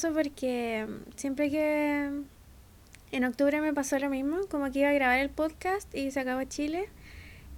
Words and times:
chistoso 0.00 0.14
porque 0.14 0.86
siempre 1.16 1.50
que 1.50 2.10
en 3.12 3.24
octubre 3.24 3.60
me 3.60 3.74
pasó 3.74 3.98
lo 3.98 4.08
mismo, 4.08 4.38
como 4.50 4.70
que 4.72 4.80
iba 4.80 4.88
a 4.88 4.92
grabar 4.92 5.18
el 5.18 5.28
podcast 5.28 5.94
y 5.94 6.10
se 6.10 6.20
acabó 6.20 6.42
Chile 6.44 6.88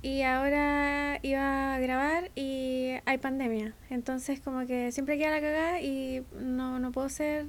y 0.03 0.23
ahora 0.23 1.21
iba 1.23 1.75
a 1.75 1.79
grabar 1.79 2.31
y 2.35 2.95
hay 3.05 3.19
pandemia. 3.19 3.75
Entonces 3.91 4.41
como 4.41 4.67
que 4.67 4.91
siempre 4.91 5.19
queda 5.19 5.31
la 5.31 5.41
cagada 5.41 5.81
y 5.81 6.25
no, 6.41 6.81
no 6.81 6.91
puedo 6.91 7.09
ser 7.09 7.47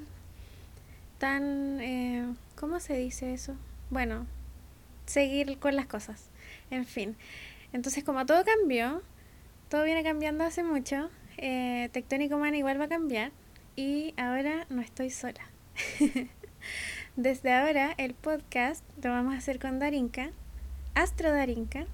tan... 1.18 1.80
Eh, 1.82 2.26
¿Cómo 2.56 2.80
se 2.80 2.96
dice 2.96 3.34
eso? 3.34 3.56
Bueno, 3.90 4.28
seguir 5.08 5.58
con 5.58 5.76
las 5.76 5.88
cosas. 5.88 6.30
En 6.70 6.86
fin. 6.86 7.16
Entonces 7.72 8.04
como 8.04 8.26
todo 8.28 8.44
cambió, 8.46 9.02
todo 9.70 9.86
viene 9.86 10.04
cambiando 10.04 10.44
hace 10.44 10.64
mucho, 10.64 11.10
eh, 11.38 11.90
Tectónico 11.94 12.38
Man 12.38 12.54
igual 12.54 12.80
va 12.80 12.86
a 12.86 12.90
cambiar 12.90 13.32
y 13.76 14.14
ahora 14.18 14.66
no 14.70 14.82
estoy 14.82 15.10
sola. 15.10 15.42
Desde 17.16 17.54
ahora 17.54 17.94
el 17.98 18.14
podcast 18.14 18.84
lo 19.04 19.12
vamos 19.12 19.36
a 19.36 19.38
hacer 19.38 19.60
con 19.60 19.80
Darinka, 19.80 20.32
Astro 20.96 21.32
Darinka, 21.32 21.86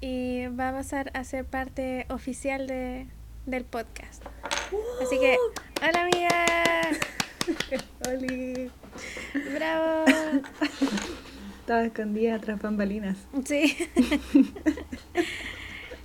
y 0.00 0.46
va 0.48 0.70
a 0.70 0.72
pasar 0.72 1.10
a 1.14 1.24
ser 1.24 1.44
parte 1.44 2.06
oficial 2.10 2.66
de, 2.66 3.06
del 3.46 3.64
podcast. 3.64 4.24
Así 5.02 5.18
que, 5.18 5.36
hola 5.80 6.02
amiga. 6.02 6.90
Oli. 8.08 8.70
Bravo. 9.54 10.04
Estaba 11.60 11.84
escondida 11.84 12.38
tras 12.38 12.60
bambalinas. 12.60 13.16
Sí. 13.44 13.76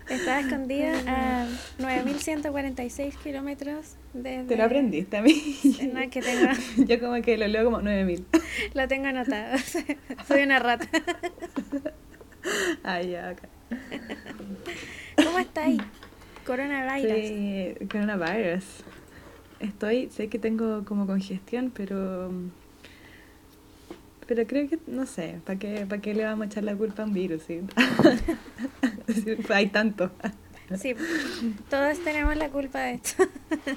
Estaba 0.10 0.40
escondida 0.40 0.94
a 1.06 1.48
9.146 1.78 3.16
kilómetros 3.18 3.96
desde... 4.14 4.46
¿Te 4.46 4.58
lo 4.58 4.64
aprendiste 4.64 5.18
a 5.18 5.22
mí? 5.22 5.58
No, 5.94 6.10
que 6.10 6.22
tengo... 6.22 6.52
Yo 6.88 7.00
como 7.00 7.22
que 7.22 7.38
lo 7.38 7.48
leo 7.48 7.66
como 7.66 7.80
9.000. 7.82 8.24
Lo 8.74 8.88
tengo 8.88 9.08
anotado. 9.08 9.58
Soy 10.28 10.44
una 10.44 10.60
rata. 10.60 10.88
Ay, 12.84 13.12
ya, 13.12 13.30
acá. 13.30 13.48
¿Cómo 15.24 15.40
estáis? 15.40 15.82
Coronavirus. 16.46 17.28
Sí, 17.28 17.76
coronavirus. 17.92 18.66
Estoy, 19.60 20.10
sé 20.10 20.30
que 20.30 20.40
tengo 20.40 20.86
como 20.86 21.06
congestión, 21.06 21.72
pero... 21.74 22.32
Pero 24.30 24.46
creo 24.46 24.70
que, 24.70 24.78
no 24.86 25.08
sé, 25.08 25.40
¿para 25.44 25.58
qué, 25.58 25.88
¿para 25.90 26.00
qué 26.04 26.14
le 26.14 26.24
vamos 26.24 26.44
a 26.44 26.46
echar 26.46 26.64
la 26.64 26.76
culpa 26.76 27.02
a 27.02 27.06
un 27.08 27.14
virus? 27.14 27.42
sí? 27.48 27.62
Hay 29.50 29.70
tanto. 29.70 30.12
Sí, 30.78 30.94
todos 31.68 31.98
tenemos 32.04 32.38
la 32.38 32.50
culpa 32.50 32.80
de 32.82 32.94
esto. 32.94 33.24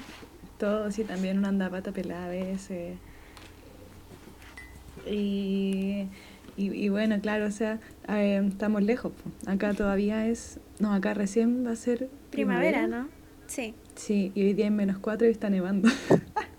Todos, 0.59 0.93
sí, 0.93 1.05
también 1.05 1.39
una 1.39 1.47
anda 1.47 1.71
pata 1.71 1.91
pelada 1.91 2.25
a 2.25 2.29
veces. 2.29 2.97
Y, 5.07 6.05
y, 6.55 6.71
y 6.71 6.89
bueno, 6.89 7.19
claro, 7.19 7.47
o 7.47 7.51
sea, 7.51 7.79
eh, 8.07 8.39
estamos 8.47 8.83
lejos. 8.83 9.11
po. 9.11 9.51
Acá 9.51 9.73
todavía 9.73 10.27
es. 10.27 10.59
No, 10.77 10.93
acá 10.93 11.15
recién 11.15 11.65
va 11.65 11.71
a 11.71 11.75
ser. 11.75 12.09
Primavera, 12.29 12.85
¿no? 12.85 13.07
Sí. 13.47 13.73
Sí, 13.95 14.31
y 14.35 14.43
hoy 14.43 14.53
día 14.53 14.67
en 14.67 14.75
menos 14.75 14.99
4 14.99 15.27
y 15.27 15.31
está 15.31 15.49
nevando. 15.49 15.89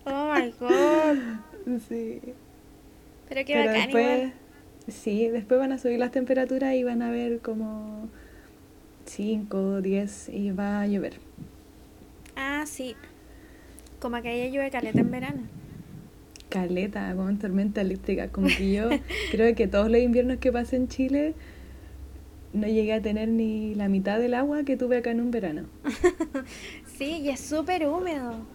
Oh 0.07 0.35
my 0.35 0.53
god. 0.61 1.17
sí. 1.89 2.21
Pero 3.35 3.47
qué 3.47 3.55
Pero 3.55 3.67
bacán 3.67 3.75
después, 3.75 4.05
igual. 4.07 4.33
sí, 4.89 5.29
después 5.29 5.59
van 5.61 5.73
a 5.73 5.79
subir 5.79 5.99
las 5.99 6.13
temperaturas 6.13 6.75
y 6.75 6.85
van 6.85 7.03
a 7.03 7.11
ver 7.11 7.41
como 7.41 8.09
5, 9.07 9.83
10 9.83 10.29
y 10.31 10.53
va 10.53 10.83
a 10.83 10.87
llover. 10.87 11.21
Ah, 12.37 12.65
sí. 12.67 12.97
Como 14.01 14.21
que 14.23 14.33
ella 14.33 14.53
llueve 14.53 14.71
caleta 14.71 15.01
en 15.01 15.11
verano. 15.11 15.43
Caleta, 16.49 17.15
con 17.17 17.39
tormenta 17.39 17.81
eléctrica. 17.81 18.29
Como 18.31 18.53
que 18.57 18.73
yo 18.73 18.95
creo 19.31 19.55
que 19.55 19.67
todos 19.67 19.91
los 19.91 20.01
inviernos 20.01 20.39
que 20.39 20.53
pasé 20.53 20.77
en 20.77 20.89
Chile 20.89 21.35
no 22.53 22.67
llegué 22.69 22.93
a 22.95 23.03
tener 23.03 23.29
ni 23.29 23.75
la 23.75 23.89
mitad 23.89 24.19
del 24.21 24.35
agua 24.35 24.65
que 24.65 24.77
tuve 24.77 24.99
acá 24.99 25.11
en 25.11 25.21
un 25.21 25.31
verano. 25.31 25.65
Sí, 26.97 27.19
y 27.23 27.29
es 27.31 27.41
súper 27.41 27.89
húmedo. 27.89 28.47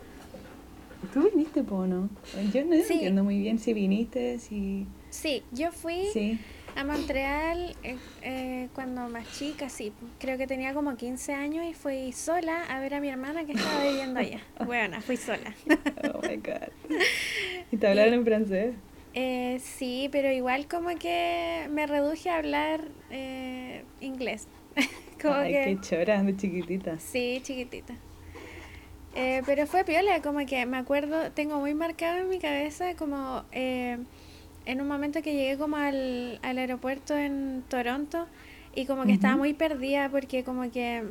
¿Tú 1.13 1.29
viniste, 1.29 1.63
po, 1.63 1.85
no? 1.87 2.09
Yo 2.53 2.63
no 2.65 2.75
Sí. 2.83 2.93
entiendo 2.93 3.23
muy 3.23 3.39
bien 3.39 3.57
si 3.59 3.73
viniste, 3.73 4.37
si... 4.39 4.85
Sí, 5.09 5.43
yo 5.51 5.71
fui 5.71 6.05
Sí. 6.13 6.37
a 6.75 6.83
Montreal 6.83 7.75
eh, 7.83 7.97
eh, 8.21 8.67
cuando 8.75 9.07
más 9.09 9.31
chica, 9.37 9.69
sí. 9.69 9.91
Creo 10.19 10.37
que 10.37 10.45
tenía 10.45 10.73
como 10.73 10.95
15 10.97 11.33
años 11.33 11.65
y 11.65 11.73
fui 11.73 12.11
sola 12.11 12.63
a 12.69 12.79
ver 12.79 12.93
a 12.93 12.99
mi 13.01 13.09
hermana 13.09 13.45
que 13.45 13.53
estaba 13.53 13.83
viviendo 13.83 14.19
allá. 14.19 14.39
Bueno, 14.65 15.01
fui 15.01 15.17
sola. 15.17 15.53
Oh 16.13 16.21
my 16.21 16.35
God. 16.37 16.69
¿Y 17.71 17.77
te 17.77 17.87
hablaron 17.87 18.13
en 18.15 18.25
francés? 18.25 18.75
Eh, 19.15 19.59
sí, 19.63 20.09
pero 20.11 20.31
igual 20.31 20.67
como 20.67 20.89
que 20.99 21.67
me 21.71 21.87
reduje 21.87 22.29
a 22.29 22.37
hablar 22.37 22.87
eh, 23.09 23.83
inglés. 24.01 24.47
como 25.21 25.33
Ay, 25.35 25.53
que... 25.53 25.63
qué 25.63 25.77
chora, 25.81 26.21
de 26.21 26.35
chiquitita. 26.37 26.99
Sí, 26.99 27.39
chiquitita. 27.41 27.95
Eh, 29.15 29.41
pero 29.45 29.65
fue 29.67 29.83
piola, 29.83 30.21
como 30.21 30.45
que 30.45 30.65
me 30.65 30.77
acuerdo, 30.77 31.31
tengo 31.31 31.59
muy 31.59 31.73
marcado 31.73 32.19
en 32.19 32.29
mi 32.29 32.39
cabeza 32.39 32.95
como 32.95 33.43
eh, 33.51 33.97
en 34.65 34.81
un 34.81 34.87
momento 34.87 35.21
que 35.23 35.33
llegué 35.33 35.57
como 35.57 35.77
al, 35.77 36.39
al 36.43 36.57
aeropuerto 36.59 37.17
en 37.17 37.63
Toronto 37.69 38.27
y 38.75 38.85
como 38.85 39.05
que 39.05 39.13
estaba 39.13 39.35
muy 39.35 39.53
perdida 39.53 40.09
porque 40.09 40.43
como 40.43 40.69
que... 40.71 41.03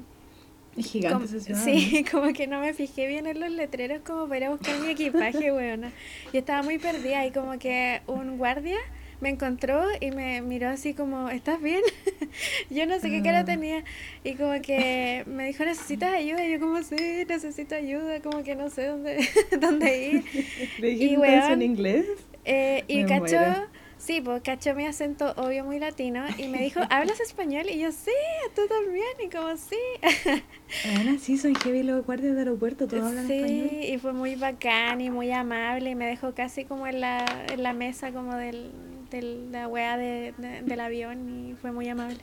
Gigante 0.79 1.27
como- 1.27 1.41
ciudad. 1.41 1.65
sí, 1.65 2.05
como 2.11 2.33
que 2.33 2.47
no 2.47 2.61
me 2.61 2.73
fijé 2.73 3.09
bien 3.09 3.27
en 3.27 3.41
los 3.41 3.51
letreros 3.51 4.01
como 4.07 4.29
para 4.29 4.51
buscar 4.51 4.79
mi 4.79 4.91
equipaje, 4.91 5.51
weona. 5.53 5.91
Y 6.33 6.39
estaba 6.39 6.63
muy 6.63 6.79
perdida 6.79 7.27
y 7.27 7.33
como 7.33 7.59
que 7.59 8.01
un 8.07 8.39
guardia 8.39 8.79
me 9.21 9.31
encontró 9.31 9.83
y 10.01 10.11
me 10.11 10.41
miró 10.43 10.69
así 10.69 10.95
como, 10.95 11.29
¿estás 11.31 11.61
bien? 11.61 11.83
yo 12.71 12.87
no 12.87 13.01
sé 13.01 13.11
qué 13.11 13.23
cara 13.23 13.41
Ah. 13.41 13.45
tenía. 13.45 13.85
Y 14.25 14.35
como 14.35 14.61
que 14.63 15.25
me 15.27 15.47
dijo, 15.47 15.65
¿necesitas 15.65 16.15
ayuda? 16.15 16.45
Y 16.47 16.53
yo 16.53 16.61
como, 16.61 16.83
sí, 16.83 17.25
necesito 17.29 17.75
ayuda, 17.75 18.21
como 18.21 18.43
que 18.45 18.55
no 18.55 18.71
sé 18.71 18.87
dónde, 18.87 19.19
dónde 19.61 20.09
ir. 20.09 20.25
¿Le 20.79 20.91
Y 20.93 21.15
en 21.15 21.63
inglés? 21.63 22.07
Eh, 22.45 22.85
y 22.89 23.03
Me 23.03 23.07
cachó, 23.09 23.37
muero. 23.37 23.67
Sí, 23.99 24.21
pues 24.21 24.43
cachó 24.43 24.75
mi 24.75 24.87
acento 24.87 25.33
obvio 25.37 25.65
muy 25.65 25.79
latino 25.79 26.25
y 26.39 26.49
me 26.49 26.63
dijo, 26.63 26.81
¿hablas 26.91 27.21
español? 27.21 27.67
Y 27.71 27.79
yo, 27.81 27.93
sí, 27.93 28.11
tú 28.55 28.63
también. 28.69 29.05
Y 29.25 29.29
como, 29.29 29.57
sí. 29.57 29.77
Ahora 30.85 31.19
sí, 31.19 31.37
son 31.39 31.55
heavy 31.57 31.83
los 31.83 32.05
guardias 32.05 32.35
de 32.35 32.41
aeropuerto, 32.41 32.87
todos 32.87 33.03
hablan 33.05 33.27
Sí, 33.27 33.33
español. 33.35 33.85
y 33.95 33.99
fue 33.99 34.13
muy 34.13 34.35
bacán 34.37 35.01
y 35.01 35.11
muy 35.11 35.31
amable 35.33 35.91
y 35.91 35.95
me 35.95 36.07
dejó 36.07 36.35
casi 36.35 36.65
como 36.65 36.87
en 36.87 37.01
la, 37.01 37.25
en 37.53 37.63
la 37.63 37.73
mesa 37.73 38.13
como 38.13 38.35
del, 38.35 38.71
de 39.11 39.23
la 39.51 39.67
weá 39.69 39.97
de, 39.97 40.35
de- 40.39 40.63
del 40.63 40.81
avión 40.81 41.51
y 41.51 41.55
fue 41.55 41.73
muy 41.73 41.89
amable. 41.89 42.19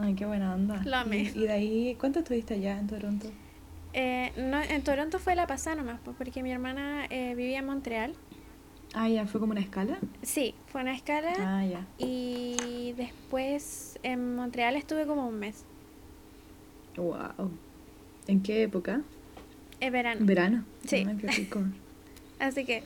Ay, 0.00 0.14
qué 0.14 0.24
buena 0.24 0.54
onda. 0.54 0.80
Lo 0.84 0.96
amé. 0.96 1.30
Y, 1.34 1.40
y 1.40 1.46
de 1.46 1.52
ahí, 1.52 1.96
¿cuánto 2.00 2.20
estuviste 2.20 2.54
allá 2.54 2.78
en 2.78 2.86
Toronto? 2.86 3.26
Eh, 3.94 4.32
no, 4.38 4.62
en 4.62 4.82
Toronto 4.82 5.18
fue 5.18 5.34
la 5.34 5.46
pasada 5.46 5.76
nomás, 5.76 6.00
pues, 6.02 6.16
porque 6.16 6.42
mi 6.42 6.50
hermana 6.50 7.04
eh, 7.10 7.34
vivía 7.34 7.58
en 7.58 7.66
Montreal. 7.66 8.14
Ah, 8.94 9.08
ya, 9.08 9.26
¿fue 9.26 9.40
como 9.40 9.52
una 9.52 9.60
escala? 9.60 9.98
Sí, 10.22 10.54
fue 10.66 10.82
una 10.82 10.94
escala 10.94 11.32
Ah, 11.38 11.64
ya. 11.64 11.86
y 11.98 12.92
después 12.96 13.98
en 14.02 14.36
Montreal 14.36 14.76
estuve 14.76 15.06
como 15.06 15.26
un 15.26 15.38
mes. 15.38 15.64
Wow. 16.96 17.50
¿En 18.26 18.42
qué 18.42 18.62
época? 18.64 19.00
Es 19.80 19.90
verano. 19.90 20.20
Verano. 20.24 20.64
Sí. 20.86 21.04
Ay, 21.08 21.16
qué 21.16 21.26
rico. 21.28 21.60
Así 22.38 22.64
que 22.66 22.82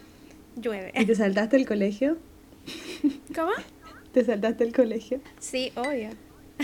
llueve. 0.56 0.93
¿Y 0.94 1.05
te 1.06 1.14
saltaste 1.14 1.56
el 1.56 1.67
colegio? 1.67 2.19
¿Cómo? 3.35 3.50
¿Te 4.12 4.25
saltaste 4.25 4.64
el 4.64 4.73
colegio? 4.73 5.20
Sí, 5.41 5.73
obvio. 5.75 6.11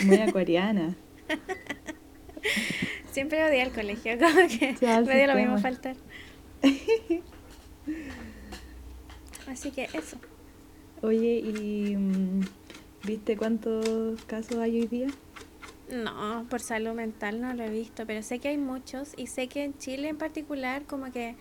Muy 0.05 0.17
acuariana. 0.19 0.95
Siempre 3.11 3.45
odié 3.45 3.63
el 3.63 3.73
colegio, 3.73 4.17
como 4.19 4.49
que 4.49 4.75
me 5.07 5.17
dio 5.17 5.27
lo 5.27 5.35
mismo 5.35 5.59
faltar. 5.59 5.97
Así 9.53 9.71
que 9.71 9.85
eso. 9.93 10.17
Oye, 11.03 11.41
¿y 11.45 11.97
mm, 11.97 12.41
viste 13.07 13.37
cuántos 13.37 14.21
casos 14.27 14.59
hay 14.59 14.81
hoy 14.81 14.87
día? 14.87 15.09
No, 15.91 16.47
por 16.49 16.61
salud 16.61 16.93
mental 16.93 17.41
no 17.41 17.53
lo 17.55 17.65
he 17.65 17.69
visto, 17.69 18.07
pero 18.07 18.23
sé 18.23 18.39
que 18.39 18.49
hay 18.49 18.57
muchos 18.57 19.13
y 19.17 19.27
sé 19.27 19.49
que 19.49 19.65
en 19.65 19.77
Chile 19.79 20.09
en 20.09 20.17
particular 20.17 20.83
como 20.85 21.13
que 21.13 21.35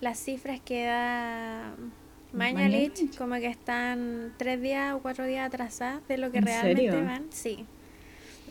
las 0.00 0.18
cifras 0.18 0.60
que 0.60 0.84
da 0.86 1.74
Mañalich 2.32 3.16
como 3.18 3.34
que 3.36 3.48
están 3.48 4.32
tres 4.38 4.62
días 4.62 4.94
o 4.94 5.00
cuatro 5.00 5.26
días 5.26 5.46
atrasadas 5.46 6.06
de 6.08 6.16
lo 6.16 6.30
que 6.32 6.38
¿En 6.38 6.46
realmente 6.46 6.90
serio? 6.90 7.04
van. 7.04 7.26
Sí, 7.32 7.66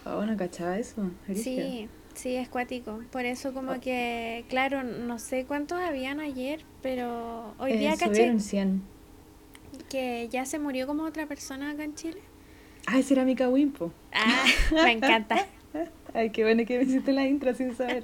Oh, 0.05 0.25
no 0.25 0.35
cachaba 0.37 0.77
eso. 0.79 1.01
sí, 1.33 1.89
sí, 2.21 2.35
es 2.35 2.49
cuático. 2.49 3.01
Por 3.11 3.25
eso 3.25 3.53
como 3.53 3.73
Oh. 3.73 3.79
que, 3.79 4.45
claro, 4.49 4.83
no 4.83 5.17
sé 5.19 5.45
cuántos 5.45 5.79
habían 5.79 6.19
ayer, 6.19 6.63
pero 6.81 7.53
hoy 7.57 7.73
Eh, 7.73 7.77
día 7.77 7.91
caché 7.91 8.05
subieron 8.15 8.39
100. 8.39 8.81
que 9.89 10.27
ya 10.29 10.45
se 10.45 10.59
murió 10.59 10.87
como 10.87 11.03
otra 11.03 11.25
persona 11.25 11.71
acá 11.71 11.83
en 11.83 11.95
Chile. 11.95 12.19
Ay, 12.87 13.03
Cerámica 13.03 13.47
Wimpo. 13.49 13.91
Ah, 14.13 14.43
me 14.71 14.91
encanta. 14.93 15.47
Ay, 16.13 16.31
qué 16.31 16.43
bueno 16.43 16.65
que 16.65 16.77
me 16.77 16.83
hiciste 16.83 17.13
la 17.13 17.25
intro 17.25 17.53
sin 17.53 17.73
saber. 17.75 18.03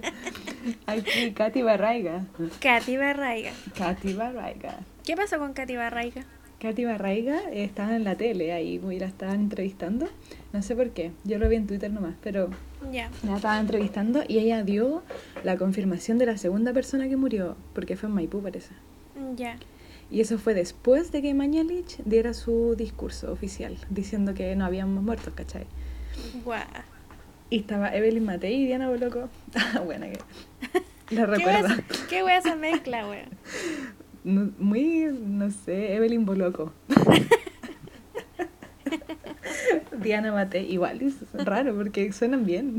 Aquí, 0.86 1.32
Katy 1.34 1.62
Barraiga. 1.62 2.24
Katy 2.62 2.96
Barraiga. 2.98 3.52
Katy 3.78 4.14
Barraiga. 4.14 4.80
¿Qué 5.06 5.16
pasó 5.18 5.38
con 5.40 5.54
Katy 5.54 5.76
Barraiga? 5.76 6.24
Katy 6.60 6.86
Barraiga 6.86 7.40
estaba 7.52 7.96
en 7.96 8.04
la 8.04 8.16
tele 8.16 8.52
ahí, 8.52 8.82
y 8.92 9.00
la 9.00 9.06
estaban 9.06 9.42
entrevistando. 9.42 10.08
No 10.54 10.62
sé 10.64 10.76
por 10.76 10.90
qué, 10.90 11.12
yo 11.24 11.38
lo 11.38 11.48
vi 11.50 11.56
en 11.56 11.68
Twitter 11.68 11.92
nomás, 11.92 12.16
pero 12.24 12.50
Ya. 12.92 13.12
la 13.24 13.36
estaban 13.36 13.60
entrevistando 13.60 14.24
y 14.28 14.40
ella 14.40 14.64
dio 14.64 15.04
la 15.44 15.58
confirmación 15.58 16.18
de 16.18 16.26
la 16.26 16.38
segunda 16.38 16.74
persona 16.74 17.08
que 17.08 17.16
murió, 17.16 17.56
porque 17.74 17.96
fue 17.96 18.10
en 18.10 18.16
Maipú, 18.16 18.42
parece. 18.42 18.72
Ya. 19.36 19.58
Y 20.10 20.22
eso 20.22 20.40
fue 20.40 20.54
después 20.56 21.12
de 21.12 21.22
que 21.22 21.34
Mañalich 21.34 21.98
diera 22.06 22.34
su 22.34 22.76
discurso 22.76 23.32
oficial, 23.32 23.78
diciendo 23.90 24.34
que 24.34 24.56
no 24.56 24.66
habíamos 24.66 25.04
muertos, 25.04 25.34
¿cachai? 25.36 25.66
Guau. 26.44 26.62
Y 27.50 27.60
estaba 27.60 27.96
Evelyn 27.96 28.26
Matei 28.26 28.56
y 28.64 28.66
Diana 28.66 28.90
Boloco. 28.90 29.30
Ah, 29.56 29.80
buena 29.82 30.08
que. 30.10 30.20
La 31.16 31.26
¿Qué 31.26 31.46
wea 31.46 31.62
recuerdo. 31.62 31.84
¿Qué 32.10 32.24
wea 32.24 32.38
esa 32.38 32.56
mezcla, 32.56 33.08
weón? 33.08 33.30
No- 34.28 34.52
Muy, 34.60 35.06
no 35.26 35.50
sé, 35.50 35.96
Evelyn 35.96 36.26
Boloco. 36.26 36.74
Diana 40.02 40.32
Matei, 40.34 40.72
igual 40.72 41.02
es 41.02 41.16
raro 41.34 41.76
porque 41.76 42.12
suenan 42.12 42.46
bien. 42.46 42.78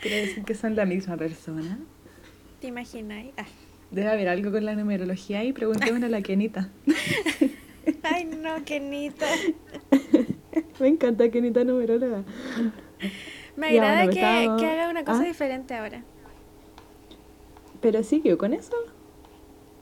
Quiere 0.00 0.26
decir 0.26 0.44
que 0.44 0.54
son 0.54 0.76
la 0.76 0.84
misma 0.84 1.16
persona. 1.16 1.78
¿Te 2.60 2.68
imagináis? 2.68 3.32
Ah. 3.36 3.44
Debe 3.90 4.08
haber 4.10 4.28
algo 4.28 4.50
con 4.52 4.64
la 4.64 4.74
numerología 4.74 5.44
y 5.44 5.52
preguntémosle 5.52 6.06
a 6.06 6.08
la 6.08 6.22
Kenita. 6.22 6.70
Ay, 8.02 8.24
no, 8.24 8.64
Kenita. 8.64 9.26
Me 10.80 10.88
encanta 10.88 11.30
Kenita 11.30 11.64
numeróloga. 11.64 12.22
Me 13.56 13.74
Ya, 13.74 13.82
agrada 13.82 13.96
bueno, 14.04 14.12
que, 14.12 14.18
estábamos- 14.20 14.60
que 14.60 14.66
haga 14.66 14.90
una 14.90 15.04
cosa 15.04 15.22
¿Ah? 15.22 15.26
diferente 15.26 15.74
ahora. 15.74 16.02
Pero 17.80 18.02
siguió 18.02 18.38
con 18.38 18.54
eso. 18.54 18.76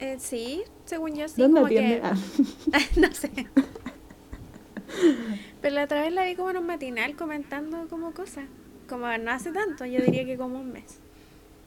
Eh, 0.00 0.16
sí, 0.18 0.62
según 0.86 1.14
yo 1.14 1.28
sí. 1.28 1.40
¿Dónde 1.40 1.60
como 1.60 1.68
que- 1.68 2.00
Ah. 2.02 2.14
no 2.96 3.12
sé. 3.12 3.30
Pero 5.60 5.74
la 5.74 5.84
otra 5.84 6.02
vez 6.02 6.12
la 6.12 6.24
vi 6.24 6.34
como 6.34 6.50
en 6.50 6.56
un 6.56 6.66
matinal 6.66 7.14
comentando 7.16 7.86
como 7.88 8.12
cosas. 8.12 8.44
Como 8.88 9.06
no 9.18 9.30
hace 9.30 9.52
tanto, 9.52 9.84
yo 9.86 10.00
diría 10.00 10.24
que 10.24 10.36
como 10.36 10.58
un 10.60 10.72
mes. 10.72 10.98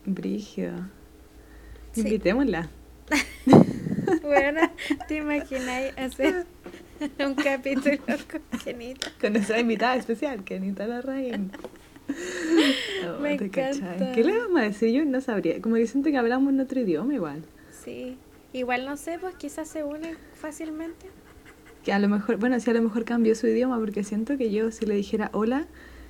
Brígido. 0.06 0.74
Sí. 1.94 2.01
Invitémosla. 2.01 2.69
Bueno, 4.21 4.62
te 5.07 5.18
imagináis 5.18 5.94
hacer 5.97 6.45
un 7.25 7.36
capítulo 7.36 7.97
con 8.29 8.59
Kenita. 8.63 9.12
Con 9.19 9.33
nuestra 9.33 9.59
invitada 9.59 9.95
especial, 9.95 10.44
Kenita 10.44 10.86
Larraín. 10.88 11.51
Oh, 13.07 13.19
Me 13.21 13.33
encanta. 13.33 14.12
¿Qué 14.13 14.24
le 14.24 14.38
vamos 14.38 14.59
a 14.59 14.63
decir? 14.63 14.91
Yo 14.94 15.06
no 15.06 15.19
sabría. 15.21 15.62
Como 15.62 15.75
que 15.75 15.88
siento 15.88 16.09
que 16.09 16.18
hablamos 16.18 16.53
en 16.53 16.59
otro 16.59 16.79
idioma 16.81 17.13
igual. 17.13 17.44
Sí. 17.83 18.18
Igual 18.53 18.85
no 18.85 18.97
sé, 18.97 19.18
pues 19.19 19.35
quizás 19.35 19.68
se 19.68 19.83
une 19.83 20.15
fácilmente. 20.33 21.07
Que 21.83 21.91
a 21.91 22.00
lo 22.00 22.07
mejor, 22.07 22.38
bueno, 22.38 22.59
sí, 22.59 22.69
a 22.69 22.74
lo 22.74 22.81
mejor 22.81 23.03
cambió 23.03 23.35
su 23.35 23.47
idioma 23.47 23.80
porque 23.80 24.03
siento 24.03 24.38
que 24.38 24.51
yo 24.51 24.71
si 24.71 24.85
le 24.85 24.95
dijera 24.95 25.30
hola, 25.33 25.68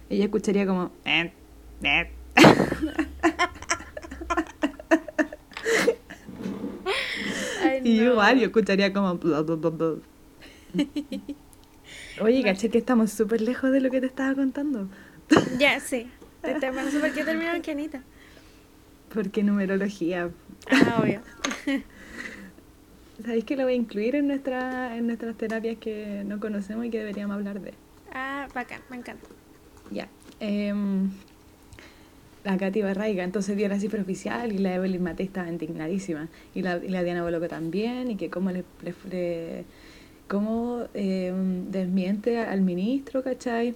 ella 0.09 0.25
escucharía 0.25 0.67
como... 0.67 0.91
"Eh, 1.05 1.31
eh". 1.83 2.11
Ay, 7.63 7.81
Y 7.83 7.97
yo 7.97 8.11
igual, 8.11 8.39
yo 8.39 8.45
escucharía 8.45 8.93
como... 8.93 9.15
bla, 9.17 9.41
bla, 9.41 9.55
bla, 9.55 9.69
bla. 9.69 9.95
Oye, 12.21 12.43
caché 12.43 12.69
que 12.69 12.77
estamos 12.77 13.11
súper 13.11 13.41
lejos 13.41 13.71
de 13.71 13.81
lo 13.81 13.89
que 13.89 13.99
te 14.01 14.07
estaba 14.07 14.35
contando. 14.35 14.87
Ya, 15.57 15.79
sí. 15.79 16.09
Te, 16.41 16.55
te, 16.55 16.71
por 16.71 17.13
qué 17.13 17.23
terminó 17.23 17.53
en 17.53 17.61
Kenita. 17.61 18.03
Porque 19.13 19.43
numerología. 19.43 20.29
Ah, 20.71 20.99
obvio. 21.01 21.21
¿Sabéis 23.23 23.45
que 23.45 23.55
lo 23.55 23.63
voy 23.63 23.73
a 23.73 23.75
incluir 23.75 24.15
en, 24.15 24.27
nuestra, 24.27 24.97
en 24.97 25.07
nuestras 25.07 25.35
terapias 25.35 25.77
que 25.77 26.23
no 26.25 26.39
conocemos 26.39 26.85
y 26.85 26.89
que 26.89 26.99
deberíamos 26.99 27.35
hablar 27.35 27.61
de? 27.61 27.73
Ah, 28.11 28.47
bacán, 28.53 28.81
me 28.89 28.97
encanta. 28.97 29.27
Ya. 29.91 30.07
em, 30.39 31.09
la 32.43 32.57
Katy 32.57 32.81
Barraiga 32.81 33.23
entonces 33.23 33.55
dio 33.55 33.67
la 33.69 33.79
cifra 33.79 34.01
oficial 34.01 34.51
y 34.51 34.57
la 34.57 34.73
Evelyn 34.75 35.01
Matei 35.03 35.27
estaba 35.27 35.47
indignadísima. 35.47 36.27
Y 36.55 36.61
la, 36.63 36.77
y 36.83 36.89
la 36.89 37.03
Diana 37.03 37.23
Boloco 37.23 37.47
también. 37.47 38.11
Y 38.11 38.15
que 38.17 38.29
cómo 38.29 38.51
le, 38.51 38.63
le- 38.83 38.93
le- 39.09 39.63
cómo 40.27 40.83
em, 40.93 41.69
desmiente 41.71 42.39
al 42.39 42.61
ministro, 42.61 43.23
¿cachai? 43.23 43.75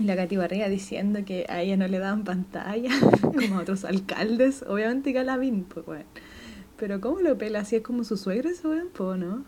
Y 0.00 0.04
la 0.04 0.16
Katy 0.16 0.36
Barriga 0.38 0.68
diciendo 0.70 1.20
que 1.26 1.44
a 1.50 1.60
ella 1.60 1.76
no 1.76 1.86
le 1.86 1.98
daban 1.98 2.24
pantalla, 2.24 2.90
como 3.20 3.58
a 3.58 3.60
otros 3.60 3.84
alcaldes. 3.84 4.64
Obviamente 4.66 5.12
que 5.12 5.18
a 5.18 5.24
Lavín, 5.24 5.64
pues 5.64 5.84
bueno. 5.84 6.06
Pero 6.78 7.02
¿cómo 7.02 7.20
lo 7.20 7.36
pela? 7.36 7.60
¿Así 7.60 7.76
es 7.76 7.82
como 7.82 8.02
su 8.04 8.16
suegro 8.16 8.48
ese 8.48 8.66
weón? 8.66 8.88
Pues, 8.94 9.18
¿no? 9.18 9.44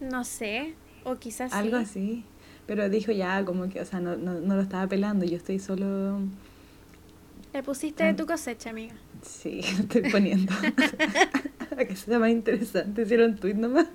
No 0.00 0.24
sé. 0.24 0.74
O 1.04 1.16
quizás 1.16 1.54
Algo 1.54 1.78
sí. 1.78 1.82
así. 1.82 2.24
Pero 2.66 2.90
dijo 2.90 3.12
ya 3.12 3.42
como 3.46 3.70
que, 3.70 3.80
o 3.80 3.84
sea, 3.86 3.98
no, 4.00 4.16
no, 4.16 4.34
no 4.34 4.56
lo 4.56 4.60
estaba 4.60 4.86
pelando, 4.86 5.24
yo 5.24 5.38
estoy 5.38 5.58
solo... 5.58 6.20
Le 7.54 7.62
pusiste 7.62 8.04
de 8.04 8.12
tu 8.12 8.26
cosecha, 8.26 8.68
amiga. 8.68 8.94
Sí, 9.22 9.62
lo 9.76 9.84
estoy 9.84 10.10
poniendo. 10.10 10.52
Para 11.70 11.88
que 11.88 11.96
sea 11.96 12.18
más 12.18 12.30
interesante, 12.30 13.02
hicieron 13.02 13.36
tweet 13.36 13.54
nomás. 13.54 13.86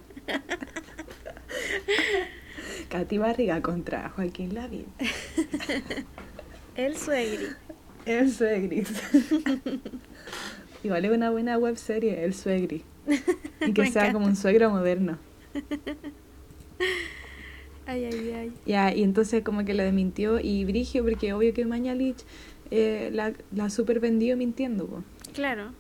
Katy 2.94 3.18
Barriga 3.18 3.60
contra 3.64 4.10
Joaquín 4.10 4.54
Lavín. 4.54 4.86
El 6.76 6.96
suegri. 6.96 7.48
El 8.06 8.32
Suegris. 8.32 8.92
Igual 10.84 11.06
es 11.06 11.12
una 11.12 11.32
buena 11.32 11.58
web 11.58 11.76
serie, 11.76 12.24
El 12.24 12.36
Suegri. 12.36 12.84
Y 13.62 13.74
que 13.74 13.82
Me 13.82 13.92
sea 13.92 14.14
como 14.14 14.28
un 14.28 14.36
suegro 14.36 14.70
moderno. 14.70 15.18
Ay, 17.88 18.06
ay, 18.06 18.32
ay. 18.32 18.54
Ya, 18.68 18.94
y 18.94 19.02
entonces 19.02 19.44
como 19.44 19.66
que 19.66 19.74
le 19.74 19.86
desmintió 19.86 20.40
y 20.40 20.64
Brigio, 20.64 21.04
porque 21.04 21.34
obvio 21.34 21.52
que 21.52 21.66
Mañalich 21.66 22.24
eh, 22.70 23.10
la, 23.12 23.34
la 23.56 23.72
super 23.72 24.00
vendió 24.00 24.38
mintiendo, 24.38 24.86
po. 24.86 25.04
Claro. 25.34 25.72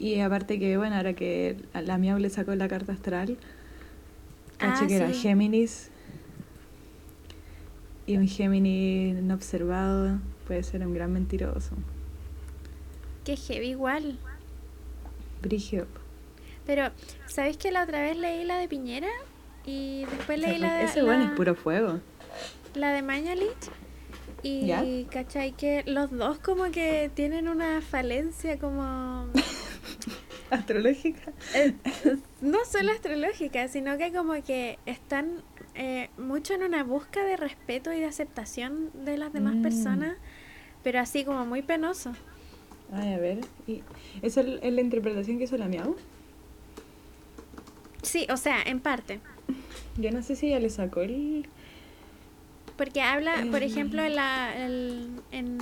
Y 0.00 0.18
aparte 0.18 0.58
que, 0.58 0.76
bueno, 0.76 0.96
ahora 0.96 1.12
que 1.12 1.58
la 1.74 1.96
Miau 1.96 2.18
le 2.18 2.28
sacó 2.28 2.56
la 2.56 2.66
carta 2.66 2.90
astral, 2.92 3.38
caché 4.58 4.84
Ah, 4.84 4.86
que 4.88 4.96
era. 4.96 5.12
Géminis. 5.12 5.91
Y 8.06 8.16
un 8.16 8.26
Géminis 8.28 9.14
no 9.22 9.34
observado 9.34 10.18
puede 10.46 10.62
ser 10.62 10.84
un 10.86 10.94
gran 10.94 11.12
mentiroso. 11.12 11.76
Qué 13.24 13.36
heavy 13.36 13.68
igual. 13.70 14.18
Brigio. 15.40 15.86
Pero, 16.66 16.90
¿sabéis 17.26 17.56
que 17.56 17.70
la 17.70 17.84
otra 17.84 18.02
vez 18.02 18.16
leí 18.16 18.44
la 18.44 18.58
de 18.58 18.68
Piñera? 18.68 19.08
Y 19.64 20.04
después 20.06 20.38
leí 20.40 20.58
la 20.58 20.74
de, 20.74 20.84
Ese 20.84 21.02
bueno 21.02 21.24
es 21.24 21.30
puro 21.32 21.54
fuego. 21.54 22.00
la 22.74 22.92
de 22.92 23.02
Mañalich. 23.02 23.70
Y, 24.42 24.66
¿Ya? 24.66 24.84
¿cachai? 25.10 25.52
Que 25.52 25.84
los 25.86 26.10
dos 26.10 26.38
como 26.38 26.64
que 26.72 27.10
tienen 27.14 27.48
una 27.48 27.80
falencia 27.80 28.58
como... 28.58 29.26
Astrológica. 30.50 31.32
eh, 31.54 31.74
no 32.40 32.58
solo 32.70 32.92
astrológica, 32.92 33.68
sino 33.68 33.96
que 33.96 34.12
como 34.12 34.34
que 34.42 34.78
están 34.84 35.42
eh, 35.74 36.10
mucho 36.18 36.54
en 36.54 36.62
una 36.62 36.84
busca 36.84 37.24
de 37.24 37.36
respeto 37.36 37.92
y 37.92 38.00
de 38.00 38.06
aceptación 38.06 38.90
de 39.04 39.16
las 39.16 39.32
demás 39.32 39.54
Mm. 39.56 39.62
personas, 39.62 40.16
pero 40.82 40.98
así 41.00 41.24
como 41.24 41.44
muy 41.46 41.62
penoso. 41.62 42.12
Ay, 42.92 43.14
a 43.14 43.18
ver. 43.18 43.38
¿Y 43.66 43.82
¿Esa 44.20 44.42
es 44.42 44.72
la 44.72 44.80
interpretación 44.80 45.38
que 45.38 45.44
hizo 45.44 45.56
la 45.56 45.66
Miau? 45.68 45.96
Sí, 48.02 48.26
o 48.30 48.36
sea, 48.36 48.62
en 48.62 48.80
parte. 48.80 49.20
Yo 49.96 50.10
no 50.10 50.22
sé 50.22 50.36
si 50.36 50.48
ella 50.48 50.58
le 50.60 50.70
sacó 50.70 51.00
el... 51.02 51.46
Porque 52.76 53.00
habla, 53.00 53.34
por 53.50 53.62
Eh. 53.62 53.66
ejemplo, 53.66 54.02
en 54.02 54.16
la, 54.16 54.52
el- 54.56 55.20
en 55.30 55.58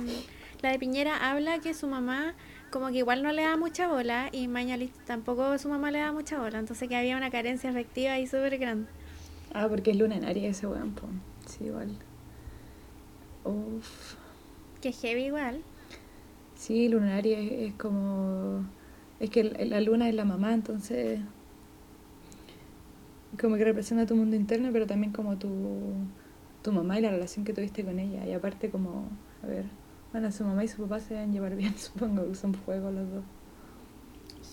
la 0.61 0.71
de 0.71 0.79
Piñera 0.79 1.29
habla 1.29 1.59
que 1.59 1.73
su 1.73 1.87
mamá 1.87 2.33
como 2.71 2.87
que 2.87 2.99
igual 2.99 3.21
no 3.21 3.31
le 3.33 3.41
da 3.43 3.57
mucha 3.57 3.87
bola 3.89 4.29
y 4.31 4.47
Mañalich 4.47 4.93
tampoco 5.05 5.57
su 5.57 5.67
mamá 5.67 5.91
le 5.91 5.99
da 5.99 6.13
mucha 6.13 6.39
bola, 6.39 6.57
entonces 6.57 6.87
que 6.87 6.95
había 6.95 7.17
una 7.17 7.29
carencia 7.29 7.69
afectiva 7.69 8.13
ahí 8.13 8.25
súper 8.27 8.57
grande. 8.57 8.89
Ah, 9.53 9.67
porque 9.69 9.91
es 9.91 9.97
luna 9.97 10.15
en 10.15 10.25
Aries 10.25 10.57
ese 10.57 10.67
weón. 10.67 10.93
Sí, 11.45 11.65
igual. 11.65 11.89
Uf. 13.43 14.15
Que 14.81 14.91
heavy 14.91 15.25
igual. 15.25 15.61
Sí, 16.55 16.89
luna 16.89 17.11
en 17.11 17.17
Aries 17.17 17.51
es, 17.51 17.73
como... 17.73 18.65
Es 19.19 19.29
que 19.29 19.43
la 19.43 19.81
luna 19.81 20.09
es 20.09 20.15
la 20.15 20.25
mamá, 20.25 20.53
entonces... 20.53 21.19
Como 23.39 23.55
que 23.55 23.63
representa 23.63 24.05
tu 24.05 24.15
mundo 24.15 24.35
interno, 24.35 24.69
pero 24.71 24.87
también 24.87 25.13
como 25.13 25.37
tu, 25.37 25.93
tu 26.61 26.71
mamá 26.71 26.99
y 26.99 27.01
la 27.01 27.11
relación 27.11 27.45
que 27.45 27.53
tuviste 27.53 27.83
con 27.83 27.99
ella. 27.99 28.25
Y 28.25 28.33
aparte 28.33 28.69
como... 28.69 29.07
A 29.43 29.47
ver... 29.47 29.65
Bueno, 30.11 30.29
su 30.31 30.43
mamá 30.43 30.63
y 30.63 30.67
su 30.67 30.81
papá 30.81 30.99
se 30.99 31.13
deben 31.13 31.31
llevar 31.31 31.55
bien, 31.55 31.73
supongo 31.77 32.27
que 32.27 32.35
son 32.35 32.53
fuego 32.53 32.91
los 32.91 33.09
dos. 33.09 33.23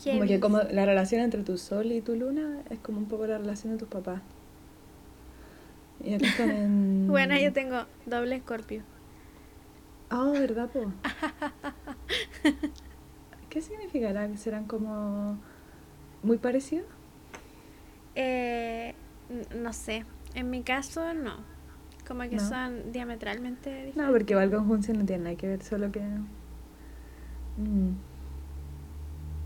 Como 0.04 0.26
que 0.26 0.38
como 0.38 0.58
la 0.62 0.86
relación 0.86 1.22
entre 1.22 1.42
tu 1.42 1.58
sol 1.58 1.90
y 1.90 2.00
tu 2.00 2.14
luna 2.14 2.62
es 2.70 2.78
como 2.78 2.98
un 2.98 3.06
poco 3.06 3.26
la 3.26 3.38
relación 3.38 3.72
de 3.72 3.78
tus 3.78 3.88
papás. 3.88 4.22
Y 6.02 6.14
en... 6.14 6.20
Bueno, 7.08 7.36
yo 7.38 7.52
tengo 7.52 7.84
doble 8.06 8.36
escorpio. 8.36 8.82
Ah, 10.10 10.30
¿verdad, 10.32 10.70
po? 10.70 10.92
¿Qué 13.50 13.60
significará? 13.60 14.34
¿Serán 14.36 14.66
como 14.66 15.38
muy 16.22 16.38
parecidos? 16.38 16.86
Eh, 18.14 18.94
no 19.56 19.72
sé. 19.72 20.04
En 20.34 20.50
mi 20.50 20.62
caso, 20.62 21.14
no. 21.14 21.36
Como 22.06 22.22
que 22.22 22.36
No. 22.36 22.48
son 22.48 22.92
diametralmente 22.92 23.70
diferentes. 23.70 23.96
No, 23.96 24.10
porque 24.12 24.32
igual 24.32 24.50
conjunción 24.50 24.98
no 24.98 25.04
tiene 25.04 25.24
nada 25.24 25.36
que 25.36 25.48
ver, 25.48 25.62
solo 25.62 25.90
que... 25.92 26.00
Mm. 27.58 27.96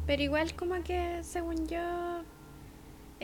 Pero 0.06 0.22
igual 0.22 0.54
como 0.54 0.82
que, 0.82 1.20
según 1.22 1.66
yo, 1.66 2.22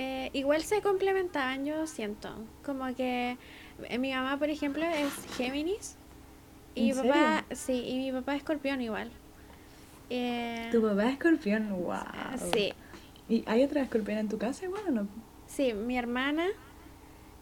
eh, 0.00 0.31
igual 0.33 0.62
se 0.62 0.81
complementaban, 0.81 1.64
yo 1.67 1.87
siento. 1.87 2.31
Como 2.64 2.95
que 2.95 3.37
eh, 3.88 3.99
mi 3.99 4.12
mamá, 4.12 4.38
por 4.38 4.49
ejemplo, 4.50 4.85
es 4.85 5.12
Géminis. 5.37 5.97
Y 6.75 6.83
mi 6.83 6.90
¿En 6.90 6.97
papá, 6.97 7.45
sí, 7.52 7.85
y 7.87 7.97
mi 7.99 8.12
papá 8.12 8.35
es 8.35 8.38
escorpión 8.38 8.81
igual. 8.81 9.11
Eh, 10.11 10.69
Tu 10.71 10.81
papá 10.81 11.07
es 11.07 11.12
escorpión, 11.14 11.69
wow. 11.83 11.97
Sí, 12.52 12.73
¿Y 13.28 13.43
hay 13.47 13.64
otra 13.64 13.83
escorpión 13.83 14.19
en 14.19 14.28
tu 14.28 14.38
casa 14.38 14.64
igual 14.64 14.83
o 14.88 14.90
no? 14.93 15.09
sí, 15.49 15.73
mi 15.75 15.99
hermana, 15.99 16.47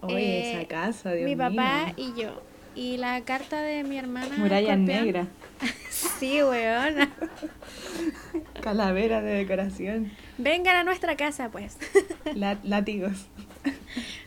Oye, 0.03 0.17
Eh, 0.17 0.59
esa 0.63 0.69
casa, 0.69 1.13
Dios 1.13 1.29
mi 1.31 1.37
papá 1.37 1.93
y 1.97 2.13
yo. 2.21 2.41
Y 2.77 2.99
la 2.99 3.21
carta 3.23 3.61
de 3.63 3.83
mi 3.85 3.99
hermana. 3.99 4.37
Muralla 4.37 4.77
negra, 4.77 5.27
Sí, 5.91 6.43
weona. 6.43 7.11
calavera 8.63 9.23
de 9.23 9.33
decoración, 9.35 10.11
Vengan 10.39 10.77
a 10.77 10.85
nuestra 10.85 11.17
casa, 11.17 11.49
pues. 11.51 11.79
la- 12.35 12.59
látigos. 12.63 13.27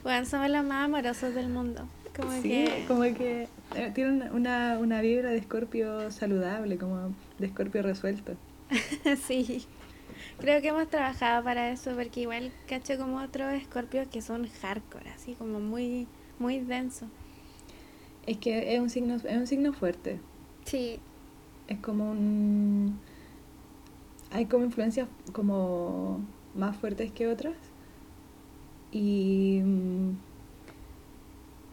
Bueno, 0.03 0.25
somos 0.25 0.49
los 0.49 0.63
más 0.65 0.85
amorosos 0.85 1.35
del 1.35 1.49
mundo. 1.49 1.87
Como 2.15 2.31
sí, 2.33 2.41
que. 2.49 2.85
como 2.87 3.01
que 3.03 3.47
eh, 3.75 3.91
tiene 3.93 4.11
una- 4.11 4.31
una, 4.33 4.77
una 4.79 5.01
vibra 5.01 5.29
de 5.29 5.37
escorpio 5.37 6.09
saludable, 6.11 6.77
como 6.77 7.13
de 7.37 7.45
escorpio 7.47 7.81
resuelto. 7.83 8.35
sí. 9.27 9.65
Creo 10.39 10.61
que 10.61 10.69
hemos 10.69 10.89
trabajado 10.89 11.43
para 11.43 11.69
eso, 11.71 11.91
porque 11.95 12.21
igual 12.21 12.51
cacho 12.67 12.97
como 12.97 13.21
otros 13.21 13.53
escorpios 13.53 14.07
que 14.07 14.21
son 14.21 14.47
hardcore, 14.61 15.09
así 15.11 15.33
como 15.35 15.59
muy, 15.59 16.07
muy 16.39 16.59
denso. 16.59 17.05
Es 18.29 18.37
que 18.37 18.75
es 18.75 18.79
un 18.79 18.89
signo, 18.91 19.15
es 19.15 19.23
un 19.37 19.47
signo 19.47 19.73
fuerte. 19.73 20.19
Sí, 20.65 20.99
Es 21.67 21.79
como 21.79 22.11
un... 22.11 22.99
Hay 24.31 24.45
como 24.45 24.65
influencias 24.65 25.07
como 25.33 26.19
más 26.55 26.77
fuertes 26.77 27.11
que 27.11 27.25
otras. 27.27 27.55
Y... 28.91 29.61
mm, 29.63 30.09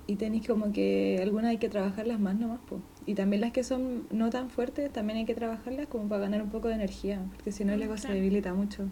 Y 0.07 0.17
tenéis 0.17 0.47
como 0.47 0.73
que 0.73 1.19
algunas 1.23 1.51
hay 1.51 1.59
que 1.59 1.69
trabajarlas 1.69 2.21
más 2.21 2.37
nomás, 2.37 2.61
po. 2.69 2.79
Y 3.07 3.15
también 3.15 3.41
las 3.43 3.53
que 3.53 3.63
son 3.65 4.07
no 4.11 4.31
tan 4.31 4.49
fuertes, 4.51 4.91
también 4.93 5.19
hay 5.19 5.25
que 5.27 5.35
trabajarlas 5.35 5.89
como 5.89 6.09
para 6.09 6.23
ganar 6.23 6.43
un 6.43 6.51
poco 6.51 6.69
de 6.69 6.75
energía, 6.75 7.21
porque 7.35 7.53
si 7.53 7.65
no 7.65 7.73
ego 7.75 7.97
se 7.97 8.03
Claro. 8.07 8.15
debilita 8.15 8.55
mucho. 8.55 8.85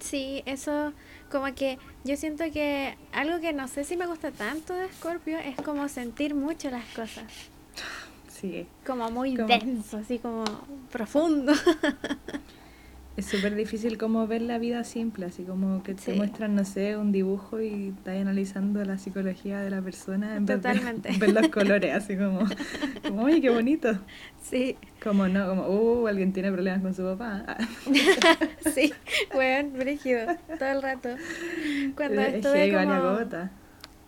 sí, 0.00 0.42
eso 0.46 0.92
como 1.32 1.52
que 1.54 1.78
yo 2.04 2.16
siento 2.16 2.44
que 2.52 2.96
algo 3.12 3.40
que 3.40 3.52
no 3.52 3.66
sé 3.66 3.82
si 3.84 3.96
me 3.96 4.06
gusta 4.06 4.30
tanto 4.30 4.74
de 4.74 4.86
Escorpio 4.86 5.38
es 5.38 5.56
como 5.56 5.88
sentir 5.88 6.34
mucho 6.34 6.70
las 6.70 6.84
cosas. 6.94 7.24
Sí. 8.28 8.66
Como 8.86 9.10
muy 9.10 9.34
Como- 9.34 9.48
denso, 9.48 9.96
así 9.98 10.18
como 10.18 10.44
profundo. 10.90 11.52
Es 13.14 13.26
súper 13.26 13.54
difícil 13.54 13.98
como 13.98 14.26
ver 14.26 14.40
la 14.40 14.58
vida 14.58 14.84
simple, 14.84 15.26
así 15.26 15.42
como 15.42 15.82
que 15.82 15.94
te 15.94 16.00
Sí. 16.00 16.12
muestran, 16.12 16.54
no 16.54 16.64
sé, 16.64 16.96
un 16.96 17.12
dibujo 17.12 17.60
y 17.60 17.88
estás 17.98 18.16
analizando 18.16 18.82
la 18.86 18.96
psicología 18.96 19.60
de 19.60 19.68
la 19.68 19.82
persona 19.82 20.36
en 20.36 20.46
Totalmente. 20.46 21.10
vez 21.10 21.20
de 21.20 21.26
ver 21.32 21.34
los 21.42 21.48
colores, 21.52 21.94
así 21.94 22.16
como, 22.16 22.40
como, 23.06 23.24
oye, 23.24 23.42
qué 23.42 23.50
bonito. 23.50 23.98
sí, 24.42 24.76
Como 25.02 25.28
no, 25.28 25.46
como, 25.46 25.68
uh, 25.68 26.06
alguien 26.06 26.32
tiene 26.32 26.50
problemas 26.50 26.80
con 26.80 26.94
su 26.94 27.02
papá. 27.02 27.44
Ah, 27.46 27.58
sí, 28.74 28.94
weón, 29.34 29.74
brígido, 29.74 30.26
todo 30.58 30.70
el 30.70 30.80
rato. 30.82 31.10
Cuando 31.94 32.20
es 32.22 32.28
que 32.30 32.36
estuve 32.38 32.72
como... 32.72 33.18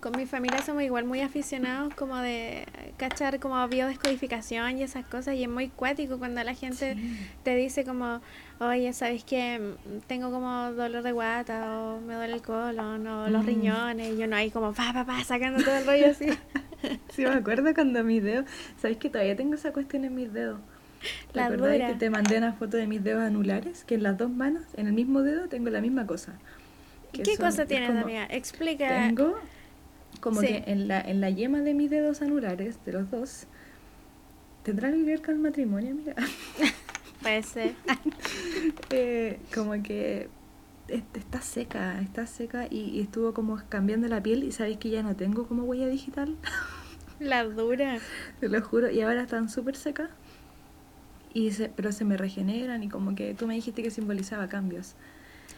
Con 0.05 0.19
mi 0.19 0.27
familia 0.27 0.61
somos 0.61 0.83
igual 0.83 1.07
muy 1.07 1.23
aficionados 1.23 1.95
como 1.95 2.19
de 2.19 2.67
cachar 2.99 3.41
como 3.41 3.67
biodescodificación 3.67 4.77
y 4.79 4.83
esas 4.83 5.07
cosas 5.07 5.35
y 5.35 5.45
es 5.45 5.49
muy 5.49 5.69
cuático 5.69 6.19
cuando 6.19 6.45
la 6.45 6.53
gente 6.53 6.95
te 7.43 7.57
dice 7.57 7.85
como, 7.87 8.21
oye, 8.61 8.93
¿sabes 8.93 9.25
que 9.25 9.73
Tengo 10.07 10.31
como 10.31 10.73
dolor 10.73 11.03
de 11.03 11.13
guata 11.13 11.81
o 11.81 12.03
me 12.03 12.17
duele 12.17 12.35
el 12.35 12.43
colon 12.43 13.07
o 13.07 13.29
los 13.31 13.43
Mm. 13.45 13.47
riñones 13.47 14.13
y 14.13 14.19
yo 14.19 14.27
no 14.27 14.37
ahí 14.37 14.51
como 14.51 14.75
pa, 14.75 14.93
pa, 14.93 15.07
pa, 15.07 15.25
sacando 15.25 15.65
todo 15.65 15.75
el 15.75 15.87
rollo 15.87 16.11
así. 16.11 16.27
Sí, 17.09 17.23
me 17.23 17.31
acuerdo 17.31 17.73
cuando 17.73 18.05
mis 18.05 18.23
dedos, 18.23 18.45
¿sabes 18.83 18.99
que 18.99 19.09
todavía 19.09 19.35
tengo 19.35 19.55
esa 19.55 19.73
cuestión 19.73 20.05
en 20.05 20.15
mis 20.15 20.31
dedos? 20.35 20.61
¿Te 21.33 21.39
La 21.39 21.47
acordás 21.47 21.73
dura. 21.73 21.87
que 21.87 21.95
te 21.95 22.11
mandé 22.11 22.37
una 22.37 22.53
foto 22.53 22.77
de 22.77 22.87
mis 22.87 23.03
dedos 23.03 23.23
anulares? 23.23 23.85
Que 23.85 23.95
en 23.95 24.03
las 24.03 24.19
dos 24.19 24.29
manos, 24.31 24.65
en 24.77 24.87
el 24.89 24.93
mismo 24.93 25.23
dedo, 25.23 25.49
tengo 25.49 25.71
la 25.71 25.81
misma 25.81 26.07
cosa. 26.07 26.35
¿Qué 27.13 27.25
son- 27.25 27.37
cosa 27.37 27.63
es 27.63 27.69
tienes, 27.69 27.89
como- 27.89 28.03
amiga? 28.03 28.27
Explica. 28.29 28.87
Tengo 29.07 29.39
como 30.25 30.41
Sí. 30.41 30.47
que 30.49 30.65
en 30.67 30.89
la, 30.89 31.01
en 31.01 31.21
la 31.21 31.29
yema 31.31 31.61
de 31.61 31.75
mis 31.75 31.91
dedos 31.91 32.23
anulares, 32.23 32.79
de 32.87 32.93
los 32.93 33.11
dos, 33.11 33.47
¿tendrá 34.63 34.91
que 34.91 35.03
ver 35.03 35.21
con 35.23 35.35
el 35.35 35.41
matrimonio, 35.41 35.91
amiga? 35.93 36.15
Puede 37.23 37.43
ser. 37.43 37.75
Eh, 38.91 39.39
como 39.55 39.73
que 39.83 40.29
est- 40.89 41.17
está 41.17 41.41
seca, 41.43 42.01
está 42.01 42.27
seca 42.27 42.67
y, 42.71 42.81
y 42.97 43.01
estuvo 43.01 43.35
como 43.35 43.61
cambiando 43.69 44.09
la 44.09 44.23
piel 44.23 44.45
y 44.45 44.53
sabéis 44.53 44.79
que 44.79 44.89
ya 44.91 45.03
no 45.03 45.15
tengo 45.17 45.47
como 45.47 45.65
huella 45.65 45.87
digital, 45.87 46.35
La 47.21 47.45
dura. 47.45 47.99
te 48.41 48.49
lo 48.49 48.61
juro, 48.63 48.91
y 48.91 49.01
ahora 49.03 49.23
están 49.23 49.49
súper 49.51 49.77
secas. 49.77 50.09
Y 51.35 51.51
se, 51.51 51.69
pero 51.69 51.93
se 51.93 52.05
me 52.05 52.17
regeneran 52.17 52.83
y 52.83 52.89
como 52.89 53.15
que 53.15 53.35
tú 53.35 53.47
me 53.47 53.55
dijiste 53.55 53.83
que 53.83 53.91
simbolizaba 53.91 54.49
cambios. 54.49 54.95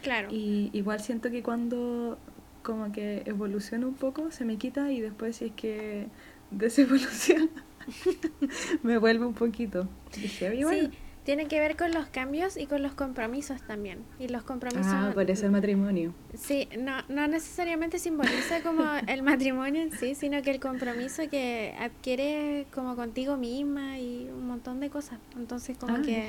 Claro. 0.02 0.28
Y 0.30 0.70
igual 0.72 1.00
siento 1.00 1.30
que 1.30 1.42
cuando 1.42 2.18
como 2.66 2.90
que 2.90 3.22
evoluciona 3.26 3.86
un 3.86 3.94
poco, 3.94 4.30
se 4.32 4.44
me 4.44 4.56
quita 4.56 4.90
y 4.90 5.00
después 5.00 5.36
si 5.36 5.44
es 5.46 5.52
que 5.52 6.08
desevoluciona, 6.50 7.48
me 8.82 8.98
vuelve 8.98 9.24
un 9.24 9.34
poquito. 9.34 9.88
Dije. 10.14 10.50
Sí, 10.68 10.90
tiene 11.24 11.46
que 11.48 11.58
ver 11.60 11.76
con 11.76 11.92
los 11.92 12.06
cambios 12.06 12.56
y 12.56 12.66
con 12.66 12.82
los 12.82 12.94
compromisos 12.94 13.60
también. 13.62 13.98
Y 14.20 14.28
los 14.28 14.42
compromisos... 14.44 14.86
Ah, 14.86 15.10
por 15.14 15.28
eso 15.30 15.46
el 15.46 15.52
matrimonio. 15.52 16.12
Sí, 16.34 16.68
no, 16.78 16.92
no 17.08 17.26
necesariamente 17.26 17.98
simboliza 17.98 18.62
como 18.62 18.84
el 19.08 19.22
matrimonio 19.22 19.82
en 19.82 19.90
sí, 19.92 20.14
sino 20.14 20.40
que 20.42 20.50
el 20.52 20.60
compromiso 20.60 21.22
que 21.30 21.74
adquiere 21.80 22.66
como 22.72 22.94
contigo 22.96 23.36
misma 23.36 23.98
y 23.98 24.28
un 24.30 24.46
montón 24.46 24.78
de 24.80 24.88
cosas. 24.90 25.18
Entonces 25.36 25.76
como 25.78 25.96
Ah, 25.96 26.02
que 26.04 26.28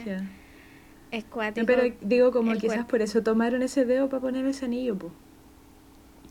es 1.11 1.23
No, 1.25 1.29
cuático. 1.29 1.67
pero 1.67 1.95
digo 2.01 2.31
como 2.31 2.53
quizás 2.53 2.67
cuerpo. 2.77 2.87
por 2.87 3.01
eso 3.03 3.21
tomaron 3.23 3.61
ese 3.61 3.85
dedo 3.85 4.09
para 4.09 4.21
poner 4.21 4.45
ese 4.47 4.65
anillo, 4.65 4.97
pues. 4.97 5.13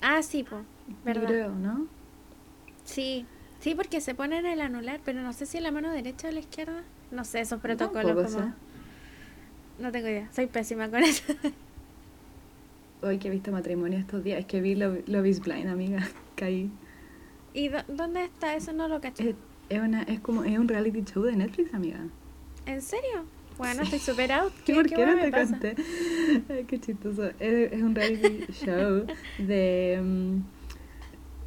Ah, 0.02 0.22
sí, 0.22 0.42
po, 0.44 0.60
verdad. 1.04 1.26
Creo, 1.26 1.50
¿no? 1.54 1.86
Sí, 2.84 3.26
sí, 3.60 3.74
porque 3.74 4.00
se 4.00 4.14
pone 4.14 4.38
en 4.38 4.46
el 4.46 4.60
anular, 4.60 5.00
pero 5.04 5.20
no 5.22 5.32
sé 5.32 5.46
si 5.46 5.56
en 5.58 5.64
la 5.64 5.70
mano 5.72 5.90
derecha 5.90 6.28
o 6.28 6.30
la 6.30 6.40
izquierda. 6.40 6.82
No 7.10 7.24
sé, 7.24 7.40
esos 7.40 7.60
protocolos 7.60 8.32
como... 8.32 8.54
No 9.78 9.92
tengo 9.92 10.08
idea, 10.08 10.28
soy 10.32 10.46
pésima 10.46 10.88
con 10.88 11.02
eso. 11.02 11.22
Hoy 13.02 13.18
que 13.18 13.28
he 13.28 13.30
visto 13.30 13.52
matrimonio 13.52 13.98
estos 13.98 14.24
días, 14.24 14.40
es 14.40 14.46
que 14.46 14.60
vi 14.60 14.74
Love, 14.74 15.06
Love 15.06 15.26
is 15.26 15.40
Blind, 15.40 15.68
amiga. 15.68 16.08
Caí. 16.36 16.70
¿Y 17.52 17.68
dó- 17.68 17.84
dónde 17.88 18.24
está 18.24 18.54
eso? 18.56 18.72
No 18.72 18.88
lo 18.88 19.00
caché. 19.00 19.30
Es, 19.30 19.36
es 19.68 19.80
una, 19.80 20.02
es 20.02 20.20
como, 20.20 20.44
es 20.44 20.58
un 20.58 20.68
reality 20.68 21.02
show 21.04 21.22
de 21.22 21.36
Netflix, 21.36 21.72
amiga. 21.74 22.00
¿En 22.64 22.80
serio? 22.82 23.24
Bueno, 23.58 23.82
estoy 23.82 23.98
super 23.98 24.32
out. 24.32 24.52
¿Qué, 24.64 24.72
¿Qué, 24.74 24.74
¿Por 24.74 24.86
qué 24.88 24.96
qué 24.96 25.06
no 25.06 25.14
te 25.18 25.30
pasa? 25.30 25.50
conté? 25.58 25.74
Ay, 26.48 26.64
qué 26.66 26.78
chistoso. 26.80 27.24
Es, 27.40 27.72
es 27.72 27.82
un 27.82 27.94
reality 27.94 28.44
show 28.52 29.06
de... 29.38 30.00
mm, 30.02 30.36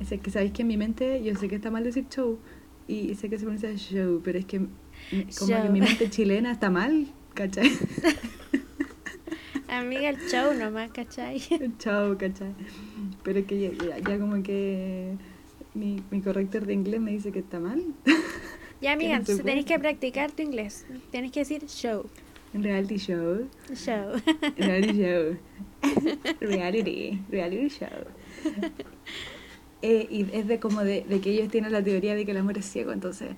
es 0.02 0.20
que 0.22 0.32
sabéis 0.32 0.54
que 0.54 0.62
en 0.64 0.68
mi 0.70 0.78
mente, 0.78 1.22
yo 1.24 1.36
sé 1.36 1.48
que 1.48 1.56
está 1.56 1.70
mal 1.72 1.84
decir 1.84 2.06
show, 2.10 2.40
y 2.88 3.14
sé 3.16 3.30
que 3.30 3.38
se 3.38 3.44
pronuncia 3.44 3.76
show, 3.76 4.22
pero 4.24 4.40
es 4.40 4.46
que 4.46 4.60
como 4.60 4.68
que 5.30 5.32
Show. 5.46 5.66
en 5.68 5.74
mi 5.74 5.82
mente 5.82 6.10
chilena 6.10 6.52
está 6.52 6.70
mal, 6.70 7.08
¿cachai? 7.34 7.70
Amiga, 9.70 10.10
el 10.10 10.18
show 10.28 10.54
nomás, 10.54 10.90
¿cachai? 10.92 11.42
Chao, 11.78 12.18
¿cachai? 12.18 12.54
Pero 13.24 13.40
es 13.40 13.46
que 13.46 13.60
ya, 13.60 13.70
ya- 13.72 14.00
ya 14.00 14.20
como 14.20 14.42
que 14.42 15.16
mi, 15.76 16.02
mi 16.10 16.22
corrector 16.22 16.66
de 16.66 16.74
inglés 16.74 17.00
me 17.02 17.12
dice 17.12 17.32
que 17.32 17.40
está 17.40 17.60
mal. 17.60 17.84
Ya, 18.82 18.94
amiga, 18.94 19.18
entonces 19.18 19.44
tenés 19.46 19.66
que 19.66 19.78
practicar 19.80 20.32
tu 20.32 20.42
inglés. 20.42 20.86
Tenés 21.12 21.32
que 21.32 21.42
decir 21.42 21.66
show. 21.68 22.06
Reality 22.54 22.98
show. 22.98 23.48
Show. 23.76 24.22
Reality 24.58 24.94
show. 25.04 25.38
reality. 26.40 27.20
Reality 27.30 27.68
show. 27.70 27.88
Eh, 29.82 30.08
y 30.10 30.28
es 30.36 30.48
de 30.48 30.60
como 30.60 30.84
de, 30.84 31.06
de 31.08 31.22
que 31.22 31.32
ellos 31.32 31.50
tienen 31.50 31.72
la 31.72 31.82
teoría 31.84 32.16
de 32.16 32.26
que 32.26 32.32
el 32.32 32.38
amor 32.38 32.58
es 32.58 32.66
ciego, 32.66 32.92
entonces 32.92 33.30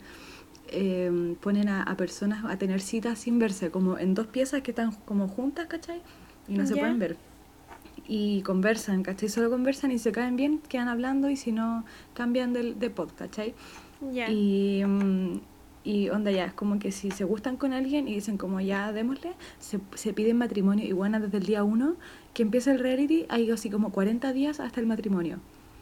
eh, 0.70 1.36
ponen 1.42 1.70
a, 1.70 1.84
a 1.84 1.96
personas 1.98 2.44
a 2.46 2.58
tener 2.58 2.82
citas 2.82 3.20
sin 3.20 3.38
verse, 3.38 3.70
como 3.70 4.00
en 4.00 4.14
dos 4.16 4.28
piezas 4.28 4.62
que 4.64 4.72
están 4.72 4.92
como 5.06 5.28
juntas, 5.28 5.68
¿cachai? 5.68 6.02
Y 6.48 6.54
no 6.58 6.66
se 6.66 6.76
pueden 6.76 6.98
ver. 6.98 7.18
Y 8.08 8.42
conversan, 8.42 9.04
¿cachai? 9.04 9.30
Solo 9.30 9.50
conversan 9.52 9.92
y 9.92 10.00
se 10.00 10.12
caen 10.12 10.36
bien, 10.36 10.60
quedan 10.68 10.88
hablando 10.88 11.30
y 11.30 11.36
si 11.36 11.52
no, 11.52 11.86
cambian 12.16 12.54
del- 12.54 12.80
de, 12.80 12.90
pod, 12.90 13.10
¿cachai? 13.16 13.54
Y, 14.30 14.84
mm, 14.86 15.40
Y 15.84 16.10
onda 16.10 16.30
ya, 16.30 16.46
es 16.46 16.54
como 16.54 16.78
que 16.78 16.92
si 16.92 17.10
se 17.10 17.24
gustan 17.24 17.58
con 17.58 17.74
alguien 17.74 18.08
y 18.08 18.14
dicen 18.14 18.38
como 18.38 18.62
ya 18.62 18.92
démosle, 18.92 19.32
se, 19.60 19.80
se 19.96 20.14
piden 20.14 20.38
matrimonio. 20.38 20.86
Y 20.86 20.92
bueno, 20.92 21.20
desde 21.20 21.38
el 21.40 21.46
día 21.46 21.64
uno 21.64 21.96
que 22.36 22.44
empieza 22.44 22.72
el 22.72 22.78
reality, 22.80 23.26
hay 23.30 23.50
así 23.50 23.70
como 23.72 23.92
40 23.92 24.32
días 24.32 24.60
hasta 24.60 24.80
el 24.80 24.86
matrimonio. 24.86 25.40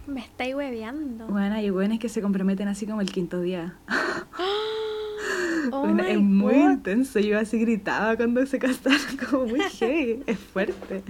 Me 0.08 0.22
estáis 0.22 0.56
hueveando. 0.56 1.28
Bueno, 1.28 1.56
hay 1.56 1.70
buenos 1.70 2.00
que 2.00 2.08
se 2.10 2.22
comprometen 2.22 2.68
así 2.70 2.86
como 2.86 3.02
el 3.02 3.12
quinto 3.12 3.42
día. 3.42 3.76
Oh 5.72 5.82
Bueno, 5.82 6.04
es 6.04 6.20
muy 6.20 6.54
God. 6.56 6.72
intenso. 6.72 7.20
Yo 7.20 7.38
así 7.38 7.60
gritaba 7.60 8.16
cuando 8.16 8.44
se 8.46 8.58
casaron, 8.58 8.98
como 9.30 9.46
muy 9.48 9.60
heavy. 9.80 10.24
es 10.26 10.40
fuerte. 10.40 11.04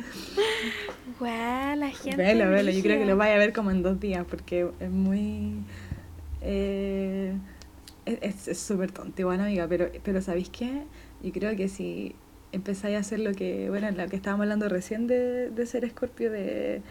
Guau, 1.20 1.76
la 1.78 1.90
gente. 1.92 2.18
Velo, 2.18 2.50
velo. 2.50 2.72
Yo 2.72 2.82
creo 2.82 3.00
que 3.00 3.06
lo 3.06 3.16
vaya 3.16 3.36
a 3.36 3.38
ver 3.38 3.54
como 3.54 3.72
en 3.72 3.84
dos 3.84 4.00
días 4.00 4.26
porque 4.30 4.68
es 4.80 4.90
muy. 4.90 5.54
Eh, 6.42 7.34
es 8.06 8.58
súper 8.58 8.92
tonto, 8.92 9.22
igual, 9.22 9.40
amiga. 9.40 9.68
Pero, 9.68 9.90
pero 10.04 10.22
¿sabéis 10.22 10.50
qué? 10.50 10.84
Yo 11.22 11.32
creo 11.32 11.56
que 11.56 11.68
si 11.68 12.16
empezáis 12.52 12.98
a 12.98 13.00
hacer 13.00 13.20
lo 13.20 13.34
que. 13.34 13.70
Bueno, 13.70 13.90
lo 13.92 14.08
que 14.08 14.16
estábamos 14.16 14.44
hablando 14.44 14.70
recién 14.70 15.08
de, 15.08 15.50
de 15.50 15.66
ser 15.66 15.86
escorpio, 15.86 16.32
de 16.32 16.82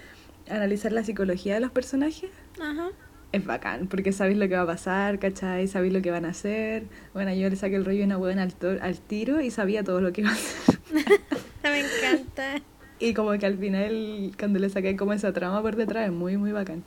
analizar 0.49 0.93
la 0.93 1.05
psicología 1.05 1.55
de 1.55 1.61
los 1.61 1.71
personajes. 1.71 2.31
Ajá. 2.61 2.90
Es 3.31 3.45
bacán, 3.45 3.88
porque 3.88 4.12
sabéis 4.12 4.38
lo 4.38 4.49
que 4.49 4.55
va 4.55 4.62
a 4.62 4.67
pasar, 4.67 5.19
¿cachai? 5.19 5.69
Sabéis 5.69 5.93
lo 5.93 6.00
que 6.00 6.11
van 6.11 6.25
a 6.25 6.31
hacer. 6.31 6.85
Bueno, 7.12 7.35
yo 7.35 7.50
le 7.50 7.57
saqué 7.57 7.76
el 7.76 7.85
rollo 7.85 8.02
a 8.02 8.07
una 8.07 8.17
buena 8.17 8.43
al, 8.43 8.78
al 8.81 8.99
tiro 9.00 9.43
y 9.43 9.50
sabía 9.50 9.85
todo 9.85 10.00
lo 10.00 10.12
que 10.12 10.23
iba 10.23 10.31
a 10.31 10.33
hacer. 10.33 10.78
Me 11.62 11.81
encanta. 11.81 12.62
Y 13.00 13.12
como 13.14 13.33
que 13.38 13.45
al 13.45 13.59
final, 13.59 14.33
cuando 14.38 14.59
le 14.59 14.71
saqué 14.71 14.97
como 14.97 15.12
esa 15.12 15.33
trama 15.33 15.61
por 15.61 15.76
detrás, 15.76 16.07
es 16.07 16.12
muy, 16.12 16.37
muy 16.38 16.52
bacán. 16.52 16.83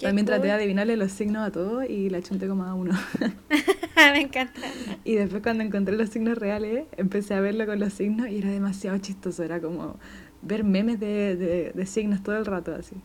También 0.00 0.26
traté 0.26 0.46
de 0.46 0.52
adivinarle 0.52 0.96
los 0.96 1.12
signos 1.12 1.46
a 1.46 1.50
todos 1.52 1.88
y 1.88 2.08
la 2.10 2.22
chunté 2.22 2.48
como 2.48 2.64
a 2.64 2.74
uno. 2.74 2.98
Me 3.96 4.20
encanta. 4.20 4.60
y 5.04 5.14
después 5.14 5.42
cuando 5.42 5.62
encontré 5.62 5.96
los 5.96 6.08
signos 6.08 6.38
reales, 6.38 6.86
empecé 6.96 7.34
a 7.34 7.40
verlo 7.40 7.66
con 7.66 7.78
los 7.78 7.92
signos 7.92 8.28
y 8.28 8.38
era 8.38 8.50
demasiado 8.50 8.96
chistoso. 8.98 9.42
Era 9.42 9.60
como 9.60 9.98
ver 10.42 10.64
memes 10.64 10.98
de, 11.00 11.36
de, 11.36 11.72
de 11.72 11.86
signos 11.86 12.22
todo 12.22 12.36
el 12.38 12.46
rato 12.46 12.74
así. 12.74 12.96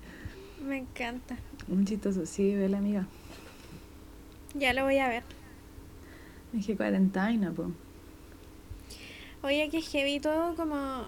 Me 0.65 0.77
encanta. 0.77 1.37
Muy 1.67 1.83
chistoso, 1.85 2.25
sí, 2.25 2.55
ve 2.55 2.69
la 2.69 2.77
amiga. 2.77 3.07
Ya 4.53 4.73
lo 4.73 4.83
voy 4.85 4.97
a 4.99 5.09
ver. 5.09 5.23
Dije 6.53 6.77
cuarentena, 6.77 7.51
po. 7.51 7.71
Oye, 9.43 9.69
que 9.69 9.81
heavy 9.81 10.19
todo 10.19 10.55
como... 10.55 11.05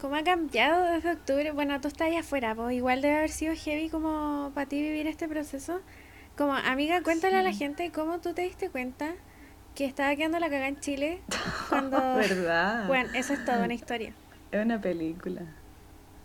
¿Cómo 0.00 0.14
ha 0.16 0.22
cambiado 0.22 0.92
desde 0.92 1.10
octubre? 1.12 1.52
Bueno, 1.52 1.80
tú 1.80 1.88
estás 1.88 2.08
ahí 2.08 2.16
afuera, 2.16 2.54
pues 2.54 2.74
igual 2.74 3.02
debe 3.02 3.16
haber 3.18 3.30
sido 3.30 3.54
heavy 3.54 3.88
como 3.90 4.50
para 4.54 4.66
ti 4.68 4.80
vivir 4.80 5.06
este 5.06 5.28
proceso. 5.28 5.80
Como, 6.38 6.54
amiga, 6.54 7.02
cuéntale 7.02 7.36
a 7.36 7.42
la 7.42 7.52
Sí. 7.52 7.58
gente 7.58 7.90
cómo 7.92 8.18
tú 8.20 8.32
te 8.32 8.42
diste 8.42 8.70
cuenta 8.70 9.12
que 9.74 9.84
estaba 9.84 10.14
quedando 10.16 10.38
la 10.38 10.46
cagada 10.48 10.68
en 10.68 10.80
Chile 10.80 11.20
cuando... 11.68 11.98
¿Verdad? 12.16 12.86
Bueno, 12.86 13.10
eso 13.14 13.34
es 13.34 13.44
toda 13.44 13.62
una 13.64 13.74
historia. 13.74 14.12
Es 14.52 14.64
una 14.64 14.80
película. 14.80 15.42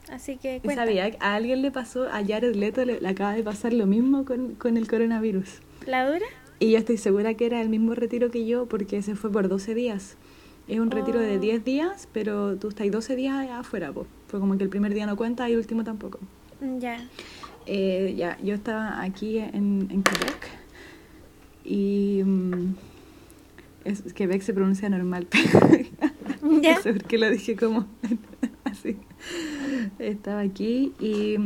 Así 0.09 0.37
que 0.37 0.57
¿Y 0.57 0.59
cuenta. 0.61 0.83
sabía 0.85 1.11
que 1.11 1.17
a 1.19 1.33
alguien 1.35 1.61
le 1.61 1.71
pasó, 1.71 2.03
a 2.07 2.23
Jared 2.25 2.55
Leto 2.55 2.85
le, 2.85 3.01
le 3.01 3.07
acaba 3.09 3.33
de 3.33 3.43
pasar 3.43 3.73
lo 3.73 3.87
mismo 3.87 4.23
con, 4.23 4.55
con 4.55 4.77
el 4.77 4.87
coronavirus? 4.87 5.59
¿La 5.85 6.07
dura? 6.09 6.25
Y 6.59 6.71
yo 6.71 6.77
estoy 6.77 6.97
segura 6.97 7.33
que 7.33 7.45
era 7.47 7.59
el 7.61 7.67
mismo 7.69 7.93
retiro 7.95 8.31
que 8.31 8.45
yo 8.45 8.67
porque 8.67 9.01
se 9.01 9.15
fue 9.15 9.31
por 9.31 9.49
12 9.49 9.73
días. 9.75 10.15
Es 10.67 10.79
un 10.79 10.89
retiro 10.91 11.19
de 11.19 11.37
Oh. 11.37 11.39
10 11.39 11.63
días, 11.63 12.07
pero 12.11 12.55
tú 12.57 12.69
estás 12.69 12.89
12 12.89 13.15
días 13.15 13.49
afuera, 13.51 13.91
po. 13.91 14.07
Fue 14.27 14.39
como 14.39 14.57
que 14.57 14.63
el 14.63 14.69
primer 14.69 14.93
día 14.93 15.05
no 15.05 15.15
cuenta 15.15 15.47
y 15.49 15.53
el 15.53 15.59
último 15.59 15.83
tampoco. 15.83 16.19
Ya. 16.79 16.97
Eh, 17.67 18.13
ya, 18.17 18.37
yo 18.43 18.53
estaba 18.55 19.01
aquí 19.01 19.37
en, 19.39 19.87
en 19.89 20.03
Quebec 20.03 20.47
y 21.63 22.21
mm, 22.23 22.75
es, 23.85 24.13
Quebec 24.13 24.41
se 24.43 24.53
pronuncia 24.53 24.87
normal, 24.89 25.27
¿Ya? 26.61 26.75
no 26.75 26.81
sé 26.81 26.93
por 26.93 27.03
qué 27.05 27.17
lo 27.17 27.29
dije 27.29 27.55
como 27.55 27.85
así. 28.65 28.97
Estaba 29.99 30.41
aquí 30.41 30.93
y 30.99 31.37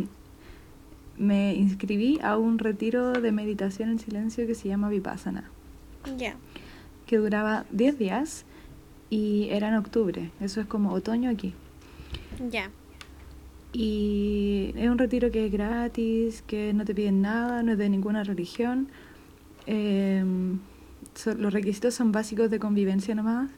me 1.18 1.56
inscribí 1.56 2.20
a 2.22 2.38
un 2.38 2.60
retiro 2.60 3.14
de 3.14 3.32
meditación 3.32 3.90
en 3.90 4.00
silencio 4.00 4.46
que 4.46 4.56
se 4.56 4.68
llama 4.68 4.90
Vipassana, 4.90 5.50
Ya. 6.18 6.36
que 7.08 7.18
duraba 7.18 7.66
10 7.72 7.98
días 7.98 8.46
y 9.10 9.48
era 9.50 9.70
en 9.70 9.76
octubre, 9.76 10.32
eso 10.40 10.62
es 10.62 10.68
como 10.68 10.92
otoño 10.94 11.30
aquí. 11.30 11.54
Ya. 12.50 12.70
Y 13.72 14.74
es 14.76 14.90
un 14.90 14.98
retiro 14.98 15.30
que 15.32 15.46
es 15.46 15.52
gratis, 15.52 16.42
que 16.48 16.74
no 16.74 16.86
te 16.86 16.96
piden 16.96 17.22
nada, 17.22 17.62
no 17.64 17.74
es 17.74 17.78
de 17.78 17.88
ninguna 17.90 18.24
religión. 18.24 18.88
Eh, 19.68 20.24
so- 21.14 21.36
los 21.36 21.54
requisitos 21.54 21.94
son 21.94 22.12
básicos 22.12 22.50
de 22.50 22.60
convivencia 22.60 23.14
nomás. 23.14 23.52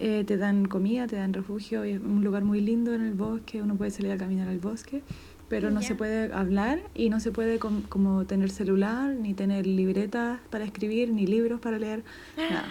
Eh, 0.00 0.24
te 0.26 0.36
dan 0.36 0.66
comida, 0.66 1.06
te 1.06 1.16
dan 1.16 1.32
refugio, 1.32 1.84
y 1.86 1.92
es 1.92 2.00
un 2.00 2.24
lugar 2.24 2.44
muy 2.44 2.60
lindo 2.60 2.92
en 2.92 3.02
el 3.02 3.14
bosque, 3.14 3.62
uno 3.62 3.76
puede 3.76 3.90
salir 3.90 4.10
a 4.10 4.16
caminar 4.16 4.48
al 4.48 4.58
bosque, 4.58 5.02
pero 5.48 5.70
no 5.70 5.80
se 5.82 5.94
puede 5.94 6.32
hablar 6.32 6.80
y 6.94 7.08
no 7.08 7.20
se 7.20 7.30
puede 7.30 7.58
com- 7.58 7.82
como 7.82 8.24
tener 8.24 8.50
celular, 8.50 9.14
ni 9.14 9.32
tener 9.32 9.66
libretas 9.66 10.40
para 10.50 10.64
escribir, 10.64 11.10
ni 11.10 11.26
libros 11.26 11.60
para 11.60 11.78
leer, 11.78 12.02
nada. 12.36 12.64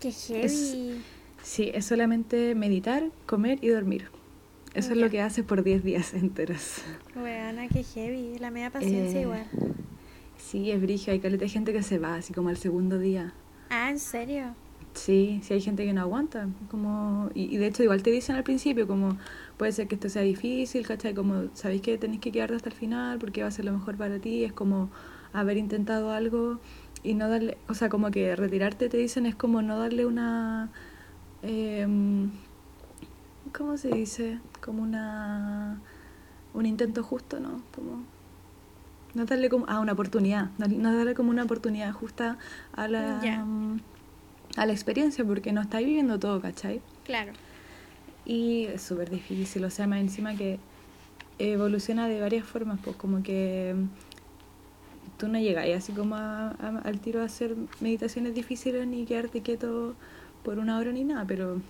Qué 0.00 0.12
heavy. 0.12 1.00
Sí, 1.48 1.70
es 1.72 1.86
solamente 1.86 2.54
meditar, 2.54 3.04
comer 3.24 3.58
y 3.62 3.68
dormir. 3.68 4.10
Eso 4.74 4.92
es 4.92 4.98
Ya. 4.98 5.04
lo 5.06 5.10
que 5.10 5.22
haces 5.22 5.46
por 5.46 5.64
10 5.64 5.82
días 5.82 6.12
enteros. 6.12 6.82
Weona, 7.16 7.68
qué 7.68 7.82
heavy. 7.82 8.38
La 8.38 8.50
media 8.50 8.68
paciencia 8.68 9.18
Eh, 9.18 9.22
igual. 9.22 9.46
Sí, 10.36 10.70
es 10.70 10.78
brillo. 10.78 11.10
Hay 11.10 11.20
caleta 11.20 11.44
de 11.44 11.48
gente 11.48 11.72
que 11.72 11.82
se 11.82 11.98
va, 11.98 12.16
así 12.16 12.34
como 12.34 12.50
al 12.50 12.58
segundo 12.58 12.98
día. 12.98 13.32
Ah, 13.70 13.88
¿en 13.88 13.98
serio? 13.98 14.54
Sí, 14.92 15.40
sí 15.42 15.54
hay 15.54 15.62
gente 15.62 15.86
que 15.86 15.94
no 15.94 16.02
aguanta. 16.02 16.48
Como, 16.70 17.30
y, 17.34 17.44
y 17.44 17.56
de 17.56 17.68
hecho, 17.68 17.82
igual 17.82 18.02
te 18.02 18.10
dicen 18.10 18.36
al 18.36 18.44
principio, 18.44 18.86
como 18.86 19.16
puede 19.56 19.72
ser 19.72 19.88
que 19.88 19.94
esto 19.94 20.10
sea 20.10 20.20
difícil, 20.20 20.86
¿cachai? 20.86 21.14
Como 21.14 21.44
sabéis 21.54 21.80
que 21.80 21.96
tenéis 21.96 22.20
que 22.20 22.30
quedarte 22.30 22.56
hasta 22.56 22.68
el 22.68 22.74
final 22.74 23.18
porque 23.18 23.40
va 23.40 23.48
a 23.48 23.52
ser 23.52 23.64
lo 23.64 23.72
mejor 23.72 23.96
para 23.96 24.18
ti. 24.18 24.44
Es 24.44 24.52
como 24.52 24.90
haber 25.32 25.56
intentado 25.56 26.10
algo 26.12 26.60
y 27.02 27.14
no 27.14 27.30
darle. 27.30 27.56
O 27.68 27.74
sea, 27.74 27.88
como 27.88 28.10
que 28.10 28.36
retirarte, 28.36 28.90
te 28.90 28.98
dicen, 28.98 29.24
es 29.24 29.34
como 29.34 29.62
no 29.62 29.78
darle 29.78 30.04
una. 30.04 30.70
Em, 31.42 32.30
¿Cómo 33.56 33.76
se 33.76 33.88
dice? 33.88 34.38
Como 34.60 34.82
una. 34.82 35.80
Un 36.54 36.66
intento 36.66 37.02
justo, 37.02 37.40
¿no? 37.40 37.62
Como. 37.74 38.02
No 39.14 39.24
darle 39.24 39.48
como. 39.48 39.64
Ah, 39.68 39.80
una 39.80 39.92
oportunidad. 39.92 40.50
No, 40.58 40.66
no 40.68 40.94
darle 40.96 41.14
como 41.14 41.30
una 41.30 41.44
oportunidad 41.44 41.92
justa 41.92 42.38
a 42.72 42.88
la. 42.88 43.20
A 44.56 44.66
la 44.66 44.72
experiencia, 44.72 45.24
porque 45.24 45.52
no 45.52 45.60
estáis 45.60 45.86
viviendo 45.86 46.18
todo, 46.18 46.40
¿cachai? 46.40 46.80
Claro. 47.04 47.32
Y 48.24 48.64
es 48.64 48.82
súper 48.82 49.08
difícil, 49.08 49.64
o 49.64 49.70
sea, 49.70 49.86
más 49.86 50.00
encima 50.00 50.34
que 50.34 50.58
evoluciona 51.38 52.08
de 52.08 52.20
varias 52.20 52.44
formas, 52.44 52.80
pues 52.82 52.96
como 52.96 53.22
que 53.22 53.74
tú 55.16 55.28
no 55.28 55.38
llegáis 55.38 55.76
así 55.76 55.92
como 55.92 56.16
a- 56.16 56.48
a- 56.50 56.82
al 56.84 57.00
tiro 57.00 57.22
a 57.22 57.24
hacer 57.24 57.54
meditaciones 57.80 58.34
difíciles 58.34 58.86
ni 58.86 59.04
quedarte 59.04 59.40
quieto 59.42 59.94
por 60.48 60.58
una 60.58 60.78
hora 60.78 60.92
ni 60.92 61.04
nada, 61.04 61.26
pero 61.26 61.60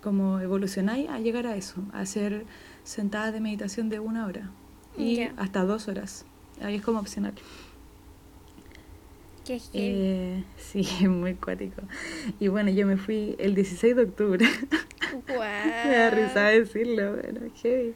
como 0.00 0.40
evolucionáis 0.40 1.06
a 1.10 1.18
llegar 1.18 1.46
a 1.46 1.54
eso, 1.54 1.82
a 1.92 2.00
hacer 2.00 2.46
sentadas 2.82 3.34
de 3.34 3.40
meditación 3.40 3.90
de 3.90 4.00
una 4.00 4.24
hora 4.24 4.48
y 4.96 5.20
hasta 5.36 5.64
dos 5.64 5.86
horas. 5.88 6.24
Ahí 6.62 6.76
es 6.76 6.82
como 6.82 6.98
opcional. 6.98 7.34
Qué. 9.44 9.60
Eh, 9.74 10.44
sí, 10.56 10.88
muy 11.08 11.34
cuático. 11.34 11.82
Y 12.38 12.48
bueno, 12.48 12.70
yo 12.70 12.86
me 12.86 12.96
fui 12.96 13.36
el 13.38 13.54
16 13.54 13.96
de 13.96 14.02
octubre. 14.04 14.46
Me 15.36 15.96
da 15.96 16.08
risa 16.08 16.44
decirlo, 16.46 17.16
bueno, 17.16 17.40
heavy. 17.62 17.92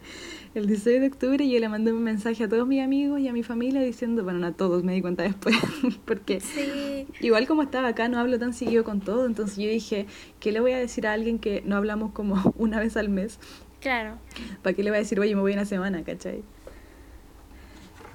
El 0.55 0.69
16 0.69 1.01
de 1.01 1.07
octubre 1.09 1.49
yo 1.49 1.59
le 1.59 1.69
mandé 1.69 1.93
un 1.93 2.03
mensaje 2.05 2.45
a 2.45 2.49
todos 2.49 2.64
mis 2.67 2.81
amigos 2.81 3.19
y 3.21 3.27
a 3.27 3.33
mi 3.33 3.43
familia 3.43 3.81
diciendo, 3.81 4.23
bueno, 4.23 4.38
no 4.38 4.47
a 4.47 4.53
todos, 4.53 4.85
me 4.85 4.93
di 4.95 5.01
cuenta 5.01 5.25
después, 5.25 5.57
porque 6.05 6.40
Sí. 6.40 7.09
igual 7.21 7.49
como 7.49 7.62
estaba 7.62 7.88
acá 7.88 8.09
no 8.09 8.19
hablo 8.21 8.38
tan 8.38 8.53
seguido 8.55 8.85
con 8.85 9.01
todo, 9.01 9.27
entonces 9.27 9.57
yo 9.59 9.69
dije, 9.69 10.07
¿qué 10.38 10.53
le 10.53 10.61
voy 10.61 10.71
a 10.71 10.79
decir 10.79 11.09
a 11.09 11.12
alguien 11.12 11.40
que 11.40 11.62
no 11.67 11.75
hablamos 11.77 12.12
como 12.12 12.37
una 12.57 12.79
vez 12.79 12.97
al 12.97 13.09
mes? 13.09 13.40
Claro. 13.81 14.17
¿Para 14.62 14.75
qué 14.75 14.85
le 14.85 14.90
voy 14.90 14.99
a 14.99 15.01
decir, 15.01 15.19
oye, 15.19 15.35
me 15.35 15.40
voy 15.40 15.53
una 15.55 15.64
semana, 15.64 16.05
cachai? 16.05 16.43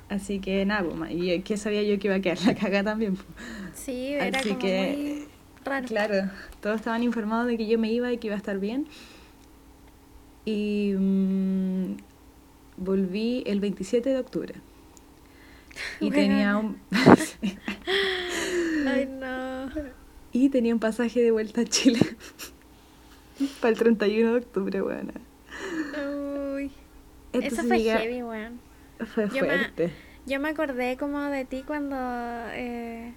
Así 0.07 0.39
que 0.39 0.65
nada, 0.65 0.89
pues, 0.89 1.11
y 1.11 1.41
que 1.41 1.57
sabía 1.57 1.83
yo 1.83 1.99
que 1.99 2.07
iba 2.07 2.15
a 2.15 2.19
quedar 2.21 2.41
la 2.45 2.55
caga 2.55 2.83
también. 2.83 3.17
Sí, 3.73 4.13
era 4.13 4.39
Así 4.39 4.49
como 4.49 4.59
que, 4.61 4.95
muy 4.97 5.27
raro. 5.65 5.87
Claro, 5.87 6.31
todos 6.61 6.77
estaban 6.77 7.03
informados 7.03 7.47
de 7.47 7.57
que 7.57 7.67
yo 7.67 7.77
me 7.77 7.91
iba 7.91 8.11
y 8.13 8.17
que 8.17 8.27
iba 8.27 8.35
a 8.35 8.39
estar 8.39 8.57
bien. 8.59 8.87
Y 10.45 10.93
mm, 10.97 11.97
volví 12.79 13.43
el 13.45 13.59
27 13.59 14.09
de 14.09 14.19
octubre. 14.19 14.55
Y 15.99 16.09
tenía 16.11 16.57
un 16.57 16.77
Ay, 18.87 19.05
no. 19.05 19.69
y 20.31 20.49
tenía 20.49 20.73
un 20.73 20.79
pasaje 20.79 21.21
de 21.21 21.31
vuelta 21.31 21.61
a 21.61 21.65
Chile 21.65 21.99
para 23.61 23.71
el 23.71 23.77
31 23.77 24.31
de 24.33 24.37
octubre, 24.39 24.81
bueno. 24.81 25.13
Uy. 26.55 26.71
Eso 27.33 27.63
fue 27.63 27.79
heavy, 27.79 28.23
weón. 28.23 28.59
Fue 29.13 29.25
Yo 29.29 29.33
me- 29.33 29.39
fuerte. 29.47 29.91
Yo 30.25 30.39
me 30.39 30.49
acordé 30.49 30.97
como 30.97 31.21
de 31.21 31.45
ti 31.45 31.63
cuando 31.65 31.95
eh, 32.53 33.13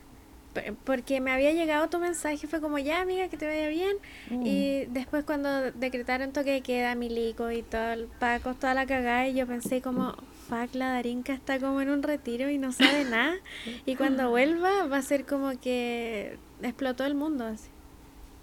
porque 0.85 1.21
me 1.21 1.31
había 1.31 1.53
llegado 1.53 1.89
tu 1.89 1.99
mensaje, 1.99 2.47
fue 2.47 2.61
como, 2.61 2.79
ya 2.79 3.01
amiga, 3.01 3.29
que 3.29 3.37
te 3.37 3.47
vaya 3.47 3.69
bien. 3.69 3.97
Mm. 4.31 4.47
Y 4.47 4.85
después 4.87 5.25
cuando 5.25 5.73
decretaron 5.73 6.33
toque 6.33 6.53
de 6.53 6.61
queda, 6.61 6.95
Milico 6.95 7.51
y 7.51 7.63
todo, 7.63 8.07
Paco, 8.19 8.55
toda 8.55 8.75
la 8.75 8.87
cagada, 8.87 9.29
y 9.29 9.35
yo 9.35 9.47
pensé 9.47 9.81
como, 9.81 10.15
fuck, 10.49 10.75
la 10.75 10.89
Darinka 10.93 11.33
está 11.33 11.59
como 11.59 11.81
en 11.81 11.89
un 11.89 12.03
retiro 12.03 12.51
y 12.51 12.59
no 12.59 12.73
sabe 12.73 13.05
nada. 13.11 13.35
Y 13.87 13.97
cuando 13.97 14.31
vuelva 14.31 14.87
va 14.87 14.99
a 14.99 15.03
ser 15.03 15.25
como 15.25 15.59
que 15.61 16.39
explotó 16.63 17.05
el 17.05 17.15
mundo 17.15 17.45
así. 17.45 17.69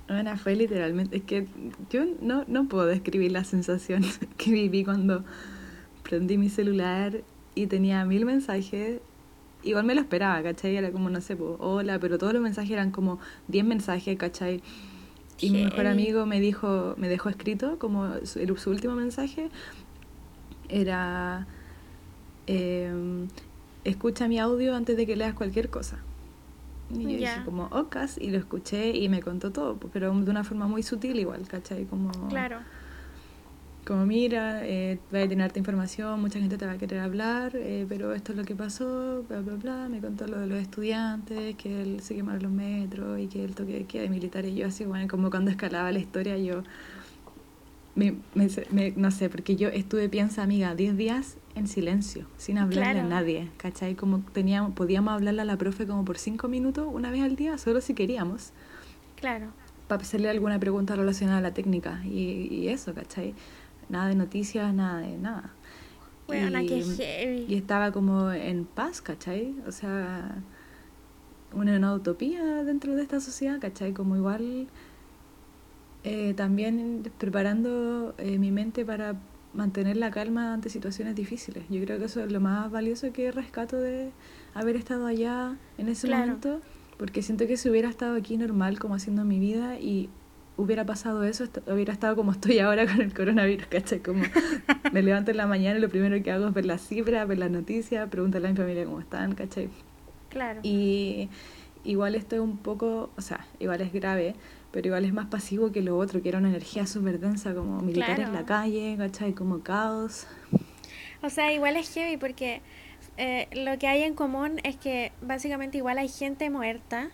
Ana, 0.07 0.37
fue 0.37 0.55
literalmente, 0.55 1.17
es 1.17 1.23
que 1.23 1.45
yo 1.91 2.03
no, 2.19 2.43
no 2.47 2.67
puedo 2.67 2.87
describir 2.87 3.31
la 3.31 3.43
sensación 3.43 4.03
que 4.37 4.51
viví 4.51 4.83
cuando 4.83 5.23
prendí 6.01 6.37
mi 6.39 6.49
celular 6.49 7.21
y 7.53 7.67
tenía 7.67 8.03
mil 8.05 8.25
mensajes 8.25 9.01
igual 9.63 9.85
me 9.85 9.95
lo 9.95 10.01
esperaba, 10.01 10.41
¿cachai? 10.41 10.75
Era 10.75 10.91
como, 10.91 11.09
no 11.09 11.21
sé, 11.21 11.35
pues, 11.35 11.51
hola, 11.59 11.99
pero 11.99 12.17
todos 12.17 12.33
los 12.33 12.41
mensajes 12.41 12.71
eran 12.71 12.91
como 12.91 13.19
10 13.47 13.65
mensajes, 13.65 14.17
¿cachai? 14.17 14.61
Y 15.39 15.51
mi 15.51 15.63
mejor 15.63 15.87
amigo 15.87 16.25
me 16.25 16.39
dijo, 16.39 16.95
me 16.97 17.07
dejó 17.07 17.29
escrito 17.29 17.79
como 17.79 18.13
su, 18.25 18.57
su 18.57 18.69
último 18.69 18.95
mensaje 18.95 19.49
era 20.67 21.47
em, 22.45 23.27
escucha 23.85 24.27
mi 24.27 24.37
audio 24.37 24.75
antes 24.75 24.97
de 24.97 25.05
que 25.05 25.15
leas 25.15 25.33
cualquier 25.33 25.69
cosa. 25.69 25.99
Y 26.91 27.03
yo 27.03 27.09
dije 27.09 27.41
como, 27.45 27.67
ocas, 27.67 28.17
y 28.17 28.31
lo 28.31 28.37
escuché 28.37 28.97
y 28.97 29.07
me 29.09 29.21
contó 29.21 29.51
todo, 29.51 29.77
pero 29.93 30.13
de 30.13 30.29
una 30.31 30.43
forma 30.43 30.67
muy 30.67 30.83
sutil 30.83 31.19
igual, 31.19 31.47
¿cachai? 31.47 31.85
Como... 31.85 32.11
Claro 32.29 32.59
como 33.85 34.05
mira, 34.05 34.65
eh, 34.67 34.99
va 35.13 35.23
a 35.23 35.27
tener 35.27 35.51
información, 35.55 36.21
mucha 36.21 36.39
gente 36.39 36.57
te 36.57 36.65
va 36.65 36.73
a 36.73 36.77
querer 36.77 36.99
hablar, 36.99 37.55
eh, 37.55 37.85
pero 37.89 38.13
esto 38.13 38.33
es 38.33 38.37
lo 38.37 38.43
que 38.43 38.55
pasó, 38.55 39.23
bla, 39.27 39.41
bla, 39.41 39.55
bla. 39.55 39.89
Me 39.89 39.99
contó 39.99 40.27
lo 40.27 40.39
de 40.39 40.47
los 40.47 40.59
estudiantes, 40.59 41.55
que 41.55 41.81
él 41.81 41.99
se 42.01 42.15
quemaron 42.15 42.43
los 42.43 42.51
metros 42.51 43.19
y 43.19 43.27
que 43.27 43.43
el 43.43 43.55
toque 43.55 43.73
de 43.73 43.85
queda 43.85 44.03
de 44.03 44.09
militar. 44.09 44.45
Y 44.45 44.55
yo 44.55 44.67
así, 44.67 44.85
bueno, 44.85 45.07
como 45.07 45.29
cuando 45.31 45.49
escalaba 45.49 45.91
la 45.91 45.99
historia, 45.99 46.37
yo, 46.37 46.63
me, 47.95 48.15
me, 48.35 48.93
no 48.95 49.11
sé, 49.11 49.29
porque 49.29 49.55
yo 49.55 49.69
estuve, 49.69 50.07
piensa, 50.07 50.43
amiga, 50.43 50.75
10 50.75 50.95
días 50.95 51.37
en 51.55 51.67
silencio, 51.67 52.27
sin 52.37 52.57
hablarle 52.57 53.01
a 53.01 53.03
nadie, 53.03 53.49
¿cachai? 53.57 53.95
Como 53.95 54.19
teníamos, 54.19 54.73
podíamos 54.73 55.13
hablarle 55.13 55.41
a 55.41 55.45
la 55.45 55.57
profe 55.57 55.87
como 55.87 56.05
por 56.05 56.17
5 56.17 56.47
minutos 56.47 56.87
una 56.91 57.11
vez 57.11 57.23
al 57.23 57.35
día, 57.35 57.57
solo 57.57 57.81
si 57.81 57.93
queríamos. 57.93 58.51
Claro. 59.15 59.47
Para 59.87 60.03
hacerle 60.03 60.29
alguna 60.29 60.59
pregunta 60.59 60.95
relacionada 60.95 61.39
a 61.39 61.41
la 61.41 61.53
técnica 61.53 62.01
y, 62.05 62.47
y 62.51 62.67
eso, 62.67 62.93
¿cachai? 62.93 63.33
Nada 63.89 64.07
de 64.07 64.15
noticias, 64.15 64.73
nada 64.73 64.99
de 64.99 65.17
nada. 65.17 65.53
y, 66.31 67.45
y 67.47 67.55
estaba 67.55 67.91
como 67.91 68.31
en 68.31 68.65
paz, 68.65 69.01
¿cachai? 69.01 69.55
O 69.67 69.71
sea, 69.71 70.43
una, 71.53 71.75
una 71.77 71.93
utopía 71.93 72.63
dentro 72.63 72.95
de 72.95 73.01
esta 73.01 73.19
sociedad, 73.19 73.59
¿cachai? 73.59 73.93
Como 73.93 74.15
igual 74.15 74.67
eh, 76.03 76.33
también 76.35 77.11
preparando 77.17 78.13
eh, 78.17 78.37
mi 78.37 78.51
mente 78.51 78.85
para 78.85 79.15
mantener 79.53 79.97
la 79.97 80.11
calma 80.11 80.53
ante 80.53 80.69
situaciones 80.69 81.15
difíciles. 81.15 81.63
Yo 81.69 81.83
creo 81.83 81.97
que 81.97 82.05
eso 82.05 82.23
es 82.23 82.31
lo 82.31 82.39
más 82.39 82.71
valioso 82.71 83.11
que 83.11 83.31
rescato 83.31 83.77
de 83.77 84.11
haber 84.53 84.75
estado 84.75 85.07
allá 85.07 85.57
en 85.77 85.89
ese 85.89 86.07
momento, 86.09 86.61
porque 86.97 87.21
siento 87.21 87.47
que 87.47 87.57
si 87.57 87.69
hubiera 87.69 87.89
estado 87.89 88.15
aquí 88.15 88.37
normal 88.37 88.79
como 88.79 88.95
haciendo 88.95 89.25
mi 89.25 89.39
vida 89.39 89.79
y 89.79 90.09
hubiera 90.59 90.85
pasado 90.85 91.23
eso, 91.23 91.45
hubiera 91.67 91.93
estado 91.93 92.15
como 92.15 92.33
estoy 92.33 92.59
ahora 92.59 92.85
con 92.85 93.01
el 93.01 93.13
coronavirus, 93.13 93.67
¿cachai? 93.67 93.99
Como 93.99 94.23
me 94.91 95.01
levanto 95.01 95.31
en 95.31 95.37
la 95.37 95.47
mañana 95.47 95.77
y 95.77 95.81
lo 95.81 95.89
primero 95.89 96.21
que 96.21 96.31
hago 96.31 96.47
es 96.47 96.53
ver 96.53 96.65
las 96.65 96.81
cifras, 96.85 97.27
ver 97.27 97.37
las 97.37 97.49
noticias, 97.49 98.09
preguntarle 98.09 98.49
a 98.49 98.51
mi 98.51 98.57
familia 98.57 98.85
cómo 98.85 98.99
están, 98.99 99.35
¿cachai? 99.35 99.69
Claro. 100.29 100.59
Y 100.63 101.29
igual 101.85 102.15
esto 102.15 102.35
es 102.35 102.41
un 102.41 102.57
poco, 102.57 103.09
o 103.17 103.21
sea, 103.21 103.45
igual 103.59 103.79
es 103.81 103.93
grave, 103.93 104.35
pero 104.71 104.87
igual 104.87 105.05
es 105.05 105.13
más 105.13 105.27
pasivo 105.27 105.71
que 105.71 105.81
lo 105.81 105.97
otro, 105.97 106.21
que 106.21 106.29
era 106.29 106.39
una 106.39 106.49
energía 106.49 106.85
súper 106.85 107.19
densa, 107.19 107.55
como 107.55 107.81
militar 107.81 108.19
en 108.19 108.33
la 108.33 108.45
calle, 108.45 108.95
¿cachai? 108.97 109.33
Como 109.33 109.61
caos. 109.61 110.27
O 111.21 111.29
sea, 111.29 111.53
igual 111.53 111.77
es 111.77 111.93
heavy 111.93 112.17
porque 112.17 112.61
eh, 113.17 113.47
lo 113.53 113.77
que 113.79 113.87
hay 113.87 114.03
en 114.03 114.13
común 114.13 114.59
es 114.63 114.75
que 114.75 115.13
básicamente 115.21 115.77
igual 115.77 115.97
hay 115.97 116.09
gente 116.09 116.49
muerta 116.49 117.09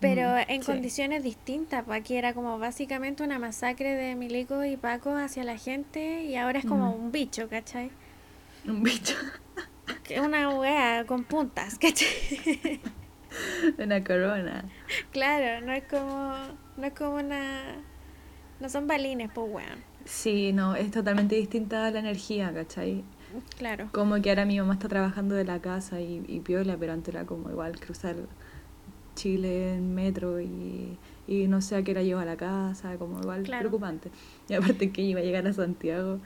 pero 0.00 0.34
mm, 0.34 0.50
en 0.50 0.62
condiciones 0.62 1.22
distintas. 1.22 1.84
Pues 1.84 2.00
aquí 2.00 2.16
era 2.16 2.34
como 2.34 2.58
básicamente 2.58 3.22
una 3.22 3.38
masacre 3.38 3.94
de 3.94 4.14
Milico 4.14 4.64
y 4.64 4.76
Paco 4.76 5.16
hacia 5.16 5.44
la 5.44 5.56
gente 5.56 6.24
y 6.24 6.36
ahora 6.36 6.60
es 6.60 6.66
como 6.66 6.92
mm. 6.96 7.00
un 7.00 7.12
bicho, 7.12 7.48
¿cachai? 7.48 7.90
Un 8.66 8.82
bicho. 8.82 9.14
Una 10.22 10.50
wea 10.50 11.04
con 11.06 11.24
puntas, 11.24 11.78
¿cachai? 11.78 12.80
Una 13.78 14.02
corona. 14.02 14.64
Claro, 15.12 15.64
no 15.64 15.72
es 15.72 15.84
como, 15.84 16.34
no 16.76 16.86
es 16.86 16.92
como 16.92 17.16
una... 17.16 17.76
No 18.60 18.68
son 18.68 18.86
balines, 18.86 19.30
pues 19.32 19.46
weón. 19.50 19.84
Sí, 20.04 20.52
no, 20.52 20.74
es 20.74 20.90
totalmente 20.90 21.36
distinta 21.36 21.90
la 21.90 21.98
energía, 21.98 22.52
¿cachai? 22.52 23.04
Claro. 23.58 23.90
Como 23.92 24.20
que 24.22 24.30
ahora 24.30 24.46
mi 24.46 24.58
mamá 24.58 24.74
está 24.74 24.88
trabajando 24.88 25.34
de 25.34 25.44
la 25.44 25.60
casa 25.60 26.00
y, 26.00 26.24
y 26.26 26.40
piola, 26.40 26.76
pero 26.78 26.94
antes 26.94 27.14
era 27.14 27.26
como 27.26 27.50
igual 27.50 27.78
cruzar 27.78 28.16
Chile 29.18 29.74
en 29.74 29.94
metro 29.96 30.40
y, 30.40 30.96
y 31.26 31.48
no 31.48 31.60
sé 31.60 31.74
a 31.74 31.82
qué 31.82 31.90
hora 31.90 32.02
llego 32.02 32.20
a 32.20 32.24
la 32.24 32.36
casa, 32.36 32.96
como 32.96 33.20
igual 33.20 33.42
preocupante. 33.42 34.10
Y 34.48 34.54
aparte 34.54 34.92
que 34.92 35.02
iba 35.02 35.20
a 35.20 35.24
llegar 35.24 35.46
a 35.46 35.52
Santiago 35.52 36.20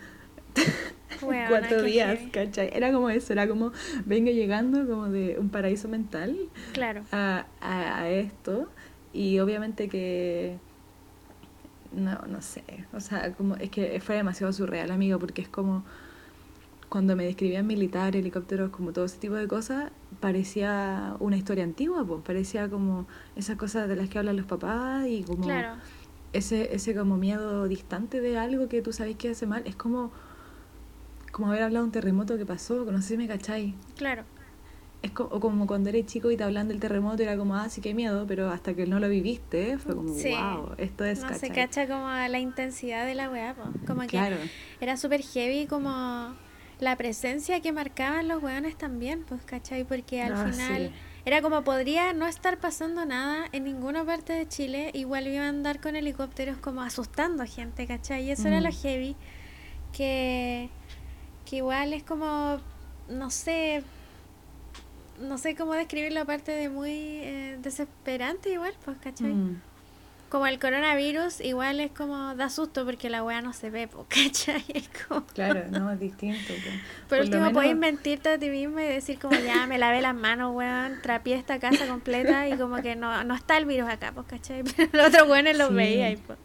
cuatro 1.49 1.83
días, 1.83 2.21
¿cachai? 2.31 2.71
Era 2.75 2.93
como 2.93 3.09
eso, 3.09 3.33
era 3.33 3.49
como 3.49 3.73
vengo 4.05 4.31
llegando 4.31 4.87
como 4.87 5.09
de 5.09 5.39
un 5.39 5.49
paraíso 5.49 5.89
mental 5.89 6.37
claro. 6.73 7.05
a, 7.13 7.47
a, 7.61 8.11
esto 8.11 8.69
y 9.15 9.39
obviamente 9.39 9.89
que 9.89 10.59
no, 11.93 12.21
no 12.27 12.43
sé, 12.43 12.63
o 12.93 13.01
sea, 13.01 13.33
como 13.33 13.57
es 13.57 13.71
que 13.71 14.01
fue 14.01 14.17
demasiado 14.17 14.53
surreal, 14.53 14.91
amigo, 14.91 15.19
porque 15.19 15.41
es 15.41 15.49
como 15.49 15.85
cuando 16.93 17.17
me 17.17 17.25
describían 17.25 17.67
militar, 17.67 18.15
helicópteros, 18.17 18.69
como 18.69 18.93
todo 18.93 19.07
ese 19.07 19.17
tipo 19.17 19.33
de 19.33 19.49
cosas, 19.49 19.91
parecía 20.21 21.17
una 21.21 21.39
historia 21.39 21.65
antigua, 21.65 22.05
pues 22.07 22.21
parecía 22.23 22.69
como 22.69 23.07
esas 23.35 23.57
cosas 23.57 23.89
de 23.89 23.97
las 23.97 24.11
que 24.11 24.19
hablan 24.19 24.37
los 24.37 24.45
papás 24.45 25.07
y 25.09 25.23
como 25.23 25.49
ese, 26.35 26.75
ese 26.75 26.95
como 26.95 27.17
miedo 27.17 27.67
distante 27.67 28.21
de 28.21 28.37
algo 28.37 28.69
que 28.69 28.83
tú 28.83 28.93
sabes 28.93 29.17
que 29.17 29.31
hace 29.31 29.47
mal, 29.47 29.63
es 29.65 29.75
como, 29.75 30.13
como 31.31 31.49
haber 31.49 31.63
hablado 31.63 31.85
de 31.85 31.87
un 31.87 31.93
terremoto 31.93 32.37
que 32.37 32.45
pasó, 32.45 32.85
no 32.85 33.01
sé 33.01 33.09
si 33.09 33.17
me 33.17 33.27
cacháis. 33.27 33.73
Claro. 33.97 34.25
Es 35.01 35.13
como, 35.13 35.41
como 35.41 35.67
cuando 35.67 35.89
eres 35.89 36.05
chico 36.05 36.31
y 36.31 36.37
te 36.37 36.45
hablan 36.45 36.69
del 36.69 36.79
terremoto, 36.79 37.23
era 37.23 37.39
como, 37.39 37.57
ah, 37.57 37.71
sí 37.71 37.81
que 37.81 37.95
miedo, 37.95 38.27
pero 38.29 38.51
hasta 38.51 38.75
que 38.75 38.85
no 38.85 39.01
lo 39.01 39.09
viviste, 39.09 39.79
fue 39.79 39.97
como, 39.97 40.13
wow, 40.13 40.75
esto 40.77 41.07
es, 41.07 41.23
No 41.23 41.33
se 41.33 41.49
cacha 41.49 41.87
como 41.87 42.07
la 42.07 42.39
intensidad 42.39 43.07
de 43.07 43.15
la 43.15 43.31
weá, 43.31 43.57
como 43.87 44.03
que 44.07 44.21
era 44.79 44.99
súper 44.99 45.23
heavy, 45.23 45.67
como 45.67 46.35
la 46.83 46.97
presencia 46.97 47.61
que 47.61 47.71
marcaban 47.71 48.27
los 48.27 48.43
weones 48.43 48.77
también, 48.77 49.23
pues, 49.23 49.41
¿cachai? 49.45 49.85
Porque 49.85 50.21
al 50.21 50.33
ah, 50.33 50.51
final 50.51 50.93
era 51.25 51.41
como 51.41 51.63
podría 51.63 52.13
no 52.13 52.27
estar 52.27 52.59
pasando 52.59 53.05
nada 53.05 53.47
en 53.53 53.63
ninguna 53.63 54.05
parte 54.05 54.33
de 54.33 54.49
Chile, 54.49 54.91
igual 54.93 55.29
iban 55.29 55.43
a 55.45 55.49
andar 55.49 55.81
con 55.81 55.95
helicópteros 55.95 56.57
como 56.59 56.83
asustando 56.83 57.45
a 57.45 57.47
gente, 57.47 57.87
¿cachai? 57.87 58.25
Y 58.25 58.33
eso 58.33 58.49
era 58.49 58.61
lo 58.61 58.71
mm. 58.71 58.83
heavy, 58.83 59.17
que, 59.93 60.71
que 61.49 61.57
igual 61.59 61.93
es 61.93 62.03
como, 62.03 62.59
no 63.09 63.31
sé, 63.31 63.85
no 65.21 65.39
sé 65.39 65.55
cómo 65.55 65.75
describirlo 65.75 66.23
aparte 66.23 66.51
de 66.51 66.69
muy 66.69 66.91
eh, 66.91 67.59
desesperante 67.63 68.51
igual, 68.51 68.75
pues, 68.85 68.99
¿cachai? 68.99 69.33
Mm 69.33 69.61
como 70.33 70.47
el 70.47 70.59
coronavirus, 70.59 71.43
igual 71.43 71.79
es 71.79 71.91
como 71.91 72.35
da 72.35 72.49
susto 72.49 72.87
porque 72.87 73.11
la 73.11 73.23
weá 73.23 73.43
no 73.43 73.53
se 73.53 73.69
ve, 73.69 73.87
¿cachai? 74.09 74.65
Es 74.73 74.89
como... 74.89 75.27
Claro, 75.27 75.65
no, 75.71 75.93
es 75.93 76.01
distinto. 76.01 76.55
Por, 77.11 77.19
último, 77.19 77.41
menos... 77.41 77.53
puedes 77.53 77.77
mentirte 77.77 78.31
a 78.31 78.39
ti 78.39 78.49
mismo 78.49 78.81
y 78.81 78.85
decir 78.85 79.19
como 79.19 79.39
ya 79.39 79.67
me 79.67 79.77
lavé 79.77 80.01
las 80.01 80.15
manos, 80.15 80.57
weón, 80.57 81.03
trapié 81.03 81.37
esta 81.37 81.59
casa 81.59 81.87
completa 81.87 82.49
y 82.49 82.57
como 82.57 82.77
que 82.77 82.97
no, 82.97 83.25
no 83.25 83.35
está 83.35 83.59
el 83.59 83.67
virus 83.67 83.91
acá, 83.91 84.13
pues, 84.15 84.27
¿cachai? 84.27 84.63
Pero 84.77 84.89
los 84.95 85.09
otros 85.09 85.29
weones 85.29 85.59
lo 85.59 85.71
veía 85.71 86.11
y 86.11 86.17
pues... 86.17 86.39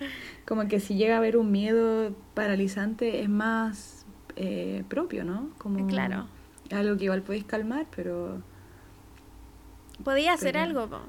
Como 0.45 0.67
que 0.67 0.82
si 0.82 0.95
llega 0.95 1.13
a 1.13 1.19
haber 1.19 1.38
un 1.38 1.50
miedo 1.50 2.13
paralizante 2.34 3.21
es 3.21 3.30
más 3.30 4.06
eh, 4.36 4.84
propio, 4.89 5.23
¿no? 5.23 5.52
Como 5.60 5.88
claro. 5.88 6.28
Algo 6.71 6.97
que 6.97 7.06
igual 7.06 7.21
podéis 7.21 7.45
calmar, 7.45 7.86
pero... 7.95 8.41
Podía 10.04 10.34
hacer 10.34 10.58
algo, 10.58 10.89
po. 10.89 11.00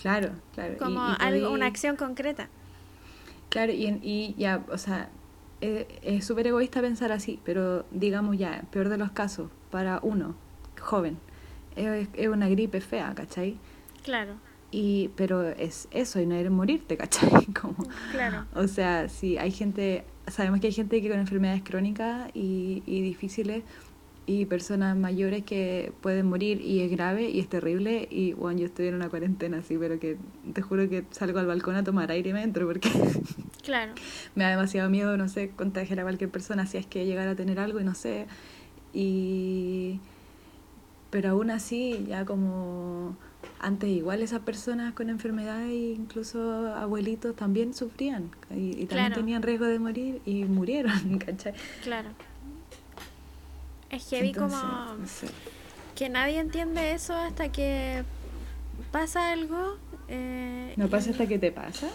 Claro, 0.00 0.30
claro. 0.54 0.76
Como 0.78 1.02
algo, 1.02 1.50
una 1.50 1.66
acción 1.66 1.96
concreta. 1.96 2.48
Claro, 3.50 3.72
y, 3.72 3.98
y 4.02 4.34
ya, 4.38 4.64
o 4.70 4.78
sea, 4.78 5.10
es 5.60 6.24
súper 6.24 6.46
egoísta 6.46 6.80
pensar 6.80 7.12
así, 7.12 7.40
pero 7.44 7.84
digamos 7.90 8.38
ya, 8.38 8.64
peor 8.70 8.88
de 8.88 8.96
los 8.96 9.10
casos, 9.10 9.50
para 9.70 10.00
uno, 10.02 10.34
joven, 10.80 11.18
es, 11.76 12.08
es 12.14 12.28
una 12.28 12.48
gripe 12.48 12.80
fea, 12.80 13.12
¿cachai? 13.14 13.58
Claro. 14.02 14.34
Y, 14.70 15.10
pero 15.16 15.42
es 15.48 15.88
eso 15.90 16.20
y 16.20 16.26
no 16.26 16.34
eres 16.34 16.52
morirte, 16.52 16.96
¿cachai? 16.96 17.46
Como, 17.60 17.86
claro. 18.12 18.46
O 18.54 18.68
sea, 18.68 19.08
si 19.08 19.36
hay 19.36 19.50
gente, 19.50 20.04
sabemos 20.28 20.60
que 20.60 20.68
hay 20.68 20.72
gente 20.72 21.02
que 21.02 21.10
con 21.10 21.18
enfermedades 21.18 21.62
crónicas 21.62 22.30
y, 22.34 22.82
y 22.86 23.02
difíciles 23.02 23.64
y 24.26 24.46
personas 24.46 24.96
mayores 24.96 25.44
que 25.44 25.92
pueden 26.00 26.26
morir 26.26 26.60
y 26.60 26.80
es 26.80 26.90
grave 26.90 27.30
y 27.30 27.40
es 27.40 27.48
terrible 27.48 28.06
y 28.10 28.32
bueno, 28.32 28.60
yo 28.60 28.66
estoy 28.66 28.88
en 28.88 28.94
una 28.94 29.08
cuarentena 29.08 29.58
así, 29.58 29.76
pero 29.78 29.98
que 29.98 30.18
te 30.52 30.62
juro 30.62 30.88
que 30.88 31.04
salgo 31.10 31.38
al 31.38 31.46
balcón 31.46 31.74
a 31.74 31.84
tomar 31.84 32.10
aire 32.10 32.30
y 32.30 32.32
me 32.32 32.42
entro 32.42 32.66
porque 32.66 32.90
claro. 33.64 33.92
me 34.34 34.44
da 34.44 34.50
demasiado 34.50 34.88
miedo, 34.90 35.16
no 35.16 35.28
sé, 35.28 35.50
contagiar 35.50 36.00
a 36.00 36.02
cualquier 36.02 36.30
persona 36.30 36.66
si 36.66 36.78
es 36.78 36.86
que 36.86 37.06
llegara 37.06 37.32
a 37.32 37.34
tener 37.34 37.58
algo 37.58 37.80
y 37.80 37.84
no 37.84 37.94
sé. 37.94 38.26
Y 38.92 40.00
pero 41.10 41.30
aún 41.30 41.50
así 41.50 42.04
ya 42.08 42.24
como 42.24 43.16
antes 43.58 43.90
igual 43.90 44.22
esas 44.22 44.40
personas 44.40 44.94
con 44.94 45.10
enfermedades, 45.10 45.72
incluso 45.72 46.68
abuelitos, 46.74 47.34
también 47.34 47.74
sufrían 47.74 48.30
y, 48.50 48.86
también 48.86 49.12
tenían 49.12 49.42
riesgo 49.42 49.66
de 49.66 49.78
morir 49.78 50.22
y 50.24 50.44
murieron, 50.44 51.18
¿cachai? 51.26 51.54
Claro. 51.82 52.10
Es 53.90 54.08
heavy 54.08 54.32
como 54.32 54.56
que 55.96 56.08
nadie 56.08 56.38
entiende 56.38 56.92
eso 56.92 57.14
hasta 57.14 57.50
que 57.50 58.04
pasa 58.90 59.32
algo. 59.32 59.76
Eh, 60.08 60.72
¿No 60.76 60.88
pasa 60.88 61.10
hasta 61.10 61.26
que 61.26 61.38
te 61.38 61.52
pasa? 61.52 61.88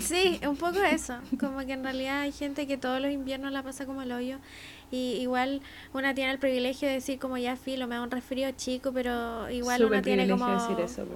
sí, 0.00 0.40
un 0.48 0.56
poco 0.56 0.82
eso. 0.82 1.18
Como 1.38 1.58
que 1.60 1.72
en 1.72 1.82
realidad 1.82 2.20
hay 2.20 2.32
gente 2.32 2.66
que 2.66 2.76
todos 2.76 3.00
los 3.00 3.10
inviernos 3.10 3.52
la 3.52 3.62
pasa 3.62 3.86
como 3.86 4.02
el 4.02 4.12
hoyo. 4.12 4.38
Y 4.90 5.18
igual 5.20 5.62
una 5.92 6.14
tiene 6.14 6.32
el 6.32 6.38
privilegio 6.38 6.88
de 6.88 6.94
decir 6.94 7.18
como 7.18 7.38
ya 7.38 7.56
filo, 7.56 7.86
me 7.86 7.96
da 7.96 8.02
un 8.02 8.10
resfrío 8.10 8.50
chico, 8.52 8.92
pero 8.92 9.50
igual 9.50 9.84
una 9.84 10.02
tiene 10.02 10.28
como... 10.28 10.46
Decir 10.46 10.80
eso, 10.80 11.06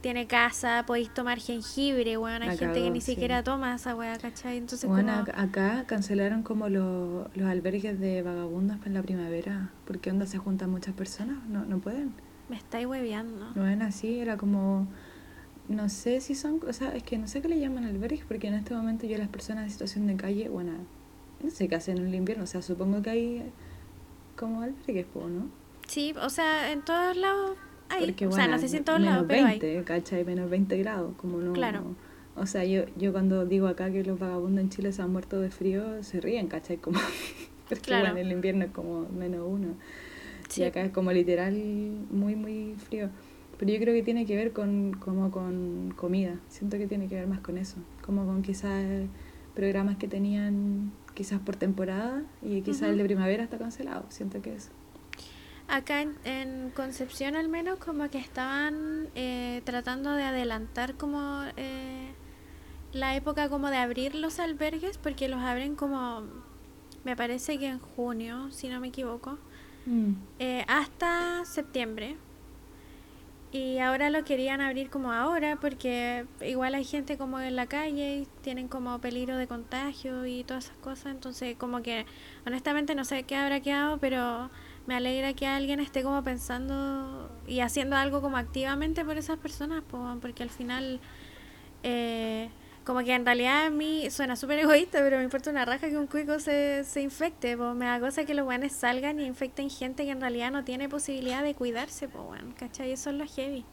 tiene 0.00 0.26
casa, 0.26 0.84
podéis 0.86 1.12
tomar 1.12 1.38
jengibre, 1.38 2.16
bueno, 2.16 2.44
hay 2.48 2.56
gente 2.56 2.82
que 2.82 2.90
ni 2.90 3.00
siquiera 3.00 3.42
toma 3.42 3.74
esa 3.74 3.94
weá, 3.94 4.16
¿cachai? 4.18 4.56
Entonces, 4.56 4.88
bueno, 4.88 5.24
acá 5.34 5.84
cancelaron 5.86 6.42
como 6.42 6.68
los 6.68 7.28
albergues 7.44 7.98
de 7.98 8.22
vagabundos 8.22 8.78
en 8.86 8.94
la 8.94 9.02
primavera, 9.02 9.70
porque 9.86 10.10
onda 10.10 10.26
se 10.26 10.38
juntan 10.38 10.70
muchas 10.70 10.94
personas, 10.94 11.44
no, 11.48 11.64
no 11.64 11.78
pueden. 11.78 12.14
Me 12.48 12.56
estáis 12.56 12.86
hueveando. 12.86 13.52
No 13.54 13.64
ven 13.64 13.82
así, 13.82 14.20
era 14.20 14.36
como, 14.36 14.86
no 15.68 15.88
sé 15.88 16.20
si 16.20 16.34
son, 16.34 16.60
o 16.66 16.72
sea, 16.72 16.94
es 16.94 17.02
que 17.02 17.18
no 17.18 17.26
sé 17.26 17.42
qué 17.42 17.48
le 17.48 17.58
llaman 17.58 17.84
albergues, 17.84 18.24
porque 18.26 18.48
en 18.48 18.54
este 18.54 18.74
momento 18.74 19.06
yo 19.06 19.18
las 19.18 19.28
personas 19.28 19.64
en 19.64 19.70
situación 19.70 20.06
de 20.06 20.16
calle, 20.16 20.48
bueno, 20.48 20.72
no 21.42 21.50
sé 21.50 21.68
qué 21.68 21.74
hacen 21.74 21.98
en 21.98 22.06
el 22.06 22.14
invierno, 22.14 22.44
o 22.44 22.46
sea, 22.46 22.62
supongo 22.62 23.02
que 23.02 23.10
hay 23.10 23.52
como 24.36 24.62
albergues, 24.62 25.06
¿no? 25.14 25.50
Sí, 25.86 26.14
o 26.20 26.30
sea, 26.30 26.70
en 26.70 26.82
todos 26.82 27.16
lados 27.16 27.56
porque, 27.88 28.26
o 28.26 28.32
sea, 28.32 28.48
no 28.48 28.58
sé 28.58 28.68
si 28.68 28.76
en 28.76 28.84
todos 28.84 29.00
lados, 29.00 29.24
pero 29.28 29.44
20, 29.44 29.78
hay. 29.78 29.84
¿cachai? 29.84 30.24
Menos 30.24 30.50
20 30.50 30.76
grados, 30.78 31.14
como 31.16 31.38
no... 31.38 31.52
Claro. 31.52 31.94
o 32.36 32.46
sea, 32.46 32.64
yo, 32.64 32.84
yo 32.96 33.12
cuando 33.12 33.46
digo 33.46 33.66
acá 33.66 33.90
que 33.90 34.04
los 34.04 34.18
vagabundos 34.18 34.62
en 34.62 34.70
Chile 34.70 34.92
se 34.92 35.02
han 35.02 35.10
muerto 35.10 35.40
de 35.40 35.50
frío, 35.50 36.02
se 36.02 36.20
ríen, 36.20 36.48
¿cachai? 36.48 36.76
Como... 36.78 36.98
Porque 37.68 37.82
claro. 37.82 38.06
bueno, 38.06 38.18
el 38.20 38.32
invierno 38.32 38.64
es 38.64 38.70
como 38.70 39.08
menos 39.10 39.42
uno. 39.46 39.74
Sí. 40.48 40.62
Y 40.62 40.64
acá 40.64 40.82
es 40.82 40.90
como 40.90 41.12
literal 41.12 41.54
muy, 42.10 42.34
muy 42.34 42.74
frío. 42.78 43.10
Pero 43.58 43.72
yo 43.72 43.78
creo 43.78 43.94
que 43.94 44.02
tiene 44.02 44.24
que 44.24 44.36
ver 44.36 44.52
con, 44.52 44.92
como 44.94 45.30
con 45.30 45.92
comida. 45.96 46.36
Siento 46.48 46.78
que 46.78 46.86
tiene 46.86 47.08
que 47.08 47.16
ver 47.16 47.26
más 47.26 47.40
con 47.40 47.58
eso. 47.58 47.76
Como 48.02 48.24
con 48.24 48.40
quizás 48.40 48.84
programas 49.54 49.96
que 49.96 50.06
tenían 50.06 50.92
quizás 51.14 51.40
por 51.40 51.56
temporada 51.56 52.22
y 52.40 52.62
quizás 52.62 52.90
el 52.90 52.98
de 52.98 53.04
primavera 53.04 53.42
está 53.42 53.58
cancelado. 53.58 54.06
Siento 54.08 54.40
que 54.40 54.54
eso. 54.54 54.70
Acá 55.68 56.00
en, 56.24 56.70
Concepción 56.74 57.36
al 57.36 57.48
menos 57.48 57.78
como 57.78 58.08
que 58.08 58.18
estaban 58.18 59.08
eh, 59.14 59.62
tratando 59.64 60.12
de 60.12 60.22
adelantar 60.22 60.94
como 60.94 61.42
eh, 61.56 62.12
la 62.92 63.16
época 63.16 63.48
como 63.48 63.68
de 63.68 63.76
abrir 63.76 64.14
los 64.14 64.38
albergues 64.38 64.96
porque 64.98 65.28
los 65.28 65.40
abren 65.40 65.76
como 65.76 66.22
me 67.04 67.16
parece 67.16 67.58
que 67.58 67.66
en 67.66 67.78
junio 67.78 68.50
si 68.50 68.68
no 68.68 68.80
me 68.80 68.88
equivoco 68.88 69.38
mm. 69.86 70.12
eh, 70.38 70.64
hasta 70.68 71.44
septiembre 71.44 72.16
y 73.50 73.78
ahora 73.78 74.10
lo 74.10 74.24
querían 74.24 74.60
abrir 74.60 74.90
como 74.90 75.12
ahora 75.12 75.56
porque 75.60 76.26
igual 76.42 76.74
hay 76.74 76.84
gente 76.84 77.16
como 77.16 77.40
en 77.40 77.56
la 77.56 77.66
calle 77.66 78.20
y 78.20 78.28
tienen 78.42 78.68
como 78.68 79.00
peligro 79.00 79.36
de 79.36 79.46
contagio 79.46 80.26
y 80.26 80.44
todas 80.44 80.66
esas 80.66 80.76
cosas 80.78 81.06
entonces 81.12 81.56
como 81.56 81.82
que 81.82 82.04
honestamente 82.46 82.94
no 82.94 83.04
sé 83.04 83.22
qué 83.22 83.36
habrá 83.36 83.60
quedado 83.60 83.98
pero 83.98 84.50
me 84.88 84.94
alegra 84.94 85.34
que 85.34 85.46
alguien 85.46 85.80
esté 85.80 86.02
como 86.02 86.24
pensando 86.24 87.30
y 87.46 87.60
haciendo 87.60 87.94
algo 87.94 88.22
como 88.22 88.38
activamente 88.38 89.04
por 89.04 89.18
esas 89.18 89.36
personas, 89.36 89.84
porque 90.22 90.42
al 90.42 90.48
final, 90.48 90.98
eh, 91.82 92.48
como 92.84 93.00
que 93.00 93.12
en 93.12 93.26
realidad 93.26 93.66
a 93.66 93.70
mí 93.70 94.10
suena 94.10 94.34
súper 94.34 94.60
egoísta, 94.60 95.00
pero 95.00 95.18
me 95.18 95.24
importa 95.24 95.50
una 95.50 95.66
raja 95.66 95.90
que 95.90 95.98
un 95.98 96.06
cuico 96.06 96.40
se, 96.40 96.84
se 96.84 97.02
infecte, 97.02 97.54
pues 97.54 97.74
me 97.74 97.84
da 97.84 98.00
cosa 98.00 98.24
que 98.24 98.32
los 98.32 98.46
buenos 98.46 98.72
salgan 98.72 99.20
y 99.20 99.26
infecten 99.26 99.68
gente 99.68 100.06
que 100.06 100.10
en 100.10 100.22
realidad 100.22 100.50
no 100.50 100.64
tiene 100.64 100.88
posibilidad 100.88 101.42
de 101.42 101.54
cuidarse, 101.54 102.08
pues 102.08 102.24
bueno, 102.24 102.54
¿cachai? 102.58 102.90
Eso 102.90 103.10
es 103.10 103.16
lo 103.16 103.26
heavy. 103.26 103.66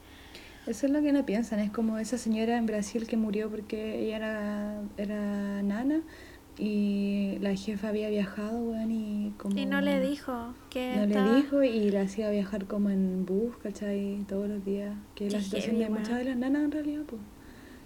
Eso 0.66 0.84
es 0.84 0.92
lo 0.92 1.00
que 1.00 1.12
no 1.12 1.24
piensan, 1.24 1.60
es 1.60 1.70
como 1.70 1.96
esa 1.96 2.18
señora 2.18 2.58
en 2.58 2.66
Brasil 2.66 3.06
que 3.06 3.16
murió 3.16 3.48
porque 3.48 4.00
ella 4.00 4.16
era, 4.16 4.80
era 4.98 5.62
nana 5.62 6.02
y 6.58 7.38
la 7.40 7.54
jefa 7.54 7.88
había 7.88 8.08
viajado, 8.08 8.58
bueno, 8.60 8.92
y 8.92 9.34
como... 9.36 9.56
Y 9.56 9.66
no 9.66 9.80
le 9.80 10.00
dijo 10.00 10.54
que 10.70 10.96
No 10.96 11.06
le 11.06 11.34
dijo 11.36 11.62
y 11.62 11.90
la 11.90 12.02
hacía 12.02 12.30
viajar 12.30 12.66
como 12.66 12.88
en 12.90 13.26
bus, 13.26 13.56
¿cachai? 13.62 14.24
Todos 14.26 14.48
los 14.48 14.64
días. 14.64 14.94
Que 15.14 15.26
es 15.26 15.32
la 15.32 15.40
situación 15.40 15.78
de 15.78 15.90
muchas 15.90 16.16
de 16.16 16.24
las 16.24 16.36
nanas 16.36 16.64
en 16.64 16.72
realidad, 16.72 17.02
pues. 17.06 17.20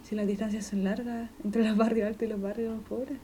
Si 0.02 0.14
las 0.14 0.26
distancias 0.26 0.66
son 0.66 0.84
largas 0.84 1.30
entre 1.44 1.66
los 1.66 1.76
barrios 1.76 2.06
altos 2.06 2.22
y 2.22 2.30
los 2.30 2.40
barrios 2.40 2.80
pobres. 2.88 3.18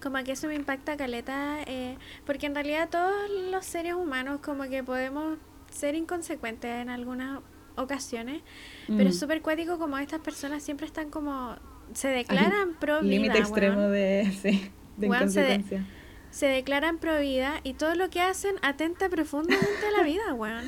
Como 0.00 0.22
que 0.24 0.32
eso 0.32 0.46
me 0.46 0.54
impacta, 0.54 0.96
Caleta, 0.96 1.62
eh, 1.66 1.96
porque 2.24 2.46
en 2.46 2.54
realidad 2.54 2.88
todos 2.90 3.12
los 3.50 3.66
seres 3.66 3.94
humanos 3.94 4.40
como 4.40 4.64
que 4.64 4.82
podemos 4.82 5.36
ser 5.70 5.94
inconsecuentes 5.94 6.70
en 6.70 6.88
algunas 6.88 7.40
ocasiones, 7.76 8.42
pero 8.86 9.08
es 9.08 9.16
mm. 9.16 9.18
súper 9.18 9.42
cuático 9.42 9.78
como 9.78 9.98
estas 9.98 10.20
personas 10.20 10.62
siempre 10.62 10.86
están 10.86 11.10
como 11.10 11.56
se 11.94 12.08
declaran 12.08 12.74
pro 12.78 13.00
vida. 13.00 13.10
Límite 13.10 13.38
extremo 13.38 13.82
de, 13.82 14.32
sí, 14.42 14.70
de. 14.96 15.82
Se, 16.30 16.46
declaran 16.46 16.98
pro 16.98 17.18
vida 17.18 17.60
y 17.64 17.74
todo 17.74 17.94
lo 17.94 18.08
que 18.10 18.20
hacen 18.20 18.54
atenta 18.62 19.08
profundamente 19.08 19.86
a 19.86 19.98
la 19.98 20.04
vida, 20.04 20.34
weón. 20.34 20.64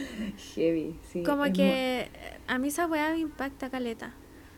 Heavy, 0.55 0.99
sí. 1.11 1.23
Como 1.23 1.45
que 1.53 2.09
a 2.49 2.59
mí 2.59 2.69
esa 2.69 2.87
weá 2.87 3.13
me 3.13 3.21
impacta 3.21 3.71
caleta. 3.71 4.15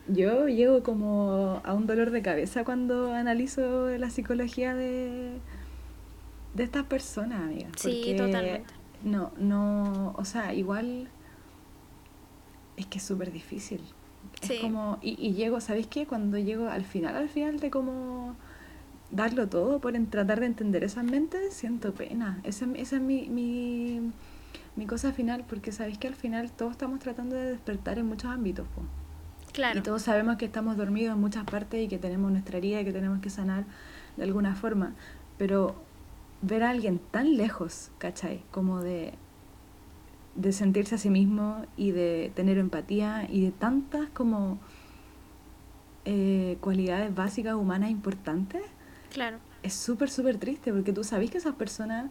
Yo 0.07 0.49
llego 0.49 0.83
como 0.83 1.63
a 1.65 1.73
un 1.73 1.87
dolor 1.87 2.11
de 2.11 2.21
cabeza 2.21 2.65
cuando 2.65 3.13
analizo 3.13 3.89
la 3.97 4.11
psicología 4.11 4.75
de, 4.75 5.39
de 6.55 6.63
estas 6.63 6.85
personas, 6.85 7.41
amiga. 7.41 7.69
Sí, 7.77 8.15
totalmente. 8.17 8.75
No, 9.03 9.33
no, 9.39 10.15
o 10.17 10.25
sea, 10.25 10.55
igual 10.55 11.09
es 12.77 12.87
que 12.87 12.99
es 12.99 13.05
súper 13.05 13.33
difícil. 13.33 13.81
Es 14.43 14.61
como, 14.61 14.99
y, 15.01 15.17
y 15.19 15.33
llego, 15.33 15.61
¿sabéis 15.61 15.87
qué? 15.87 16.07
Cuando 16.07 16.39
llego 16.39 16.69
al 16.69 16.85
final, 16.85 17.17
al 17.17 17.29
final 17.29 17.61
de 17.61 17.71
como 17.71 18.37
darlo 19.11 19.49
todo 19.49 19.79
por 19.79 19.93
tratar 20.07 20.41
de 20.41 20.47
entender 20.47 20.85
esas 20.85 21.05
mentes, 21.05 21.55
siento 21.55 21.95
pena. 21.95 22.41
Esa, 22.45 22.67
esa 22.75 22.97
es 22.97 23.03
mi, 23.03 23.29
mi, 23.29 24.13
mi, 24.77 24.87
cosa 24.87 25.13
final, 25.13 25.45
porque 25.49 25.73
sabéis 25.73 25.99
que 25.99 26.09
al 26.09 26.15
final 26.15 26.51
todos 26.51 26.73
estamos 26.73 26.99
tratando 26.99 27.37
de 27.37 27.51
despertar 27.51 27.99
en 27.99 28.07
muchos 28.07 28.31
ámbitos. 28.31 28.67
Claro. 29.53 29.79
Y 29.79 29.83
todos 29.83 30.03
sabemos 30.03 30.37
que 30.37 30.47
estamos 30.47 30.77
dormidos 30.77 31.15
en 31.15 31.21
muchas 31.21 31.45
partes 31.45 31.85
y 31.85 31.89
que 31.89 31.99
tenemos 31.99 32.31
nuestra 32.33 32.59
herida 32.59 32.81
y 32.81 32.85
que 32.85 32.93
tenemos 32.93 33.21
que 33.21 33.31
sanar 33.31 33.65
de 34.17 34.25
alguna 34.25 34.57
forma. 34.57 34.95
Pero 35.39 35.77
ver 36.43 36.65
a 36.65 36.71
alguien 36.71 36.99
tan 36.99 37.37
lejos, 37.37 37.91
¿cachai? 37.99 38.43
Como 38.51 38.81
de 38.81 39.15
de 40.35 40.53
sentirse 40.53 40.97
a 40.97 40.99
sí 40.99 41.11
mismo 41.11 41.65
y 41.77 41.93
de 41.93 42.33
tener 42.35 42.59
empatía 42.59 43.27
y 43.31 43.43
de 43.43 43.51
tantas 43.53 44.09
como 44.11 44.59
eh, 46.05 46.59
cualidades 46.61 47.15
básicas 47.15 47.55
humanas 47.55 47.91
importantes. 47.91 48.63
Claro. 49.13 49.39
Es 49.63 49.75
súper, 49.75 50.11
súper 50.11 50.39
triste 50.39 50.73
porque 50.73 50.93
tú 50.93 51.05
sabes 51.05 51.31
que 51.31 51.39
esas 51.39 51.55
personas, 51.55 52.11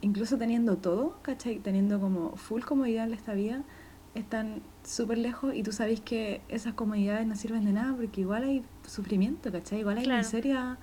incluso 0.00 0.38
teniendo 0.38 0.78
todo, 0.78 1.18
¿cachai? 1.22 1.58
Teniendo 1.58 2.00
como 2.00 2.36
full 2.36 2.62
comodidad 2.62 3.06
en 3.06 3.14
esta 3.14 3.34
vida, 3.34 3.62
están 4.14 4.62
súper 4.84 5.18
lejos 5.18 5.54
y 5.54 5.62
tú 5.62 5.72
sabes 5.72 6.00
que 6.00 6.40
esas 6.48 6.74
comodidades 6.74 7.26
no 7.26 7.36
sirven 7.36 7.64
de 7.64 7.72
nada 7.72 7.94
porque 7.94 8.22
igual 8.22 8.44
hay 8.44 8.64
sufrimiento, 8.86 9.52
¿cachai? 9.52 9.80
Igual 9.80 9.98
hay 9.98 10.08
miseria 10.08 10.78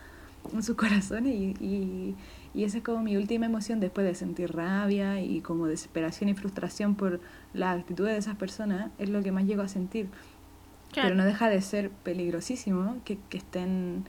en 0.54 0.62
sus 0.62 0.76
corazones 0.76 1.34
y, 1.34 1.56
y 1.60 2.16
esa 2.64 2.78
es 2.78 2.84
como 2.84 3.04
mi 3.04 3.18
última 3.18 3.46
emoción 3.46 3.80
después 3.80 4.08
de 4.08 4.16
sentir 4.16 4.56
rabia 4.56 5.22
y 5.22 5.42
como 5.42 5.68
desesperación 5.68 6.30
y 6.30 6.34
frustración 6.34 6.96
por 6.96 7.20
la 7.54 7.72
actitud 7.72 8.06
de 8.06 8.18
esas 8.18 8.36
personas, 8.36 8.92
es 8.98 9.10
lo 9.10 9.22
que 9.22 9.32
más 9.32 9.46
llego 9.46 9.62
a 9.62 9.68
sentir. 9.68 10.08
Pero 10.94 11.16
no 11.16 11.26
deja 11.26 11.50
de 11.50 11.62
ser 11.62 11.90
peligrosísimo 11.90 12.98
que, 13.04 13.18
que 13.30 13.38
estén 13.38 14.06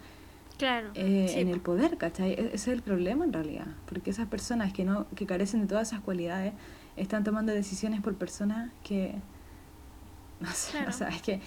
claro, 0.56 0.90
eh, 0.94 1.34
en 1.36 1.48
el 1.48 1.60
poder, 1.60 1.98
¿cachai? 1.98 2.32
E-, 2.32 2.50
ese 2.52 2.54
es 2.54 2.68
el 2.68 2.82
problema 2.82 3.24
en 3.24 3.32
realidad, 3.32 3.66
porque 3.86 4.10
esas 4.10 4.28
personas 4.28 4.72
que, 4.72 4.84
no, 4.84 5.06
que 5.16 5.26
carecen 5.26 5.62
de 5.62 5.66
todas 5.66 5.88
esas 5.88 6.00
cualidades 6.00 6.52
están 6.96 7.24
tomando 7.24 7.52
decisiones 7.52 8.00
por 8.00 8.14
personas 8.14 8.70
que... 8.84 9.16
No 10.38 10.50
sé, 10.52 10.86
o 10.86 10.92
sea, 10.92 11.08
es 11.08 11.22
que... 11.22 11.40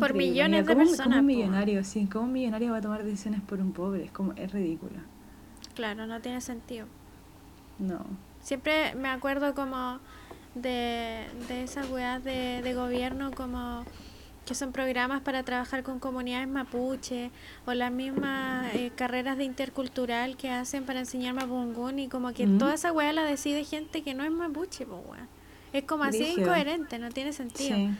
por 0.00 0.14
millones 0.14 0.66
de 0.66 0.74
personas. 0.74 1.06
Como 1.06 1.20
un 1.20 1.26
millonario, 1.26 1.84
sí, 1.84 2.06
como 2.06 2.24
un 2.24 2.32
millonario 2.32 2.72
va 2.72 2.78
a 2.78 2.80
tomar 2.80 3.04
decisiones 3.04 3.42
por 3.42 3.60
un 3.60 3.72
pobre, 3.72 4.04
es 4.04 4.10
como 4.10 4.32
es 4.32 4.50
ridículo. 4.50 5.11
Claro, 5.74 6.06
no 6.06 6.20
tiene 6.20 6.40
sentido. 6.40 6.86
No. 7.78 8.04
Siempre 8.42 8.94
me 8.94 9.08
acuerdo 9.08 9.54
como 9.54 9.98
de, 10.54 11.26
de 11.48 11.62
esas 11.62 11.88
weas 11.90 12.22
de, 12.22 12.60
de 12.62 12.74
gobierno 12.74 13.30
como 13.32 13.84
que 14.44 14.54
son 14.56 14.72
programas 14.72 15.20
para 15.20 15.44
trabajar 15.44 15.84
con 15.84 16.00
comunidades 16.00 16.48
mapuche 16.48 17.30
o 17.64 17.72
las 17.74 17.92
mismas 17.92 18.74
eh, 18.74 18.90
carreras 18.96 19.38
de 19.38 19.44
intercultural 19.44 20.36
que 20.36 20.50
hacen 20.50 20.84
para 20.84 20.98
enseñar 20.98 21.32
mapungún 21.34 22.00
y 22.00 22.08
como 22.08 22.32
que 22.32 22.46
Mm. 22.46 22.58
toda 22.58 22.74
esa 22.74 22.90
weá 22.92 23.12
la 23.12 23.22
decide 23.22 23.64
gente 23.64 24.02
que 24.02 24.14
no 24.14 24.24
es 24.24 24.32
mapuche, 24.32 24.84
pues 24.84 25.00
weón. 25.06 25.28
Es 25.72 25.84
como 25.84 26.04
así 26.04 26.34
incoherente, 26.38 26.98
no 26.98 27.08
tiene 27.10 27.32
sentido. 27.32 27.76
Sí. 27.76 27.90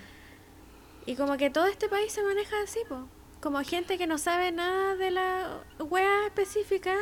Y 1.06 1.14
como 1.16 1.36
que 1.36 1.48
todo 1.48 1.66
este 1.66 1.88
país 1.88 2.12
se 2.12 2.22
maneja 2.22 2.56
así, 2.62 2.80
pues. 2.88 3.00
Como 3.40 3.60
gente 3.62 3.96
que 3.96 4.06
no 4.06 4.18
sabe 4.18 4.52
nada 4.52 4.94
de 4.96 5.10
la 5.12 5.60
wea 5.78 6.26
específica, 6.26 6.94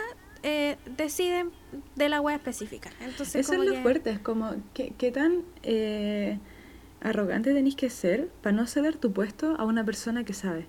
eh, 0.42 0.76
deciden 0.96 1.50
de 1.96 2.08
la 2.08 2.20
wea 2.20 2.36
específica. 2.36 2.90
Entonces, 3.00 3.34
Eso 3.36 3.52
es 3.52 3.58
como 3.58 3.64
lo 3.68 3.74
que- 3.76 3.82
fuerte, 3.82 4.10
es 4.10 4.18
como, 4.20 4.54
¿qué, 4.74 4.92
qué 4.98 5.10
tan 5.10 5.42
eh, 5.62 6.38
arrogante 7.00 7.52
tenéis 7.54 7.76
que 7.76 7.90
ser 7.90 8.28
para 8.42 8.54
no 8.56 8.66
ceder 8.66 8.96
tu 8.96 9.12
puesto 9.12 9.54
a 9.58 9.64
una 9.64 9.84
persona 9.84 10.24
que 10.24 10.32
sabe? 10.34 10.66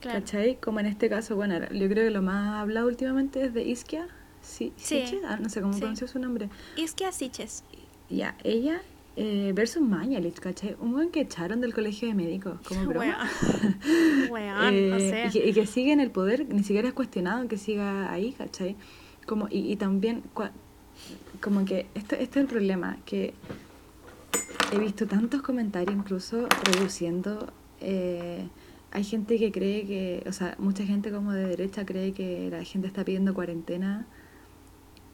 Claro. 0.00 0.20
¿Cachai? 0.20 0.56
Como 0.60 0.80
en 0.80 0.86
este 0.86 1.08
caso, 1.08 1.34
bueno, 1.36 1.58
yo 1.60 1.88
creo 1.88 2.04
que 2.04 2.10
lo 2.10 2.22
más 2.22 2.60
hablado 2.60 2.86
últimamente 2.86 3.44
es 3.44 3.54
de 3.54 3.62
Iskia. 3.64 4.06
Sí, 4.42 4.72
Sí. 4.76 5.00
Siche, 5.06 5.20
ah, 5.26 5.38
no 5.40 5.48
sé 5.48 5.60
cómo 5.62 5.72
Sí. 5.72 5.78
pronunció 5.80 6.06
su 6.06 6.18
nombre. 6.18 6.50
Isquia 6.76 7.10
Siches. 7.12 7.64
Ya, 8.10 8.36
ella 8.44 8.82
eh, 9.16 9.52
versus 9.54 9.82
Mañalich, 9.82 10.38
¿cachai? 10.40 10.76
Un 10.80 10.92
buen 10.92 11.10
que 11.10 11.20
echaron 11.20 11.60
del 11.60 11.72
colegio 11.72 12.08
de 12.08 12.14
médicos, 12.14 12.58
como 12.68 12.84
broma. 12.88 13.28
Weón. 14.30 14.30
Weón, 14.30 14.74
Eh, 14.74 14.92
o 14.92 14.98
sea. 14.98 15.26
y, 15.26 15.30
que, 15.30 15.48
y 15.48 15.52
que 15.52 15.66
sigue 15.66 15.92
en 15.92 16.00
el 16.00 16.10
poder, 16.10 16.46
ni 16.52 16.62
siquiera 16.64 16.88
es 16.88 16.94
cuestionado 16.94 17.46
que 17.48 17.56
siga 17.58 18.10
ahí, 18.12 18.32
¿cachai? 18.32 18.76
Como, 19.26 19.48
y, 19.50 19.72
y 19.72 19.76
también, 19.76 20.22
cua- 20.34 20.52
como 21.40 21.64
que 21.64 21.86
este, 21.94 22.22
este 22.22 22.38
es 22.40 22.44
el 22.44 22.46
problema, 22.46 22.98
que 23.04 23.34
he 24.72 24.78
visto 24.78 25.06
tantos 25.06 25.42
comentarios 25.42 25.94
incluso 25.96 26.48
reduciendo, 26.64 27.52
eh, 27.80 28.46
hay 28.90 29.04
gente 29.04 29.38
que 29.38 29.50
cree 29.52 29.86
que, 29.86 30.22
o 30.28 30.32
sea, 30.32 30.54
mucha 30.58 30.84
gente 30.84 31.10
como 31.10 31.32
de 31.32 31.46
derecha 31.46 31.84
cree 31.84 32.12
que 32.12 32.48
la 32.50 32.62
gente 32.64 32.86
está 32.86 33.04
pidiendo 33.04 33.34
cuarentena 33.34 34.06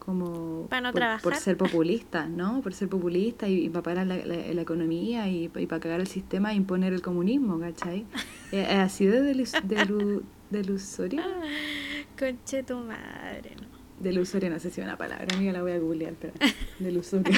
como 0.01 0.67
Para 0.69 0.81
no 0.81 0.89
por, 0.93 1.01
por 1.01 1.01
trabajar. 1.01 1.37
ser 1.37 1.57
populista, 1.65 2.27
¿no? 2.27 2.61
Por 2.63 2.75
ser 2.75 2.89
populista 2.89 3.47
y, 3.49 3.67
y 3.67 3.69
para 3.69 3.83
parar 3.85 4.07
la, 4.09 4.17
la- 4.17 4.53
la 4.55 4.63
economía 4.63 5.29
y, 5.29 5.45
y 5.55 5.67
para 5.67 5.79
cagar 5.81 6.01
el 6.01 6.09
sistema 6.09 6.53
e 6.53 6.57
imponer 6.57 6.93
el 6.93 7.03
comunismo, 7.03 7.59
¿cachai? 7.61 8.05
Eh, 8.53 8.67
¿Es 8.69 8.79
así 8.79 9.07
de 9.07 9.23
delus- 9.23 9.63
delu- 9.63 10.23
delusorio? 10.51 11.23
Conche 12.19 12.65
tu 12.65 12.77
madre, 12.79 13.55
no. 13.61 13.69
Delusorio, 14.01 14.51
no 14.51 14.59
sé 14.59 14.71
si 14.71 14.81
es 14.81 14.87
una 14.87 14.97
palabra, 14.97 15.27
amiga, 15.37 15.53
la 15.53 15.63
voy 15.63 15.73
a 15.73 15.79
googlear, 15.79 16.15
pero 16.15 16.33
delusorio. 16.81 17.33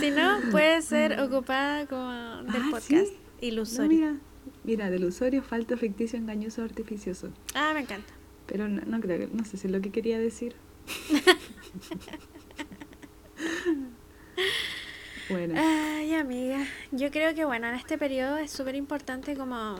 Si 0.00 0.10
no, 0.10 0.38
puede 0.50 0.80
ser 0.82 1.20
ocupada 1.20 1.86
como 1.86 2.10
del 2.50 2.62
Ah, 2.62 2.68
podcast. 2.70 2.88
¿sí? 2.88 3.12
No, 3.40 3.46
Ilusorio. 3.46 3.88
mira, 3.90 4.16
mira, 4.64 4.90
delusorio, 4.90 5.42
falto, 5.42 5.76
ficticio, 5.76 6.18
engañoso, 6.18 6.62
artificioso. 6.62 7.28
Ah, 7.54 7.72
me 7.74 7.80
encanta. 7.80 8.12
Pero 8.46 8.66
no, 8.68 8.80
no 8.86 9.00
creo 9.00 9.18
que, 9.18 9.28
no 9.36 9.44
sé 9.44 9.56
si 9.56 9.66
es 9.66 9.72
lo 9.72 9.80
que 9.80 9.90
quería 9.90 10.18
decir. 10.18 10.54
bueno, 15.30 15.54
Ay, 15.56 16.14
amiga. 16.14 16.64
Yo 16.92 17.10
creo 17.10 17.34
que, 17.34 17.44
bueno, 17.44 17.68
en 17.68 17.74
este 17.74 17.98
periodo 17.98 18.38
es 18.38 18.50
súper 18.50 18.74
importante 18.74 19.36
como 19.36 19.76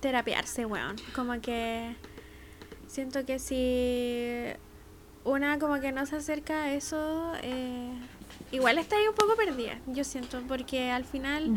terapiarse, 0.00 0.66
weón. 0.66 0.96
Como 1.14 1.40
que 1.40 1.94
siento 2.86 3.24
que 3.24 3.38
si 3.38 4.46
una 5.24 5.58
como 5.58 5.80
que 5.80 5.92
no 5.92 6.06
se 6.06 6.16
acerca 6.16 6.64
a 6.64 6.72
eso, 6.72 7.32
eh, 7.42 7.90
igual 8.52 8.78
está 8.78 8.96
ahí 8.96 9.06
un 9.06 9.14
poco 9.14 9.36
perdida, 9.36 9.78
yo 9.86 10.04
siento, 10.04 10.42
porque 10.48 10.90
al 10.90 11.04
final... 11.04 11.52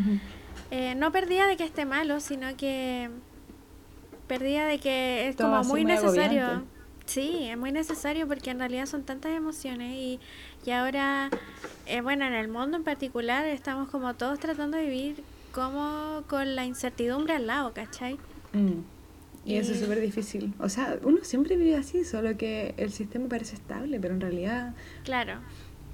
Eh, 0.70 0.96
no 0.96 1.12
perdida 1.12 1.48
de 1.48 1.58
que 1.58 1.66
esté 1.66 1.86
malo, 1.86 2.22
sino 2.22 2.56
que 2.56 3.10
perdida 4.28 4.66
de 4.66 4.80
que 4.80 5.28
es 5.28 5.36
Todo 5.36 5.50
como 5.50 5.64
muy 5.64 5.82
muy 5.82 5.94
necesario. 5.94 6.46
agobiante. 6.46 6.71
Sí, 7.14 7.48
es 7.50 7.58
muy 7.58 7.72
necesario 7.72 8.28
porque 8.28 8.52
en 8.52 8.60
realidad 8.60 8.86
son 8.86 9.04
tantas 9.06 9.34
emociones 9.34 9.94
y, 9.96 10.22
y 10.64 10.72
ahora, 10.72 11.34
eh, 11.86 12.02
bueno, 12.02 12.26
en 12.26 12.34
el 12.34 12.48
mundo 12.48 12.78
en 12.78 12.84
particular 12.86 13.46
estamos 13.46 13.90
como 13.90 14.16
todos 14.16 14.40
tratando 14.40 14.78
de 14.78 14.86
vivir 14.86 15.26
como 15.52 16.26
con 16.30 16.56
la 16.56 16.66
incertidumbre 16.66 17.34
al 17.36 17.48
lado, 17.48 17.74
¿cachai? 17.74 18.22
mm. 18.54 18.80
Y 19.46 19.56
eso 19.58 19.74
es 19.74 19.80
súper 19.80 20.02
difícil. 20.02 20.56
O 20.60 20.70
sea, 20.70 21.00
uno 21.04 21.20
siempre 21.24 21.58
vive 21.58 21.76
así, 21.76 22.06
solo 22.06 22.38
que 22.38 22.76
el 22.78 22.92
sistema 22.92 23.28
parece 23.30 23.56
estable, 23.56 24.00
pero 24.00 24.14
en 24.16 24.22
realidad 24.22 24.76
Claro, 25.04 25.42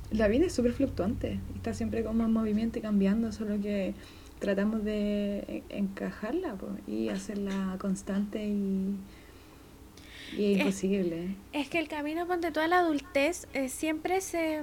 la 0.10 0.28
vida 0.28 0.46
es 0.46 0.54
súper 0.54 0.74
fluctuante. 0.74 1.42
Está 1.56 1.74
siempre 1.74 2.04
como 2.04 2.24
en 2.24 2.32
movimiento 2.32 2.80
y 2.80 2.82
cambiando, 2.82 3.32
solo 3.32 3.60
que 3.60 3.96
tratamos 4.40 4.84
de 4.84 5.66
en- 5.70 5.86
encajarla 5.88 6.56
po, 6.58 6.78
y 6.86 7.10
hacerla 7.10 7.76
constante 7.80 8.46
y, 8.48 9.00
y 10.36 10.54
es 10.54 10.60
imposible. 10.60 11.28
es 11.54 11.70
que 11.70 11.80
el 11.80 11.88
camino, 11.88 12.26
ponte 12.28 12.52
tú 12.52 12.60
a 12.60 12.68
la 12.68 12.80
adultez, 12.80 13.48
eh, 13.54 13.70
siempre 13.70 14.22
se, 14.22 14.62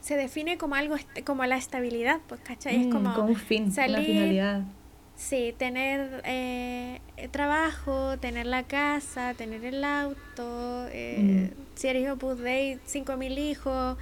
se 0.00 0.16
define 0.16 0.58
como 0.58 0.74
algo, 0.74 0.96
como 1.24 1.44
la 1.44 1.56
estabilidad, 1.56 2.20
pues, 2.28 2.40
¿cachai? 2.40 2.76
es 2.80 2.86
Mm, 2.86 2.90
como 2.90 3.24
un 3.24 3.36
fin, 3.36 3.64
una 3.64 3.72
salir- 3.74 4.04
finalidad. 4.06 4.62
Sí, 5.16 5.54
tener 5.56 6.22
eh, 6.24 7.00
eh, 7.16 7.28
trabajo, 7.28 8.18
tener 8.18 8.46
la 8.46 8.64
casa, 8.64 9.34
tener 9.34 9.64
el 9.64 9.84
auto, 9.84 10.88
eh, 10.90 11.50
Mm. 11.52 11.60
si 11.76 11.86
eres 11.88 12.10
Opus 12.10 12.38
Dei, 12.40 12.80
5.000 12.84 13.38
hijos 13.38 13.96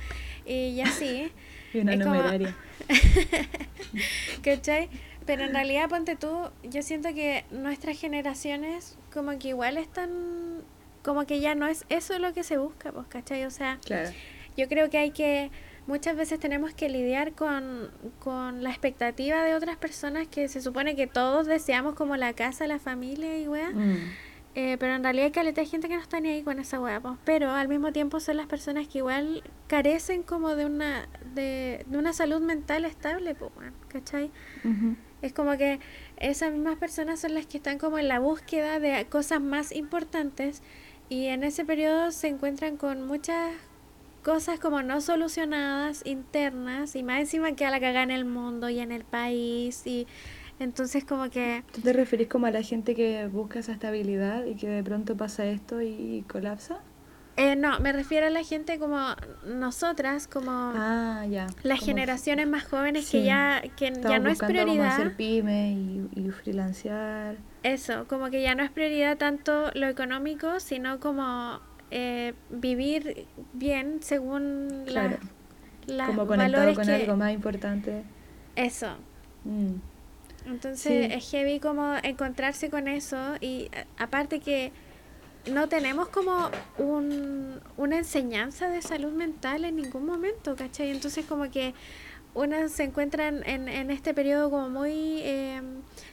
y 0.47 0.81
así, 0.81 1.31
Y 1.75 1.79
una 1.81 1.93
es 1.95 2.03
como- 2.03 2.15
numeraria. 2.15 2.57
¿cachai? 4.43 4.89
Pero 5.27 5.45
en 5.45 5.53
realidad, 5.53 5.89
ponte 5.89 6.17
tú, 6.17 6.51
yo 6.63 6.83
siento 6.83 7.13
que 7.15 7.45
nuestras 7.51 7.99
generaciones 7.99 8.97
como 9.13 9.39
que 9.39 9.49
igual 9.49 9.77
están, 9.79 10.63
como 11.03 11.27
que 11.27 11.41
ya 11.41 11.55
no 11.55 11.67
es 11.67 11.85
eso 11.89 12.19
lo 12.19 12.33
que 12.33 12.43
se 12.43 12.59
busca, 12.59 12.93
pues, 12.93 13.07
¿cachai? 13.09 13.45
O 13.45 13.51
sea, 13.51 13.79
Claro. 13.85 14.11
yo 14.57 14.69
creo 14.69 14.91
que 14.91 14.99
hay 14.99 15.11
que, 15.11 15.51
muchas 15.87 16.17
veces 16.17 16.39
tenemos 16.41 16.75
que 16.75 16.89
lidiar 16.89 17.33
con, 17.33 17.91
con 18.19 18.63
la 18.63 18.71
expectativa 18.71 19.43
de 19.45 19.55
otras 19.55 19.77
personas 19.77 20.27
que 20.29 20.49
se 20.49 20.61
supone 20.61 20.97
que 20.97 21.07
todos 21.07 21.47
deseamos 21.47 21.95
como 21.95 22.17
la 22.17 22.33
casa, 22.33 22.67
la 22.67 22.79
familia 22.79 23.39
y 23.39 23.49
weá. 23.49 23.71
Mm. 23.71 23.97
Eh, 24.55 24.77
pero 24.79 24.95
en 24.95 25.03
realidad 25.03 25.25
hay 25.27 25.33
caleta 25.33 25.63
de 25.63 25.67
gente 25.67 25.89
que 25.89 25.95
no 25.97 26.03
está 26.03 26.21
ni 26.21 26.29
ahí 26.29 26.43
con 26.43 26.59
esa 26.59 26.79
weá, 26.79 27.01
pues. 27.01 27.15
Pero 27.25 27.51
al 27.53 27.69
mismo 27.69 27.91
tiempo 27.91 28.21
son 28.21 28.37
las 28.37 28.47
personas 28.47 28.87
que 28.87 28.99
igual 28.99 29.43
carecen 29.67 30.23
como 30.23 30.55
de 30.55 30.67
una, 30.67 31.09
de, 31.35 31.87
de 31.87 31.97
una 31.99 32.13
salud 32.13 32.43
mental 32.43 32.85
estable, 32.85 33.35
pues, 33.35 33.51
¿cachai? 33.89 34.31
Ujú. 34.63 34.95
Es 35.23 35.33
como 35.33 35.57
que 35.57 35.79
esas 36.19 36.53
mismas 36.53 36.77
personas 36.77 37.21
son 37.21 37.35
las 37.35 37.47
que 37.47 37.57
están 37.57 37.79
como 37.79 37.99
en 37.99 38.09
la 38.09 38.19
búsqueda 38.19 38.81
de 38.81 39.07
cosas 39.07 39.41
más 39.41 39.73
importantes 39.73 40.63
y 41.09 41.27
en 41.27 41.45
ese 41.45 41.65
periodo 41.65 42.11
se 42.11 42.29
encuentran 42.29 42.77
con 42.77 43.07
muchas 43.07 43.55
cosas 44.25 44.59
como 44.61 44.83
no 44.83 45.01
solucionadas 45.01 46.03
internas 46.05 46.97
y 46.97 47.03
más 47.03 47.21
encima 47.21 47.53
que 47.53 47.65
a 47.65 47.71
la 47.71 47.81
cagada 47.81 48.03
en 48.03 48.11
el 48.11 48.25
mundo 48.25 48.69
y 48.69 48.79
en 48.79 48.93
el 48.93 49.05
país 49.05 49.87
y 49.87 50.07
entonces 50.59 51.05
como 51.05 51.29
que 51.31 51.65
¿Tú 51.73 51.81
te 51.81 51.93
referís 51.93 52.29
como 52.29 52.47
a 52.47 52.51
la 52.51 52.63
gente 52.63 52.95
que 52.95 53.27
busca 53.27 53.59
esa 53.59 53.73
estabilidad 53.73 54.45
y 54.45 54.55
que 54.55 54.69
de 54.69 54.83
pronto 54.83 55.17
pasa 55.17 55.45
esto 55.47 55.83
y 55.83 56.25
colapsa? 56.29 56.81
Eh, 57.37 57.57
no, 57.57 57.81
me 57.81 57.93
refiero 57.93 58.27
a 58.27 58.31
la 58.31 58.43
gente 58.45 58.79
como 58.79 58.99
nosotras, 59.47 60.27
como 60.29 60.51
Ah, 60.53 61.25
ya. 61.29 61.47
las 61.63 61.79
Como 61.81 61.87
generaciones 61.87 62.47
más 62.47 62.65
jóvenes 62.65 63.09
que 63.11 63.23
ya 63.25 63.63
que 63.77 63.93
ya 63.93 64.19
no 64.19 64.29
es 64.31 64.39
prioridad. 64.39 64.93
hacer 64.95 65.17
pyme 65.17 65.73
y, 65.73 66.09
y 66.15 66.31
freelancear. 66.31 67.37
Eso, 67.63 68.07
como 68.09 68.29
que 68.31 68.43
ya 68.43 68.55
no 68.55 68.63
es 68.63 68.71
prioridad 68.71 69.17
tanto 69.19 69.71
lo 69.75 69.87
económico, 69.89 70.61
sino 70.61 71.01
como 71.01 71.61
eh, 71.91 72.35
vivir 72.51 73.27
bien 73.53 73.99
según 74.03 74.85
la- 74.87 74.93
Claro. 74.93 75.19
las 75.87 76.07
como 76.09 76.27
conectado 76.27 76.53
valores 76.67 76.77
con 76.79 76.87
que... 76.87 76.95
algo 76.95 77.17
más 77.17 77.33
importante. 77.33 78.03
Eso. 78.57 78.89
Mm. 79.45 79.75
Entonces 80.47 81.07
Sí. 81.07 81.13
es 81.15 81.31
heavy 81.31 81.61
como 81.61 81.95
encontrarse 82.03 82.69
con 82.69 82.89
eso 82.89 83.37
y 83.41 83.71
a- 83.99 84.03
aparte 84.05 84.41
que 84.41 84.73
no 85.51 85.69
tenemos 85.69 86.09
como 86.09 86.51
un, 86.79 87.61
una 87.77 87.99
enseñanza 87.99 88.69
de 88.69 88.81
salud 88.83 89.13
mental 89.13 89.65
en 89.65 89.77
ningún 89.77 90.07
momento, 90.07 90.55
¿cachai? 90.57 90.91
Entonces 90.91 91.25
como 91.27 91.51
que 91.51 91.75
una 92.35 92.69
se 92.69 92.85
encuentra 92.85 93.29
en, 93.29 93.43
en, 93.69 93.91
este 93.91 94.15
periodo 94.15 94.51
como 94.51 94.71
muy 94.71 95.19
eh, 95.21 95.61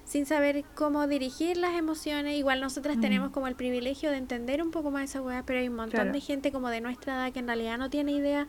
sin 0.04 0.26
saber 0.26 0.66
cómo 0.76 1.08
dirigir 1.08 1.56
las 1.58 1.76
emociones. 1.76 2.38
Igual 2.38 2.60
nosotras 2.60 2.98
Mm. 2.98 3.02
tenemos 3.02 3.32
como 3.32 3.48
el 3.48 3.56
privilegio 3.56 4.12
de 4.12 4.18
entender 4.18 4.62
un 4.62 4.72
poco 4.72 4.92
más 4.92 5.04
esa 5.10 5.22
weá, 5.22 5.44
pero 5.46 5.60
hay 5.60 5.70
un 5.70 5.76
montón 5.76 5.92
Claro. 6.02 6.12
de 6.12 6.20
gente 6.20 6.52
como 6.52 6.70
de 6.70 6.82
nuestra 6.82 7.14
edad 7.14 7.32
que 7.32 7.40
en 7.40 7.48
realidad 7.48 7.78
no 7.78 7.90
tiene 7.90 8.12
idea 8.14 8.48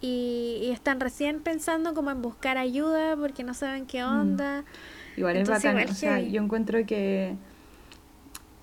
y, 0.00 0.58
y 0.62 0.70
están 0.70 1.00
recién 1.00 1.40
pensando 1.40 1.92
como 1.94 2.10
en 2.10 2.22
buscar 2.22 2.56
ayuda 2.58 3.16
porque 3.16 3.44
no 3.44 3.52
saben 3.54 3.84
qué 3.86 4.02
Mm. 4.02 4.20
onda. 4.20 4.64
Igual 5.18 5.36
Entonces, 5.36 5.64
es 5.64 5.70
bacán. 5.74 5.80
igual 5.82 5.92
O 5.92 5.98
sea, 5.98 6.20
yo 6.20 6.42
encuentro 6.42 6.86
que 6.86 7.34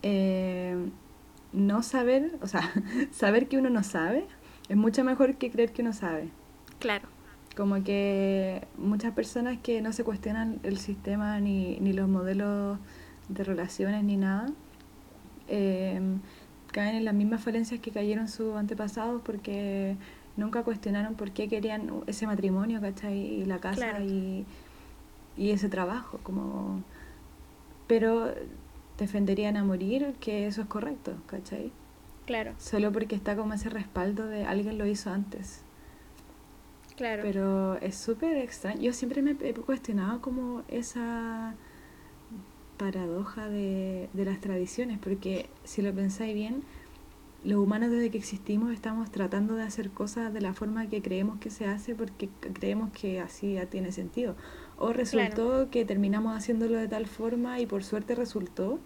eh, 0.02 0.76
no 1.54 1.84
saber, 1.84 2.38
o 2.42 2.48
sea, 2.48 2.72
saber 3.12 3.48
que 3.48 3.58
uno 3.58 3.70
no 3.70 3.84
sabe 3.84 4.28
es 4.70 4.78
mucho 4.78 5.04
mejor 5.04 5.36
que 5.36 5.52
creer 5.52 5.72
que 5.72 5.82
uno 5.82 5.94
sabe. 5.94 6.30
Claro. 6.80 7.08
Como 7.56 7.84
que 7.84 8.66
muchas 8.78 9.14
personas 9.14 9.60
que 9.62 9.82
no 9.82 9.94
se 9.94 10.04
cuestionan 10.04 10.60
el 10.64 10.78
sistema 10.78 11.40
ni, 11.40 11.78
ni 11.80 11.94
los 11.94 12.10
modelos 12.10 12.80
de 13.30 13.44
relaciones 13.44 14.04
ni 14.04 14.18
nada, 14.18 14.48
eh, 15.48 16.02
caen 16.72 16.96
en 16.96 17.06
las 17.06 17.14
mismas 17.14 17.44
falencias 17.44 17.80
que 17.80 17.92
cayeron 17.92 18.28
sus 18.28 18.56
antepasados 18.56 19.22
porque 19.24 19.96
nunca 20.36 20.64
cuestionaron 20.64 21.14
por 21.16 21.32
qué 21.32 21.48
querían 21.48 21.92
ese 22.08 22.26
matrimonio, 22.26 22.82
¿cachai? 22.82 23.18
Y 23.18 23.46
la 23.46 23.60
casa 23.60 24.00
y, 24.00 24.46
y 25.38 25.52
ese 25.52 25.70
trabajo, 25.70 26.20
como... 26.24 26.82
Pero 27.86 28.34
defenderían 28.98 29.58
a 29.58 29.64
morir 29.64 30.14
que 30.20 30.48
eso 30.48 30.62
es 30.62 30.68
correcto, 30.68 31.14
¿cachai? 31.28 31.72
Claro. 32.26 32.54
Solo 32.58 32.92
porque 32.92 33.16
está 33.16 33.36
como 33.36 33.54
ese 33.54 33.70
respaldo 33.70 34.28
de 34.28 34.46
alguien 34.46 34.78
lo 34.78 34.86
hizo 34.86 35.10
antes. 35.10 35.62
Claro. 36.96 37.24
Pero 37.24 37.76
es 37.82 37.96
súper 37.96 38.38
extraño. 38.38 38.82
Yo 38.82 38.94
siempre 38.94 39.22
me 39.22 39.32
he 39.42 39.54
cuestionado 39.54 40.22
como 40.22 40.64
esa 40.68 41.56
paradoja 42.78 43.50
de, 43.50 44.10
de 44.14 44.26
las 44.26 44.40
tradiciones, 44.40 45.00
porque 45.00 45.50
si 45.64 45.82
lo 45.82 45.94
pensáis 45.94 46.34
bien, 46.34 46.64
los 47.44 47.60
humanos 47.60 47.92
desde 47.92 48.10
que 48.10 48.18
existimos 48.18 48.72
estamos 48.72 49.12
tratando 49.12 49.56
de 49.56 49.64
hacer 49.64 49.90
cosas 49.90 50.34
de 50.34 50.42
la 50.42 50.54
forma 50.54 50.88
que 50.88 51.02
creemos 51.02 51.40
que 51.40 51.50
se 51.50 51.66
hace 51.66 51.94
porque 51.94 52.30
creemos 52.54 52.92
que 52.92 53.20
así 53.20 53.54
ya 53.54 53.66
tiene 53.66 53.92
sentido. 53.92 54.36
O 54.78 54.94
resultó 54.94 55.70
que 55.70 55.86
terminamos 55.86 56.36
haciéndolo 56.36 56.78
de 56.78 56.88
tal 56.88 57.06
forma 57.06 57.60
y 57.60 57.66
por 57.66 57.84
suerte 57.84 58.16
resultó, 58.16 58.80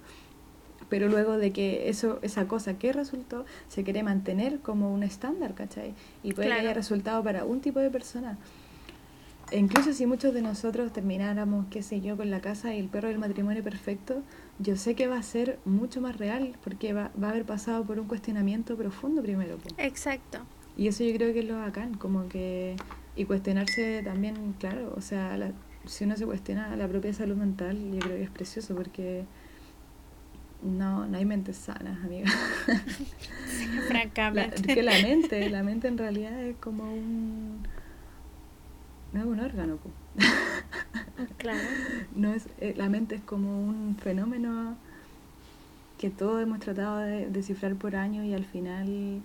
pero 0.89 1.07
luego 1.07 1.37
de 1.37 1.51
que 1.51 1.89
eso 1.89 2.19
esa 2.21 2.47
cosa 2.47 2.77
que 2.77 2.93
resultó 2.93 3.45
se 3.67 3.83
quiere 3.83 4.03
mantener 4.03 4.59
como 4.59 4.93
un 4.93 5.03
estándar, 5.03 5.53
¿cachai? 5.53 5.93
Y 6.23 6.33
puede 6.33 6.49
que 6.49 6.53
haya 6.53 6.73
resultado 6.73 7.23
para 7.23 7.45
un 7.45 7.61
tipo 7.61 7.79
de 7.79 7.89
persona. 7.89 8.37
E 9.49 9.59
incluso 9.59 9.93
si 9.93 10.05
muchos 10.05 10.33
de 10.33 10.41
nosotros 10.41 10.91
termináramos, 10.91 11.67
qué 11.69 11.81
sé 11.81 12.01
yo, 12.01 12.17
con 12.17 12.29
la 12.29 12.41
casa 12.41 12.73
y 12.73 12.79
el 12.79 12.89
perro 12.89 13.07
del 13.07 13.17
matrimonio 13.17 13.63
perfecto, 13.63 14.21
yo 14.59 14.75
sé 14.75 14.93
que 14.93 15.07
va 15.07 15.17
a 15.17 15.23
ser 15.23 15.57
mucho 15.63 16.01
más 16.01 16.17
real 16.17 16.57
porque 16.63 16.91
va, 16.91 17.11
va 17.21 17.27
a 17.27 17.31
haber 17.31 17.45
pasado 17.45 17.85
por 17.85 17.97
un 17.97 18.07
cuestionamiento 18.07 18.75
profundo 18.75 19.21
primero. 19.21 19.57
Exacto. 19.77 20.39
Y 20.75 20.87
eso 20.87 21.03
yo 21.03 21.15
creo 21.15 21.33
que 21.33 21.39
es 21.39 21.45
lo 21.45 21.57
bacán, 21.57 21.95
como 21.95 22.27
que... 22.27 22.75
Y 23.15 23.25
cuestionarse 23.25 24.03
también, 24.03 24.53
claro, 24.59 24.93
o 24.95 25.01
sea, 25.01 25.35
si 25.87 26.03
uno 26.03 26.15
se 26.15 26.25
cuestiona 26.25 26.75
la 26.75 26.87
propia 26.87 27.13
salud 27.13 27.35
mental, 27.35 27.77
yo 27.93 27.99
creo 27.99 28.17
que 28.17 28.23
es 28.23 28.29
precioso 28.29 28.75
porque 28.75 29.25
no, 30.63 31.07
no 31.07 31.17
hay 31.17 31.25
mentes 31.25 31.57
sanas, 31.57 32.03
amiga. 32.03 32.29
francamente. 33.87 34.67
La, 34.67 34.75
que 34.75 34.83
la 34.83 35.01
mente, 35.01 35.49
la 35.49 35.63
mente 35.63 35.87
en 35.87 35.97
realidad 35.97 36.39
es 36.43 36.55
como 36.57 36.83
un... 36.83 37.63
No 39.13 39.21
es 39.21 39.25
un 39.25 39.39
órgano, 39.39 39.77
Claro. 41.37 41.59
No 42.15 42.33
es, 42.33 42.47
eh, 42.59 42.73
la 42.75 42.89
mente 42.89 43.15
es 43.15 43.21
como 43.21 43.63
un 43.63 43.95
fenómeno 43.97 44.75
que 45.97 46.09
todos 46.09 46.43
hemos 46.43 46.59
tratado 46.59 46.99
de 46.99 47.27
descifrar 47.29 47.75
por 47.75 47.95
años 47.95 48.25
y 48.25 48.33
al 48.33 48.45
final 48.45 49.21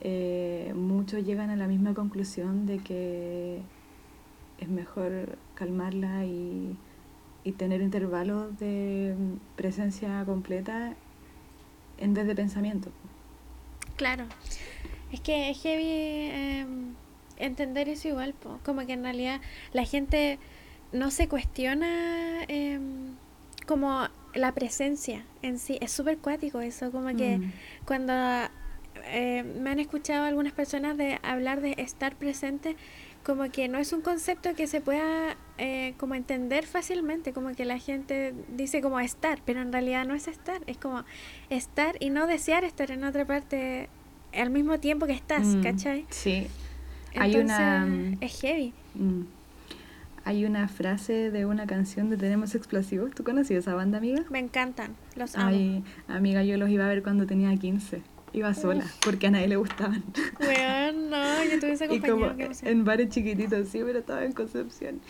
eh, 0.00 0.72
muchos 0.74 1.24
llegan 1.24 1.50
a 1.50 1.56
la 1.56 1.66
misma 1.66 1.94
conclusión 1.94 2.66
de 2.66 2.78
que 2.78 3.60
es 4.60 4.68
mejor 4.68 5.38
calmarla 5.54 6.24
y, 6.24 6.76
y 7.44 7.52
tener 7.52 7.80
intervalos 7.80 8.58
de 8.58 9.14
presencia 9.56 10.22
completa 10.24 10.94
en 11.98 12.14
vez 12.14 12.26
de 12.26 12.34
pensamiento. 12.34 12.90
Claro. 13.96 14.24
Es 15.12 15.20
que 15.20 15.50
es 15.50 15.60
heavy 15.60 15.84
eh, 15.84 16.66
entender 17.36 17.88
eso 17.88 18.08
igual, 18.08 18.34
como 18.64 18.86
que 18.86 18.92
en 18.92 19.02
realidad 19.02 19.40
la 19.72 19.84
gente 19.84 20.38
no 20.92 21.10
se 21.10 21.28
cuestiona 21.28 22.44
eh, 22.48 22.78
como 23.66 24.08
la 24.34 24.52
presencia 24.52 25.24
en 25.42 25.58
sí. 25.58 25.78
Es 25.80 25.92
súper 25.92 26.18
cuático 26.18 26.60
eso, 26.60 26.92
como 26.92 27.14
que 27.16 27.38
mm. 27.38 27.52
cuando 27.86 28.12
eh, 29.06 29.42
me 29.42 29.70
han 29.70 29.80
escuchado 29.80 30.24
algunas 30.24 30.52
personas 30.52 30.96
de 30.96 31.18
hablar 31.22 31.60
de 31.60 31.74
estar 31.78 32.16
presente, 32.16 32.76
como 33.24 33.50
que 33.50 33.68
no 33.68 33.78
es 33.78 33.92
un 33.92 34.00
concepto 34.00 34.54
que 34.54 34.66
se 34.66 34.80
pueda 34.80 35.36
eh, 35.58 35.94
como 35.98 36.14
entender 36.14 36.66
fácilmente, 36.66 37.32
como 37.32 37.54
que 37.54 37.64
la 37.64 37.78
gente 37.78 38.34
dice 38.48 38.80
como 38.80 38.98
estar, 39.00 39.40
pero 39.44 39.60
en 39.60 39.72
realidad 39.72 40.06
no 40.06 40.14
es 40.14 40.28
estar, 40.28 40.62
es 40.66 40.78
como 40.78 41.04
estar 41.50 41.96
y 42.00 42.10
no 42.10 42.26
desear 42.26 42.64
estar 42.64 42.90
en 42.90 43.04
otra 43.04 43.26
parte 43.26 43.88
al 44.32 44.50
mismo 44.50 44.78
tiempo 44.78 45.06
que 45.06 45.12
estás, 45.12 45.46
mm, 45.46 45.62
¿cachai? 45.62 46.06
Sí. 46.10 46.46
Hay 47.16 47.36
una... 47.36 47.86
Es 48.20 48.40
heavy. 48.40 48.72
Mm, 48.94 49.22
hay 50.24 50.44
una 50.44 50.68
frase 50.68 51.30
de 51.30 51.46
una 51.46 51.66
canción 51.66 52.10
de 52.10 52.16
Tenemos 52.16 52.54
Explosivos. 52.54 53.10
¿Tú 53.12 53.24
conoces 53.24 53.58
esa 53.58 53.74
banda, 53.74 53.98
amiga? 53.98 54.22
Me 54.30 54.38
encantan, 54.38 54.94
los 55.16 55.34
amo. 55.34 55.48
Ay, 55.48 55.84
amiga, 56.08 56.42
yo 56.44 56.56
los 56.56 56.68
iba 56.70 56.84
a 56.84 56.88
ver 56.88 57.02
cuando 57.02 57.26
tenía 57.26 57.54
15. 57.56 58.02
Iba 58.32 58.54
sola, 58.54 58.84
porque 59.04 59.26
a 59.26 59.30
nadie 59.30 59.48
le 59.48 59.56
gustaban. 59.56 60.04
Bueno, 60.38 61.10
no, 61.10 61.44
yo 61.44 61.58
tuve 61.58 61.72
esa 61.72 61.88
compañía. 61.88 62.36
en 62.62 62.84
bares 62.84 63.08
chiquititos, 63.08 63.68
sí, 63.68 63.80
pero 63.84 63.98
estaba 63.98 64.24
en 64.24 64.32
Concepción. 64.32 65.00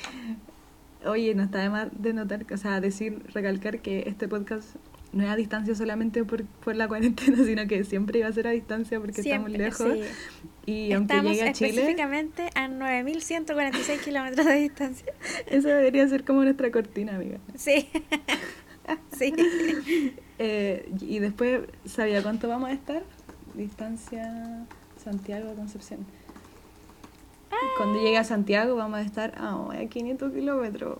Oye, 1.04 1.34
no 1.34 1.42
está 1.42 1.60
de 1.60 1.70
más 1.70 1.88
de 1.92 2.12
notar, 2.12 2.46
o 2.52 2.56
sea, 2.56 2.80
decir, 2.80 3.22
recalcar 3.32 3.80
que 3.80 4.04
este 4.06 4.28
podcast 4.28 4.76
no 5.12 5.24
es 5.24 5.30
a 5.30 5.36
distancia 5.36 5.74
solamente 5.74 6.24
por, 6.24 6.44
por 6.44 6.76
la 6.76 6.88
cuarentena, 6.88 7.38
sino 7.44 7.66
que 7.66 7.84
siempre 7.84 8.20
iba 8.20 8.28
a 8.28 8.32
ser 8.32 8.46
a 8.46 8.50
distancia 8.50 9.00
porque 9.00 9.20
estamos 9.20 9.50
lejos. 9.50 9.96
Y 10.66 10.92
aunque 10.92 11.14
estamos 11.14 11.32
llegue 11.32 11.48
a 11.48 11.52
Chile. 11.52 11.70
específicamente 11.70 12.50
a 12.54 12.68
9.146 12.68 14.00
kilómetros 14.00 14.46
de 14.46 14.54
distancia. 14.54 15.12
Eso 15.46 15.68
debería 15.68 16.06
ser 16.08 16.24
como 16.24 16.44
nuestra 16.44 16.70
cortina, 16.70 17.16
amiga. 17.16 17.38
Sí. 17.56 17.88
sí. 19.18 19.34
Eh, 20.42 20.90
y 21.02 21.18
después, 21.18 21.60
¿sabía 21.84 22.22
cuánto 22.22 22.48
vamos 22.48 22.70
a 22.70 22.72
estar? 22.72 23.02
Distancia 23.54 24.64
Santiago-Concepción. 24.96 26.06
Ah. 27.50 27.56
Cuando 27.76 28.00
llegue 28.00 28.16
a 28.16 28.24
Santiago 28.24 28.74
vamos 28.74 29.00
a 29.00 29.02
estar 29.02 29.34
a 29.36 29.68
500 29.86 30.32
kilómetros. 30.32 30.98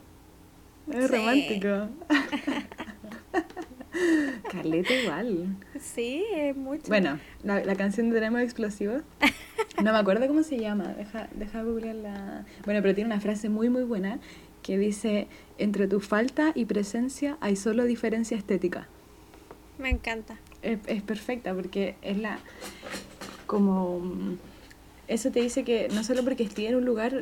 Es 0.93 1.11
romántico. 1.11 1.88
Carleta 4.53 4.93
igual. 4.93 5.57
Sí, 5.80 6.22
es 6.34 6.55
mucho. 6.55 6.88
Bueno, 6.88 7.18
la, 7.43 7.64
la 7.64 7.76
canción 7.76 8.11
de 8.11 8.16
Tenemos 8.16 8.43
Explosivos. 8.43 9.03
No 9.82 9.93
me 9.93 9.99
acuerdo 9.99 10.26
cómo 10.26 10.43
se 10.43 10.59
llama. 10.59 10.88
Deja, 10.88 11.28
deja 11.32 11.62
googlearla. 11.62 12.45
Bueno, 12.66 12.82
pero 12.82 12.95
tiene 12.95 13.09
una 13.09 13.20
frase 13.20 13.49
muy, 13.49 13.70
muy 13.70 13.84
buena 13.84 14.18
que 14.62 14.76
dice: 14.76 15.28
Entre 15.57 15.86
tu 15.86 16.01
falta 16.01 16.53
y 16.55 16.66
presencia 16.66 17.38
hay 17.41 17.57
solo 17.57 17.84
diferencia 17.84 18.36
estética. 18.36 18.88
Me 19.81 19.91
encanta. 19.91 20.39
Es, 20.62 20.78
es 20.87 21.03
perfecta 21.03 21.55
porque 21.55 21.97
es 22.03 22.18
la. 22.18 22.39
Como 23.47 24.37
eso 25.11 25.33
te 25.33 25.41
dice 25.41 25.64
que 25.64 25.89
no 25.93 26.05
solo 26.05 26.22
porque 26.22 26.45
estés 26.45 26.68
en 26.68 26.76
un 26.76 26.85
lugar 26.85 27.20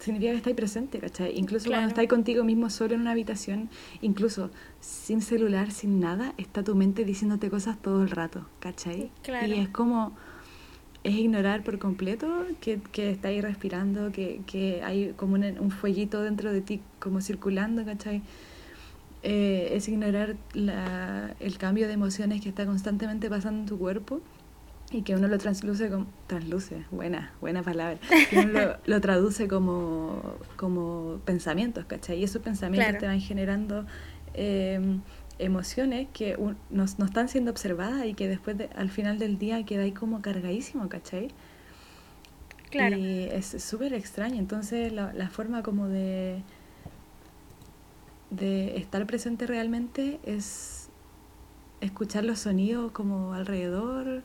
significa 0.00 0.32
que 0.32 0.38
estáis 0.38 0.56
presente, 0.56 0.98
¿cachai? 0.98 1.38
Incluso 1.38 1.70
cuando 1.70 1.86
estáis 1.86 2.08
contigo 2.08 2.42
mismo 2.42 2.70
solo 2.70 2.96
en 2.96 3.02
una 3.02 3.12
habitación, 3.12 3.70
incluso 4.00 4.50
sin 4.80 5.22
celular, 5.22 5.70
sin 5.70 6.00
nada, 6.00 6.34
está 6.38 6.64
tu 6.64 6.74
mente 6.74 7.04
diciéndote 7.04 7.48
cosas 7.48 7.80
todo 7.80 8.02
el 8.02 8.10
rato, 8.10 8.48
¿cachai? 8.58 9.12
Y 9.46 9.52
es 9.52 9.68
como, 9.68 10.12
es 11.04 11.14
ignorar 11.14 11.62
por 11.62 11.78
completo 11.78 12.46
que, 12.60 12.80
que 12.90 13.10
estáis 13.10 13.42
respirando, 13.42 14.10
que, 14.10 14.40
que 14.44 14.82
hay 14.82 15.12
como 15.16 15.34
un, 15.34 15.44
un, 15.44 15.70
fueguito 15.70 16.22
dentro 16.22 16.52
de 16.52 16.62
ti 16.62 16.80
como 16.98 17.20
circulando, 17.20 17.84
¿cachai? 17.84 18.22
Eh, 19.22 19.72
es 19.72 19.86
ignorar 19.86 20.36
la, 20.54 21.34
el 21.40 21.58
cambio 21.58 21.86
de 21.86 21.92
emociones 21.92 22.40
que 22.40 22.48
está 22.48 22.64
constantemente 22.64 23.28
pasando 23.28 23.60
en 23.60 23.66
tu 23.66 23.78
cuerpo 23.78 24.22
y 24.90 25.02
que 25.02 25.14
uno 25.14 25.28
lo 25.28 25.36
transluce 25.36 25.90
como 25.90 26.06
transluce 26.26 26.84
buena 26.90 27.32
buena 27.38 27.62
palabra 27.62 27.98
que 28.30 28.38
uno 28.38 28.52
lo, 28.58 28.76
lo, 28.86 29.00
traduce 29.02 29.46
como 29.46 30.36
como 30.56 31.20
pensamientos 31.26 31.84
¿cachai? 31.84 32.18
y 32.18 32.24
esos 32.24 32.40
pensamientos 32.40 32.98
te 32.98 33.06
van 33.06 33.20
generando 33.20 33.84
eh, 34.32 34.80
emociones 35.38 36.08
que 36.14 36.36
no, 36.38 36.56
no, 36.70 37.04
están 37.04 37.28
siendo 37.28 37.50
observadas 37.50 38.06
y 38.06 38.14
que 38.14 38.26
después 38.26 38.56
de, 38.56 38.70
al 38.74 38.88
final 38.88 39.18
del 39.18 39.38
día 39.38 39.64
queda 39.64 39.82
ahí 39.82 39.92
como 39.92 40.22
cargadísimo 40.22 40.88
¿cachai? 40.88 41.28
Claro. 42.70 42.96
y 42.96 43.24
es 43.24 43.46
súper 43.62 43.92
extraño 43.92 44.36
entonces 44.36 44.92
la, 44.92 45.12
la 45.12 45.28
forma 45.28 45.62
como 45.62 45.88
de 45.88 46.42
de 48.30 48.76
estar 48.76 49.06
presente 49.06 49.46
realmente 49.46 50.20
es 50.24 50.88
escuchar 51.80 52.24
los 52.24 52.40
sonidos 52.40 52.92
como 52.92 53.32
alrededor 53.32 54.22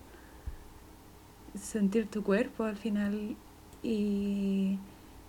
sentir 1.60 2.08
tu 2.08 2.22
cuerpo 2.24 2.66
al 2.66 2.76
final 2.76 3.36
y 3.82 4.78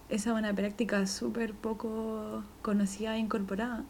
esa 0.08 0.30
es 0.32 0.38
una 0.38 0.52
práctica 0.54 1.06
súper 1.06 1.52
poco 1.54 2.42
conocida 2.62 3.16
e 3.16 3.18
incorporada. 3.20 3.84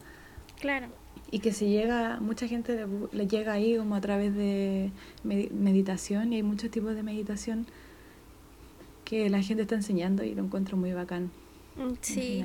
Claro. 0.61 0.89
Y 1.31 1.41
que 1.41 1.53
se 1.53 1.69
llega, 1.69 2.21
mucha 2.21 2.47
gente 2.47 2.77
le, 2.77 2.87
le 3.13 3.27
llega 3.27 3.53
ahí 3.53 3.77
como 3.77 3.95
a 3.97 4.01
través 4.01 4.35
de 4.35 4.91
med- 5.25 5.51
meditación 5.51 6.33
y 6.33 6.37
hay 6.37 6.43
muchos 6.43 6.71
tipos 6.71 6.95
de 6.95 7.03
meditación 7.03 7.67
que 9.05 9.31
la 9.31 9.41
gente 9.43 9.63
está 9.63 9.75
enseñando 9.77 10.25
y 10.25 10.35
lo 10.35 10.45
encuentro 10.45 10.77
muy 10.77 10.93
bacán. 10.93 11.31
Mm, 11.77 11.81
en 11.89 11.99
Sí. 12.01 12.45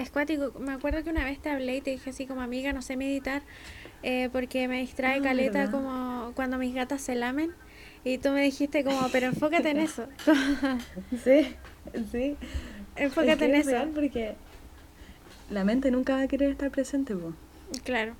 Es 0.00 0.10
cuático. 0.10 0.58
Me 0.58 0.72
acuerdo 0.72 1.04
que 1.04 1.10
una 1.10 1.24
vez 1.24 1.38
te 1.40 1.50
hablé 1.50 1.76
y 1.76 1.80
te 1.80 1.90
dije 1.90 2.10
así 2.10 2.26
como 2.26 2.40
amiga, 2.40 2.72
no 2.72 2.80
sé 2.82 2.96
meditar 2.96 3.42
eh, 4.02 4.28
porque 4.32 4.66
me 4.66 4.80
distrae 4.80 5.18
Ah, 5.18 5.22
caleta 5.22 5.58
¿verdad? 5.58 5.72
como 5.72 6.32
cuando 6.34 6.56
mis 6.58 6.74
gatas 6.74 7.02
se 7.02 7.14
lamen. 7.14 7.52
Y 8.02 8.16
tú 8.18 8.30
me 8.30 8.42
dijiste 8.42 8.82
como, 8.82 9.08
pero 9.12 9.26
enfócate 9.26 9.70
en 9.70 9.78
eso. 9.78 10.06
Sí, 11.22 11.54
sí. 12.10 12.36
enfócate 12.96 13.32
Es 13.32 13.38
que 13.38 13.44
en 13.44 13.54
es 13.56 13.60
eso. 13.66 13.70
real 13.70 13.90
porque 13.94 14.34
la 15.50 15.64
mente 15.64 15.90
nunca 15.90 16.14
va 16.14 16.22
a 16.22 16.28
querer 16.28 16.50
estar 16.50 16.70
presente, 16.70 17.14
po. 17.14 17.34
Claro. 17.84 18.14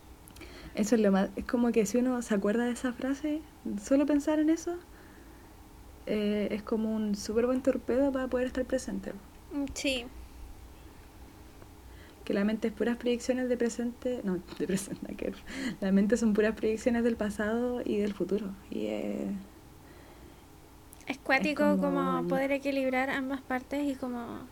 Eso 0.74 0.96
es 0.96 1.00
lo 1.00 1.10
más. 1.12 1.30
Es 1.36 1.44
como 1.46 1.72
que 1.72 1.86
si 1.86 1.96
uno 1.98 2.20
se 2.20 2.34
acuerda 2.34 2.66
de 2.66 2.72
esa 2.72 2.92
frase, 2.92 3.40
solo 3.82 4.04
pensar 4.04 4.38
en 4.38 4.50
eso, 4.50 4.76
eh, 6.06 6.48
es 6.50 6.62
como 6.62 6.94
un 6.94 7.14
súper 7.14 7.46
buen 7.46 7.62
torpedo 7.62 8.12
para 8.12 8.26
poder 8.28 8.48
estar 8.48 8.64
presente. 8.66 9.12
Sí. 9.74 10.04
Que 12.30 12.34
la 12.34 12.44
mente 12.44 12.68
es 12.68 12.72
puras 12.74 12.96
proyecciones 12.96 13.48
de 13.48 13.56
presente. 13.56 14.20
No, 14.22 14.38
de 14.60 14.66
presente, 14.68 15.16
que. 15.16 15.32
La 15.80 15.90
mente 15.90 16.16
son 16.16 16.32
puras 16.32 16.54
proyecciones 16.54 17.02
del 17.02 17.16
pasado 17.16 17.82
y 17.84 17.96
del 17.96 18.14
futuro. 18.14 18.46
Y 18.70 18.86
eh, 18.86 19.26
Es 21.08 21.18
cuático 21.18 21.64
como- 21.76 22.18
como... 22.18 22.28
poder 22.28 22.52
equilibrar 22.52 23.10
ambas 23.10 23.40
partes 23.40 23.84
y 23.84 23.96
como 23.96 24.42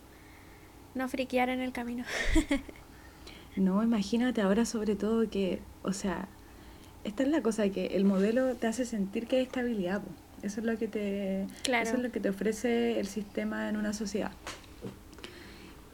no 0.97 1.09
friquear 1.09 1.51
en 1.51 1.61
el 1.61 1.71
camino. 1.71 2.03
no, 3.57 3.81
imagínate 3.85 4.41
ahora 4.41 4.65
sobre 4.65 4.97
todo 4.97 5.31
que, 5.31 5.61
o 5.85 5.93
sea, 5.93 6.27
esta 7.05 7.23
es 7.23 7.29
la 7.29 7.43
cosa 7.43 7.69
que 7.69 7.87
el 7.95 8.05
modelo 8.05 8.57
te 8.57 8.67
hace 8.67 8.87
sentir 8.87 9.29
que 9.29 9.37
hay 9.37 9.43
estabilidad. 9.45 10.03
po. 10.03 10.09
Eso 10.43 10.59
es 10.59 10.67
lo 10.67 10.77
que 10.79 10.89
te, 10.89 11.47
Claro. 11.63 11.85
eso 11.87 11.95
es 11.97 12.03
lo 12.03 12.11
que 12.11 12.19
te 12.19 12.29
ofrece 12.29 12.99
el 12.99 13.07
sistema 13.07 13.69
en 13.69 13.77
una 13.77 13.93
sociedad. 13.93 14.33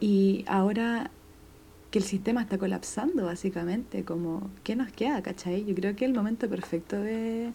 Y 0.01 0.47
ahora 0.49 1.11
que 1.95 2.01
el 2.01 2.05
sistema 2.05 2.43
está 2.43 2.59
colapsando, 2.59 3.27
básicamente, 3.27 4.05
como, 4.05 4.51
¿qué 4.65 4.75
nos 4.75 4.91
queda, 4.91 5.23
cachai? 5.23 5.65
Yo 5.65 5.77
creo 5.77 5.95
que 5.95 6.05
es 6.05 6.09
el 6.09 6.17
momento 6.17 6.49
perfecto 6.49 6.97
de 6.97 7.53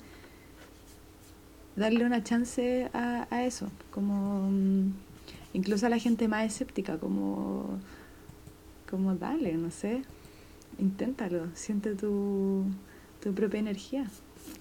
darle 1.76 2.06
una 2.06 2.24
chance 2.24 2.90
a, 2.94 3.28
a 3.32 3.44
eso, 3.44 3.70
como 3.92 4.50
mm, 4.50 4.94
incluso 5.52 5.88
a 5.88 5.90
la 5.90 6.00
gente 6.00 6.30
más 6.30 6.46
escéptica, 6.46 6.98
como, 7.00 7.80
como 8.90 9.14
dale, 9.16 9.56
no 9.56 9.72
sé, 9.72 10.04
inténtalo, 10.78 11.48
siente 11.54 11.94
tu, 11.96 12.64
tu 13.22 13.34
propia 13.34 13.60
energía. 13.60 14.06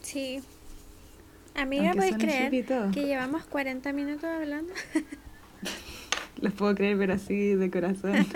Sí. 0.01 0.41
Amiga, 1.55 1.93
¿puedes 1.93 2.17
creer 2.17 2.51
que 2.91 3.05
llevamos 3.05 3.45
40 3.45 3.93
minutos 3.93 4.25
hablando? 4.25 4.73
Los 6.41 6.53
puedo 6.53 6.75
creer, 6.75 6.97
pero 6.99 7.15
así 7.15 7.55
de 7.55 7.71
corazón. 7.71 8.15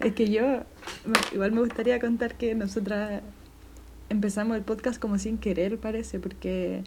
es 0.00 0.14
que 0.14 0.30
yo, 0.30 0.62
igual 1.32 1.52
me 1.52 1.60
gustaría 1.60 2.00
contar 2.00 2.34
que 2.36 2.54
nosotras 2.54 3.22
empezamos 4.08 4.56
el 4.56 4.62
podcast 4.62 5.00
como 5.00 5.18
sin 5.18 5.38
querer, 5.38 5.78
parece, 5.78 6.18
porque 6.18 6.82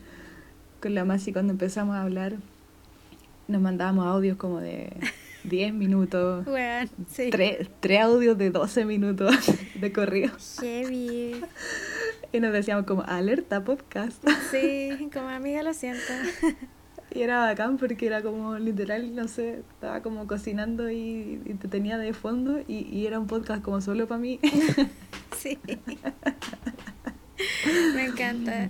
con 0.81 0.95
la 0.95 1.05
Masi 1.05 1.31
cuando 1.31 1.53
empezamos 1.53 1.95
a 1.95 2.01
hablar 2.01 2.35
nos 3.47 3.61
mandábamos 3.61 4.05
audios 4.05 4.37
como 4.37 4.59
de 4.59 4.91
10 5.43 5.73
minutos, 5.73 6.47
Weón, 6.47 6.89
sí. 7.11 7.29
tres, 7.29 7.69
tres 7.79 8.01
audios 8.01 8.37
de 8.37 8.49
12 8.49 8.85
minutos 8.85 9.35
de 9.75 9.91
corrido. 9.91 10.31
Heavy. 10.61 11.41
Y 12.31 12.39
nos 12.39 12.53
decíamos 12.53 12.85
como, 12.85 13.03
alerta 13.03 13.63
podcast. 13.63 14.25
Sí, 14.51 15.09
como 15.13 15.29
amiga 15.29 15.61
lo 15.61 15.73
siento. 15.73 16.13
Y 17.13 17.21
era 17.21 17.39
bacán 17.41 17.77
porque 17.77 18.07
era 18.07 18.23
como 18.23 18.57
literal, 18.57 19.15
no 19.15 19.27
sé, 19.27 19.59
estaba 19.59 20.01
como 20.01 20.25
cocinando 20.25 20.89
y, 20.89 21.41
y 21.45 21.53
te 21.53 21.67
tenía 21.67 21.99
de 21.99 22.13
fondo 22.13 22.59
y, 22.67 22.87
y 22.91 23.05
era 23.05 23.19
un 23.19 23.27
podcast 23.27 23.61
como 23.61 23.81
solo 23.81 24.07
para 24.07 24.19
mí. 24.19 24.39
Sí. 25.37 25.59
Me 27.95 28.05
encanta. 28.05 28.69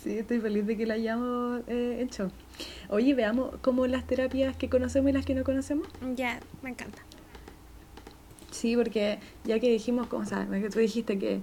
sí, 0.00 0.18
estoy 0.18 0.38
feliz 0.38 0.64
de 0.64 0.76
que 0.76 0.86
la 0.86 0.94
hayamos 0.94 1.62
eh, 1.66 1.98
hecho. 2.02 2.30
Oye, 2.88 3.14
veamos 3.14 3.56
como 3.62 3.88
las 3.88 4.06
terapias 4.06 4.56
que 4.56 4.68
conocemos 4.68 5.10
y 5.10 5.12
las 5.12 5.26
que 5.26 5.34
no 5.34 5.42
conocemos. 5.42 5.88
Ya, 6.14 6.38
me 6.62 6.70
encanta. 6.70 7.02
Sí, 8.52 8.76
porque 8.76 9.18
ya 9.44 9.58
que 9.58 9.70
dijimos, 9.70 10.06
como, 10.06 10.22
o 10.22 10.26
sea, 10.26 10.46
tú 10.72 10.78
dijiste 10.78 11.18
que 11.18 11.40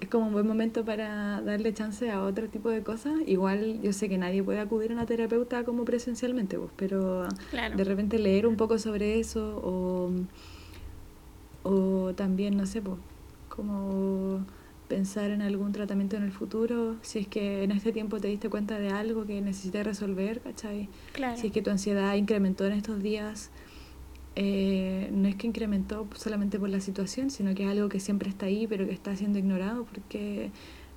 es 0.00 0.08
como 0.08 0.26
un 0.28 0.32
buen 0.32 0.46
momento 0.46 0.84
para 0.84 1.40
darle 1.42 1.74
chance 1.74 2.10
a 2.10 2.22
otro 2.24 2.48
tipo 2.48 2.70
de 2.70 2.82
cosas. 2.82 3.12
Igual 3.26 3.80
yo 3.82 3.92
sé 3.92 4.08
que 4.08 4.16
nadie 4.18 4.42
puede 4.42 4.58
acudir 4.60 4.90
a 4.90 4.94
una 4.94 5.06
terapeuta 5.06 5.64
como 5.64 5.84
presencialmente, 5.84 6.58
pues, 6.58 6.70
pero 6.76 7.28
Claro. 7.50 7.76
de 7.76 7.84
repente 7.84 8.18
leer 8.18 8.46
un 8.46 8.56
poco 8.56 8.78
sobre 8.78 9.20
eso 9.20 9.60
o, 9.62 10.10
o 11.62 12.12
también, 12.14 12.56
no 12.56 12.66
sé, 12.66 12.80
pues, 12.82 12.96
como 13.48 14.44
pensar 14.88 15.30
en 15.30 15.42
algún 15.42 15.72
tratamiento 15.72 16.16
en 16.16 16.24
el 16.24 16.32
futuro, 16.32 16.96
si 17.02 17.20
es 17.20 17.28
que 17.28 17.62
en 17.62 17.70
este 17.70 17.92
tiempo 17.92 18.18
te 18.20 18.26
diste 18.28 18.48
cuenta 18.48 18.78
de 18.78 18.88
algo 18.90 19.24
que 19.24 19.40
necesitas 19.40 19.86
resolver, 19.86 20.40
¿cachai? 20.40 20.88
Claro. 21.12 21.36
Si 21.36 21.48
es 21.48 21.52
que 21.52 21.62
tu 21.62 21.70
ansiedad 21.70 22.14
incrementó 22.16 22.66
en 22.66 22.72
estos 22.72 23.00
días, 23.02 23.50
eh, 24.36 25.08
no 25.12 25.28
es 25.28 25.34
que 25.36 25.46
incrementó 25.46 26.06
solamente 26.16 26.58
por 26.58 26.68
la 26.68 26.80
situación, 26.80 27.30
sino 27.30 27.54
que 27.54 27.64
es 27.64 27.70
algo 27.70 27.88
que 27.88 28.00
siempre 28.00 28.28
está 28.28 28.46
ahí, 28.46 28.66
pero 28.66 28.86
que 28.86 28.92
está 28.92 29.14
siendo 29.16 29.38
ignorado 29.38 29.84
porque 29.84 30.50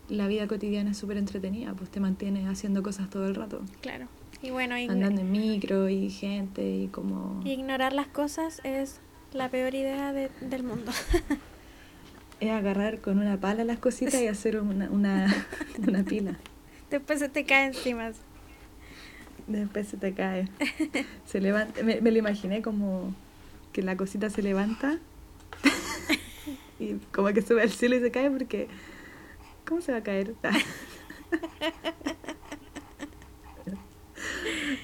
la 0.09 0.27
vida 0.27 0.47
cotidiana 0.47 0.91
es 0.91 0.97
súper 0.97 1.17
entretenida, 1.17 1.73
pues 1.73 1.89
te 1.89 1.99
mantiene 1.99 2.47
haciendo 2.47 2.83
cosas 2.83 3.09
todo 3.09 3.25
el 3.27 3.35
rato, 3.35 3.61
Claro. 3.81 4.07
Y 4.41 4.49
bueno, 4.49 4.75
andando 4.75 5.21
en 5.21 5.31
micro 5.31 5.87
y 5.87 6.09
gente 6.09 6.67
y 6.69 6.87
como... 6.89 7.41
ignorar 7.45 7.93
las 7.93 8.07
cosas 8.07 8.59
es 8.65 8.99
la 9.31 9.47
peor 9.49 9.73
idea 9.73 10.11
de- 10.11 10.29
del 10.41 10.63
mundo. 10.63 10.91
Es 12.39 12.51
agarrar 12.51 12.99
con 12.99 13.19
una 13.19 13.39
pala 13.39 13.63
las 13.63 13.79
cositas 13.79 14.15
y 14.21 14.27
hacer 14.27 14.59
una, 14.59 14.89
una, 14.89 15.33
una 15.87 16.03
pila. 16.03 16.37
Después 16.89 17.19
se 17.19 17.29
te 17.29 17.45
cae 17.45 17.67
encima. 17.67 18.11
Después 19.59 19.87
se 19.87 19.97
te 19.97 20.13
cae. 20.13 20.49
Se 21.25 21.39
levanta. 21.39 21.83
Me, 21.83 22.01
me 22.01 22.11
lo 22.11 22.17
imaginé 22.17 22.61
como 22.63 23.13
que 23.71 23.81
la 23.83 23.95
cosita 23.97 24.29
se 24.29 24.41
levanta 24.43 24.99
y 26.79 26.93
como 27.11 27.27
que 27.29 27.41
sube 27.41 27.61
al 27.61 27.69
cielo 27.71 27.95
y 27.95 27.99
se 28.01 28.11
cae 28.11 28.29
porque. 28.29 28.67
¿Cómo 29.65 29.81
se 29.81 29.91
va 29.91 29.99
a 29.99 30.03
caer? 30.03 30.33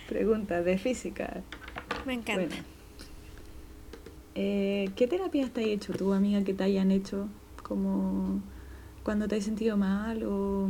Pregunta 0.08 0.62
de 0.62 0.78
física. 0.78 1.42
Me 2.06 2.14
encanta. 2.14 2.46
Bueno. 2.46 2.56
Eh, 4.36 4.92
¿Qué 4.96 5.08
terapias 5.08 5.52
te 5.52 5.62
has 5.62 5.68
hecho 5.68 5.94
tú, 5.94 6.14
amiga, 6.14 6.44
que 6.44 6.54
te 6.54 6.64
hayan 6.64 6.92
hecho? 6.92 7.28
Como 7.64 8.42
cuando 9.04 9.28
te 9.28 9.36
has 9.36 9.44
sentido 9.44 9.76
mal 9.76 10.24
o, 10.24 10.70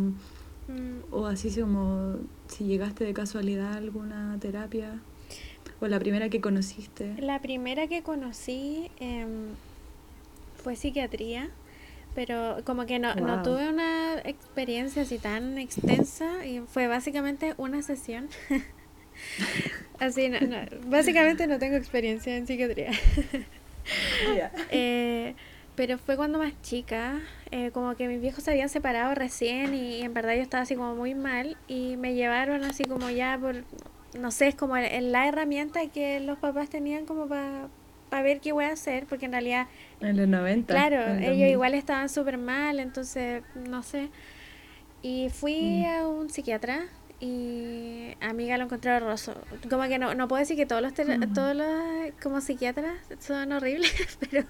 Mm, 0.69 1.11
o 1.11 1.25
así 1.25 1.49
como 1.59 2.17
si 2.49 2.65
llegaste 2.65 3.05
de 3.05 3.13
casualidad 3.13 3.73
a 3.73 3.77
alguna 3.77 4.37
terapia 4.41 4.99
o 5.79 5.87
la 5.87 5.99
primera 5.99 6.29
que 6.29 6.41
conociste. 6.41 7.15
La 7.19 7.39
primera 7.39 7.87
que 7.87 8.03
conocí 8.03 8.91
em, 8.99 9.55
fue 10.61 10.75
psiquiatría, 10.75 11.49
pero 12.15 12.57
como 12.65 12.85
que 12.85 12.99
no, 12.99 13.15
no 13.15 13.41
tuve 13.43 13.69
una 13.69 14.19
experiencia 14.25 15.03
así 15.03 15.19
tan 15.19 15.57
extensa 15.57 16.45
y 16.45 16.59
fue 16.59 16.87
básicamente 16.87 17.53
una 17.57 17.81
sesión. 17.81 18.27
así, 19.99 20.27
no, 20.27 20.41
no, 20.41 20.57
básicamente 20.87 21.47
no 21.47 21.59
tengo 21.59 21.77
experiencia 21.77 22.35
en 22.35 22.45
psiquiatría. 22.45 22.91
Eh, 24.71 25.35
pero 25.79 25.97
fue 25.97 26.17
cuando 26.17 26.39
más 26.39 26.51
chica, 26.61 27.21
eh, 27.51 27.71
como 27.71 27.95
que 27.95 28.09
mis 28.09 28.19
viejos 28.19 28.43
se 28.43 28.51
habían 28.51 28.67
separado 28.67 29.15
recién 29.15 29.73
y 29.73 30.01
en 30.01 30.13
verdad 30.13 30.35
yo 30.35 30.41
estaba 30.41 30.63
así 30.63 30.75
como 30.75 30.93
muy 30.93 31.15
mal 31.15 31.55
y 31.69 31.95
me 31.95 32.15
llevaron 32.15 32.65
así 32.65 32.83
como 32.83 33.09
ya 33.09 33.37
por, 33.39 33.63
no 34.19 34.29
sé, 34.31 34.49
es 34.49 34.55
como 34.55 34.75
el- 34.75 34.83
el- 34.91 35.13
la 35.13 35.25
herramienta 35.29 35.79
que 35.87 36.19
los 36.19 36.37
papás 36.37 36.69
tenían 36.69 37.05
como 37.05 37.29
para 37.29 37.69
ver 38.23 38.41
qué 38.41 38.51
voy 38.51 38.65
a 38.65 38.73
hacer, 38.73 39.05
porque 39.05 39.27
en 39.27 39.31
realidad, 39.31 39.67
En 40.01 40.17
los 40.17 40.27
90. 40.27 40.73
claro, 40.73 40.97
el 41.01 41.19
ellos 41.19 41.29
2000. 41.37 41.49
igual 41.51 41.73
estaban 41.75 42.09
súper 42.09 42.37
mal, 42.37 42.81
entonces, 42.81 43.41
no 43.55 43.81
sé. 43.81 44.09
Y 45.01 45.29
fui 45.29 45.83
Mm. 45.83 45.85
a 45.85 46.07
un 46.09 46.29
psiquiatra 46.29 46.87
y 47.21 48.15
amiga 48.19 48.57
lo 48.57 48.65
encontré 48.65 48.91
horroroso. 48.91 49.33
Como 49.69 49.83
que 49.87 49.97
no, 49.97 50.13
no 50.13 50.27
puedo 50.27 50.41
decir 50.41 50.57
que 50.57 50.65
todos 50.65 50.81
los, 50.81 50.93
todos 50.93 51.55
los 51.55 52.11
como 52.21 52.41
psiquiatras 52.41 52.97
son 53.19 53.53
horribles, 53.53 53.93
pero 54.29 54.43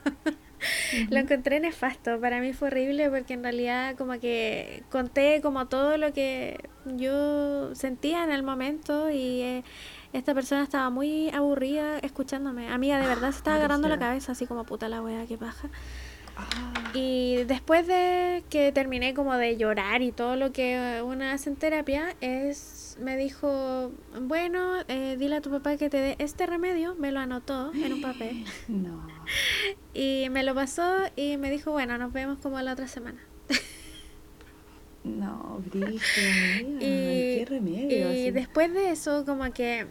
lo 1.09 1.17
encontré 1.19 1.59
nefasto. 1.59 2.19
Para 2.19 2.39
mí 2.41 2.53
fue 2.53 2.67
horrible 2.69 3.09
porque 3.09 3.33
en 3.33 3.43
realidad 3.43 3.95
como 3.95 4.19
que 4.19 4.83
conté 4.89 5.41
como 5.41 5.67
todo 5.67 5.97
lo 5.97 6.13
que 6.13 6.59
yo 6.85 7.73
sentía 7.75 8.23
en 8.23 8.31
el 8.31 8.43
momento 8.43 9.09
y 9.09 9.41
eh, 9.41 9.63
esta 10.13 10.33
persona 10.33 10.63
estaba 10.63 10.89
muy 10.89 11.29
aburrida 11.31 11.99
escuchándome. 11.99 12.69
Amiga, 12.69 12.99
de 12.99 13.07
verdad 13.07 13.31
se 13.31 13.37
estaba 13.37 13.57
Ah, 13.57 13.59
agarrando 13.59 13.87
la 13.89 13.99
cabeza 13.99 14.31
así 14.33 14.45
como 14.47 14.63
puta 14.65 14.89
la 14.89 15.01
wea, 15.01 15.25
qué 15.27 15.37
paja. 15.37 15.69
Ah, 16.35 16.91
Y 16.93 17.43
después 17.45 17.85
de 17.87 18.43
que 18.49 18.71
terminé 18.71 19.13
como 19.13 19.35
de 19.35 19.57
llorar 19.57 20.01
y 20.01 20.11
todo 20.11 20.35
lo 20.35 20.51
que 20.51 21.01
uno 21.03 21.25
hace 21.25 21.49
en 21.49 21.55
terapia, 21.57 22.15
es 22.21 22.88
me 23.01 23.17
dijo, 23.17 23.91
bueno, 24.21 24.77
eh, 24.87 25.15
dile 25.17 25.37
a 25.37 25.41
tu 25.41 25.49
papá 25.49 25.77
que 25.77 25.89
te 25.89 25.97
dé 25.97 26.15
este 26.19 26.45
remedio, 26.45 26.95
me 26.95 27.11
lo 27.11 27.19
anotó 27.19 27.71
en 27.73 27.93
un 27.93 28.01
papel 28.01 28.45
no. 28.67 29.07
y 29.93 30.27
me 30.29 30.43
lo 30.43 30.53
pasó 30.55 30.83
y 31.15 31.37
me 31.37 31.49
dijo, 31.49 31.71
bueno, 31.71 31.97
nos 31.97 32.13
vemos 32.13 32.39
como 32.39 32.59
la 32.61 32.73
otra 32.73 32.87
semana. 32.87 33.19
No, 35.03 35.61
brígido, 35.71 36.31
amiga. 36.59 36.79
Y, 36.79 36.79
Qué 36.79 37.45
remedio. 37.49 37.97
y 37.97 38.01
así. 38.03 38.31
después 38.31 38.73
de 38.73 38.91
eso, 38.91 39.25
como 39.25 39.51
que 39.53 39.87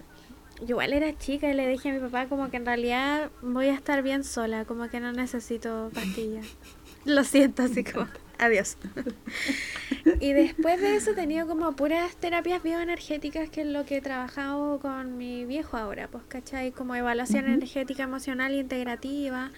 yo 0.60 0.70
igual 0.70 0.92
era 0.92 1.16
chica 1.16 1.50
y 1.50 1.54
le 1.54 1.68
dije 1.68 1.90
a 1.90 1.92
mi 1.92 2.00
papá 2.00 2.26
como 2.26 2.50
que 2.50 2.56
en 2.56 2.66
realidad 2.66 3.30
voy 3.42 3.66
a 3.66 3.74
estar 3.74 4.02
bien 4.02 4.24
sola, 4.24 4.64
como 4.64 4.88
que 4.88 5.00
no 5.00 5.12
necesito 5.12 5.90
pastillas. 5.94 6.46
Lo 7.04 7.24
siento, 7.24 7.62
así 7.62 7.84
como, 7.84 8.06
adiós. 8.38 8.76
y 10.20 10.32
después 10.32 10.80
de 10.80 10.96
eso 10.96 11.10
he 11.10 11.14
tenido 11.14 11.46
como 11.46 11.72
puras 11.76 12.16
terapias 12.16 12.62
bioenergéticas, 12.62 13.50
que 13.50 13.62
es 13.62 13.66
lo 13.66 13.84
que 13.84 13.98
he 13.98 14.00
trabajado 14.00 14.78
con 14.80 15.18
mi 15.18 15.44
viejo 15.44 15.76
ahora, 15.76 16.08
pues, 16.08 16.24
¿cachai? 16.28 16.72
Como 16.72 16.94
evaluación 16.94 17.46
energética 17.46 18.04
emocional 18.04 18.52
e 18.52 18.58
integrativa, 18.58 19.50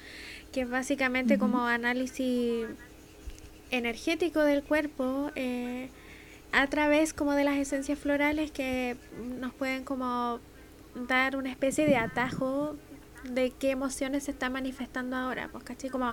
que 0.53 0.63
es 0.63 0.71
básicamente 0.71 1.39
como 1.39 1.67
análisis 1.67 2.67
energético 3.71 4.41
del 4.41 4.63
cuerpo 4.63 5.31
eh, 5.37 5.91
a 6.53 6.67
través 6.67 7.13
como 7.13 7.33
de 7.33 7.45
las 7.45 7.57
esencias 7.57 7.99
florales 7.99 8.51
que 8.51 8.97
nos 9.39 9.55
pueden 9.55 9.85
como 9.85 10.41
dar 10.95 11.37
una 11.37 11.51
especie 11.51 11.87
de 11.87 11.97
atajo 11.97 12.77
de 13.25 13.51
qué 13.51 13.71
emociones 13.71 14.25
se 14.25 14.33
están 14.33 14.53
manifestando 14.53 15.17
ahora, 15.17 15.49
pues 15.53 15.63
¿cachai? 15.65 15.91
Como 15.91 16.13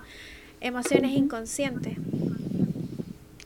emociones 0.61 1.11
inconscientes. 1.11 1.97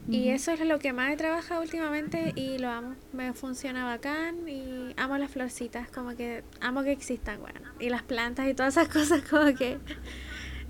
Y 0.09 0.27
eso 0.27 0.51
es 0.51 0.59
lo 0.59 0.77
que 0.79 0.91
más 0.91 1.11
he 1.13 1.15
trabajado 1.15 1.61
últimamente 1.61 2.33
y 2.35 2.57
lo 2.57 2.69
amo. 2.69 2.95
Me 3.13 3.31
funciona 3.31 3.85
bacán 3.85 4.47
y 4.47 4.93
amo 4.97 5.17
las 5.17 5.31
florcitas, 5.31 5.89
como 5.89 6.15
que 6.17 6.43
amo 6.59 6.83
que 6.83 6.91
existan, 6.91 7.39
bueno. 7.39 7.61
Y 7.79 7.89
las 7.89 8.03
plantas 8.03 8.49
y 8.49 8.53
todas 8.53 8.75
esas 8.75 8.89
cosas, 8.93 9.21
como 9.21 9.55
que... 9.55 9.77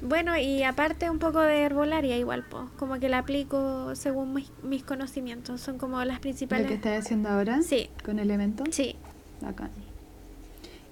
Bueno, 0.04 0.38
y 0.38 0.64
aparte 0.64 1.10
un 1.10 1.20
poco 1.20 1.42
de 1.42 1.62
herbolaria 1.62 2.18
igual, 2.18 2.44
pues, 2.50 2.66
como 2.78 3.00
que 3.00 3.10
la 3.10 3.20
aplico 3.20 3.96
según 3.96 4.34
mis, 4.34 4.52
mis 4.64 4.84
conocimientos. 4.84 5.62
Son 5.62 5.78
como 5.78 6.04
las 6.04 6.18
¿Lo 6.18 6.22
principales... 6.22 6.68
que 6.68 6.74
estás 6.76 7.06
haciendo 7.06 7.30
ahora? 7.30 7.62
Sí. 7.64 7.90
¿Con 8.04 8.20
elementos? 8.20 8.68
Sí, 8.72 8.96
Bacán. 9.42 9.72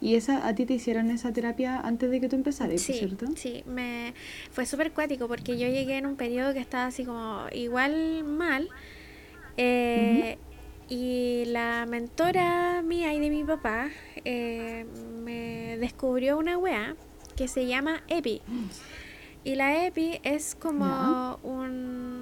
¿Y 0.01 0.15
esa, 0.15 0.47
a 0.47 0.55
ti 0.55 0.65
te 0.65 0.73
hicieron 0.75 1.09
esa 1.11 1.33
terapia 1.33 1.79
antes 1.79 2.09
de 2.09 2.21
que 2.21 2.29
tú 2.29 2.35
empezaras, 2.37 2.81
Sí, 2.81 2.93
cierto? 2.93 3.25
sí, 3.35 3.63
me 3.67 4.13
fue 4.51 4.65
súper 4.65 4.91
cuático 4.93 5.27
porque 5.27 5.57
yo 5.57 5.67
llegué 5.67 5.97
en 5.97 6.05
un 6.05 6.15
periodo 6.15 6.53
que 6.53 6.59
estaba 6.59 6.85
así 6.85 7.03
como 7.03 7.45
igual 7.51 8.23
mal 8.23 8.69
eh, 9.57 10.37
y 10.87 11.43
la 11.47 11.85
mentora 11.87 12.81
mía 12.81 13.13
y 13.13 13.19
de 13.19 13.29
mi 13.29 13.43
papá 13.43 13.89
eh, 14.25 14.85
me 15.23 15.77
descubrió 15.77 16.37
una 16.37 16.57
wea 16.57 16.95
que 17.35 17.47
se 17.47 17.67
llama 17.67 18.01
EPI. 18.07 18.41
Y 19.45 19.55
la 19.55 19.85
EPI 19.85 20.19
es 20.23 20.53
como 20.53 21.39
un 21.43 22.18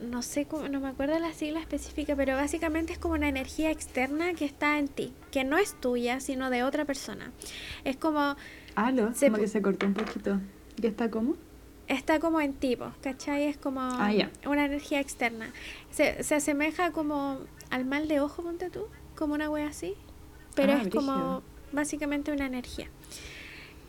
no 0.00 0.22
sé 0.22 0.46
cómo, 0.46 0.68
no 0.68 0.80
me 0.80 0.88
acuerdo 0.88 1.18
la 1.18 1.32
sigla 1.32 1.60
específica, 1.60 2.14
pero 2.16 2.36
básicamente 2.36 2.92
es 2.92 2.98
como 2.98 3.14
una 3.14 3.28
energía 3.28 3.70
externa 3.70 4.34
que 4.34 4.44
está 4.44 4.78
en 4.78 4.88
ti, 4.88 5.12
que 5.30 5.44
no 5.44 5.56
es 5.58 5.78
tuya, 5.80 6.20
sino 6.20 6.50
de 6.50 6.62
otra 6.62 6.84
persona. 6.84 7.32
Es 7.84 7.96
como 7.96 8.36
Aló, 8.74 9.14
Se 9.14 9.26
como 9.26 9.38
que 9.40 9.48
se 9.48 9.62
cortó 9.62 9.86
un 9.86 9.94
poquito. 9.94 10.40
¿Ya 10.76 10.88
está 10.88 11.10
cómo? 11.10 11.36
está 11.86 12.18
como 12.18 12.40
en 12.40 12.54
tipo, 12.54 12.92
¿cachai? 13.02 13.44
Es 13.44 13.58
como 13.58 13.80
Ah, 13.82 14.10
ya. 14.12 14.30
una 14.46 14.64
energía 14.64 15.00
externa. 15.00 15.52
Se, 15.90 16.22
se 16.22 16.34
asemeja 16.36 16.92
como 16.92 17.40
al 17.70 17.84
mal 17.84 18.08
de 18.08 18.20
ojo, 18.20 18.42
ponte 18.42 18.70
tú, 18.70 18.86
como 19.14 19.34
una 19.34 19.50
wea 19.50 19.66
así, 19.68 19.94
pero 20.54 20.72
Ah, 20.72 20.82
es 20.82 20.88
como 20.88 21.42
básicamente 21.72 22.32
una 22.32 22.46
energía. 22.46 22.88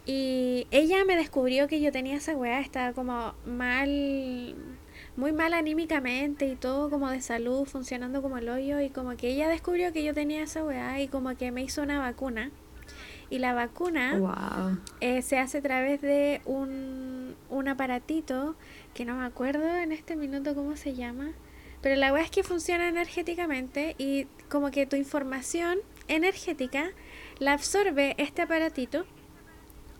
Y 0.05 0.67
ella 0.71 1.03
me 1.05 1.15
descubrió 1.15 1.67
que 1.67 1.79
yo 1.81 1.91
tenía 1.91 2.17
esa 2.17 2.35
wea, 2.35 2.59
estaba 2.59 2.93
como 2.93 3.33
mal, 3.45 4.55
muy 5.15 5.31
mal 5.31 5.53
anímicamente 5.53 6.45
y 6.47 6.55
todo 6.55 6.89
como 6.89 7.09
de 7.09 7.21
salud, 7.21 7.65
funcionando 7.65 8.21
como 8.21 8.37
el 8.37 8.49
hoyo, 8.49 8.79
y 8.81 8.89
como 8.89 9.15
que 9.15 9.29
ella 9.29 9.47
descubrió 9.47 9.93
que 9.93 10.03
yo 10.03 10.13
tenía 10.13 10.43
esa 10.43 10.63
wea 10.63 11.01
y 11.01 11.07
como 11.07 11.35
que 11.35 11.51
me 11.51 11.63
hizo 11.63 11.81
una 11.81 11.99
vacuna. 11.99 12.51
Y 13.29 13.39
la 13.39 13.53
vacuna 13.53 14.17
Wow. 14.19 14.77
eh, 14.99 15.21
se 15.21 15.39
hace 15.39 15.57
a 15.57 15.61
través 15.61 16.01
de 16.01 16.41
un, 16.45 17.35
un 17.49 17.67
aparatito 17.67 18.55
que 18.93 19.03
no 19.05 19.15
me 19.15 19.25
acuerdo 19.25 19.65
en 19.75 19.91
este 19.91 20.15
minuto 20.15 20.53
cómo 20.53 20.75
se 20.75 20.93
llama. 20.93 21.31
Pero 21.81 21.95
la 21.95 22.13
weá 22.13 22.23
es 22.23 22.29
que 22.31 22.43
funciona 22.43 22.87
energéticamente 22.87 23.95
y 23.97 24.25
como 24.49 24.69
que 24.71 24.85
tu 24.85 24.95
información 24.95 25.79
energética 26.07 26.91
la 27.39 27.53
absorbe 27.53 28.15
este 28.17 28.41
aparatito 28.43 29.05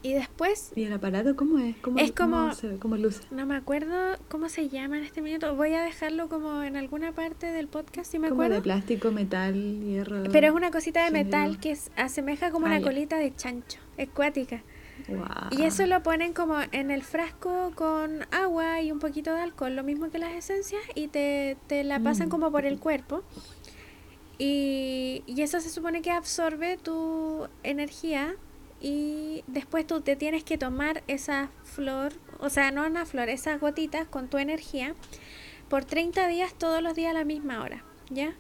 y 0.05 0.13
después, 0.13 0.71
¿Y 0.75 0.83
el 0.83 0.93
aparato 0.93 1.35
cómo 1.35 1.57
es? 1.59 1.75
¿Cómo, 1.77 1.97
Es 1.97 2.11
cómo 2.11 2.37
como- 2.37 2.53
se 2.53 2.67
ve? 2.67 2.77
¿Cómo 2.77 2.95
luce? 2.97 3.21
no 3.31 3.45
me 3.45 3.55
acuerdo 3.55 4.17
cómo 4.29 4.49
se 4.49 4.69
llama 4.69 4.97
en 4.99 5.03
este 5.03 5.21
minuto, 5.21 5.55
voy 5.55 5.73
a 5.73 5.81
dejarlo 5.83 6.29
como 6.29 6.61
en 6.63 6.75
alguna 6.77 7.11
parte 7.11 7.47
del 7.47 7.67
podcast 7.67 8.11
si 8.11 8.19
me 8.19 8.29
Como 8.29 8.41
de 8.41 8.47
acuerdo. 8.47 8.63
plástico, 8.63 9.11
metal, 9.11 9.55
hierro. 9.81 10.23
Pero 10.31 10.47
es 10.47 10.53
una 10.53 10.69
cosita 10.69 11.03
de 11.05 11.11
metal 11.11 11.59
que 11.59 11.71
es- 11.71 11.89
asemeja 11.95 12.51
como 12.51 12.67
Ah, 12.67 12.69
una 12.69 12.79
ya. 12.79 12.85
colita 12.85 13.17
de 13.17 13.35
chancho, 13.35 13.79
es 13.97 14.09
cuática. 14.09 14.61
Wow. 15.09 15.25
Y 15.51 15.63
eso 15.63 15.85
lo 15.87 16.01
ponen 16.03 16.33
como 16.33 16.55
en 16.71 16.89
el 16.91 17.03
frasco 17.03 17.71
con 17.75 18.25
agua 18.31 18.81
y 18.81 18.91
un 18.91 18.99
poquito 18.99 19.33
de 19.33 19.41
alcohol, 19.41 19.75
lo 19.75 19.83
mismo 19.83 20.09
que 20.09 20.19
las 20.19 20.33
esencias, 20.33 20.81
y 20.95 21.07
te, 21.09 21.57
te 21.67 21.83
la 21.83 21.99
pasan 21.99 22.27
Mm. 22.27 22.31
como 22.31 22.51
por 22.51 22.65
el 22.65 22.79
cuerpo. 22.79 23.23
Y, 24.37 25.23
y 25.25 25.41
eso 25.41 25.59
se 25.61 25.69
supone 25.69 26.01
que 26.01 26.11
absorbe 26.11 26.77
tu 26.77 27.47
energía 27.63 28.35
y 28.81 29.43
después 29.47 29.87
tú 29.87 30.01
te 30.01 30.15
tienes 30.15 30.43
que 30.43 30.57
tomar 30.57 31.03
esa 31.07 31.49
flor, 31.63 32.13
o 32.39 32.49
sea, 32.49 32.71
no 32.71 32.85
una 32.85 33.05
flor, 33.05 33.29
esas 33.29 33.59
gotitas 33.59 34.07
con 34.07 34.29
tu 34.29 34.37
energía 34.37 34.95
por 35.69 35.85
30 35.85 36.27
días 36.27 36.53
todos 36.53 36.81
los 36.81 36.95
días 36.95 37.11
a 37.11 37.13
la 37.13 37.25
misma 37.25 37.63
hora, 37.63 37.83
¿ya? 38.09 38.35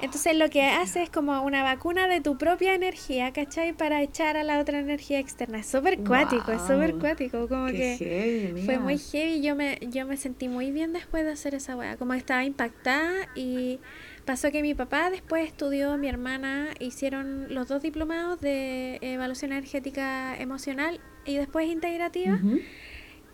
Entonces 0.00 0.36
lo 0.36 0.48
que 0.48 0.62
hace 0.62 1.02
es 1.02 1.10
como 1.10 1.42
una 1.42 1.62
vacuna 1.62 2.08
de 2.08 2.20
tu 2.20 2.38
propia 2.38 2.74
energía, 2.74 3.32
¿cachai? 3.32 3.72
Para 3.72 4.02
echar 4.02 4.36
a 4.36 4.42
la 4.42 4.58
otra 4.58 4.78
energía 4.78 5.18
externa. 5.18 5.58
Es 5.58 5.66
súper 5.66 5.98
cuático, 5.98 6.50
es 6.52 6.62
súper 6.62 6.94
cuático. 6.94 7.48
Como 7.48 7.66
que 7.66 7.96
heavy, 7.98 8.62
fue 8.64 8.78
muy 8.78 8.98
heavy. 8.98 9.42
Yo 9.42 9.54
me, 9.54 9.78
yo 9.90 10.06
me 10.06 10.16
sentí 10.16 10.48
muy 10.48 10.70
bien 10.70 10.92
después 10.92 11.24
de 11.24 11.32
hacer 11.32 11.54
esa 11.54 11.76
weá. 11.76 11.96
Como 11.96 12.12
que 12.12 12.18
estaba 12.18 12.44
impactada 12.44 13.28
y 13.34 13.78
pasó 14.26 14.50
que 14.50 14.60
mi 14.60 14.74
papá 14.74 15.08
después 15.10 15.46
estudió, 15.46 15.96
mi 15.96 16.08
hermana, 16.08 16.68
hicieron 16.80 17.54
los 17.54 17.68
dos 17.68 17.80
diplomados 17.82 18.40
de 18.40 18.98
evaluación 19.00 19.52
energética 19.52 20.36
emocional 20.38 21.00
y 21.24 21.36
después 21.36 21.68
integrativa. 21.70 22.38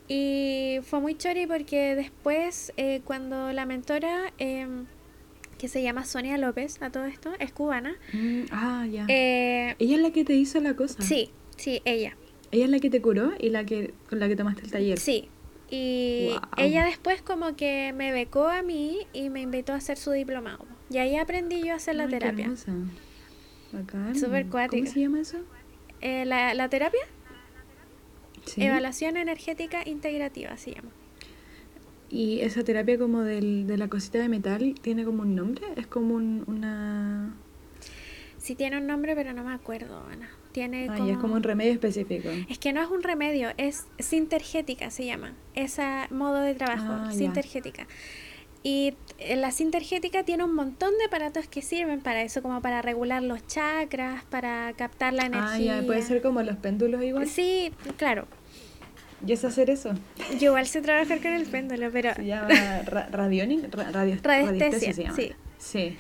Y 0.08 0.80
fue 0.82 1.00
muy 1.00 1.14
chori 1.16 1.46
porque 1.46 1.94
después, 1.94 2.72
eh, 2.76 3.00
cuando 3.04 3.52
la 3.52 3.64
mentora, 3.66 4.32
em, 4.38 4.86
que 5.58 5.68
se 5.68 5.82
llama 5.82 6.04
Sonia 6.04 6.36
López, 6.38 6.82
a 6.82 6.90
todo 6.90 7.04
esto, 7.06 7.32
es 7.38 7.52
cubana. 7.52 7.94
Mm, 8.12 8.42
ah, 8.50 8.86
ya. 8.90 9.06
eh, 9.08 9.76
Ella 9.78 9.96
es 9.96 10.02
la 10.02 10.10
que 10.10 10.24
te 10.24 10.34
hizo 10.34 10.60
la 10.60 10.74
cosa. 10.74 11.02
sí, 11.02 11.30
sí, 11.56 11.80
ella. 11.84 12.16
Ella 12.50 12.64
es 12.64 12.70
la 12.70 12.80
que 12.80 12.90
te 12.90 13.00
curó 13.00 13.32
y 13.40 13.48
la 13.48 13.64
que 13.64 13.94
con 14.10 14.18
la 14.20 14.28
que 14.28 14.36
tomaste 14.36 14.62
el 14.62 14.70
taller. 14.70 14.98
Sí. 14.98 15.28
Y 15.70 16.28
ella 16.58 16.84
después 16.84 17.22
como 17.22 17.56
que 17.56 17.94
me 17.96 18.12
becó 18.12 18.46
a 18.48 18.60
mí 18.60 19.06
y 19.14 19.30
me 19.30 19.40
invitó 19.40 19.72
a 19.72 19.76
hacer 19.76 19.96
su 19.96 20.10
diplomado. 20.10 20.66
Y 20.92 20.98
ahí 20.98 21.16
aprendí 21.16 21.62
yo 21.64 21.72
a 21.72 21.76
hacer 21.76 21.94
la 21.96 22.04
Ay, 22.04 22.10
terapia. 22.10 22.52
Súper 24.14 24.46
cuática. 24.48 24.82
¿Cómo 24.82 24.92
se 24.92 25.00
llama 25.00 25.20
eso? 25.20 25.38
Eh, 26.00 26.24
la, 26.24 26.52
la 26.54 26.68
terapia, 26.68 27.00
Sí. 28.44 28.64
evaluación 28.64 29.16
energética 29.16 29.88
integrativa 29.88 30.56
se 30.56 30.72
llama. 30.74 30.90
Y 32.10 32.40
esa 32.40 32.62
terapia 32.64 32.98
como 32.98 33.22
del, 33.22 33.66
de 33.66 33.78
la 33.78 33.88
cosita 33.88 34.18
de 34.18 34.28
metal 34.28 34.74
tiene 34.82 35.04
como 35.04 35.22
un 35.22 35.34
nombre, 35.34 35.64
es 35.76 35.86
como 35.86 36.14
un, 36.14 36.44
una... 36.46 37.34
Sí 38.36 38.54
tiene 38.56 38.76
un 38.78 38.86
nombre, 38.88 39.14
pero 39.14 39.32
no 39.32 39.44
me 39.44 39.54
acuerdo, 39.54 40.04
Ana. 40.10 40.28
Tiene 40.50 40.88
como... 40.88 41.08
es 41.08 41.16
como 41.18 41.34
un 41.36 41.42
remedio 41.42 41.72
específico. 41.72 42.28
Es 42.50 42.58
que 42.58 42.72
no 42.74 42.82
es 42.82 42.90
un 42.90 43.02
remedio, 43.02 43.50
es 43.56 43.86
sintergética 43.98 44.90
se 44.90 45.06
llama, 45.06 45.32
ese 45.54 45.82
modo 46.10 46.40
de 46.40 46.54
trabajo, 46.54 46.84
Ah, 46.92 47.08
ya. 47.10 47.16
Y 48.64 48.94
eh, 49.18 49.36
la 49.36 49.50
sintergética 49.50 50.22
tiene 50.22 50.44
un 50.44 50.54
montón 50.54 50.96
de 50.98 51.04
aparatos 51.06 51.48
que 51.48 51.62
sirven 51.62 52.00
para 52.00 52.22
eso, 52.22 52.42
como 52.42 52.60
para 52.62 52.80
regular 52.82 53.22
los 53.22 53.44
chakras, 53.46 54.22
para 54.24 54.72
captar 54.74 55.12
la 55.12 55.26
energía. 55.26 55.78
Ah, 55.78 55.80
ya, 55.80 55.86
puede 55.86 56.02
ser 56.02 56.22
como 56.22 56.42
los 56.42 56.56
péndulos 56.56 57.02
igual. 57.02 57.26
Sí, 57.26 57.72
claro. 57.96 58.26
¿Y 59.26 59.32
es 59.32 59.44
hacer 59.44 59.70
eso? 59.70 59.92
Yo 60.38 60.48
igual 60.50 60.66
sé 60.66 60.80
trabajar 60.82 61.20
con 61.20 61.32
el 61.32 61.46
péndulo, 61.46 61.90
pero 61.92 62.14
Se 62.14 62.24
llama 62.26 62.48
ra 62.84 63.08
radionic, 63.10 63.72
ra- 63.74 63.90
radio- 63.92 64.16
Radiestesia, 64.22 64.92
se 64.92 65.02
llama. 65.04 65.16
sí. 65.16 65.32
Sí. 65.58 65.96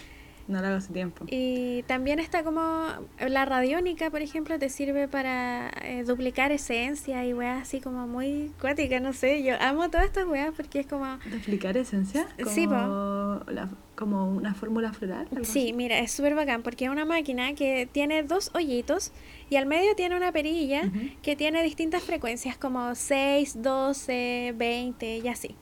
No 0.52 0.60
lo 0.60 0.66
hago 0.68 0.76
hace 0.76 0.92
tiempo. 0.92 1.24
Y 1.28 1.82
también 1.88 2.18
está 2.20 2.44
como 2.44 2.86
la 3.18 3.44
radiónica, 3.44 4.10
por 4.10 4.22
ejemplo, 4.22 4.58
te 4.58 4.68
sirve 4.68 5.08
para 5.08 5.70
eh, 5.82 6.04
duplicar 6.04 6.52
esencia 6.52 7.24
y 7.26 7.34
weas 7.34 7.62
así 7.62 7.80
como 7.80 8.06
muy 8.06 8.52
cuática, 8.60 9.00
no 9.00 9.12
sé. 9.12 9.42
Yo 9.42 9.54
amo 9.60 9.90
todas 9.90 10.06
estas 10.06 10.26
weas 10.26 10.52
porque 10.56 10.80
es 10.80 10.86
como. 10.86 11.18
¿Duplicar 11.30 11.76
esencia? 11.76 12.26
Sí. 12.46 12.66
Como, 12.66 13.40
la- 13.48 13.68
como 13.96 14.26
una 14.30 14.54
fórmula 14.54 14.92
floral. 14.92 15.28
Sí, 15.30 15.40
así. 15.42 15.72
mira, 15.72 15.98
es 15.98 16.12
súper 16.12 16.34
bacán 16.34 16.62
porque 16.62 16.84
es 16.86 16.90
una 16.90 17.04
máquina 17.04 17.54
que 17.54 17.88
tiene 17.90 18.22
dos 18.22 18.50
hoyitos 18.54 19.12
y 19.50 19.56
al 19.56 19.66
medio 19.66 19.94
tiene 19.94 20.16
una 20.16 20.32
perilla 20.32 20.82
Ujú. 20.86 20.98
que 21.22 21.36
tiene 21.36 21.62
distintas 21.62 22.02
frecuencias 22.02 22.56
como 22.56 22.94
6, 22.94 23.62
12, 23.62 24.54
20 24.56 25.18
y 25.18 25.28
así. 25.28 25.54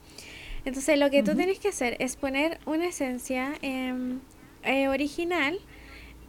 Entonces 0.63 0.97
lo 0.99 1.09
que 1.09 1.23
tú 1.23 1.31
Ujú. 1.31 1.37
tienes 1.39 1.59
que 1.59 1.69
hacer 1.69 1.97
es 1.99 2.15
poner 2.15 2.59
una 2.65 2.85
esencia 2.87 3.53
em, 3.61 4.19
eh, 4.63 4.87
original, 4.87 5.59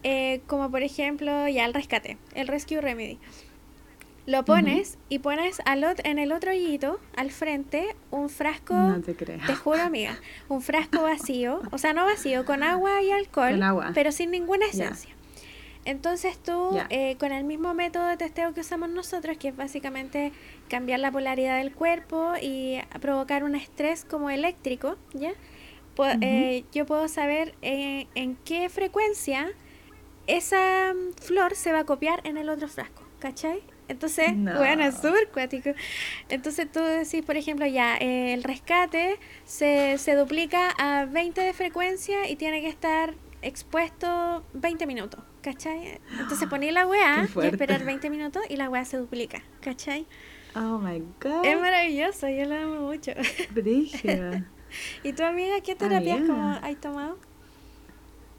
eh, 0.03 0.41
como 0.47 0.71
por 0.71 0.83
ejemplo 0.83 1.47
ya 1.49 1.65
el 1.65 1.75
rescate, 1.75 2.19
el 2.35 2.49
Rescue 2.49 2.81
Remedy. 2.81 3.19
Lo 4.25 4.45
pones 4.45 4.99
y 5.09 5.19
pones 5.19 5.61
al 5.65 5.85
en 6.05 6.19
el 6.21 6.31
otro 6.31 6.53
hoyito, 6.53 7.01
al 7.17 7.33
frente, 7.33 7.97
un 8.13 8.29
frasco, 8.29 8.75
No 8.75 9.01
te 9.03 9.17
creo. 9.17 9.41
te 9.47 9.57
juro 9.57 9.83
amiga, 9.83 10.21
un 10.49 10.63
frasco 10.63 11.03
vacío, 11.03 11.61
o 11.73 11.79
sea, 11.79 11.93
no 11.93 12.05
vacío, 12.05 12.45
con 12.45 12.63
agua 12.63 13.03
y 13.03 13.11
alcohol, 13.11 13.51
Con 13.51 13.63
agua. 13.65 13.91
pero 13.95 14.13
sin 14.13 14.31
ninguna 14.31 14.67
esencia. 14.67 15.11
Entonces 15.85 16.39
tú, 16.41 16.71
Ya. 16.77 16.87
eh, 16.91 17.17
con 17.19 17.33
el 17.33 17.43
mismo 17.43 17.75
método 17.75 18.07
de 18.07 18.17
testeo 18.17 18.55
que 18.55 18.61
usamos 18.61 18.89
nosotros, 18.91 19.37
que 19.39 19.49
es 19.49 19.57
básicamente 19.57 20.31
cambiar 20.69 21.01
la 21.01 21.11
polaridad 21.11 21.59
del 21.59 21.73
cuerpo 21.73 22.35
y 22.41 22.79
provocar 23.01 23.43
un 23.43 23.57
estrés 23.57 24.05
como 24.05 24.31
eléctrico, 24.31 24.97
¿ya? 25.13 25.33
Po- 25.95 26.05
Ujú. 26.05 26.19
eh, 26.21 26.65
yo 26.73 26.87
puedo 26.87 27.09
saber 27.09 27.55
eh, 27.63 28.09
en 28.15 28.37
qué 28.37 28.69
frecuencia 28.69 29.51
esa 30.27 30.95
mm, 30.95 31.15
flor 31.21 31.55
se 31.57 31.73
va 31.73 31.81
a 31.81 31.85
copiar 31.87 32.21
en 32.25 32.37
el 32.37 32.49
otro 32.49 32.69
frasco, 32.69 33.03
¿cachai? 33.19 33.63
Entonces, 33.89 34.37
No. 34.37 34.59
bueno, 34.59 34.85
es 34.85 34.97
súper 34.97 35.31
cuático. 35.33 35.71
Entonces 36.29 36.71
tú 36.73 36.81
decís, 36.81 37.23
por 37.25 37.37
ejemplo, 37.37 37.67
ya, 37.67 37.97
eh, 37.99 38.35
el 38.35 38.43
rescate 38.45 39.19
se, 39.45 39.99
se 39.99 40.15
duplica 40.15 40.71
a 40.79 41.07
20 41.07 41.41
de 41.43 41.53
frecuencia 41.53 42.29
y 42.31 42.37
tiene 42.37 42.61
que 42.63 42.69
estar 42.69 43.15
expuesto 43.43 44.47
20 44.55 44.87
minutos, 44.87 45.25
¿cachai? 45.43 46.01
Entonces 46.19 46.49
poní 46.49 46.71
la 46.71 46.87
weá 46.87 47.29
y 47.41 47.47
esperar 47.47 47.85
20 47.85 48.11
minutos 48.11 48.43
y 48.49 48.57
la 48.57 48.71
weá 48.71 48.85
se 48.85 48.99
duplica, 48.99 49.43
¿cachai? 49.61 50.07
Oh 50.55 50.79
my 50.79 51.01
god. 51.21 51.45
Es 51.45 51.59
maravilloso, 51.61 52.29
yo 52.29 52.47
lo 52.47 52.55
amo 52.57 52.81
mucho. 52.89 53.13
Brígida. 53.49 54.53
¿Y 55.03 55.13
tu 55.13 55.23
amiga 55.25 55.61
qué 55.63 55.75
terapias 55.75 56.21
ya. 56.21 56.27
como 56.27 56.49
has 56.51 56.81
tomado? 56.81 57.19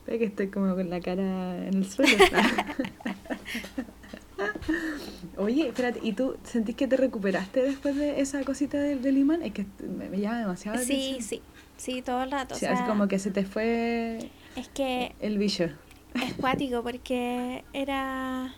Ve 0.05 0.19
que 0.19 0.25
estoy 0.25 0.49
como 0.49 0.75
con 0.75 0.89
la 0.89 0.99
cara 0.99 1.65
en 1.67 1.75
el 1.75 1.89
suelo. 1.89 2.17
Oye, 5.37 5.67
espérate, 5.69 5.99
¿y 6.03 6.13
tú 6.13 6.35
sentís 6.43 6.75
que 6.75 6.87
te 6.87 6.97
recuperaste 6.97 7.61
después 7.61 7.95
de 7.95 8.19
esa 8.19 8.43
cosita 8.43 8.77
del, 8.79 9.01
del 9.01 9.17
imán? 9.17 9.41
Es 9.43 9.53
que 9.53 9.65
me, 9.87 10.09
me 10.09 10.19
llama 10.19 10.39
demasiado 10.39 10.77
Sí, 10.79 10.83
atención. 11.17 11.21
sí, 11.21 11.41
sí, 11.77 12.01
todo 12.01 12.23
el 12.23 12.31
rato. 12.31 12.53
O 12.53 12.57
o 12.57 12.59
sea, 12.59 12.73
es 12.73 12.81
como 12.81 13.07
que 13.07 13.19
se 13.19 13.31
te 13.31 13.45
fue 13.45 14.29
es 14.55 14.67
que 14.69 15.15
el 15.19 15.37
bicho. 15.37 15.69
es 16.15 16.33
cuático 16.35 16.83
porque 16.83 17.63
era 17.73 18.53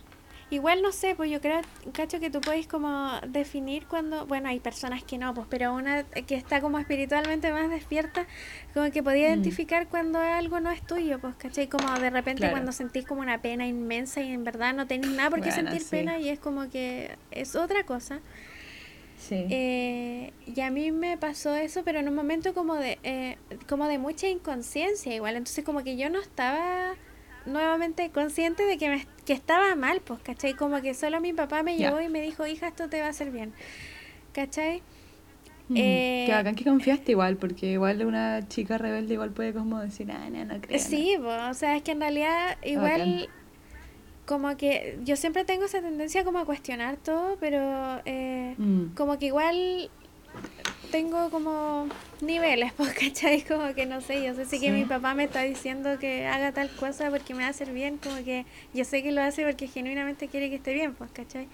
igual 0.48 0.80
no 0.80 0.92
sé 0.92 1.14
pues 1.16 1.28
yo 1.30 1.40
creo 1.40 1.60
cacho 1.92 2.20
que 2.20 2.30
tú 2.30 2.40
puedes 2.40 2.68
como 2.68 3.10
definir 3.26 3.86
cuando 3.88 4.26
bueno 4.26 4.48
hay 4.48 4.60
personas 4.60 5.02
que 5.02 5.18
no 5.18 5.34
pues 5.34 5.48
pero 5.50 5.74
una 5.74 6.04
que 6.04 6.36
está 6.36 6.60
como 6.60 6.78
espiritualmente 6.78 7.50
más 7.50 7.68
despierta 7.68 8.26
como 8.72 8.90
que 8.92 9.02
podía 9.02 9.26
Mm. 9.26 9.32
identificar 9.40 9.88
cuando 9.88 10.20
algo 10.20 10.60
no 10.60 10.70
es 10.70 10.82
tuyo 10.82 11.18
pues 11.18 11.34
cachai 11.34 11.66
como 11.68 11.98
de 11.98 12.10
repente 12.10 12.40
Claro. 12.42 12.52
cuando 12.54 12.70
sentís 12.70 13.04
como 13.06 13.22
una 13.22 13.42
pena 13.42 13.66
inmensa 13.66 14.20
y 14.20 14.32
en 14.32 14.44
verdad 14.44 14.72
no 14.72 14.86
tenés 14.86 15.10
nada 15.10 15.30
por 15.30 15.40
qué 15.40 15.50
Bueno, 15.50 15.70
sentir 15.70 15.80
sí. 15.82 15.88
pena 15.90 16.18
y 16.20 16.28
es 16.28 16.38
como 16.38 16.70
que 16.70 17.16
es 17.32 17.56
otra 17.56 17.82
cosa 17.84 18.20
Sí. 19.18 19.46
eh, 19.50 20.32
y 20.44 20.60
a 20.60 20.70
mí 20.70 20.92
me 20.92 21.16
pasó 21.16 21.56
eso, 21.56 21.82
pero 21.84 21.98
en 22.00 22.08
un 22.08 22.14
momento 22.14 22.52
como 22.54 22.74
de, 22.74 22.98
eh, 23.02 23.38
como 23.66 23.88
de 23.88 23.96
mucha 23.98 24.28
inconsciencia 24.28 25.14
igual. 25.14 25.36
Entonces 25.36 25.64
como 25.64 25.82
que 25.82 25.96
yo 25.96 26.10
no 26.10 26.20
estaba 26.20 26.94
nuevamente 27.46 28.10
consciente 28.10 28.64
de 28.64 28.78
que, 28.78 28.88
me, 28.90 29.06
que 29.24 29.32
estaba 29.32 29.74
mal, 29.76 30.00
pues, 30.00 30.20
¿cachai? 30.22 30.54
Como 30.54 30.80
que 30.82 30.94
solo 30.94 31.20
mi 31.20 31.32
papá 31.32 31.62
me 31.62 31.76
llevó 31.76 32.00
y 32.00 32.08
me 32.08 32.20
dijo, 32.22 32.46
hija, 32.46 32.68
esto 32.68 32.88
te 32.88 33.00
va 33.00 33.06
a 33.06 33.10
hacer 33.10 33.30
bien. 33.30 33.52
¿Cachai? 34.32 34.82
Mm, 35.68 35.74
eh, 35.76 36.24
que 36.24 36.32
bacán 36.32 36.54
que 36.54 36.64
confiaste 36.64 37.12
igual, 37.12 37.36
porque 37.38 37.66
igual 37.72 38.04
una 38.04 38.46
chica 38.48 38.78
rebelde 38.78 39.14
igual 39.14 39.32
puede 39.32 39.52
como 39.52 39.80
decir, 39.80 40.10
ah, 40.12 40.28
no, 40.30 40.44
no 40.44 40.60
creo. 40.60 40.78
no". 40.78 40.84
Sí, 40.88 41.16
pues, 41.20 41.40
o 41.50 41.54
sea, 41.54 41.76
es 41.76 41.82
que 41.82 41.92
en 41.92 42.00
realidad 42.00 42.56
igual 42.62 42.90
Bacán. 42.92 43.28
como 44.26 44.56
que 44.56 44.98
yo 45.04 45.16
siempre 45.16 45.44
tengo 45.44 45.64
esa 45.66 45.80
tendencia 45.80 46.24
como 46.24 46.38
a 46.38 46.44
cuestionar 46.44 46.96
todo, 46.96 47.36
pero 47.40 48.02
eh, 48.04 48.56
Mm. 48.58 48.94
como 48.96 49.18
que 49.18 49.26
igual 49.26 49.90
tengo 50.90 51.30
como 51.30 51.88
niveles, 52.20 52.72
pues, 52.76 52.92
¿cachai? 52.94 53.42
Como 53.42 53.74
que 53.74 53.86
no 53.86 54.00
sé, 54.00 54.24
yo 54.24 54.34
sé 54.34 54.46
si 54.46 54.60
que 54.60 54.70
mi 54.72 54.84
papá 54.84 55.14
me 55.14 55.24
está 55.24 55.42
diciendo 55.42 55.98
que 55.98 56.26
haga 56.26 56.52
tal 56.52 56.70
cosa 56.70 57.10
porque 57.10 57.34
me 57.34 57.40
va 57.40 57.46
a 57.48 57.50
hacer 57.50 57.72
bien, 57.72 57.98
como 57.98 58.16
que 58.24 58.46
yo 58.72 58.84
sé 58.84 59.02
que 59.02 59.12
lo 59.12 59.20
hace 59.22 59.44
porque 59.44 59.66
genuinamente 59.66 60.28
quiere 60.28 60.48
que 60.48 60.56
esté 60.56 60.72
bien, 60.74 60.94
pues, 60.94 61.10
¿cachai? 61.10 61.48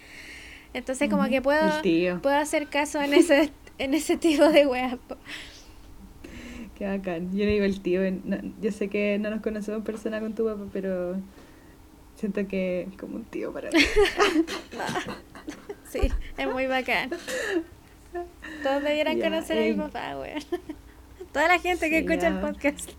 Entonces 0.74 1.08
como 1.10 1.28
que 1.28 1.42
puedo, 1.42 1.60
puedo 2.20 2.36
hacer 2.36 2.68
caso 2.68 3.00
en 3.02 3.14
ese, 3.14 3.50
en 3.78 3.94
ese 3.94 4.16
tipo 4.16 4.48
de 4.48 4.66
weas. 4.66 4.96
Qué 6.78 6.86
bacán. 6.86 7.30
Yo 7.36 7.44
le 7.44 7.52
digo 7.52 7.64
el 7.64 7.80
tío. 7.80 8.00
no- 8.24 8.40
yo 8.60 8.72
sé 8.72 8.88
que 8.88 9.18
no 9.18 9.30
nos 9.30 9.40
conocemos 9.42 9.78
en 9.80 9.84
persona 9.84 10.20
con 10.20 10.34
tu 10.34 10.44
papá, 10.46 10.64
pero 10.72 11.16
siento 12.16 12.46
que 12.48 12.88
es 12.90 12.96
como 12.98 13.16
un 13.16 13.24
tío 13.24 13.52
para 13.52 13.70
mí. 13.70 13.78
Sí, 15.90 16.00
es 16.38 16.48
muy 16.48 16.66
bacán. 16.66 17.10
Todos 18.62 18.82
debieran 18.82 19.18
Ya, 19.18 19.24
conocer 19.24 19.56
a 19.58 19.60
mi 19.60 19.66
ey. 19.68 19.74
papá, 19.74 20.18
weón. 20.18 20.38
Toda 21.32 21.48
la 21.48 21.58
gente 21.58 21.88
que 21.88 22.00
Sí, 22.00 22.06
escucha 22.06 22.28
el 22.28 22.40
podcast. 22.40 22.90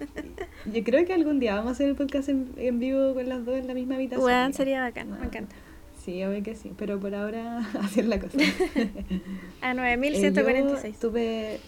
Yo 0.65 0.83
creo 0.83 1.05
que 1.05 1.13
algún 1.13 1.39
día 1.39 1.53
vamos 1.55 1.69
a 1.69 1.71
hacer 1.73 1.87
el 1.89 1.95
podcast 1.95 2.29
en, 2.29 2.51
en 2.57 2.79
vivo 2.79 3.13
con 3.13 3.29
las 3.29 3.45
dos 3.45 3.55
en 3.59 3.67
la 3.67 3.73
misma 3.75 3.95
habitación. 3.95 4.27
Amiga. 4.29 4.57
sería 4.57 4.81
bacán, 4.81 5.11
me 5.19 5.25
encanta. 5.25 5.55
Sí, 6.03 6.23
obvio 6.23 6.41
que 6.41 6.55
sí, 6.55 6.71
pero 6.77 6.99
por 6.99 7.13
ahora 7.13 7.59
hacer 7.81 8.05
la 8.05 8.19
cosa. 8.19 8.37
A 9.61 9.71
Eh, 9.71 9.75
9146. 9.75 10.95
Yo 10.99 11.09
tuve. 11.09 11.59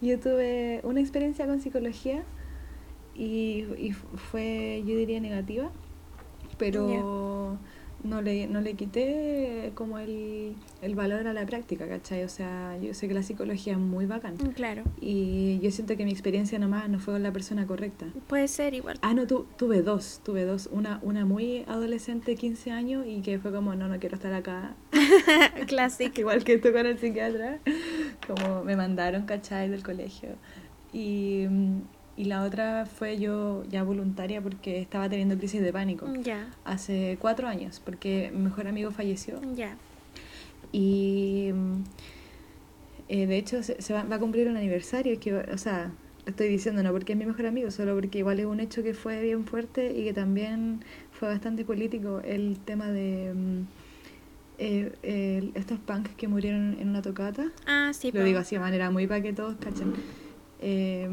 yo 0.00 0.18
tuve 0.20 0.80
una 0.82 1.00
experiencia 1.00 1.46
con 1.46 1.60
psicología 1.60 2.24
y, 3.14 3.64
y 3.78 3.92
fu- 3.92 4.16
fue, 4.16 4.82
yo 4.86 4.96
diría, 4.96 5.20
negativa, 5.20 5.70
pero 6.58 7.58
no 8.04 8.22
le, 8.22 8.46
no 8.46 8.60
le 8.60 8.74
quité 8.74 9.72
como 9.74 9.98
el, 9.98 10.54
el 10.82 10.94
valor 10.94 11.26
a 11.26 11.32
la 11.32 11.44
práctica, 11.46 11.88
¿cachai? 11.88 12.22
O 12.22 12.28
sea, 12.28 12.76
yo 12.80 12.94
sé 12.94 13.08
que 13.08 13.14
la 13.14 13.22
psicología 13.22 13.72
es 13.72 13.78
muy 13.78 14.06
bacán. 14.06 14.34
Mm, 14.34 14.50
Claro, 14.52 14.82
Y 15.00 15.58
yo 15.60 15.70
siento 15.70 15.96
que 15.96 16.04
mi 16.04 16.10
experiencia 16.12 16.58
nomás 16.58 16.88
no 16.88 16.98
fue 17.00 17.14
con 17.14 17.22
la 17.22 17.32
persona 17.32 17.66
correcta. 17.66 18.06
puede 18.28 18.46
ser 18.48 18.74
igual. 18.74 18.98
Ah, 19.02 19.14
no, 19.14 19.26
tu- 19.26 19.46
tuve 19.56 19.82
dos, 19.82 20.20
tuve 20.24 20.44
dos. 20.44 20.68
Una, 20.70 21.00
una 21.02 21.24
muy 21.24 21.64
adolescente, 21.66 22.36
15 22.36 22.70
años, 22.70 23.04
y 23.06 23.20
que 23.22 23.38
fue 23.38 23.50
como, 23.52 23.74
no, 23.74 23.88
no 23.88 23.98
quiero 23.98 24.14
estar 24.16 24.32
acá. 24.34 24.74
Clásico. 25.66 26.20
Igual 26.20 26.44
que 26.44 26.58
tú 26.58 26.72
con 26.72 26.86
el 26.86 26.98
psiquiatra. 26.98 27.58
Como 28.26 28.64
me 28.64 28.76
mandaron, 28.76 29.24
¿cachai? 29.26 29.68
Del 29.68 29.82
colegio. 29.82 30.30
Y, 30.92 31.46
mm, 31.48 31.80
y 32.16 32.24
la 32.24 32.42
otra 32.44 32.86
fue 32.86 33.18
yo 33.18 33.64
ya 33.70 33.82
voluntaria 33.82 34.40
porque 34.40 34.80
estaba 34.80 35.08
teniendo 35.08 35.36
crisis 35.36 35.60
de 35.62 35.72
pánico. 35.72 36.06
Ya, 36.22 36.48
Hace 36.64 37.16
cuatro 37.20 37.48
años, 37.48 37.80
porque 37.84 38.30
mi 38.34 38.42
mejor 38.44 38.66
amigo 38.68 38.90
falleció. 38.90 39.40
ya. 39.54 39.76
Y 40.72 41.50
mm, 41.52 41.82
eh, 43.08 43.26
de 43.26 43.36
hecho 43.36 43.62
se, 43.62 43.80
se 43.80 43.92
va, 43.94 44.02
va 44.04 44.16
a 44.16 44.18
cumplir 44.18 44.48
un 44.48 44.56
aniversario, 44.56 45.18
que, 45.20 45.34
o 45.34 45.58
sea, 45.58 45.92
estoy 46.26 46.48
diciendo 46.48 46.82
no 46.82 46.90
porque 46.92 47.12
es 47.12 47.18
mi 47.18 47.26
mejor 47.26 47.46
amigo, 47.46 47.70
solo 47.70 47.94
porque 47.94 48.18
igual 48.18 48.40
es 48.40 48.46
un 48.46 48.60
hecho 48.60 48.82
que 48.82 48.94
fue 48.94 49.20
bien 49.22 49.44
fuerte 49.44 49.92
y 49.92 50.04
que 50.04 50.12
también 50.12 50.80
fue 51.12 51.28
bastante 51.28 51.64
político 51.64 52.20
el 52.24 52.58
tema 52.64 52.88
de 52.88 53.32
mm, 53.34 53.60
eh, 54.58 55.50
estos 55.54 55.78
punks 55.80 56.10
que 56.16 56.28
murieron 56.28 56.76
en 56.80 56.88
una 56.88 57.02
tocata. 57.02 57.50
Ah, 57.66 57.90
sí, 57.92 58.10
Lo 58.12 58.20
po. 58.20 58.24
digo 58.26 58.38
así 58.38 58.54
de 58.56 58.60
manera 58.60 58.90
muy 58.90 59.06
para 59.06 59.20
que 59.22 59.32
todos 59.32 59.56
cachen. 59.56 59.92
Eh, 60.60 61.08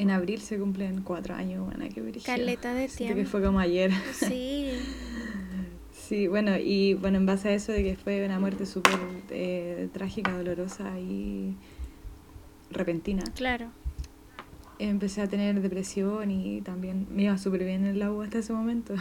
en 0.00 0.10
abril 0.10 0.40
se 0.40 0.58
cumplen 0.58 1.02
cuatro 1.02 1.34
años, 1.34 1.64
bueno, 1.64 1.84
qué 1.92 2.00
brígido. 2.00 2.24
Caleta 2.24 2.74
de 2.74 2.88
Siento 2.88 3.14
que 3.14 3.14
tiempo. 3.22 3.30
fue 3.30 3.42
como 3.42 3.58
ayer. 3.58 3.90
Sí, 4.12 4.70
Sí, 5.92 6.26
bueno, 6.26 6.56
y 6.56 6.94
bueno, 6.94 7.18
en 7.18 7.26
base 7.26 7.50
a 7.50 7.52
eso 7.52 7.70
de 7.70 7.82
que 7.82 7.96
fue 7.96 8.24
una 8.24 8.40
muerte 8.40 8.64
súper 8.64 8.94
eh, 9.28 9.88
trágica, 9.92 10.32
dolorosa 10.34 10.98
y 10.98 11.54
repentina, 12.70 13.24
claro. 13.34 13.66
empecé 14.78 15.20
a 15.20 15.26
tener 15.28 15.60
depresión 15.60 16.30
y 16.30 16.62
también 16.62 17.06
me 17.10 17.24
iba 17.24 17.36
súper 17.36 17.64
bien 17.64 17.84
en 17.84 17.98
la 17.98 18.10
U 18.10 18.22
hasta 18.22 18.38
ese 18.38 18.54
momento. 18.54 18.94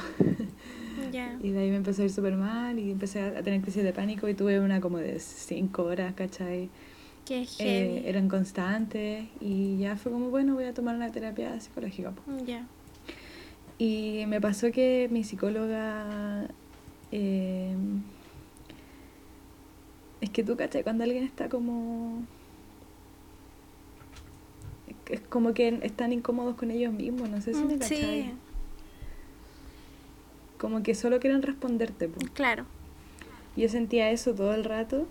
Ya. 1.13 1.37
y 1.43 1.51
de 1.51 1.59
ahí 1.59 1.69
me 1.69 1.77
empezó 1.77 2.01
a 2.01 2.05
ir 2.05 2.11
súper 2.11 2.35
mal 2.35 2.77
y 2.77 2.91
empecé 2.91 3.21
a 3.21 3.39
a 3.39 3.41
tener 3.43 3.61
crisis 3.61 3.83
de 3.83 3.93
pánico 3.93 4.27
y 4.27 4.33
tuve 4.33 4.59
una 4.59 4.81
como 4.81 4.97
de 4.97 5.17
cinco 5.19 5.83
horas, 5.83 6.13
¿cachai? 6.13 6.69
Que 7.27 7.45
eh, 7.59 8.03
eran 8.05 8.29
constantes 8.29 9.25
y 9.41 9.77
ya 9.77 9.97
fue 9.97 10.11
como, 10.11 10.29
bueno, 10.29 10.53
voy 10.53 10.63
a 10.63 10.73
tomar 10.73 10.95
una 10.95 11.11
terapia 11.11 11.59
psicológica. 11.59 12.13
Ya. 12.45 12.65
Y 13.77 14.23
me 14.27 14.39
pasó 14.39 14.71
que 14.71 15.09
mi 15.11 15.23
psicóloga... 15.23 16.47
Eh, 17.11 17.75
es 20.21 20.29
que 20.29 20.43
tú, 20.43 20.55
¿cachai? 20.55 20.83
Cuando 20.83 21.03
alguien 21.03 21.23
está 21.23 21.49
como... 21.49 22.23
Es 25.09 25.21
como 25.21 25.53
que 25.53 25.79
están 25.83 26.11
incómodos 26.11 26.55
con 26.55 26.71
ellos 26.71 26.93
mismos, 26.93 27.29
no 27.29 27.41
sé 27.41 27.53
si 27.53 27.63
me 27.63 27.75
mm, 27.75 27.79
cachai. 27.79 27.97
Sí. 27.99 28.33
Como 30.57 30.81
que 30.81 30.95
solo 30.95 31.19
quieren 31.19 31.41
responderte. 31.41 32.07
pues 32.07 32.29
Claro. 32.31 32.65
Yo 33.55 33.69
sentía 33.69 34.11
eso 34.11 34.33
todo 34.33 34.53
el 34.53 34.63
rato 34.63 35.07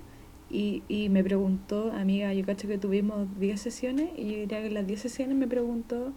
y, 0.51 0.83
y 0.89 1.09
me 1.09 1.25
preguntó, 1.25 1.93
amiga, 1.93 2.33
yo 2.33 2.45
cacho 2.45 2.69
que 2.69 2.79
tuvimos 2.79 3.29
10 3.39 3.61
sesiones 3.61 4.11
y 4.17 4.25
yo 4.25 4.39
diría 4.39 4.61
que 4.61 4.67
en 4.67 4.75
las 4.75 4.87
10 4.87 5.01
sesiones 5.01 5.37
me 5.37 5.47
preguntó 5.47 6.13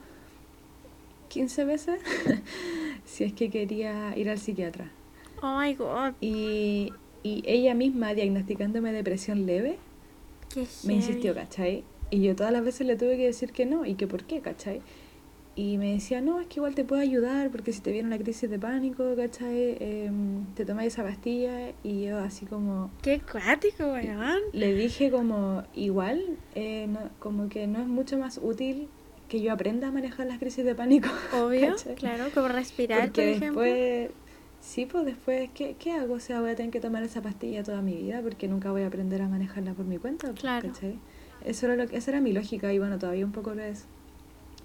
15 1.30 1.66
veces 1.66 2.02
si 3.06 3.24
es 3.24 3.34
que 3.34 3.50
quería 3.50 4.16
ir 4.18 4.30
al 4.30 4.38
psiquiatra. 4.38 4.92
Oh 5.42 5.60
my 5.60 5.74
god. 5.74 6.14
Y, 6.22 6.94
y 7.24 7.44
ella 7.46 7.74
misma 7.74 8.14
diagnosticándome 8.14 8.92
depresión 8.92 9.46
leve, 9.46 9.78
me 10.84 10.94
insistió, 10.94 11.34
¿cachai? 11.34 11.84
Y 12.12 12.22
yo 12.22 12.36
todas 12.36 12.52
las 12.52 12.64
veces 12.64 12.88
le 12.88 12.96
tuve 12.96 13.18
que 13.18 13.26
decir 13.26 13.52
que 13.52 13.66
no 13.66 13.86
y 13.86 13.96
que 13.96 14.08
por 14.08 14.24
qué, 14.24 14.42
¿cachai? 14.42 14.82
Y 15.60 15.78
me 15.78 15.91
decía, 15.91 16.22
no, 16.22 16.39
es 16.39 16.47
que 16.47 16.60
igual 16.60 16.74
te 16.74 16.86
puedo 16.86 17.01
ayudar 17.01 17.49
porque 17.51 17.74
si 17.74 17.82
te 17.82 17.91
viene 17.91 18.07
una 18.07 18.18
crisis 18.18 18.49
de 18.49 18.57
pánico, 18.57 19.14
¿cachai? 19.18 19.76
Em, 19.82 20.45
te 20.55 20.64
tomas 20.64 20.86
esa 20.86 21.03
pastilla 21.03 21.74
y 21.84 22.05
yo 22.05 22.18
así 22.20 22.45
como... 22.45 22.89
¡Qué 23.01 23.20
cuático, 23.30 23.84
weón! 23.91 24.39
Le 24.53 24.74
dije 24.74 25.12
como, 25.12 25.64
igual, 25.76 26.38
eh, 26.55 26.88
como 27.20 27.49
que 27.49 27.68
no 27.68 27.82
es 27.82 27.88
mucho 27.88 28.18
más 28.18 28.39
útil 28.41 28.88
que 29.28 29.41
yo 29.41 29.51
aprenda 29.51 29.89
a 29.89 29.91
manejar 29.91 30.28
las 30.28 30.39
crisis 30.39 30.64
de 30.64 30.76
pánico. 30.76 31.10
Obvio, 31.34 31.76
claro, 31.97 32.28
como 32.34 32.47
respirar, 32.47 33.07
porque 33.07 33.38
después, 33.38 34.12
sí, 34.62 34.86
pues 34.86 35.03
después, 35.03 35.49
¿qué, 35.53 35.76
¿qué 35.78 35.91
hago? 35.91 36.14
O 36.14 36.20
sea, 36.22 36.39
voy 36.39 36.51
a 36.51 36.55
tener 36.55 36.72
que 36.72 36.80
tomar 36.80 37.03
esa 37.03 37.22
pastilla 37.22 37.64
toda 37.64 37.82
mi 37.82 37.95
vida 37.95 38.22
porque 38.22 38.47
nunca 38.47 38.72
voy 38.72 38.84
a 38.84 38.88
aprender 38.88 39.22
a 39.22 39.28
manejarla 39.28 39.74
por 39.74 39.84
mi 39.84 39.97
cuenta, 39.97 40.32
claro. 40.32 40.70
¿cachai? 40.70 40.97
Eso 41.43 41.66
era 41.66 41.76
lo, 41.76 41.84
esa 41.84 42.12
era 42.12 42.22
mi 42.22 42.32
lógica 42.32 42.72
y 42.72 42.80
bueno, 42.80 42.97
todavía 42.97 43.26
un 43.26 43.34
poco 43.34 43.53
lo 43.53 43.62
es. 43.62 43.88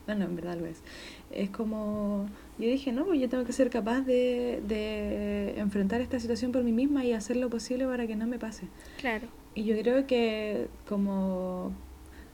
Bueno, 0.07 0.25
en 0.27 0.37
verdad 0.37 0.59
lo 0.59 0.67
es. 0.67 0.83
Es 1.31 1.51
como, 1.51 2.27
yo 2.59 2.69
dije, 2.69 2.93
no, 2.93 3.07
pues 3.07 3.21
yo 3.21 3.29
tengo 3.29 3.45
que 3.45 3.53
ser 3.53 3.71
capaz 3.71 4.03
de, 4.03 4.63
de 4.67 5.59
enfrentar 5.59 6.01
esta 6.01 6.19
situación 6.21 6.53
por 6.53 6.63
mí 6.63 6.73
misma 6.73 7.05
y 7.05 7.13
hacer 7.13 7.37
lo 7.37 7.49
posible 7.49 7.87
para 7.87 8.07
que 8.07 8.17
no 8.17 8.27
me 8.27 8.39
pase. 8.39 8.67
Claro. 8.99 9.29
Y 9.55 9.65
yo 9.65 9.79
creo 9.81 10.07
que 10.07 10.69
como 10.89 11.73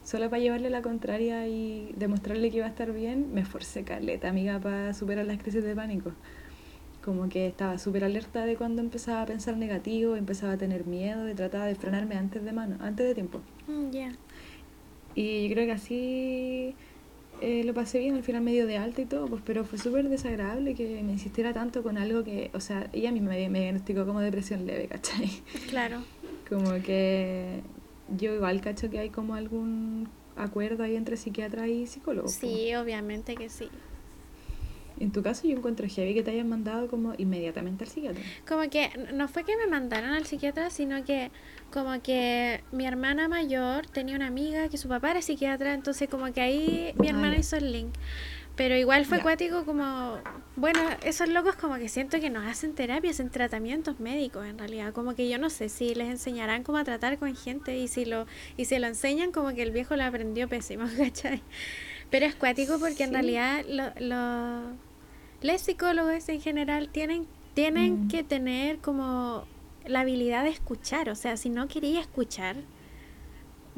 solo 0.02 0.30
para 0.30 0.42
llevarle 0.42 0.70
la 0.70 0.82
contraria 0.82 1.46
y 1.46 1.92
demostrarle 1.96 2.50
que 2.50 2.58
iba 2.58 2.66
a 2.66 2.70
estar 2.70 2.92
bien, 2.92 3.32
me 3.32 3.42
esforcé 3.42 3.84
caleta, 3.84 4.28
amiga, 4.28 4.58
para 4.58 4.94
superar 4.94 5.26
las 5.26 5.38
crisis 5.38 5.62
de 5.62 5.74
pánico. 5.74 6.12
Como 7.04 7.28
que 7.28 7.46
estaba 7.46 7.78
súper 7.78 8.04
alerta 8.04 8.44
de 8.44 8.56
cuando 8.56 8.82
empezaba 8.82 9.22
a 9.22 9.26
pensar 9.26 9.56
negativo, 9.56 10.16
empezaba 10.16 10.54
a 10.54 10.58
tener 10.58 10.86
miedo 10.86 11.28
y 11.28 11.34
trataba 11.34 11.66
de 11.66 11.74
frenarme 11.74 12.16
antes 12.16 12.44
de 12.44 12.52
mano, 12.52 12.76
antes 12.80 13.06
de 13.06 13.14
tiempo. 13.14 13.40
Mm, 13.68 13.90
ya. 13.90 14.12
Y 15.14 15.48
yo 15.48 15.54
creo 15.54 15.66
que 15.66 15.72
así 15.72 16.74
eh, 17.40 17.64
lo 17.64 17.74
pasé 17.74 17.98
bien, 17.98 18.16
al 18.16 18.22
final 18.22 18.42
medio 18.42 18.66
de 18.66 18.76
alta 18.78 19.00
y 19.00 19.06
todo, 19.06 19.26
pues, 19.26 19.42
pero 19.44 19.64
fue 19.64 19.78
súper 19.78 20.08
desagradable 20.08 20.74
que 20.74 21.02
me 21.02 21.12
insistiera 21.12 21.52
tanto 21.52 21.82
con 21.82 21.98
algo 21.98 22.24
que, 22.24 22.50
o 22.54 22.60
sea, 22.60 22.88
ella 22.92 23.12
misma 23.12 23.30
me, 23.30 23.48
me 23.48 23.60
diagnosticó 23.60 24.06
como 24.06 24.20
depresión 24.20 24.66
leve, 24.66 24.86
¿cachai? 24.88 25.30
Claro. 25.68 26.02
Como 26.48 26.72
que 26.82 27.60
yo 28.18 28.34
igual 28.34 28.60
cacho 28.60 28.90
que 28.90 28.98
hay 28.98 29.10
como 29.10 29.34
algún 29.34 30.08
acuerdo 30.36 30.82
ahí 30.82 30.96
entre 30.96 31.16
psiquiatra 31.16 31.68
y 31.68 31.86
psicólogo. 31.86 32.28
Sí, 32.28 32.74
obviamente 32.74 33.34
que 33.36 33.48
sí. 33.48 33.68
En 34.98 35.12
tu 35.12 35.22
caso 35.22 35.48
yo 35.48 35.56
encuentro 35.56 35.86
heavy 35.88 36.12
que 36.12 36.22
te 36.22 36.30
hayan 36.30 36.48
mandado 36.48 36.88
como 36.88 37.14
inmediatamente 37.16 37.84
al 37.84 37.90
psiquiatra. 37.90 38.22
Como 38.46 38.68
que 38.68 38.90
no 39.14 39.28
fue 39.28 39.44
que 39.44 39.56
me 39.56 39.66
mandaron 39.66 40.10
al 40.10 40.26
psiquiatra, 40.26 40.68
sino 40.68 41.04
que 41.04 41.30
como 41.70 42.00
que 42.02 42.62
mi 42.72 42.86
hermana 42.86 43.28
mayor 43.28 43.86
tenía 43.86 44.16
una 44.16 44.26
amiga 44.26 44.68
que 44.68 44.78
su 44.78 44.88
papá 44.88 45.12
era 45.12 45.22
psiquiatra, 45.22 45.74
entonces 45.74 46.08
como 46.08 46.32
que 46.32 46.40
ahí 46.40 46.94
mi 46.98 47.08
ah, 47.08 47.10
hermana 47.10 47.36
hizo 47.36 47.56
el 47.56 47.72
link. 47.72 47.94
Pero 48.56 48.76
igual 48.76 49.06
fue 49.06 49.18
acuático 49.18 49.64
como, 49.64 50.18
bueno, 50.56 50.80
esos 51.02 51.30
locos 51.30 51.54
como 51.54 51.76
que 51.76 51.88
siento 51.88 52.20
que 52.20 52.28
nos 52.28 52.46
hacen 52.46 52.74
terapias 52.74 53.18
en 53.18 53.30
tratamientos 53.30 54.00
médicos 54.00 54.44
en 54.46 54.58
realidad, 54.58 54.92
como 54.92 55.14
que 55.14 55.30
yo 55.30 55.38
no 55.38 55.48
sé 55.48 55.70
si 55.70 55.94
les 55.94 56.08
enseñarán 56.08 56.62
cómo 56.62 56.76
a 56.76 56.84
tratar 56.84 57.16
con 57.18 57.34
gente 57.34 57.78
y 57.78 57.88
si 57.88 58.04
lo 58.04 58.26
y 58.58 58.66
si 58.66 58.78
lo 58.78 58.86
enseñan 58.86 59.32
como 59.32 59.54
que 59.54 59.62
el 59.62 59.70
viejo 59.70 59.96
lo 59.96 60.04
aprendió 60.04 60.46
pésimo, 60.46 60.84
¿cachai? 60.98 61.42
Pero 62.10 62.26
es 62.26 62.34
cuático 62.34 62.78
porque 62.78 63.04
en 63.04 63.14
realidad 63.14 63.64
lo, 63.66 63.92
lo, 63.98 64.76
los 65.40 65.60
psicólogos 65.62 66.28
en 66.28 66.40
general 66.42 66.90
tienen, 66.90 67.26
tienen 67.54 68.06
mm. 68.06 68.08
que 68.08 68.24
tener 68.24 68.78
como 68.78 69.46
la 69.86 70.00
habilidad 70.00 70.44
de 70.44 70.50
escuchar, 70.50 71.08
o 71.10 71.14
sea, 71.14 71.36
si 71.36 71.50
no 71.50 71.68
quería 71.68 72.00
escuchar, 72.00 72.56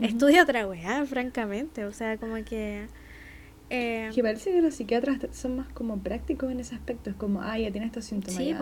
estudia 0.00 0.42
otra 0.42 0.66
weá, 0.66 1.04
francamente, 1.06 1.84
o 1.84 1.92
sea, 1.92 2.16
como 2.16 2.36
que 2.44 2.86
eh, 3.74 4.10
que 4.14 4.22
parece 4.22 4.52
que 4.52 4.60
los 4.60 4.74
psiquiatras 4.74 5.18
son 5.32 5.56
más 5.56 5.66
como 5.68 5.96
prácticos 5.96 6.52
en 6.52 6.60
ese 6.60 6.74
aspecto. 6.74 7.08
Es 7.08 7.16
como, 7.16 7.40
ah, 7.40 7.56
ya 7.56 7.70
tiene 7.70 7.86
estos 7.86 8.04
síntomas. 8.04 8.36
Sí, 8.36 8.54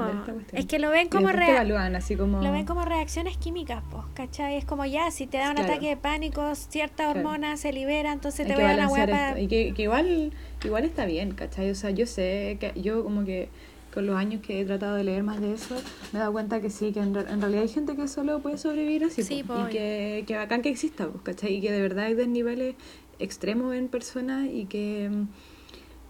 es 0.52 0.66
que 0.66 0.78
lo 0.78 0.88
ven 0.90 1.08
como, 1.08 1.26
así 1.26 2.14
como 2.14 2.40
lo 2.40 2.52
ven 2.52 2.64
como 2.64 2.84
reacciones 2.84 3.36
químicas, 3.36 3.82
pues, 3.90 4.04
¿cachai? 4.14 4.56
Es 4.56 4.64
como 4.64 4.84
ya, 4.84 5.10
si 5.10 5.26
te 5.26 5.38
da 5.38 5.50
un 5.50 5.58
ataque 5.58 5.88
de 5.88 5.96
pánico, 5.96 6.54
cierta 6.54 7.10
hormona 7.10 7.56
se 7.56 7.72
libera, 7.72 8.12
entonces 8.12 8.46
te 8.46 8.54
voy 8.54 8.62
a 8.62 8.68
dar 8.68 8.76
la 8.76 8.88
hueá 8.88 9.40
Y 9.40 9.48
que, 9.48 9.74
que, 9.74 9.82
igual, 9.82 10.32
igual 10.64 10.84
está 10.84 11.06
bien, 11.06 11.32
¿cachai? 11.32 11.68
O 11.70 11.74
sea, 11.74 11.90
yo 11.90 12.06
sé 12.06 12.58
que 12.60 12.80
yo 12.80 13.02
como 13.02 13.24
que 13.24 13.48
con 13.92 14.06
los 14.06 14.16
años 14.16 14.40
que 14.42 14.60
he 14.60 14.64
tratado 14.64 14.96
de 14.96 15.04
leer 15.04 15.22
más 15.22 15.40
de 15.40 15.52
eso, 15.54 15.74
me 16.12 16.18
he 16.18 16.20
dado 16.20 16.32
cuenta 16.32 16.60
que 16.60 16.70
sí, 16.70 16.92
que 16.92 17.00
en, 17.00 17.14
realidad 17.14 17.62
hay 17.62 17.68
gente 17.68 17.96
que 17.96 18.06
solo 18.08 18.40
puede 18.40 18.58
sobrevivir 18.58 19.04
así. 19.04 19.22
Sí, 19.22 19.44
y 19.44 19.70
que, 19.70 20.24
que 20.26 20.36
bacán 20.36 20.62
que 20.62 20.68
exista, 20.68 21.08
pues, 21.08 21.22
¿cachai? 21.22 21.56
Y 21.56 21.60
que 21.60 21.72
de 21.72 21.80
verdad 21.80 22.06
hay 22.06 22.14
desniveles 22.14 22.76
extremo 23.18 23.72
en 23.72 23.88
personas 23.88 24.48
y 24.50 24.66
que 24.66 25.10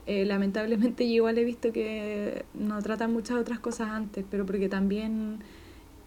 eh, 0.07 0.25
lamentablemente 0.25 1.07
yo 1.09 1.15
igual 1.15 1.39
he 1.39 1.45
visto 1.45 1.73
que 1.73 2.45
no 2.55 2.81
tratan 2.83 3.13
muchas 3.13 3.39
otras 3.39 3.61
cosas 3.61 3.91
antes, 3.91 4.25
pero 4.31 4.47
porque 4.47 4.69
también 4.69 5.39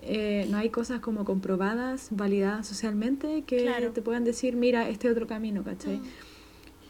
eh, 0.02 0.48
no 0.50 0.58
hay 0.58 0.70
cosas 0.70 1.00
como 1.00 1.24
comprobadas, 1.26 2.10
validadas 2.12 2.68
socialmente, 2.68 3.44
que 3.44 3.70
te 3.94 4.02
puedan 4.02 4.24
decir, 4.24 4.56
mira, 4.56 4.90
este 4.90 5.10
otro 5.10 5.28
camino, 5.28 5.64
¿cachai? 5.64 5.98
Mm. 5.98 6.04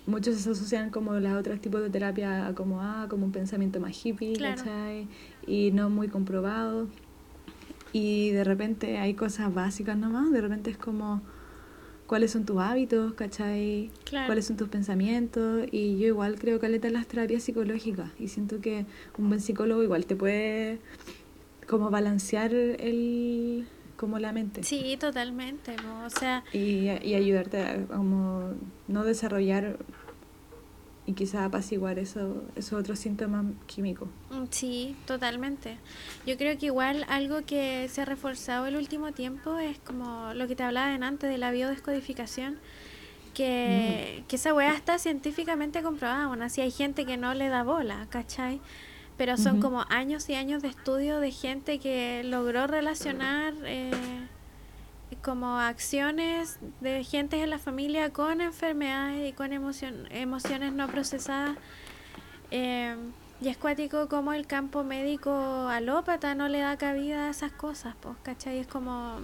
Muchos 0.06 0.36
se 0.36 0.50
asocian 0.50 0.90
como 0.90 1.14
los 1.14 1.34
otros 1.34 1.62
tipos 1.62 1.82
de 1.82 1.90
terapia 1.90 2.52
como, 2.56 2.82
ah, 2.82 3.08
como 3.10 3.26
un 3.26 3.32
pensamiento 3.32 3.80
más 3.80 4.06
hippie, 4.06 4.38
¿cachai? 4.38 5.08
Y 5.48 5.72
no 5.72 5.90
muy 5.90 6.10
comprobado. 6.10 6.88
Y 7.94 8.32
de 8.32 8.44
repente 8.44 8.98
hay 8.98 9.14
cosas 9.14 9.54
básicas 9.54 9.96
nomás, 9.96 10.32
de 10.32 10.42
repente 10.42 10.72
es 10.72 10.78
como 10.78 11.22
cuáles 12.08 12.32
son 12.32 12.46
tus 12.46 12.60
hábitos, 12.60 13.14
¿cachai? 13.14 13.92
Cuáles 14.10 14.46
son 14.46 14.58
tus 14.58 14.68
pensamientos. 14.68 15.66
Y 15.72 15.98
yo 15.98 16.08
igual 16.08 16.38
creo 16.40 16.60
que 16.60 16.66
en 16.66 16.94
las 16.94 17.08
terapias 17.08 17.44
psicológicas. 17.44 18.12
Y 18.20 18.28
siento 18.28 18.62
que 18.62 18.86
un 19.18 19.30
buen 19.30 19.42
psicólogo 19.42 19.84
igual 19.84 20.06
te 20.06 20.16
puede 20.16 20.80
como 21.68 21.90
balancear 21.90 22.54
el 22.54 23.66
como 23.96 24.20
la 24.20 24.34
mente. 24.34 24.64
Sí, 24.64 24.98
totalmente, 25.00 25.76
o 26.06 26.10
sea... 26.10 26.44
Y, 26.52 26.90
y 26.90 27.14
ayudarte 27.16 27.62
a 27.62 27.86
como 27.86 28.54
no 28.88 29.04
desarrollar 29.04 29.78
y 31.06 31.14
quizá 31.14 31.46
apaciguar 31.46 32.00
eso, 32.00 32.44
esos 32.56 32.80
otros 32.80 33.00
síntomas 33.00 33.46
químicos. 33.66 34.08
Mm, 34.32 34.46
sí, 34.52 34.96
totalmente. 35.06 35.78
Yo 36.26 36.38
creo 36.38 36.58
que 36.58 36.68
igual 36.68 37.06
algo 37.10 37.46
que 37.46 37.90
se 37.90 38.02
ha 38.02 38.06
reforzado 38.06 38.68
el 38.68 38.78
último 38.78 39.12
tiempo 39.12 39.58
es 39.60 39.80
como 39.80 40.34
lo 40.34 40.48
que 40.48 40.56
te 40.56 40.64
hablaba 40.64 40.94
antes 40.94 41.30
de 41.30 41.38
la 41.38 41.52
biodescodificación, 41.52 42.58
que, 43.34 44.22
mm. 44.22 44.28
que 44.28 44.36
esa 44.36 44.54
weá 44.54 44.74
está 44.76 44.98
científicamente 44.98 45.82
comprobada. 45.84 46.28
Bueno, 46.28 46.46
así 46.46 46.62
hay 46.62 46.72
gente 46.72 47.06
que 47.06 47.18
no 47.18 47.34
le 47.34 47.50
da 47.50 47.64
bola, 47.64 48.08
¿cachai? 48.10 48.62
Pero 49.18 49.38
son 49.38 49.62
como 49.62 49.86
años 49.90 50.28
y 50.30 50.34
años 50.34 50.64
de 50.64 50.70
estudio 50.70 51.20
de 51.20 51.32
gente 51.32 51.80
que 51.80 52.24
logró 52.24 52.66
relacionar... 52.66 53.54
Eh, 53.64 53.92
como 55.16 55.60
acciones 55.60 56.60
de 56.82 57.04
gente 57.04 57.42
en 57.42 57.50
la 57.50 57.60
familia 57.60 58.12
con 58.12 58.42
enfermedades 58.42 59.30
y 59.30 59.34
con 59.34 59.54
emociones 59.54 60.74
no 60.74 60.88
procesadas. 60.88 61.58
Eh, 62.52 62.96
y 63.42 63.50
es 63.50 63.58
cuático 63.58 64.08
como 64.08 64.32
el 64.32 64.48
campo 64.48 64.84
médico 64.84 65.68
alópata 65.68 66.34
no 66.34 66.48
le 66.48 66.60
da 66.60 66.78
cabida 66.78 67.28
a 67.28 67.30
esas 67.32 67.52
cosas, 67.52 67.96
pues, 68.00 68.16
¿cachai? 68.24 68.60
Es 68.60 68.68
como 68.68 69.18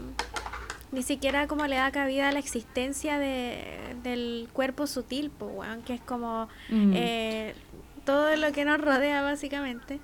ni 0.91 1.03
siquiera 1.03 1.47
como 1.47 1.67
le 1.67 1.75
da 1.75 1.91
cabida 1.91 2.29
a 2.29 2.31
la 2.31 2.39
existencia 2.39 3.17
de, 3.17 3.77
del 4.03 4.49
cuerpo 4.51 4.87
sutil, 4.87 5.29
pues, 5.29 5.69
que 5.85 5.93
es 5.93 6.01
como 6.01 6.49
mm. 6.69 6.91
eh, 6.95 7.55
todo 8.03 8.35
lo 8.35 8.51
que 8.51 8.65
nos 8.65 8.81
rodea 8.81 9.21
básicamente. 9.21 9.99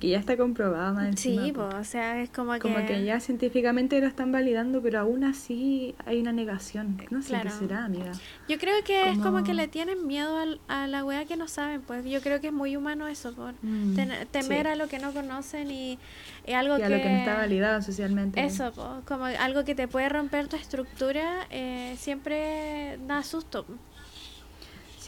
Que 0.00 0.08
ya 0.10 0.18
está 0.18 0.36
comprobado 0.36 0.92
más 0.94 1.06
encima, 1.08 1.44
Sí, 1.46 1.52
pues, 1.52 1.74
o 1.74 1.82
sea, 1.84 2.20
es 2.20 2.28
como 2.28 2.52
que... 2.52 2.58
Como 2.58 2.84
que 2.84 3.04
ya 3.04 3.20
científicamente 3.20 3.98
lo 4.02 4.06
están 4.06 4.30
validando, 4.32 4.82
pero 4.82 5.00
aún 5.00 5.24
así 5.24 5.94
hay 6.04 6.20
una 6.20 6.30
negación. 6.32 6.98
No 7.10 7.22
sé 7.22 7.28
Claro. 7.28 7.44
qué 7.44 7.56
será, 7.56 7.84
amiga. 7.86 8.12
Yo 8.48 8.58
creo 8.58 8.74
que 8.84 9.10
es 9.10 9.18
como 9.18 9.44
que 9.44 9.54
le 9.54 9.66
tienen 9.66 10.06
miedo 10.06 10.36
al- 10.36 10.60
a, 10.68 10.86
la 10.88 11.06
wea 11.06 11.24
que 11.24 11.36
no 11.38 11.48
saben, 11.48 11.80
pues 11.80 12.04
yo 12.04 12.20
creo 12.20 12.38
que 12.42 12.48
es 12.48 12.52
muy 12.52 12.76
humano 12.76 13.08
eso, 13.08 13.32
por 13.34 13.54
Mm, 13.62 13.94
ten- 13.94 14.28
temer 14.30 14.66
sí. 14.66 14.72
a 14.72 14.76
lo 14.76 14.88
que 14.88 14.98
no 14.98 15.12
conocen 15.14 15.70
y, 15.70 15.98
y 16.46 16.52
algo 16.52 16.74
Y 16.76 16.80
que... 16.80 16.84
a 16.84 16.88
lo 16.90 16.96
que 16.98 17.08
no 17.08 17.16
está 17.16 17.34
validado 17.36 17.80
socialmente. 17.80 18.44
Eso, 18.44 18.70
po, 18.72 19.00
como 19.06 19.24
algo 19.24 19.64
que 19.64 19.74
te 19.74 19.88
puede 19.88 20.10
romper 20.10 20.48
tu 20.48 20.56
estructura, 20.56 21.46
eh, 21.50 21.94
siempre 21.98 22.98
da 23.06 23.22
susto. 23.22 23.64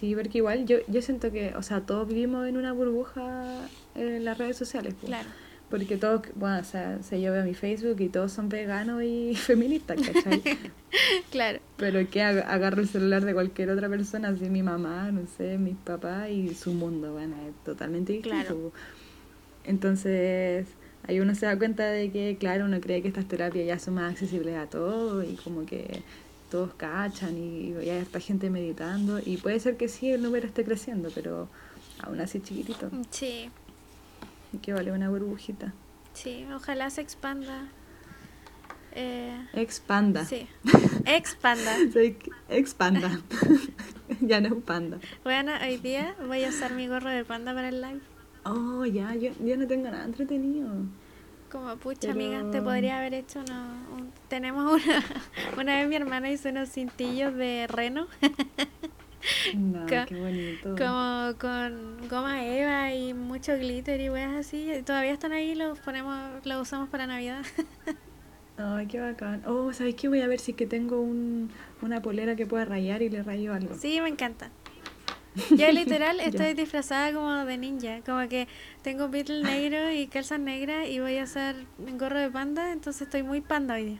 Sí, 0.01 0.15
porque 0.17 0.39
igual 0.39 0.65
yo, 0.67 0.79
yo 0.89 1.03
siento 1.03 1.31
que, 1.31 1.53
o 1.55 1.63
sea, 1.63 1.83
todos 1.83 2.09
vivimos 2.09 2.49
en 2.49 2.57
una 2.57 2.73
burbuja 2.73 3.69
en 3.95 4.25
las 4.25 4.39
redes 4.39 4.57
sociales. 4.57 4.95
Claro. 5.05 5.29
Porque 5.69 5.97
todos, 5.99 6.23
bueno, 6.35 6.59
o 6.59 6.65
sea, 6.65 6.97
o 6.99 7.03
sea, 7.05 7.17
yo 7.19 7.31
veo 7.33 7.45
mi 7.45 7.55
Facebook 7.55 8.01
y 8.01 8.09
todos 8.09 8.33
son 8.33 8.49
veganos 8.49 9.03
y 9.05 9.35
feministas, 9.37 9.99
¿cachai? 10.01 10.43
Claro. 11.31 11.61
Pero 11.77 12.09
que 12.11 12.21
ag- 12.23 12.45
agarro 12.47 12.81
el 12.81 12.89
celular 12.89 13.25
de 13.25 13.33
cualquier 13.35 13.71
otra 13.71 13.89
persona, 13.89 14.29
así 14.31 14.51
mi 14.51 14.63
mamá, 14.65 15.13
no 15.13 15.27
sé, 15.37 15.59
mis 15.59 15.77
papás 15.77 16.29
y 16.31 16.55
su 16.55 16.73
mundo, 16.73 17.13
bueno, 17.13 17.37
es 17.49 17.55
totalmente 17.65 18.15
distinto. 18.15 18.39
Claro. 18.39 18.73
Entonces, 19.65 20.67
ahí 21.07 21.21
uno 21.21 21.35
se 21.35 21.47
da 21.47 21.57
cuenta 21.57 21.87
de 21.87 22.11
que, 22.11 22.37
claro, 22.41 22.65
uno 22.65 22.81
cree 22.81 23.03
que 23.03 23.09
estas 23.09 23.29
terapias 23.29 23.67
ya 23.67 23.79
son 23.79 23.95
más 23.95 24.11
accesibles 24.11 24.57
a 24.57 24.67
todos 24.67 25.25
y 25.25 25.37
como 25.37 25.65
que 25.67 26.03
todos 26.51 26.75
cachan 26.75 27.37
y 27.39 27.73
ya 27.85 27.97
está 27.99 28.21
gente 28.21 28.51
meditando 28.51 29.19
y 29.25 29.37
puede 29.39 29.59
ser 29.61 29.77
que 29.77 29.89
sí 29.89 30.11
el 30.11 30.23
número 30.23 30.47
esté 30.47 30.65
creciendo, 30.65 31.11
pero 31.15 31.49
aún 32.03 32.21
así 32.21 32.41
chiquitito, 32.41 32.91
Sí, 33.11 33.51
que 34.63 34.73
vale 34.73 34.93
una 34.93 35.09
burbujita. 35.09 35.73
sí, 36.13 36.45
ojalá 36.55 36.91
se 36.91 37.01
expanda. 37.01 37.69
Eh, 38.93 39.47
Expanda. 39.55 40.25
sí, 40.25 40.49
expanda. 41.07 41.79
Expanda. 42.49 43.21
ya 44.21 44.41
no 44.41 44.49
es 44.49 44.53
un 44.53 44.63
panda. 44.63 44.99
Bueno, 45.23 45.53
hoy 45.65 45.77
día 45.77 46.17
voy 46.27 46.43
a 46.45 46.49
usar 46.49 46.75
mi 46.75 46.89
gorro 46.89 47.09
de 47.09 47.25
panda 47.25 47.55
para 47.55 47.69
el 47.69 47.81
live. 47.81 48.01
Oh, 48.45 48.85
ya, 48.85 49.15
yo, 49.15 49.31
yo 49.45 49.57
no 49.57 49.67
tengo 49.69 49.85
nada 49.91 50.05
entretenido. 50.05 50.69
Como 51.51 51.77
pucha 51.77 52.01
Pero- 52.03 52.13
amiga, 52.13 52.51
te 52.51 52.63
podría 52.63 52.99
haber 52.99 53.15
hecho 53.15 53.41
uno, 53.41 53.63
un- 53.97 54.13
tenemos 54.29 54.73
una 54.85 55.05
una 55.59 55.77
vez 55.77 55.89
mi 55.89 55.97
hermana 55.97 56.31
hizo 56.31 56.49
unos 56.49 56.71
cintillos 56.71 57.35
de 57.35 57.67
reno 57.69 58.07
No, 59.55 59.85
qué 59.87 60.15
bonito. 60.15 60.77
como 60.79 61.35
con 61.39 62.09
goma 62.09 62.43
eva 62.45 62.93
y 62.95 63.13
mucho 63.13 63.53
glitter 63.57 64.01
y 64.01 64.09
weas 64.09 64.33
así 64.35 64.71
todavía 64.87 65.13
están 65.13 65.33
ahí 65.33 65.55
los 65.55 65.79
ponemos 65.81 66.17
los 66.47 66.63
usamos 66.63 66.89
para 66.89 67.07
navidad 67.07 67.43
Ay, 68.63 68.87
qué 68.89 69.01
bacán. 69.01 69.43
Oh, 69.47 69.73
¿sabes 69.73 69.95
qué? 69.95 70.07
Voy 70.09 70.21
a 70.21 70.27
ver 70.27 70.39
si 70.39 70.51
es 70.51 70.57
que 70.59 70.67
tengo 70.67 71.01
un, 71.01 71.51
una 71.81 72.03
polera 72.03 72.37
que 72.37 72.45
pueda 72.45 72.67
rayar 72.67 73.01
y 73.01 73.09
le 73.09 73.23
rayo 73.23 73.55
algo. 73.55 73.75
sí 73.75 73.99
me 74.03 74.09
encanta 74.11 74.51
yo 75.57 75.73
literal 75.73 76.17
Ya. 76.19 76.25
estoy 76.25 76.55
disfrazada 76.55 77.13
como 77.13 77.45
de 77.45 77.59
ninja 77.59 78.01
como 78.05 78.29
que 78.29 78.49
tengo 78.83 79.07
un 79.07 79.11
beetle 79.11 79.43
negro 79.43 79.91
y 79.93 80.07
calzas 80.07 80.41
negras 80.41 80.89
y 80.89 81.01
voy 81.01 81.19
a 81.19 81.25
un 81.79 81.99
gorro 81.99 82.19
de 82.19 82.31
panda 82.31 82.73
entonces 82.73 83.03
estoy 83.03 83.23
muy 83.23 83.41
panda 83.41 83.75
hoy 83.75 83.85
día 83.85 83.99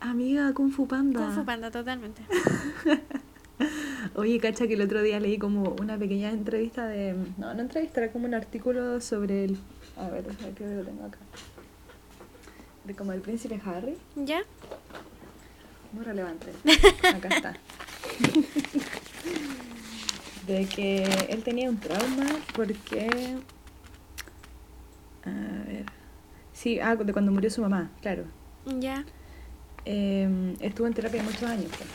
Amiga, 0.00 0.52
Kung 0.52 0.70
Fu 0.70 0.86
Panda. 0.86 1.18
Kung 1.18 1.32
Fu 1.32 1.44
panda 1.46 1.70
totalmente 1.70 2.22
Oye, 4.16 4.38
cacha 4.38 4.66
que 4.66 4.74
el 4.74 4.82
otro 4.82 5.02
día 5.02 5.18
leí 5.18 5.38
como 5.38 5.74
una 5.80 5.96
pequeña 5.96 6.30
entrevista 6.30 6.86
de... 6.86 7.14
No, 7.38 7.54
no 7.54 7.60
entrevista, 7.62 8.02
era 8.02 8.12
como 8.12 8.26
un 8.26 8.34
artículo 8.34 9.00
sobre 9.00 9.44
el... 9.44 9.58
A 9.96 10.08
ver, 10.08 10.24
que 10.54 10.66
lo 10.66 10.82
tengo 10.82 11.04
acá. 11.04 11.18
De 12.84 12.94
como 12.94 13.12
el 13.12 13.20
príncipe 13.22 13.60
Harry. 13.64 13.96
ya 14.16 14.42
Muy 15.92 16.04
relevante. 16.04 16.48
Acá 17.14 17.28
está. 17.28 17.56
De 20.46 20.66
que 20.66 21.04
él 21.28 21.42
tenía 21.42 21.68
un 21.70 21.78
trauma 21.78 22.26
porque... 22.54 23.36
A 25.24 25.66
ver... 25.66 25.86
Sí, 26.52 26.78
ah, 26.80 26.96
de 26.96 27.12
cuando 27.12 27.32
murió 27.32 27.50
su 27.50 27.60
mamá, 27.62 27.90
claro. 28.00 28.24
ya 28.78 29.04
Eh, 29.84 30.54
estuvo 30.60 30.86
en 30.86 30.94
terapia 30.94 31.22
muchos 31.22 31.42
años. 31.42 31.66
pues. 31.76 31.88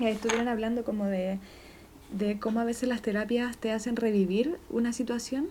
Y 0.00 0.04
ahí 0.06 0.12
estuvieron 0.12 0.46
hablando 0.46 0.84
como 0.84 1.06
de, 1.06 1.38
de 2.12 2.38
cómo 2.38 2.60
a 2.60 2.64
veces 2.64 2.88
las 2.88 3.02
terapias 3.02 3.56
te 3.58 3.72
hacen 3.72 3.96
revivir 3.96 4.58
una 4.70 4.92
situación 4.92 5.48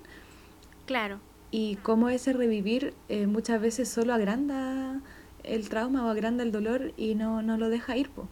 claro 0.86 1.20
y 1.52 1.76
cómo 1.78 2.10
ese 2.10 2.34
revivir 2.34 2.94
eh, 3.10 3.28
muchas 3.28 3.60
veces 3.62 3.90
solo 3.90 4.14
agranda 4.14 5.02
el 5.44 5.70
trauma 5.70 6.06
o 6.06 6.10
agranda 6.10 6.44
el 6.44 6.52
dolor 6.52 6.94
y 6.98 7.16
no, 7.16 7.42
no 7.42 7.58
lo 7.58 7.70
deja 7.70 7.98
ir. 7.98 8.10
po. 8.10 8.28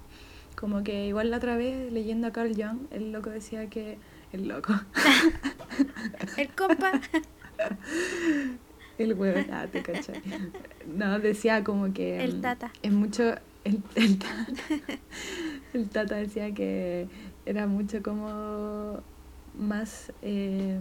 Como 0.56 0.84
que 0.84 1.08
igual 1.08 1.32
la 1.32 1.38
otra 1.38 1.58
vez 1.58 1.92
leyendo 1.92 2.28
a 2.28 2.32
Carl 2.32 2.54
Jung, 2.56 2.88
el 2.92 3.12
loco 3.12 3.30
decía 3.30 3.70
que... 3.70 3.98
El 4.32 4.48
loco. 4.48 4.74
el 6.38 6.50
compa 6.50 7.00
El 8.98 9.14
huevo, 9.14 9.40
ah, 9.52 9.68
te 9.72 9.82
cachai. 9.82 10.22
No, 10.88 11.20
decía 11.20 11.64
como 11.64 11.94
que... 11.94 12.24
El 12.24 12.38
mm, 12.38 12.42
tata. 12.42 12.72
Es 12.82 12.92
mucho... 12.92 13.36
El, 13.64 13.82
el 13.96 14.20
tata. 14.20 14.56
El 15.74 15.90
tata 15.90 16.16
decía 16.16 16.54
que 16.54 17.08
era 17.46 17.68
mucho 17.68 18.02
como 18.02 19.02
más 19.58 20.12
eh, 20.22 20.78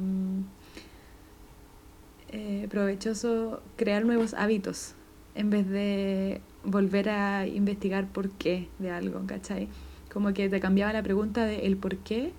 eh, 2.31 2.67
provechoso 2.71 3.63
crear 3.77 4.05
nuevos 4.05 4.35
hábitos 4.35 4.95
en 5.35 5.51
vez 5.51 5.69
de 5.69 6.41
volver 6.65 7.09
a 7.11 7.47
investigar 7.47 8.07
por 8.09 8.31
qué 8.31 8.69
de 8.79 8.91
algo, 8.91 9.23
¿cachai? 9.27 9.69
Como 10.13 10.33
que 10.33 10.49
te 10.49 10.61
cambiaba 10.61 10.93
la 10.93 11.03
pregunta 11.03 11.45
de 11.45 11.67
el 11.67 11.77
por 11.77 11.97
qué 11.97 12.33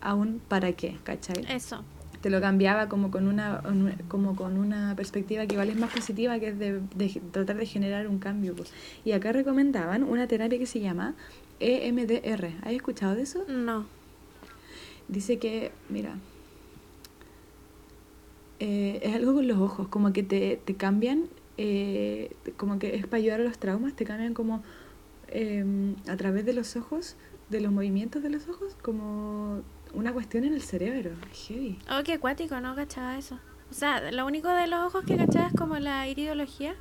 a 0.00 0.14
un 0.14 0.40
para 0.48 0.72
qué, 0.72 0.96
¿cachai? 1.04 1.44
eso 1.48 1.84
te 2.22 2.28
lo 2.28 2.38
cambiaba 2.42 2.88
como 2.90 3.10
con 3.10 3.26
una 3.26 3.62
un- 3.66 3.94
como 4.08 4.36
con 4.36 4.58
una 4.58 4.94
perspectiva 4.94 5.46
que 5.46 5.54
igual 5.54 5.70
es 5.70 5.76
más 5.76 5.90
positiva 5.90 6.38
que 6.38 6.48
es 6.48 6.58
de, 6.58 6.80
de 6.94 7.20
tratar 7.32 7.56
de 7.56 7.64
generar 7.64 8.06
un 8.08 8.18
cambio 8.18 8.54
pues. 8.54 8.70
y 9.06 9.12
acá 9.12 9.32
recomendaban 9.32 10.02
una 10.02 10.26
terapia 10.26 10.58
que 10.58 10.66
se 10.66 10.80
llama 10.80 11.14
EMDR 11.60 12.52
¿has 12.62 12.72
escuchado 12.72 13.14
de 13.14 13.22
eso? 13.22 13.42
no 13.48 13.86
dice 15.08 15.38
que 15.38 15.72
mira 15.88 16.16
eh, 18.58 19.00
es 19.02 19.14
algo 19.14 19.32
con 19.34 19.48
los 19.48 19.58
ojos 19.58 19.88
como 19.88 20.12
que 20.12 20.22
te, 20.22 20.60
te 20.62 20.74
cambian 20.74 21.24
eh, 21.62 22.30
como 22.56 22.78
que 22.78 22.94
es 22.96 23.06
para 23.06 23.18
ayudar 23.18 23.40
a 23.40 23.44
los 23.44 23.58
traumas 23.58 23.92
te 23.94 24.04
cambian 24.06 24.32
como 24.32 24.62
em, 25.28 25.94
a 26.08 26.16
través 26.16 26.46
de 26.46 26.54
los 26.54 26.74
ojos 26.76 27.16
de 27.50 27.60
los 27.60 27.70
movimientos 27.70 28.22
de 28.22 28.30
los 28.30 28.48
ojos 28.48 28.76
como 28.82 29.60
una 29.92 30.12
cuestión 30.12 30.44
en 30.44 30.54
el 30.54 30.62
cerebro 30.62 31.10
heavy 31.46 31.78
Oh, 31.90 32.02
qué 32.04 32.14
acuático, 32.14 32.58
no 32.60 32.74
cachaba 32.74 33.18
eso. 33.18 33.38
O 33.70 33.74
sea, 33.74 34.10
lo 34.10 34.24
único 34.26 34.48
de 34.48 34.66
los 34.68 34.80
ojos 34.86 35.04
que 35.04 35.16
cachaba 35.16 35.48
es 35.48 35.52
como 35.54 35.78
la 35.78 36.08
iridología. 36.08 36.74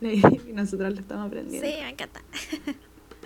Nosotros 0.52 0.94
lo 0.94 1.00
estamos 1.00 1.24
Sí, 1.24 1.28
aprendiendo. 1.28 1.68
me 1.82 1.88
encanta. 1.90 2.20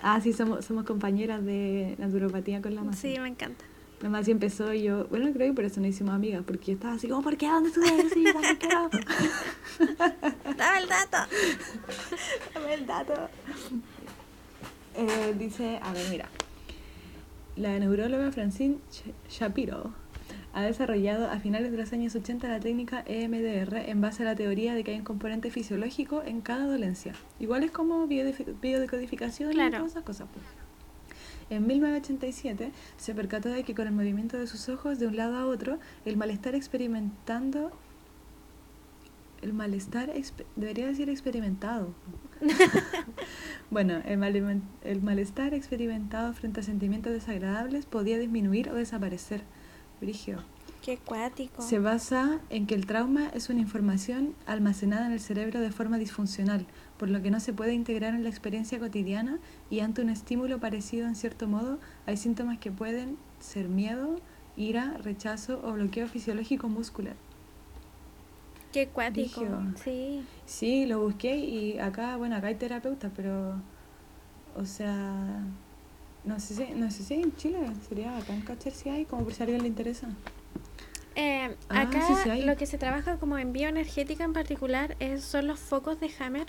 Ah, 0.03 0.21
sí, 0.21 0.31
somos, 0.31 0.63
somos 0.63 0.83
compañeras 0.85 1.43
de 1.43 1.95
naturopatía 1.97 2.61
con 2.61 2.75
la 2.75 2.83
Masi. 2.83 3.15
Sí, 3.15 3.19
me 3.19 3.29
encanta. 3.29 3.65
La 4.01 4.09
Masi 4.09 4.29
empezó 4.31 4.73
y 4.73 4.83
yo, 4.83 5.05
bueno, 5.07 5.31
creo 5.33 5.47
que 5.47 5.53
por 5.55 5.65
eso 5.65 5.79
nos 5.81 5.89
hicimos 5.89 6.13
amigas, 6.13 6.43
porque 6.45 6.67
yo 6.67 6.73
estaba 6.73 6.93
así 6.93 7.07
como, 7.07 7.23
¿por 7.23 7.35
qué? 7.35 7.47
¿Dónde? 7.47 7.71
Y 8.15 8.23
yo 8.25 8.33
también 8.33 8.57
quiero. 8.57 8.89
Dame 10.55 10.79
el 10.83 10.87
dato. 10.89 11.17
Dame 12.53 12.73
el 12.75 12.85
dato. 12.85 13.13
Eh, 14.95 15.35
dice, 15.37 15.79
a 15.81 15.91
ver, 15.93 16.05
mira. 16.11 16.29
La 17.55 17.77
neuróloga 17.79 18.31
Francine 18.31 18.77
Sh- 18.91 19.13
Shapiro 19.29 19.91
ha 20.53 20.61
desarrollado 20.61 21.29
a 21.31 21.39
finales 21.39 21.71
de 21.71 21.77
los 21.77 21.91
años 21.91 22.15
80 22.15 22.47
la 22.47 22.59
técnica 22.59 23.03
EMDR 23.07 23.77
en 23.89 23.99
base 23.99 24.21
a 24.21 24.25
la 24.25 24.35
teoría 24.35 24.75
de 24.75 24.83
que 24.83 24.91
hay 24.91 24.97
un 24.99 25.03
componente 25.05 25.49
fisiológico 25.49 26.21
en 26.23 26.41
cada 26.41 26.65
dolencia. 26.67 27.13
Igual 27.39 27.63
es 27.63 27.71
como 27.71 28.05
biodecodificación 28.07 29.51
y 29.51 29.53
Claro. 29.55 29.77
todas 29.77 29.91
esas 29.91 30.03
cosas. 30.03 30.27
pues. 30.31 30.45
En 31.49 31.65
1987 31.67 32.71
se 32.97 33.15
percató 33.15 33.49
de 33.49 33.63
que 33.63 33.73
con 33.73 33.87
el 33.87 33.93
movimiento 33.93 34.37
de 34.37 34.47
sus 34.47 34.67
ojos 34.69 34.99
de 34.99 35.07
un 35.07 35.15
lado 35.15 35.37
a 35.37 35.45
otro, 35.45 35.79
el 36.05 36.17
malestar 36.17 36.55
experimentando... 36.55 37.71
El 39.41 39.53
malestar, 39.53 40.11
debería 40.55 40.87
decir 40.87 41.09
experimentado. 41.09 41.93
Bueno, 43.69 44.01
el, 44.05 44.17
mal- 44.17 44.61
el 44.83 45.01
malestar 45.01 45.53
experimentado 45.53 46.33
frente 46.33 46.61
a 46.61 46.63
sentimientos 46.63 47.11
desagradables 47.11 47.85
podía 47.85 48.17
disminuir 48.17 48.69
o 48.69 48.75
desaparecer. 48.75 49.43
Brigio. 49.99 50.37
Qué 50.81 50.93
acuático. 50.93 51.61
Se 51.61 51.79
basa 51.79 52.39
en 52.49 52.65
que 52.65 52.75
el 52.75 52.85
trauma 52.85 53.27
es 53.33 53.49
una 53.49 53.59
información 53.59 54.35
almacenada 54.45 55.07
en 55.07 55.11
el 55.11 55.19
cerebro 55.19 55.59
de 55.59 55.71
forma 55.71 55.97
disfuncional, 55.97 56.65
por 56.97 57.09
lo 57.09 57.21
que 57.21 57.29
no 57.31 57.39
se 57.39 57.53
puede 57.53 57.73
integrar 57.73 58.13
en 58.15 58.23
la 58.23 58.29
experiencia 58.29 58.79
cotidiana 58.79 59.39
y 59.69 59.81
ante 59.81 60.01
un 60.01 60.09
estímulo 60.09 60.59
parecido 60.59 61.07
en 61.07 61.15
cierto 61.15 61.47
modo 61.47 61.77
hay 62.05 62.17
síntomas 62.17 62.57
que 62.57 62.71
pueden 62.71 63.17
ser 63.39 63.69
miedo, 63.69 64.19
ira, 64.55 64.97
rechazo 65.03 65.61
o 65.63 65.73
bloqueo 65.73 66.07
fisiológico 66.07 66.67
muscular. 66.69 67.15
Qué 68.73 68.87
cuático. 68.87 69.45
Sí. 69.83 70.23
Sí, 70.45 70.85
lo 70.85 70.99
busqué 71.01 71.37
y 71.37 71.79
acá, 71.79 72.17
bueno, 72.17 72.35
acá 72.35 72.47
hay 72.47 72.55
terapeutas, 72.55 73.11
pero, 73.15 73.53
o 74.55 74.65
sea, 74.65 75.41
no 76.25 76.39
sé 76.39 76.55
si, 76.55 76.73
no 76.73 76.91
sé 76.91 77.03
si 77.03 77.13
en 77.13 77.35
Chile 77.37 77.59
sería 77.87 78.11
bacán 78.11 78.41
cachar 78.41 78.73
si 78.73 78.89
hay, 78.89 79.05
como 79.05 79.23
por 79.23 79.33
si 79.33 79.41
a 79.41 79.45
alguien 79.45 79.61
le 79.61 79.67
interesa. 79.69 80.07
Eh, 81.15 81.55
Ah, 81.69 81.81
acá 81.81 82.05
sí, 82.05 82.13
sí 82.23 82.29
hay. 82.29 82.43
lo 82.45 82.55
que 82.57 82.65
se 82.67 82.77
trabaja 82.77 83.17
como 83.17 83.37
en 83.39 83.51
bioenergética 83.53 84.23
en 84.23 84.33
particular 84.33 84.95
es, 84.99 85.23
son 85.23 85.47
los 85.47 85.59
focos 85.59 85.99
de 85.99 86.11
Hammer. 86.19 86.47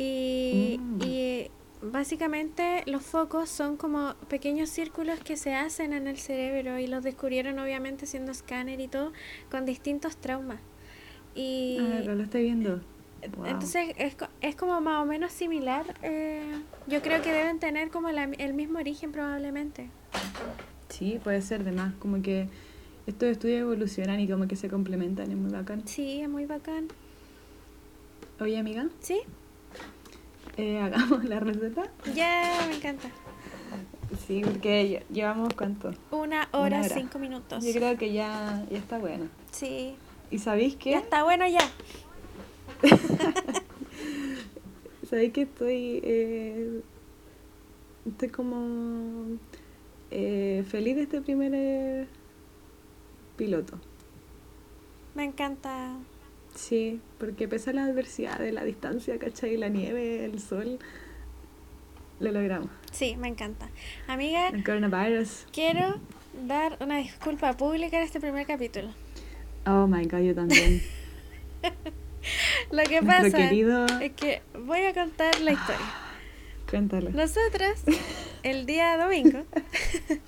Y, 0.00 0.78
Mm. 0.80 1.02
y 1.02 1.50
básicamente 1.82 2.82
los 2.86 3.02
focos 3.02 3.48
son 3.48 3.76
como 3.76 4.14
pequeños 4.28 4.70
círculos 4.70 5.18
que 5.20 5.36
se 5.36 5.54
hacen 5.56 5.92
en 5.92 6.06
el 6.06 6.18
cerebro 6.18 6.78
y 6.78 6.86
los 6.86 7.02
descubrieron 7.02 7.58
obviamente 7.58 8.06
siendo 8.06 8.30
escáner 8.30 8.80
y 8.80 8.86
todo 8.86 9.12
con 9.50 9.64
distintos 9.66 10.16
traumas. 10.16 10.60
Y 11.34 11.78
Ah, 11.80 12.00
lo 12.04 12.22
estoy 12.22 12.42
viendo. 12.44 12.80
Wow. 13.36 13.46
entonces 13.46 13.88
es, 13.96 14.14
co- 14.14 14.28
es 14.40 14.54
como 14.54 14.80
más 14.80 15.02
o 15.02 15.06
menos 15.06 15.32
similar. 15.32 15.84
eh, 16.02 16.42
yo 16.86 17.02
creo 17.02 17.20
que 17.20 17.32
deben 17.32 17.58
tener 17.58 17.90
como 17.90 18.10
la- 18.12 18.24
el 18.38 18.54
mismo 18.54 18.78
origen 18.78 19.10
probablemente. 19.10 19.90
Sí, 20.88 21.18
puede 21.24 21.42
ser 21.42 21.64
de 21.64 21.72
más, 21.72 21.94
como 21.96 22.22
que 22.22 22.48
estos 23.08 23.28
estudios 23.30 23.60
evolucionan 23.62 24.20
y 24.20 24.28
como 24.28 24.46
que 24.46 24.54
se 24.54 24.68
complementan, 24.68 25.30
es 25.32 25.36
muy 25.36 25.50
bacán. 25.50 25.82
Sí, 25.88 26.20
es 26.20 26.28
muy 26.28 26.46
bacán. 26.46 26.86
Oye, 28.40 28.56
amiga, 28.58 28.88
¿Sí? 29.00 29.20
Eh, 30.58 30.78
hagamos 30.82 31.24
la 31.24 31.40
receta. 31.40 31.90
Ya, 32.14 32.66
me 32.68 32.76
encanta. 32.76 33.08
Sí, 34.26 34.42
porque 34.44 34.84
lle- 34.88 35.04
llevamos 35.14 35.52
cuánto. 35.54 35.92
Una 36.10 36.48
hora, 36.52 36.80
hora. 36.80 36.88
cinco 36.94 37.18
minutos. 37.18 37.64
Yo 37.64 37.72
creo 37.72 37.96
que 37.98 38.12
ya, 38.12 38.64
ya 38.70 38.78
está 38.78 38.98
bueno. 38.98 39.28
Sí. 39.52 39.96
¿Y 40.30 40.38
sabéis 40.38 40.76
qué? 40.76 40.90
Ya 40.92 40.98
está 40.98 41.22
bueno 41.24 41.46
ya. 41.48 41.60
¿Sabéis 45.08 45.32
que 45.32 45.42
estoy, 45.42 46.00
eh, 46.02 46.80
estoy 48.06 48.28
como 48.28 49.26
eh, 50.10 50.64
feliz 50.68 50.96
de 50.96 51.02
este 51.02 51.20
primer 51.22 51.52
eh, 51.54 52.06
piloto? 53.36 53.78
Me 55.14 55.24
encanta. 55.24 55.96
Sí, 56.54 57.00
porque 57.18 57.46
pese 57.48 57.70
a 57.70 57.72
la 57.74 57.84
adversidad 57.84 58.38
de 58.38 58.52
la 58.52 58.64
distancia, 58.64 59.18
¿cachai? 59.18 59.56
La 59.56 59.68
nieve, 59.68 60.24
el 60.24 60.40
sol, 60.40 60.78
lo 62.20 62.32
logramos. 62.32 62.70
Sí, 62.90 63.16
me 63.16 63.28
encanta. 63.28 63.68
Amiga, 64.08 64.48
El 64.48 64.64
coronavirus. 64.64 65.46
quiero 65.52 66.00
dar 66.46 66.76
una 66.80 66.98
disculpa 66.98 67.56
pública 67.56 67.98
en 67.98 68.04
este 68.04 68.20
primer 68.20 68.46
capítulo. 68.46 68.88
Oh 69.66 69.86
my 69.86 70.04
god, 70.06 70.18
yo 70.20 70.34
también. 70.34 70.82
Lo 72.70 72.82
que 72.84 73.00
Nuestro 73.00 73.06
pasa 73.06 73.36
querido. 73.36 73.86
es 74.00 74.12
que 74.12 74.42
voy 74.58 74.80
a 74.84 74.92
contar 74.94 75.40
la 75.40 75.52
historia. 75.52 75.86
Cuéntalo. 76.70 77.10
Nosotras, 77.10 77.82
el 78.42 78.66
día 78.66 78.96
domingo, 78.98 79.44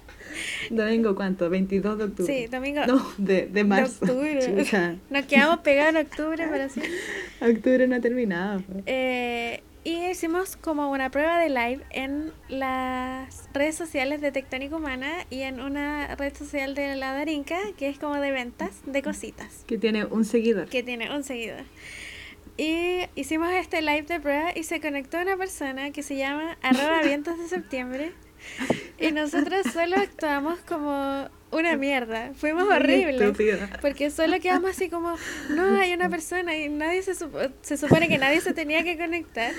Domingo, 0.71 1.15
¿cuánto? 1.15 1.51
22 1.51 1.99
de 1.99 2.05
octubre. 2.05 2.33
sí, 2.43 2.47
domingo 2.47 2.87
No, 2.87 3.05
de, 3.19 3.47
de 3.47 3.65
marzo. 3.65 4.05
de 4.07 4.13
octubre, 4.13 4.39
Chucha. 4.65 4.95
nos 5.11 5.27
quedamos 5.27 5.59
pegados 5.61 5.95
en 5.97 6.07
octubre, 6.07 6.47
pero 6.51 6.69
sí. 6.69 6.81
Octubre 7.43 7.87
no 7.87 7.97
ha 7.97 8.01
terminado. 8.01 8.61
pues. 8.63 8.83
Eh, 8.87 9.63
y 9.83 10.05
hicimos 10.11 10.57
como 10.57 10.91
una 10.91 11.11
prueba 11.11 11.39
de 11.39 11.49
live 11.49 11.81
en 11.91 12.33
las 12.49 13.49
redes 13.55 13.75
sociales 13.75 14.21
de 14.21 14.31
Tectónica 14.31 14.77
Humana 14.77 15.11
y 15.31 15.41
en 15.41 15.61
una 15.61 16.15
red 16.17 16.35
social 16.37 16.75
de 16.75 16.97
la 16.97 17.15
Darinka, 17.15 17.59
que 17.79 17.89
es 17.89 17.99
como 17.99 18.17
de 18.17 18.31
ventas 18.31 18.81
de 18.85 19.03
cositas, 19.03 19.65
Que 19.67 19.79
tiene 19.79 20.05
un 20.05 20.25
seguidor. 20.27 20.69
que 20.69 20.83
tiene 20.83 21.15
un 21.15 21.25
seguidor. 21.25 21.63
Y 22.59 23.05
hicimos 23.15 23.51
este 23.53 23.81
live 23.81 24.03
de 24.03 24.21
prueba 24.21 24.51
y 24.55 24.65
se 24.65 24.81
conectó 24.83 25.19
una 25.19 25.37
persona 25.39 25.93
que 25.93 26.03
se 26.03 26.17
llama 26.17 26.59
arroba 26.63 27.01
vientos 27.05 27.39
de 27.39 27.49
septiembre. 27.49 28.13
Y 28.99 29.13
nosotros 29.13 29.67
solo 29.73 29.97
actuamos 29.97 30.59
como 30.61 31.29
una 31.53 31.77
mierda. 31.77 32.33
Fuimos 32.35 32.65
horribles. 32.69 33.33
Porque 33.81 34.11
solo 34.11 34.39
quedamos 34.41 34.71
así 34.71 34.89
como, 34.89 35.15
no, 35.51 35.77
hay 35.81 35.93
una 35.93 36.09
persona 36.09 36.57
y 36.57 36.69
nadie 36.69 37.03
se, 37.03 37.15
supo- 37.15 37.51
se 37.63 37.77
supone 37.77 38.09
que 38.09 38.19
nadie 38.19 38.41
se 38.41 38.53
tenía 38.53 38.85
que 38.85 38.97
conectar. 38.97 39.53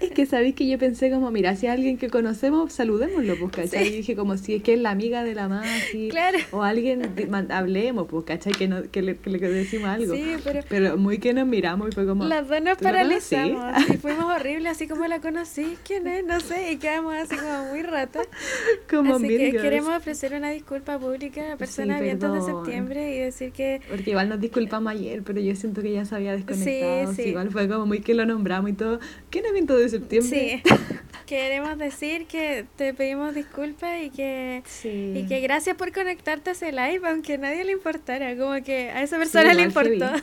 Es 0.00 0.10
que 0.10 0.26
sabéis 0.26 0.54
que 0.54 0.66
yo 0.68 0.78
pensé 0.78 1.10
como, 1.10 1.30
mira, 1.30 1.56
si 1.56 1.66
es 1.66 1.72
alguien 1.72 1.98
que 1.98 2.08
conocemos, 2.10 2.72
saludémoslo, 2.72 3.36
pues, 3.38 3.52
¿cachai? 3.52 3.86
Sí. 3.86 3.92
Y 3.94 3.96
dije 3.98 4.16
como, 4.16 4.36
si 4.36 4.54
es 4.56 4.62
que 4.62 4.74
es 4.74 4.80
la 4.80 4.90
amiga 4.90 5.24
de 5.24 5.34
la 5.34 5.48
más, 5.48 5.66
Claro. 6.10 6.38
o 6.52 6.62
alguien, 6.62 7.12
hablemos, 7.50 8.06
pues, 8.08 8.24
¿cachai? 8.24 8.52
Que, 8.52 8.68
no, 8.68 8.88
que, 8.90 9.02
le, 9.02 9.16
que 9.16 9.30
le 9.30 9.38
decimos 9.48 9.88
algo. 9.88 10.14
Sí, 10.14 10.36
pero 10.44 10.60
Pero 10.68 10.96
muy 10.96 11.18
que 11.18 11.32
nos 11.32 11.46
miramos 11.46 11.88
y 11.88 11.92
fue 11.92 12.06
como... 12.06 12.24
las 12.24 12.48
dos 12.48 12.60
nos 12.62 12.78
paralizamos 12.78 13.88
y 13.90 13.96
fuimos 13.96 14.24
horribles, 14.24 14.72
así 14.72 14.86
como 14.88 15.06
la 15.06 15.20
conocí, 15.20 15.76
¿quién 15.84 16.06
es? 16.06 16.24
No 16.24 16.40
sé, 16.40 16.72
y 16.72 16.76
quedamos 16.76 17.14
así 17.14 17.36
como 17.36 17.64
muy 17.70 17.82
ratas. 17.82 18.26
como 18.90 19.16
así 19.16 19.28
que 19.28 19.46
Girls. 19.50 19.62
queremos 19.62 19.96
ofrecer 19.96 20.34
una 20.34 20.50
disculpa 20.50 20.98
pública 20.98 21.15
a 21.16 21.48
la 21.48 21.56
persona 21.56 21.98
Sí, 21.98 22.04
de 22.04 22.42
septiembre 22.42 23.14
y 23.16 23.18
decir 23.18 23.52
que 23.52 23.80
Porque 23.88 24.10
igual 24.10 24.28
nos 24.28 24.40
disculpamos 24.40 24.92
ayer, 24.92 25.22
pero 25.22 25.40
yo 25.40 25.54
siento 25.56 25.82
que 25.82 25.92
ya 25.92 26.04
se 26.04 26.14
había 26.14 26.32
desconectado. 26.32 27.12
Sí, 27.12 27.22
sí. 27.22 27.28
Igual 27.30 27.50
fue 27.50 27.68
como 27.68 27.86
muy 27.86 28.00
que 28.00 28.14
lo 28.14 28.26
nombramos 28.26 28.70
y 28.70 28.74
todo. 28.74 29.00
¿Qué 29.30 29.40
es 29.40 29.52
viento 29.52 29.76
de 29.76 29.88
septiembre? 29.88 30.62
sí, 30.64 30.74
queremos 31.26 31.76
decir 31.78 32.26
que 32.26 32.66
te 32.76 32.94
pedimos 32.94 33.34
disculpas 33.34 34.02
y 34.02 34.10
que 34.10 34.62
Sí. 34.66 35.12
Y 35.16 35.26
que 35.26 35.40
gracias 35.40 35.76
por 35.76 35.92
conectarte 35.92 36.50
a 36.50 36.52
ese 36.52 36.70
live, 36.72 37.00
aunque 37.08 37.34
a 37.34 37.38
nadie 37.38 37.64
le 37.64 37.72
importara, 37.72 38.36
como 38.36 38.62
que 38.62 38.90
a 38.90 39.02
esa 39.02 39.16
persona 39.18 39.54
le 39.54 39.62
importó. 39.62 40.06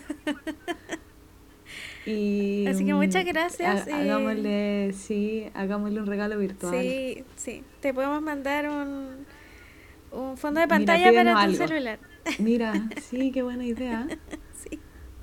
Y, 2.06 2.66
Así 2.68 2.84
que 2.86 2.94
mm, 2.94 2.98
muchas 2.98 3.24
gracias 3.26 3.88
ha- 3.88 3.90
y- 3.90 3.94
Hagámosle, 4.10 4.92
sí, 4.94 5.46
hagámosle 5.54 6.02
un 6.02 6.06
regalo 6.06 6.38
virtual. 6.38 6.74
Sí, 6.82 7.24
sí. 7.38 7.64
Te 7.80 7.94
podemos 7.94 8.22
mandar 8.22 8.68
un, 8.70 9.26
un 10.14 10.38
fondo 10.38 10.60
de 10.60 10.68
Mira, 10.68 10.76
pantalla 10.78 11.14
para 11.14 11.32
tu 11.34 11.38
algo. 11.40 11.68
celular. 11.68 12.00
Mira, 12.40 12.74
sí, 13.02 13.32
qué 13.32 13.42
buena 13.44 13.66
idea. 13.66 14.08
Sí. 14.56 14.80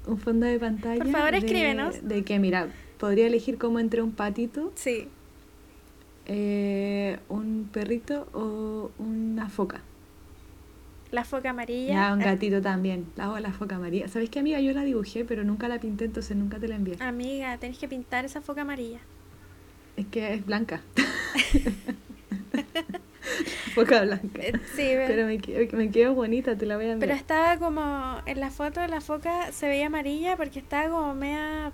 Un 0.07 0.19
fondo 0.19 0.45
de 0.47 0.59
pantalla. 0.59 1.03
Por 1.03 1.11
favor, 1.13 1.31
de- 1.31 1.39
escríbenos. 1.39 2.07
De, 2.07 2.25
que, 2.25 2.39
mira, 2.39 2.69
podría 2.99 3.27
elegir 3.27 3.57
como 3.59 3.79
entre 3.79 4.03
un 4.03 4.13
patito, 4.13 4.73
Sí. 4.75 5.09
eh, 6.27 7.19
un 7.29 7.69
perrito 7.73 8.29
o 8.35 8.91
una 8.99 9.49
foca. 9.49 9.81
La 11.11 11.25
foca 11.25 11.51
amarilla. 11.51 11.95
Ya, 11.95 12.13
un 12.15 12.23
Ah, 12.23 12.27
gatito 12.27 12.61
también. 12.61 13.07
La 13.17 13.25
hago 13.25 13.39
la 13.41 13.53
foca 13.53 13.79
María. 13.79 14.07
¿Sabes 14.09 14.31
qué, 14.31 14.39
amiga? 14.41 14.61
Yo 14.61 14.73
la 14.73 14.85
dibujé, 14.85 15.25
pero 15.25 15.43
nunca 15.43 15.69
la 15.69 15.81
pinté, 15.81 16.05
entonces 16.05 16.37
nunca 16.37 16.59
te 16.61 16.69
la 16.69 16.77
envié. 16.77 16.97
Amiga, 17.01 17.57
tenés 17.59 17.79
que 17.79 17.89
pintar 17.89 18.25
esa 18.25 18.41
foca 18.41 18.63
amarilla. 18.63 19.01
Es 19.97 20.07
que 20.07 20.35
es 20.35 20.45
blanca. 20.47 20.83
foca 23.75 24.03
blanca. 24.03 24.41
Eh, 24.43 24.53
sí, 24.75 24.95
ve- 24.95 25.05
Pero 25.07 25.27
me, 25.27 25.39
quedó- 25.39 25.77
me 25.77 25.91
quedó 25.91 26.15
bonita, 26.15 26.57
te 26.57 26.67
la 26.67 26.77
voy 26.77 26.87
a 26.87 26.93
enviar. 26.93 27.09
pero 27.09 27.19
estaba 27.19 27.57
como 27.59 28.21
en 28.27 28.41
la 28.41 28.51
foto 28.51 28.87
la 28.87 29.01
foca 29.01 29.53
se 29.53 29.69
veía 29.69 29.87
amarilla 29.87 30.37
porque 30.37 30.59
estaba 30.59 30.89
como 30.91 31.15
media 31.15 31.73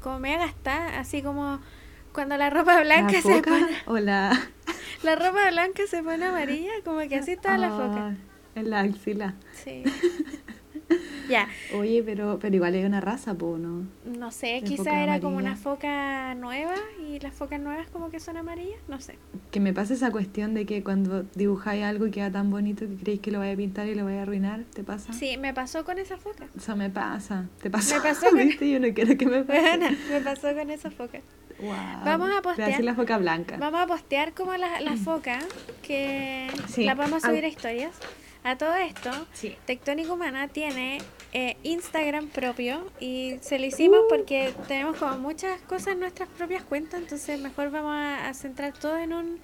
como 0.00 0.18
media 0.18 0.38
gastada, 0.38 0.98
así 0.98 1.22
como 1.22 1.60
cuando 2.12 2.36
la 2.36 2.50
ropa 2.50 2.80
blanca 2.82 3.12
¿La 3.12 3.22
se 3.22 3.42
pone 3.42 3.76
o 3.86 3.98
la...? 3.98 4.38
la 5.02 5.16
ropa 5.16 5.50
blanca 5.50 5.82
se 5.88 6.02
pone 6.02 6.24
amarilla, 6.26 6.70
como 6.84 7.00
que 7.08 7.16
así 7.16 7.32
estaba 7.32 7.56
la 7.58 7.70
foca. 7.70 8.06
Ah, 8.08 8.14
En 8.54 8.70
la 8.70 8.80
axila. 8.80 9.34
Sí. 9.64 9.82
ya, 11.28 11.48
Oye, 11.74 12.02
pero, 12.04 12.38
pero 12.40 12.54
igual 12.54 12.74
es 12.74 12.84
una 12.84 13.00
raza, 13.00 13.34
po, 13.34 13.56
¿no? 13.58 13.86
no 14.04 14.30
sé, 14.30 14.60
La 14.60 14.66
quizá 14.66 14.82
foca 14.84 15.02
era 15.02 15.20
como 15.20 15.38
amarilla. 15.38 15.52
una 15.52 15.56
foca 15.60 16.34
nueva 16.34 16.74
y 17.08 17.18
las 17.20 17.32
focas 17.34 17.60
nuevas 17.60 17.88
como 17.90 18.10
que 18.10 18.20
son 18.20 18.36
amarillas, 18.36 18.78
no 18.88 19.00
sé. 19.00 19.16
Que 19.50 19.60
me 19.60 19.72
pasa 19.72 19.94
esa 19.94 20.10
cuestión 20.10 20.52
de 20.54 20.66
que 20.66 20.82
cuando 20.82 21.24
dibujáis 21.34 21.84
algo 21.84 22.06
y 22.06 22.10
queda 22.10 22.30
tan 22.30 22.50
bonito 22.50 22.86
que 22.86 22.96
creéis 22.96 23.20
que 23.20 23.30
lo 23.30 23.38
vaya 23.38 23.52
a 23.52 23.56
pintar 23.56 23.86
y 23.88 23.94
lo 23.94 24.04
vaya 24.04 24.20
a 24.20 24.22
arruinar, 24.22 24.64
¿te 24.74 24.84
pasa? 24.84 25.12
Sí, 25.12 25.36
me 25.38 25.54
pasó 25.54 25.84
con 25.84 25.98
esa 25.98 26.16
foca. 26.18 26.46
Eso 26.56 26.76
me 26.76 26.90
pasa. 26.90 27.46
¿Te 27.62 27.70
pasó? 27.70 27.96
Me 27.96 28.00
pasó 28.02 28.28
con- 28.28 28.38
¿Viste? 28.46 28.70
Yo 28.70 28.80
no 28.80 28.92
quiero 28.94 29.16
que 29.16 29.26
me 29.26 29.42
pase. 29.44 29.60
Bueno, 29.78 29.96
me 30.10 30.20
pasó 30.20 30.54
con 30.54 30.70
esa 30.70 30.90
foca. 30.90 31.20
Guau. 31.58 32.04
Vamos 32.04 32.30
a 32.36 32.42
postear. 32.42 32.82
la 32.84 32.94
foca 32.94 33.16
blanca. 33.16 33.56
Vamos 33.58 33.80
a 33.80 33.86
postear 33.86 34.34
como 34.34 34.54
la, 34.56 34.80
la 34.80 34.96
foca, 34.96 35.38
que 35.82 36.48
Sí. 36.68 36.84
la 36.84 36.94
vamos 36.94 37.24
a 37.24 37.28
subir 37.28 37.44
a 37.44 37.48
historias. 37.48 37.92
A 38.44 38.56
todo 38.56 38.74
esto, 38.76 39.10
Sí. 39.32 39.56
Tectónica 39.66 40.12
Humana 40.12 40.48
tiene 40.48 40.98
eh, 41.32 41.56
Instagram 41.62 42.28
propio 42.28 42.86
y 43.00 43.36
se 43.40 43.58
lo 43.58 43.64
hicimos 43.64 44.00
Uh. 44.04 44.08
porque 44.08 44.52
tenemos 44.68 44.96
como 44.98 45.16
muchas 45.18 45.60
cosas 45.62 45.94
en 45.94 46.00
nuestras 46.00 46.28
propias 46.28 46.62
cuentas, 46.62 47.00
entonces 47.00 47.40
mejor 47.40 47.70
vamos 47.70 47.92
a, 47.94 48.28
a 48.28 48.34
centrar 48.34 48.72
todo 48.74 48.98
en 48.98 49.12
un 49.14 49.40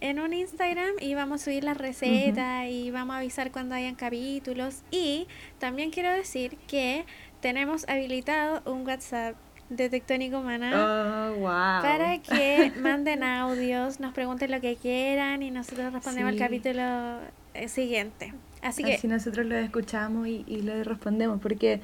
en 0.00 0.18
un 0.18 0.32
Instagram 0.32 0.94
y 0.98 1.14
vamos 1.14 1.42
a 1.42 1.44
subir 1.44 1.62
las 1.62 1.76
recetas 1.76 2.66
y 2.68 2.90
vamos 2.90 3.14
a 3.14 3.18
avisar 3.18 3.52
cuando 3.52 3.76
hayan 3.76 3.94
capítulos 3.94 4.82
y 4.90 5.28
también 5.60 5.90
quiero 5.92 6.10
decir 6.10 6.56
que 6.66 7.04
tenemos 7.40 7.88
habilitado 7.88 8.62
un 8.68 8.84
WhatsApp 8.84 9.36
de 9.68 9.88
Tectónica 9.90 10.38
Humana 10.38 10.72
Oh, 10.74 11.34
wow. 11.36 11.46
para 11.82 12.18
que 12.28 12.72
manden 12.80 13.22
audios, 13.22 14.00
nos 14.00 14.12
pregunten 14.12 14.50
lo 14.50 14.60
que 14.60 14.74
quieran 14.74 15.42
y 15.44 15.52
nosotros 15.52 15.92
respondemos 15.92 16.32
Sí. 16.34 16.42
al 16.42 16.48
capítulo 16.48 17.41
siguiente. 17.68 18.34
Así 18.62 18.84
que 18.84 18.94
Así 18.94 19.08
nosotros 19.08 19.46
lo 19.46 19.56
escuchamos 19.56 20.28
y, 20.28 20.44
y 20.46 20.62
le 20.62 20.84
respondemos, 20.84 21.40
porque 21.40 21.80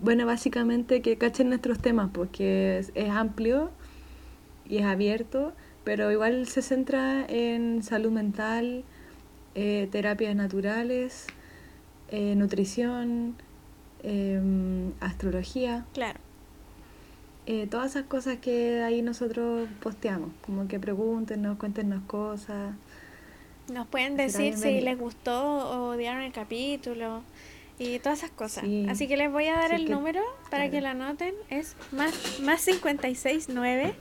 bueno, 0.00 0.26
básicamente 0.26 1.00
que 1.00 1.16
cachen 1.16 1.48
nuestros 1.48 1.78
temas, 1.78 2.10
porque 2.12 2.78
es, 2.78 2.92
es 2.94 3.10
amplio 3.10 3.70
y 4.68 4.78
es 4.78 4.84
abierto, 4.84 5.52
pero 5.84 6.10
igual 6.10 6.46
se 6.46 6.62
centra 6.62 7.24
en 7.28 7.82
salud 7.82 8.10
mental, 8.10 8.84
eh, 9.54 9.88
terapias 9.90 10.36
naturales, 10.36 11.26
eh, 12.10 12.34
nutrición, 12.36 13.36
em, 14.02 14.92
astrología. 15.00 15.86
Claro. 15.94 16.20
Eh, 17.46 17.66
todas 17.68 17.92
esas 17.92 18.04
cosas 18.04 18.38
que 18.38 18.82
ahí 18.82 19.02
nosotros 19.02 19.68
posteamos, 19.80 20.30
como 20.44 20.66
que 20.68 20.80
pregúntenos, 20.80 21.56
cuéntenos 21.58 22.02
cosas. 22.06 22.74
Nos 23.72 23.86
pueden 23.88 24.16
decir 24.16 24.56
si 24.56 24.80
les 24.80 24.98
gustó 24.98 25.42
o 25.44 25.88
odiaron 25.94 26.22
el 26.22 26.32
capítulo 26.32 27.22
y 27.78 27.98
todas 27.98 28.18
esas 28.20 28.30
cosas. 28.30 28.64
Sí. 28.64 28.86
Así 28.88 29.08
que 29.08 29.16
les 29.16 29.30
voy 29.30 29.46
a 29.48 29.54
dar 29.56 29.70
Sí 29.70 29.76
el 29.76 29.84
que- 29.86 29.92
número 29.92 30.22
para 30.50 30.68
claro. 30.68 30.70
que 30.70 30.80
lo 30.82 30.88
anoten. 30.88 31.34
Es 31.50 31.76
más, 31.92 32.40
más 32.40 32.64
569 32.64 33.94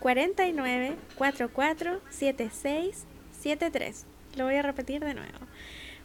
49 0.00 0.96
44 1.16 2.00
76 2.10 3.04
73. 3.40 4.06
Lo 4.36 4.44
voy 4.44 4.54
a 4.56 4.62
repetir 4.62 5.00
de 5.04 5.14
nuevo. 5.14 5.38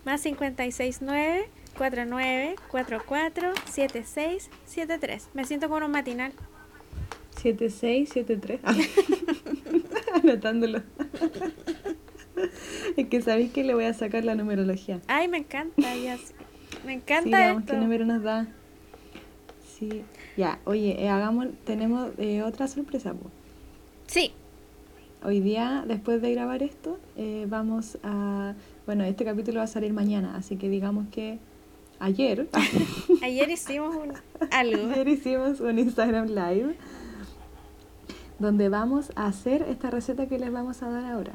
Más 0.05 0.21
569 0.21 1.49
49 1.77 2.55
44 2.69 3.53
76 3.65 4.49
73. 4.65 5.29
Me 5.33 5.43
siento 5.45 5.69
como 5.69 5.83
un 5.85 5.91
matinal. 5.91 6.31
7673. 7.41 8.59
Anotándolo. 10.23 10.81
es 12.97 13.07
que 13.07 13.21
sabéis 13.21 13.51
que 13.51 13.63
le 13.63 13.73
voy 13.73 13.85
a 13.85 13.93
sacar 13.93 14.23
la 14.23 14.35
numerología. 14.35 14.99
Ay, 15.07 15.27
me 15.27 15.37
encanta. 15.39 15.95
ya. 15.95 16.17
Me 16.85 16.93
Sí, 16.93 16.97
encanta 16.99 17.37
veamos 17.37 17.61
esto. 17.63 17.73
qué 17.73 17.79
número 17.79 18.05
nos 18.05 18.23
da. 18.23 18.47
Sí. 19.77 20.03
Ya, 20.37 20.59
oye, 20.65 21.01
eh, 21.03 21.09
hagamos, 21.09 21.47
tenemos 21.65 22.09
eh, 22.17 22.41
otra 22.43 22.67
sorpresa. 22.67 23.13
po. 23.13 23.29
Sí, 24.07 24.31
Hoy 25.23 25.39
día, 25.39 25.83
después 25.87 26.21
de 26.21 26.31
grabar 26.31 26.61
esto, 26.61 26.99
eh, 27.15 27.47
vamos 27.49 27.97
a... 28.03 28.53
Bueno, 28.85 29.03
este 29.03 29.25
capítulo 29.25 29.57
va 29.57 29.63
a 29.63 29.67
salir 29.67 29.91
mañana, 29.91 30.35
así 30.37 30.57
que 30.57 30.69
digamos 30.69 31.07
que 31.11 31.39
ayer, 31.99 32.47
ayer 33.23 33.49
hicimos 33.49 33.95
un 33.95 34.13
algo. 34.51 34.91
ayer 34.91 35.07
hicimos 35.07 35.59
un 35.59 35.79
Instagram 35.79 36.27
Live 36.27 36.75
donde 38.37 38.69
vamos 38.69 39.11
a 39.15 39.25
hacer 39.25 39.63
esta 39.63 39.89
receta 39.89 40.27
que 40.27 40.37
les 40.37 40.51
vamos 40.51 40.83
a 40.83 40.89
dar 40.91 41.05
ahora. 41.05 41.33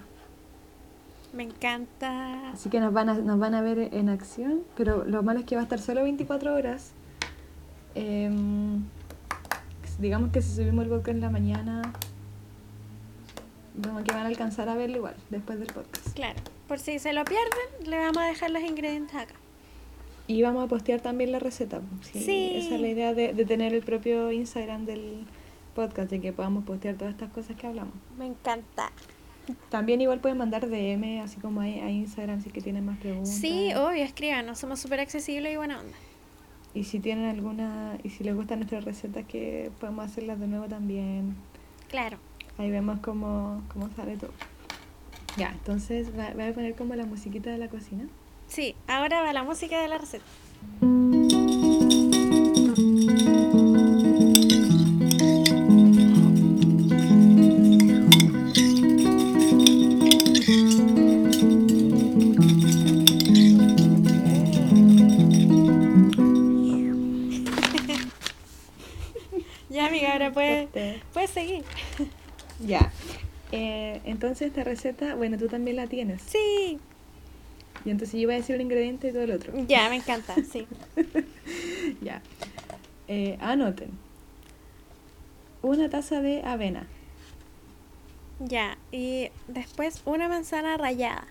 Me 1.32 1.44
encanta. 1.44 2.50
Así 2.50 2.68
que 2.68 2.78
nos 2.80 2.92
van 2.92 3.09
a, 3.09 3.14
nos 3.14 3.38
van 3.38 3.54
a 3.54 3.62
ver 3.62 3.78
en 3.92 4.09
acción, 4.09 4.62
pero 4.76 5.04
lo 5.04 5.22
malo 5.22 5.40
es 5.40 5.46
que 5.46 5.54
va 5.54 5.62
a 5.62 5.64
estar 5.64 5.78
solo 5.80 6.02
24 6.02 6.54
horas. 6.54 6.92
Em, 7.94 8.82
digamos 9.98 10.30
que 10.30 10.42
si 10.42 10.54
subimos 10.54 10.84
el 10.84 10.90
podcast 10.90 11.09
en 11.16 11.20
la 11.20 11.30
mañana, 11.30 11.82
como 13.82 14.02
que 14.04 14.12
van 14.12 14.24
a 14.24 14.26
alcanzar 14.26 14.68
a 14.68 14.74
verlo 14.74 14.98
igual 14.98 15.14
después 15.30 15.59
del 15.59 15.68
podcast. 15.72 16.14
Claro, 16.14 16.38
por 16.68 16.78
si 16.78 16.98
se 16.98 17.12
lo 17.12 17.24
pierden, 17.24 17.90
le 17.90 17.96
vamos 17.98 18.18
a 18.18 18.26
dejar 18.26 18.50
los 18.50 18.62
ingredientes 18.62 19.14
acá. 19.16 19.34
Y 20.26 20.42
vamos 20.42 20.64
a 20.64 20.68
postear 20.68 21.00
también 21.00 21.32
la 21.32 21.38
receta. 21.38 21.80
Sí, 22.02 22.20
Sí. 22.20 22.52
Esa 22.56 22.74
es 22.76 22.80
la 22.80 22.88
idea 22.88 23.14
de, 23.14 23.32
de 23.32 23.44
tener 23.44 23.74
el 23.74 23.82
propio 23.82 24.30
Instagram 24.32 24.84
del 24.86 25.24
podcast, 25.74 26.10
de 26.10 26.20
que 26.20 26.32
podamos 26.32 26.64
postear 26.64 26.96
todas 26.96 27.14
estas 27.14 27.30
cosas 27.32 27.56
que 27.56 27.66
hablamos. 27.66 27.94
Me 28.18 28.26
encanta. 28.26 28.90
También 29.70 30.01
igual 30.01 30.20
pueden 30.20 30.39
mandar 30.39 30.69
DM, 30.69 31.20
así 31.20 31.40
como 31.40 31.60
a, 31.60 31.64
a 31.64 31.90
Instagram, 31.90 32.43
si 32.43 32.51
que 32.51 32.60
tienen 32.60 32.85
más 32.85 32.98
preguntas. 32.98 33.35
Sí, 33.35 33.73
obvio, 33.74 34.05
escríbanos, 34.05 34.59
somos 34.59 34.81
súper 34.81 35.01
accesibles 35.01 35.52
y 35.52 35.56
buena 35.56 35.81
onda. 35.81 35.97
Y 36.74 36.85
si 36.85 37.01
tienen 37.01 37.28
alguna, 37.28 37.98
y 38.02 38.10
si 38.10 38.24
les 38.24 38.35
gustan 38.35 38.60
nuestras 38.60 38.85
recetas, 38.85 39.27
que 39.27 39.70
podemos 39.81 40.06
hacerlas 40.06 40.40
de 40.40 40.47
nuevo 40.47 40.66
también. 40.66 41.36
Claro. 41.89 42.19
Ahí 42.59 42.70
vemos 42.70 43.01
cómo, 43.01 43.62
cómo 43.73 43.90
sale 43.94 44.16
todo. 44.16 44.32
Ya, 45.36 45.51
entonces 45.51 46.16
va, 46.16 46.31
voy 46.35 46.44
a 46.44 46.55
poner 46.55 46.74
como 46.74 46.94
la 46.94 47.05
musiquita 47.05 47.51
de 47.51 47.59
la 47.59 47.69
cocina. 47.69 48.05
Sí, 48.47 48.74
ahora 48.86 49.23
va 49.23 49.32
la 49.32 49.43
música 49.43 49.81
de 49.81 49.89
la 49.89 49.98
receta. 49.98 50.24
Seguir. 71.47 71.64
Ya. 72.64 72.93
Eh, 73.51 74.01
entonces 74.05 74.48
esta 74.48 74.62
receta, 74.62 75.14
bueno, 75.16 75.36
tú 75.36 75.48
también 75.48 75.77
la 75.77 75.86
tienes. 75.89 76.23
Sí, 76.23 76.78
Y 77.85 77.90
entonces 77.90 78.20
yo 78.20 78.28
voy 78.28 78.35
a 78.35 78.39
decir 78.39 78.55
un 78.55 78.62
ingrediente 78.62 79.09
y 79.09 79.12
todo 79.12 79.23
el 79.23 79.32
otro. 79.32 79.52
ya, 79.66 79.89
me 79.89 79.97
encanta, 79.97 80.35
sí. 80.44 80.66
Ya. 82.02 82.23
Eh, 83.09 83.36
anoten. 83.40 83.90
Una 85.62 85.89
taza 85.90 86.20
de 86.23 86.43
avena. 86.44 86.86
Ya, 88.39 88.78
y 88.93 89.31
después 89.48 90.02
una 90.05 90.28
manzana 90.28 90.77
rallada. 90.77 91.27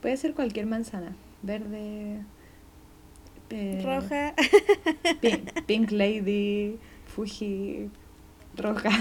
Puede 0.00 0.16
ser 0.16 0.34
cualquier 0.34 0.66
manzana. 0.66 1.14
Verde. 1.42 2.18
eh, 3.50 3.82
Roja. 3.84 4.34
Pink, 5.20 5.52
Pink 5.66 5.90
Lady, 5.92 6.78
Fuji, 7.06 7.88
roja. 8.56 8.90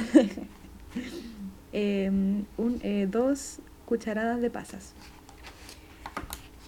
Em, 1.73 2.43
un, 2.57 2.81
eh, 2.83 3.07
dos 3.09 3.59
cucharadas 3.85 4.41
de 4.41 4.49
pasas. 4.49 4.93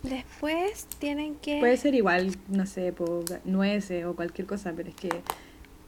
Después 0.01 0.85
tienen 0.99 1.35
que... 1.35 1.59
Puede 1.59 1.75
ser 1.75 1.93
igual, 1.95 2.37
no 2.47 2.65
sé, 2.65 2.93
nueces 3.43 4.05
o 4.05 4.15
cualquier 4.15 4.47
cosa, 4.47 4.71
pero 4.73 4.89
es 4.89 4.95
que 4.95 5.09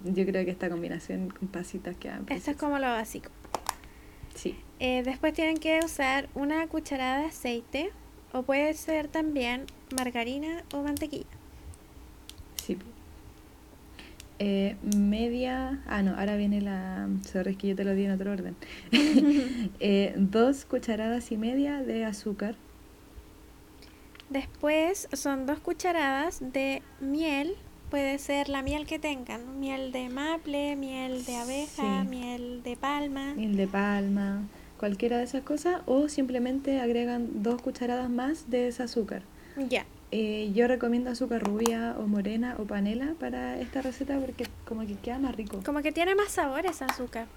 yo 0.04 0.26
creo 0.26 0.46
que 0.46 0.52
esta 0.52 0.70
combinación 0.70 1.30
con 1.30 1.48
pasitas 1.48 1.96
queda 1.98 2.22
Esto 2.30 2.52
es 2.52 2.58
como 2.58 2.78
lo 2.78 2.88
básico. 2.88 3.30
Sí, 4.34 4.58
Eh, 4.80 5.02
después 5.06 5.34
tienen 5.34 5.58
que 5.58 5.80
usar 5.84 6.28
una 6.36 6.68
cucharada 6.68 7.20
de 7.20 7.28
aceite 7.28 7.92
o 8.34 8.44
puede 8.44 8.74
ser 8.74 9.08
también 9.08 9.66
margarina 9.96 10.64
o 10.74 10.82
mantequilla. 10.84 11.26
Eh, 14.40 14.76
media. 14.98 15.82
Ah, 15.88 16.02
no, 16.04 16.16
ahora 16.18 16.36
viene 16.36 16.60
la. 16.62 17.08
Sorry, 17.24 17.52
es 17.52 17.58
que 17.58 17.68
yo 17.70 17.76
te 17.76 17.84
lo 17.86 17.94
di 17.94 18.06
en 18.06 18.12
otro 18.12 18.32
orden. 18.32 18.56
Eh, 19.80 20.14
dos 20.18 20.66
cucharadas 20.66 21.32
y 21.32 21.38
media 21.38 21.82
de 21.82 22.06
azúcar. 22.06 22.56
Después 24.30 25.08
son 25.14 25.46
dos 25.46 25.60
cucharadas 25.60 26.40
de 26.42 26.82
miel. 27.00 27.56
Puede 27.90 28.18
ser 28.18 28.50
la 28.50 28.62
miel 28.64 28.86
que 28.88 28.98
tengan. 29.00 29.60
Miel 29.60 29.92
de 29.92 30.10
maple, 30.10 30.76
miel 30.76 31.24
de 31.26 31.36
abeja, 31.36 32.02
Sí. 32.02 32.08
miel 32.10 32.62
de 32.64 32.76
palma. 32.76 33.34
miel 33.36 33.56
de 33.56 33.68
palma, 33.68 34.42
cualquiera 34.80 35.18
de 35.20 35.24
esas 35.26 35.44
cosas, 35.44 35.82
o 35.86 36.10
simplemente 36.10 36.80
agregan 36.82 37.44
dos 37.44 37.62
cucharadas 37.62 38.10
más 38.10 38.50
de 38.50 38.68
ese 38.70 38.84
azúcar. 38.84 39.22
Ya. 39.70 39.86
Eh, 40.12 40.52
yo 40.54 40.68
recomiendo 40.68 41.10
azúcar 41.10 41.44
rubia 41.44 41.96
o 42.00 42.08
morena 42.08 42.56
o 42.60 42.64
panela 42.66 43.14
para 43.20 43.60
esta 43.60 43.82
receta 43.82 44.18
porque 44.20 44.46
como 44.66 44.86
que 44.86 44.96
queda 44.96 45.20
más 45.20 45.36
rico. 45.36 45.62
Como 45.66 45.82
que 45.82 45.92
tiene 45.92 46.16
más 46.16 46.30
sabor 46.32 46.66
ese 46.66 46.86
azúcar. 46.86 47.28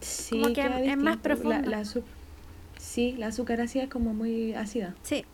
Sí, 0.00 0.36
como 0.40 0.46
que 0.48 0.54
queda 0.54 0.80
es 0.80 0.96
más. 0.96 1.16
La- 1.16 1.22
profundo. 1.22 1.70
la 1.70 1.82
sí, 2.78 3.14
la 3.18 3.28
azúcar 3.28 3.60
ácida 3.60 3.84
es 3.84 3.90
como 3.90 4.14
muy 4.14 4.54
ácida. 4.54 4.94
Sí. 5.02 5.24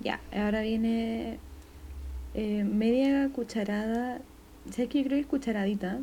Ya, 0.00 0.20
ahora 0.32 0.62
viene 0.62 1.38
eh, 2.34 2.64
media 2.64 3.28
cucharada, 3.34 4.20
sé 4.70 4.86
que 4.88 4.98
yo 4.98 5.04
creo 5.04 5.16
que 5.16 5.20
es 5.22 5.26
cucharadita, 5.26 5.98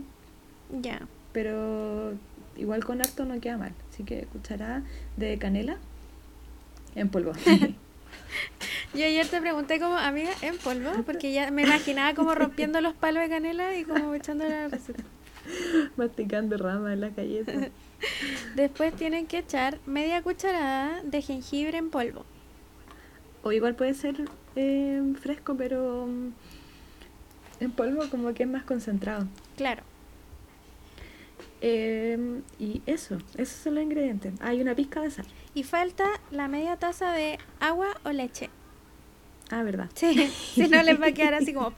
Ya. 0.82 1.08
pero 1.32 2.14
igual 2.58 2.84
con 2.84 3.00
harto 3.02 3.26
no 3.26 3.40
queda 3.40 3.58
mal. 3.58 3.74
Así 3.92 4.04
que 4.04 4.24
cucharada 4.26 4.84
de 5.16 5.38
canela 5.38 5.78
en 6.96 7.10
polvo. 7.10 7.32
Yo 8.94 9.06
ayer 9.06 9.28
te 9.28 9.42
pregunté 9.42 9.80
como 9.80 9.96
amiga 9.96 10.32
en 10.42 10.58
polvo, 10.58 11.04
porque 11.06 11.34
ya 11.34 11.52
me 11.52 11.64
imaginaba 11.64 12.14
como 12.14 12.34
rompiendo 12.34 12.82
los 12.82 12.94
palos 12.94 13.22
de 13.22 13.30
canela 13.30 13.78
y 13.78 13.84
como 13.84 14.14
echando 14.14 14.48
la 14.48 14.68
receta. 14.70 15.04
Masticando 15.98 16.58
ramas 16.58 16.94
en 16.94 17.02
la 17.02 17.10
galleta. 17.10 17.54
Después 18.56 18.94
tienen 18.96 19.28
que 19.28 19.40
echar 19.40 19.80
media 19.86 20.22
cucharada 20.22 21.02
de 21.04 21.22
jengibre 21.22 21.78
en 21.78 21.90
polvo. 21.90 22.26
O 23.44 23.52
igual 23.52 23.76
puede 23.76 23.94
ser 23.94 24.16
eh, 24.56 25.02
fresco, 25.22 25.56
pero 25.56 26.08
mm, 26.08 26.32
en 27.60 27.72
polvo 27.72 28.10
como 28.10 28.34
que 28.34 28.44
es 28.44 28.50
más 28.50 28.64
concentrado. 28.64 29.28
Claro. 29.56 29.84
Eh, 31.62 32.42
y 32.60 32.82
eso, 32.86 33.18
esos 33.36 33.58
son 33.58 33.76
los 33.76 33.84
ingredientes. 33.84 34.34
Hay 34.42 34.62
una 34.62 34.76
pizca 34.76 35.02
de 35.02 35.12
sal. 35.12 35.26
Y 35.54 35.64
falta 35.64 36.06
la 36.32 36.48
media 36.48 36.78
taza 36.78 37.12
de 37.12 37.40
agua 37.60 37.98
o 38.04 38.12
leche. 38.12 38.50
Ah, 39.50 39.64
verdad. 39.64 39.90
Sí, 39.94 40.30
si 40.54 40.68
no 40.68 40.82
les 40.84 41.00
va 41.02 41.08
a 41.08 41.12
quedar 41.14 41.34
así 41.34 41.54
como... 41.54 41.74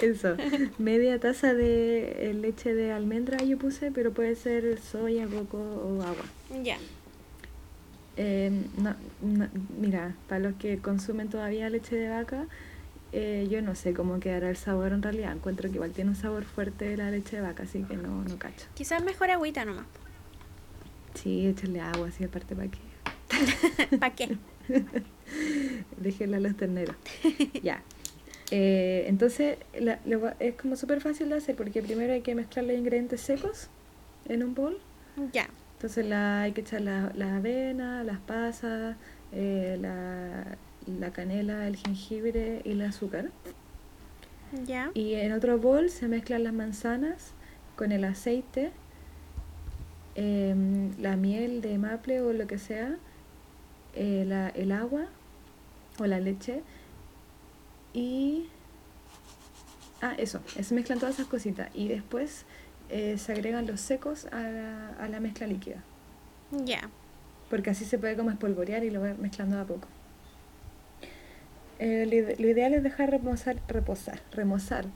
Eso, 0.00 0.36
media 0.78 1.18
taza 1.20 1.52
de 1.54 2.30
eh, 2.30 2.34
leche 2.34 2.74
de 2.74 2.92
almendra 2.92 3.38
yo 3.38 3.58
puse, 3.58 3.90
pero 3.90 4.12
puede 4.12 4.34
ser 4.34 4.80
soya, 4.80 5.26
coco 5.26 5.58
o 5.58 6.02
agua. 6.02 6.24
Ya. 6.62 6.78
Eh, 8.16 8.50
no, 8.78 8.94
no, 9.22 9.48
mira, 9.78 10.14
para 10.28 10.40
los 10.40 10.54
que 10.54 10.78
consumen 10.78 11.28
todavía 11.28 11.68
leche 11.70 11.96
de 11.96 12.08
vaca, 12.08 12.46
eh, 13.12 13.46
yo 13.50 13.60
no 13.62 13.74
sé 13.74 13.92
cómo 13.92 14.20
quedará 14.20 14.50
el 14.50 14.56
sabor 14.56 14.92
en 14.92 15.02
realidad. 15.02 15.32
Encuentro 15.32 15.68
que 15.68 15.76
igual 15.76 15.92
tiene 15.92 16.10
un 16.10 16.16
sabor 16.16 16.44
fuerte 16.44 16.96
la 16.96 17.10
leche 17.10 17.36
de 17.36 17.42
vaca, 17.42 17.64
así 17.64 17.82
que 17.82 17.96
no, 17.96 18.24
no 18.24 18.38
cacho. 18.38 18.66
Quizás 18.74 19.02
mejor 19.04 19.30
agüita 19.30 19.64
nomás. 19.64 19.86
Sí, 21.14 21.46
échale 21.46 21.80
agua 21.80 22.08
así 22.08 22.24
aparte 22.24 22.54
para 22.56 22.68
que 22.68 22.78
¿Para 24.00 24.14
qué? 24.14 24.36
Déjenla 25.98 26.36
a 26.38 26.40
los 26.40 26.56
terneros. 26.56 26.96
ya. 27.62 27.82
Eh, 28.50 29.04
entonces, 29.08 29.56
la- 29.78 29.98
es 30.40 30.54
como 30.56 30.76
súper 30.76 31.00
fácil 31.00 31.30
de 31.30 31.36
hacer 31.36 31.56
porque 31.56 31.82
primero 31.82 32.12
hay 32.12 32.20
que 32.20 32.34
mezclar 32.34 32.66
los 32.66 32.76
ingredientes 32.76 33.20
secos 33.22 33.68
en 34.28 34.42
un 34.42 34.54
bol. 34.54 34.78
Ya. 35.32 35.48
Entonces 35.76 36.06
la, 36.06 36.42
hay 36.42 36.52
que 36.52 36.60
echar 36.60 36.80
la, 36.82 37.12
la 37.16 37.36
avena, 37.36 38.04
las 38.04 38.18
pasas, 38.20 38.96
eh, 39.32 39.76
la, 39.80 40.44
la 40.86 41.10
canela, 41.12 41.66
el 41.66 41.76
jengibre 41.76 42.60
y 42.64 42.72
el 42.72 42.82
azúcar. 42.82 43.30
Ya. 44.66 44.90
Y 44.94 45.14
en 45.14 45.32
otro 45.32 45.58
bol 45.58 45.88
se 45.90 46.06
mezclan 46.08 46.44
las 46.44 46.52
manzanas 46.52 47.32
con 47.74 47.90
el 47.90 48.04
aceite, 48.04 48.70
em, 50.14 50.90
la 51.00 51.16
miel 51.16 51.62
de 51.62 51.78
maple 51.78 52.20
o 52.20 52.32
lo 52.32 52.46
que 52.46 52.58
sea, 52.58 52.96
eh, 53.94 54.24
la- 54.26 54.48
el 54.50 54.72
agua 54.72 55.06
o 55.98 56.06
la 56.06 56.20
leche 56.20 56.62
y... 57.92 58.48
Ah, 60.00 60.14
eso, 60.18 60.40
se 60.60 60.74
mezclan 60.74 60.98
todas 60.98 61.14
esas 61.14 61.26
cositas 61.28 61.68
y 61.74 61.86
después 61.88 62.44
eh, 62.88 63.16
se 63.18 63.32
agregan 63.32 63.66
los 63.66 63.80
secos 63.80 64.26
a 64.32 64.40
la, 64.40 64.88
a 64.98 65.08
la 65.08 65.20
mezcla 65.20 65.46
líquida, 65.46 65.76
Ya. 66.64 66.88
porque 67.48 67.70
así 67.70 67.84
se 67.84 67.98
puede 67.98 68.16
como 68.16 68.30
espolvorear 68.30 68.82
y 68.84 68.90
lo 68.90 69.00
va 69.00 69.14
mezclando 69.14 69.56
de 69.56 69.62
a 69.62 69.64
poco. 69.64 69.86
Eh, 71.78 72.34
lo 72.38 72.48
ideal 72.48 72.74
es 72.74 72.82
dejar 72.82 73.10
reposar, 73.10 73.56
reposar, 73.68 74.20
remozar, 74.32 74.86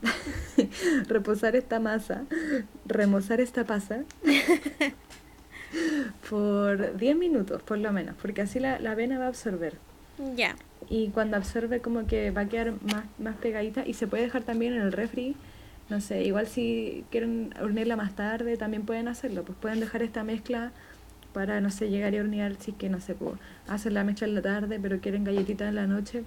reposar 1.09 1.55
esta 1.57 1.79
masa, 1.81 2.25
remozar 2.85 3.41
esta 3.41 3.65
pasa 3.65 4.03
por 6.31 6.97
10 6.97 7.17
minutos 7.17 7.63
por 7.63 7.79
lo 7.79 7.93
menos, 7.93 8.15
porque 8.21 8.43
así 8.43 8.61
la, 8.61 8.79
la 8.79 8.93
avena 8.93 9.19
va 9.19 9.25
a 9.27 9.29
absorber. 9.29 9.75
Ya. 10.35 10.57
Y 10.89 11.09
cuando 11.09 11.37
absorbe 11.37 11.81
como 11.81 12.07
que 12.07 12.31
va 12.31 12.43
a 12.43 12.49
quedar 12.49 12.73
más, 12.83 13.05
más 13.19 13.37
pegadita 13.37 13.87
y 13.87 13.95
se 13.95 14.07
puede 14.07 14.25
dejar 14.25 14.43
también 14.43 14.75
en 14.75 14.83
el 14.83 14.93
refri. 14.93 15.37
No 15.89 16.01
sé, 16.01 16.25
igual 16.25 16.47
si 16.47 17.05
quieren 17.11 17.55
hornearla 17.61 17.97
más 17.97 18.17
tarde 18.17 18.57
también 18.57 18.85
pueden 18.85 19.09
hacerlo. 19.09 19.45
Pues 19.45 19.57
pueden 19.59 19.81
dejar 19.81 20.03
esta 20.03 20.25
mezcla 20.25 20.73
para, 21.33 21.61
no 21.61 21.71
sé, 21.71 21.91
llegar 21.91 22.15
y 22.15 22.19
hornear 22.19 22.57
si 22.59 22.73
que, 22.73 22.89
no 22.89 23.01
sé, 23.01 23.15
pues, 23.15 23.35
hacen 23.69 23.95
la 23.95 24.05
mezcla 24.05 24.27
en 24.27 24.35
la 24.35 24.43
tarde 24.43 24.81
pero 24.81 25.01
quieren 25.01 25.25
galletitas 25.25 25.69
en 25.69 25.75
la 25.75 25.87
noche. 25.87 26.25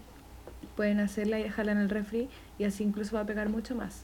Pueden 0.75 0.99
hacerla 0.99 1.39
y 1.39 1.43
dejarla 1.43 1.71
en 1.73 1.79
el 1.79 1.89
refri 1.89 2.29
y 2.57 2.63
así 2.65 2.83
incluso 2.83 3.15
va 3.15 3.21
a 3.21 3.25
pegar 3.25 3.49
mucho 3.49 3.75
más. 3.75 4.03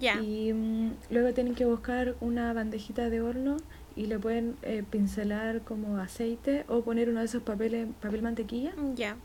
Ya. 0.00 0.20
Y 0.20 0.52
mm, 0.52 0.90
luego 1.10 1.32
tienen 1.32 1.54
que 1.54 1.64
buscar 1.64 2.16
una 2.20 2.52
bandejita 2.52 3.08
de 3.08 3.20
horno 3.20 3.56
y 3.96 4.06
le 4.06 4.18
pueden 4.18 4.56
eh, 4.62 4.84
pincelar 4.88 5.62
como 5.62 5.96
aceite 5.96 6.64
o 6.68 6.82
poner 6.82 7.08
uno 7.08 7.20
de 7.20 7.26
esos 7.26 7.42
papeles, 7.42 7.88
papel 8.00 8.22
mantequilla 8.22 8.72
Ya. 8.94 9.16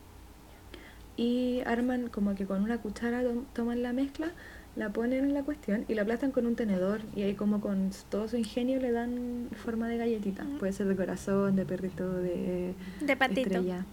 y 1.17 1.61
arman 1.65 2.07
como 2.07 2.35
que 2.35 2.45
con 2.45 2.63
una 2.63 2.77
cuchara 2.79 3.21
tom- 3.23 3.45
toman 3.53 3.83
la 3.83 3.93
mezcla, 3.93 4.31
la 4.77 4.89
ponen 4.89 5.25
en 5.25 5.33
la 5.33 5.43
cuestión 5.43 5.83
y 5.89 5.93
la 5.95 6.03
aplastan 6.03 6.31
con 6.31 6.45
un 6.45 6.55
tenedor 6.55 7.01
y 7.15 7.23
ahí 7.23 7.33
como 7.35 7.59
con 7.59 7.91
todo 8.09 8.27
su 8.29 8.37
ingenio 8.37 8.79
le 8.79 8.91
dan 8.91 9.49
forma 9.63 9.89
de 9.89 9.97
galletita. 9.97 10.45
Puede 10.59 10.71
ser 10.71 10.87
de 10.87 10.95
corazón, 10.95 11.55
de 11.57 11.65
perrito, 11.65 12.09
de 12.13 12.73
De 13.01 13.17
patito. 13.17 13.41
estrella, 13.41 13.85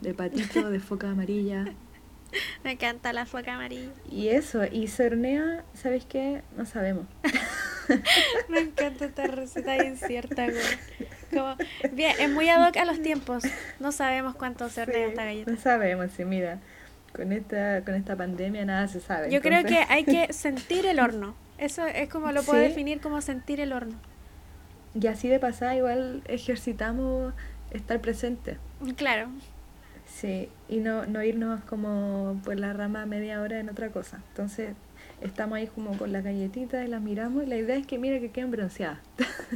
de 0.00 0.14
patito, 0.14 0.70
de 0.70 0.80
foca 0.80 1.10
amarilla. 1.10 1.66
Me 2.64 2.72
encanta 2.72 3.12
la 3.12 3.26
foca 3.26 3.54
amarilla. 3.56 3.90
Y 4.10 4.28
eso, 4.28 4.60
y 4.64 4.86
se 4.86 5.04
hornea, 5.06 5.64
¿sabes 5.74 6.06
qué? 6.06 6.42
No 6.56 6.64
sabemos. 6.64 7.04
Me 8.48 8.60
encanta 8.60 9.04
esta 9.06 9.26
receta 9.26 9.84
incierta, 9.84 10.44
güey. 10.46 11.08
Como, 11.32 11.56
bien, 11.92 12.14
es 12.18 12.30
muy 12.30 12.48
ad 12.48 12.68
hoc 12.68 12.76
a 12.76 12.84
los 12.84 13.00
tiempos. 13.02 13.44
No 13.78 13.92
sabemos 13.92 14.34
cuánto 14.34 14.68
se 14.68 14.82
hornea 14.82 15.04
Sí, 15.06 15.10
esta 15.10 15.24
galleta. 15.24 15.50
No 15.50 15.56
sabemos, 15.58 16.10
sí, 16.16 16.24
mira. 16.24 16.58
Con 17.14 17.32
esta, 17.32 17.82
con 17.84 17.94
esta 17.94 18.16
pandemia 18.16 18.64
nada 18.64 18.86
se 18.88 19.00
sabe. 19.00 19.30
Yo 19.30 19.40
creo 19.40 19.64
que 19.64 19.84
hay 19.88 20.04
que 20.04 20.32
sentir 20.32 20.86
el 20.86 21.00
horno. 21.00 21.34
Eso 21.58 21.86
es 21.86 22.08
como 22.08 22.32
lo 22.32 22.42
puedo 22.42 22.62
Sí. 22.62 22.68
definir 22.68 23.00
como 23.00 23.20
sentir 23.20 23.60
el 23.60 23.72
horno. 23.72 23.96
Y 24.94 25.06
así 25.06 25.28
de 25.28 25.38
pasada 25.38 25.76
igual 25.76 26.22
ejercitamos 26.26 27.32
estar 27.70 28.00
presente. 28.00 28.58
Claro. 28.96 29.28
Sí, 30.06 30.48
y 30.68 30.78
no, 30.78 31.06
no 31.06 31.22
irnos 31.22 31.62
como 31.64 32.40
por 32.44 32.58
la 32.58 32.72
rama 32.72 33.06
media 33.06 33.40
hora 33.40 33.60
en 33.60 33.68
otra 33.68 33.90
cosa. 33.90 34.20
Entonces, 34.30 34.70
estamos 35.20 35.56
ahí 35.56 35.66
como 35.68 35.96
con 35.96 36.12
las 36.12 36.24
galletitas 36.24 36.86
y 36.86 36.88
las 36.88 37.02
miramos 37.02 37.44
y 37.44 37.46
la 37.46 37.56
idea 37.56 37.76
es 37.76 37.86
que 37.86 37.98
mira 37.98 38.20
que 38.20 38.30
queden 38.30 38.50
bronceadas. 38.50 38.98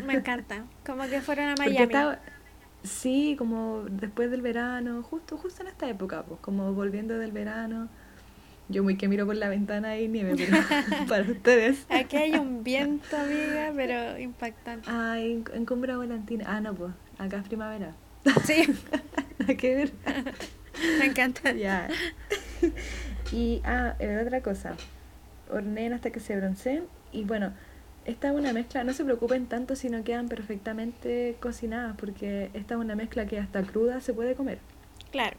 Me 0.06 0.14
encanta. 0.14 0.64
Como 0.84 1.04
que 1.04 1.20
fueron 1.20 1.46
a 1.46 1.54
Miami. 1.56 1.94
sí, 2.82 3.34
como 3.38 3.84
después 3.90 4.30
del 4.30 4.42
verano, 4.42 5.02
justo 5.02 5.36
justo 5.36 5.62
en 5.62 5.68
esta 5.68 5.88
época, 5.88 6.22
pues 6.22 6.40
como 6.40 6.72
volviendo 6.72 7.18
del 7.18 7.32
verano. 7.32 7.88
Yo 8.68 8.82
muy 8.82 8.96
que 8.96 9.08
miro 9.08 9.26
por 9.26 9.36
la 9.36 9.50
ventana 9.50 9.98
y 9.98 10.08
nieve, 10.08 10.34
pero 10.36 10.56
para 11.08 11.22
ustedes. 11.30 11.84
Aquí 11.90 12.16
hay 12.16 12.34
un 12.34 12.64
viento, 12.64 13.16
amiga, 13.16 13.72
pero 13.74 14.18
impactante. 14.18 14.88
Ah, 14.90 15.16
en, 15.18 15.44
en 15.52 15.66
Cumbra 15.66 15.98
Volantina. 15.98 16.44
Ah, 16.48 16.60
no, 16.60 16.74
pues, 16.74 16.92
acá 17.18 17.38
es 17.38 17.48
primavera. 17.48 17.94
Sí, 18.44 18.64
que 19.58 19.74
ver. 19.74 19.92
me 20.98 21.06
encanta. 21.06 21.52
Ya. 21.52 21.88
Y, 23.32 23.60
ah, 23.64 23.96
eh, 23.98 24.22
otra 24.24 24.40
cosa. 24.40 24.76
Horneen 25.54 25.92
hasta 25.92 26.10
que 26.10 26.20
se 26.20 26.36
bronceen. 26.36 26.84
Y 27.12 27.24
bueno, 27.24 27.52
esta 28.04 28.28
es 28.28 28.34
una 28.34 28.52
mezcla, 28.52 28.84
no 28.84 28.92
se 28.92 29.04
preocupen 29.04 29.46
tanto 29.46 29.76
si 29.76 29.88
no 29.88 30.02
quedan 30.04 30.28
perfectamente 30.28 31.36
cocinadas, 31.40 31.96
porque 31.96 32.50
esta 32.54 32.74
es 32.74 32.80
una 32.80 32.94
mezcla 32.96 33.26
que 33.26 33.38
hasta 33.38 33.62
cruda 33.62 34.00
se 34.00 34.12
puede 34.12 34.34
comer. 34.34 34.58
Claro. 35.10 35.36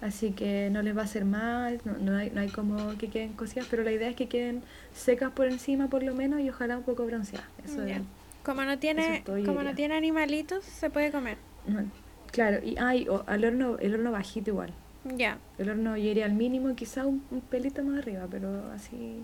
Así 0.00 0.32
que 0.32 0.68
no 0.70 0.82
les 0.82 0.96
va 0.96 1.02
a 1.02 1.04
hacer 1.04 1.24
mal, 1.24 1.80
no, 1.84 1.92
no 1.98 2.16
hay, 2.16 2.30
no 2.30 2.40
hay 2.40 2.48
como 2.48 2.98
que 2.98 3.08
queden 3.08 3.34
cocidas, 3.34 3.68
pero 3.70 3.84
la 3.84 3.92
idea 3.92 4.08
es 4.08 4.16
que 4.16 4.26
queden 4.28 4.62
secas 4.92 5.30
por 5.30 5.46
encima 5.46 5.86
por 5.88 6.02
lo 6.02 6.12
menos 6.12 6.40
y 6.40 6.50
ojalá 6.50 6.76
un 6.76 6.82
poco 6.82 7.06
bronceadas. 7.06 7.46
Eso 7.64 7.86
Ya. 7.86 7.96
es- 7.98 8.02
Como 8.42 8.64
no 8.64 8.76
tiene, 8.80 9.18
es 9.18 9.24
como 9.46 9.62
no 9.62 9.72
tiene 9.76 9.94
animalitos, 9.94 10.64
se 10.64 10.90
puede 10.90 11.12
comer. 11.12 11.38
no, 11.66 11.84
Claro, 12.32 12.64
y 12.64 12.74
ay, 12.80 13.06
o 13.08 13.22
al 13.26 13.44
horno, 13.44 13.76
el 13.78 13.94
horno 13.94 14.10
bajito 14.10 14.50
igual. 14.50 14.72
Ya. 15.04 15.38
El 15.58 15.68
horno 15.70 15.96
yo 15.96 16.04
iría 16.10 16.24
al 16.24 16.32
mínimo, 16.32 16.74
quizá 16.74 17.06
un, 17.06 17.22
un 17.30 17.40
pelito 17.42 17.84
más 17.84 17.98
arriba, 17.98 18.26
pero 18.30 18.72
así. 18.72 19.22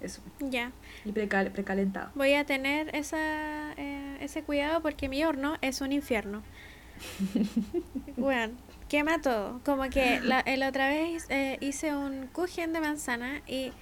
Eso. 0.00 0.22
Ya. 0.40 0.72
Y 1.04 1.12
precal- 1.12 1.50
precalentado. 1.52 2.10
Voy 2.14 2.34
a 2.34 2.44
tener 2.44 2.94
esa, 2.94 3.72
eh, 3.76 4.16
ese 4.20 4.42
cuidado 4.42 4.80
porque 4.82 5.08
mi 5.08 5.22
horno 5.24 5.56
es 5.60 5.80
un 5.80 5.92
infierno. 5.92 6.42
Bueno, 8.16 8.54
quema 8.88 9.20
todo. 9.20 9.60
Como 9.64 9.88
que 9.90 10.20
la, 10.20 10.44
la 10.56 10.68
otra 10.68 10.88
vez 10.88 11.26
eh, 11.30 11.56
hice 11.60 11.94
un 11.96 12.26
kuchen 12.28 12.72
de 12.72 12.80
manzana 12.80 13.40
y 13.46 13.72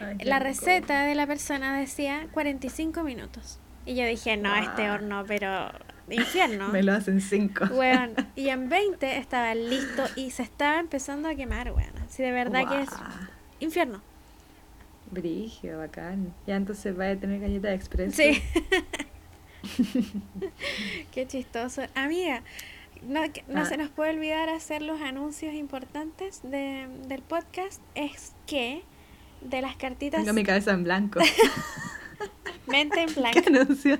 Ay, 0.00 0.16
la 0.24 0.38
rico. 0.38 0.48
receta 0.48 1.02
de 1.04 1.14
la 1.14 1.26
persona 1.26 1.78
decía 1.78 2.28
45 2.32 3.02
minutos. 3.02 3.58
Y 3.84 3.94
yo 3.96 4.06
dije, 4.06 4.36
no, 4.36 4.54
este 4.56 4.86
Ah. 4.86 4.94
horno, 4.94 5.24
pero 5.26 5.70
infierno. 6.08 6.68
Me 6.72 6.82
lo 6.82 6.92
hacen 6.92 7.20
cinco. 7.20 7.64
Weón, 7.66 8.14
y 8.36 8.48
en 8.48 8.68
20 8.68 9.18
estaba 9.18 9.54
listo 9.54 10.04
y 10.16 10.30
se 10.30 10.42
estaba 10.42 10.78
empezando 10.80 11.28
a 11.28 11.34
quemar, 11.34 11.72
weón. 11.72 11.92
Si 12.08 12.22
de 12.22 12.30
verdad 12.32 12.68
que 12.68 12.82
es 12.82 12.90
infierno. 13.60 14.00
Brigio, 15.12 15.78
bacán. 15.78 16.34
Ya 16.46 16.56
entonces 16.56 16.96
vaya 16.96 17.12
a 17.12 17.16
tener 17.16 17.40
galleta 17.40 17.72
express. 17.72 18.14
Sí. 18.16 18.42
Qué 21.12 21.26
chistoso. 21.26 21.82
Amiga, 21.94 22.42
no, 23.02 23.22
no 23.48 23.60
Ah. 23.60 23.64
se 23.66 23.76
nos 23.76 23.90
puede 23.90 24.10
olvidar 24.10 24.48
hacer 24.48 24.82
los 24.82 25.00
anuncios 25.00 25.54
importantes 25.54 26.42
de, 26.42 26.88
del 27.08 27.22
podcast. 27.22 27.80
Es 27.94 28.32
que 28.46 28.82
de 29.42 29.60
las 29.60 29.76
cartitas 29.76 30.20
Tengo 30.22 30.34
mi 30.34 30.44
cabeza 30.44 30.72
en 30.72 30.84
blanco. 30.84 31.20
mente 32.66 33.02
en 33.02 33.08
¿Qué 33.14 33.20
blanco, 33.20 33.40
anuncio? 33.48 33.98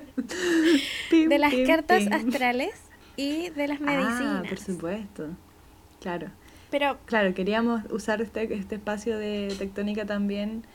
Pim, 1.09 1.29
de 1.29 1.37
las 1.39 1.53
pim, 1.53 1.67
cartas 1.67 2.03
pim. 2.03 2.13
astrales 2.13 2.73
y 3.17 3.49
de 3.51 3.67
las 3.67 3.79
Ah, 3.81 3.83
medicinas. 3.85 4.47
por 4.47 4.59
supuesto. 4.59 5.29
Claro. 6.01 6.27
Pero 6.71 6.97
Claro, 7.05 7.33
queríamos 7.35 7.81
usar 7.91 8.21
este, 8.21 8.51
este 8.55 8.75
espacio 8.75 9.17
de 9.17 9.53
tectónica 9.59 10.05
también 10.05 10.65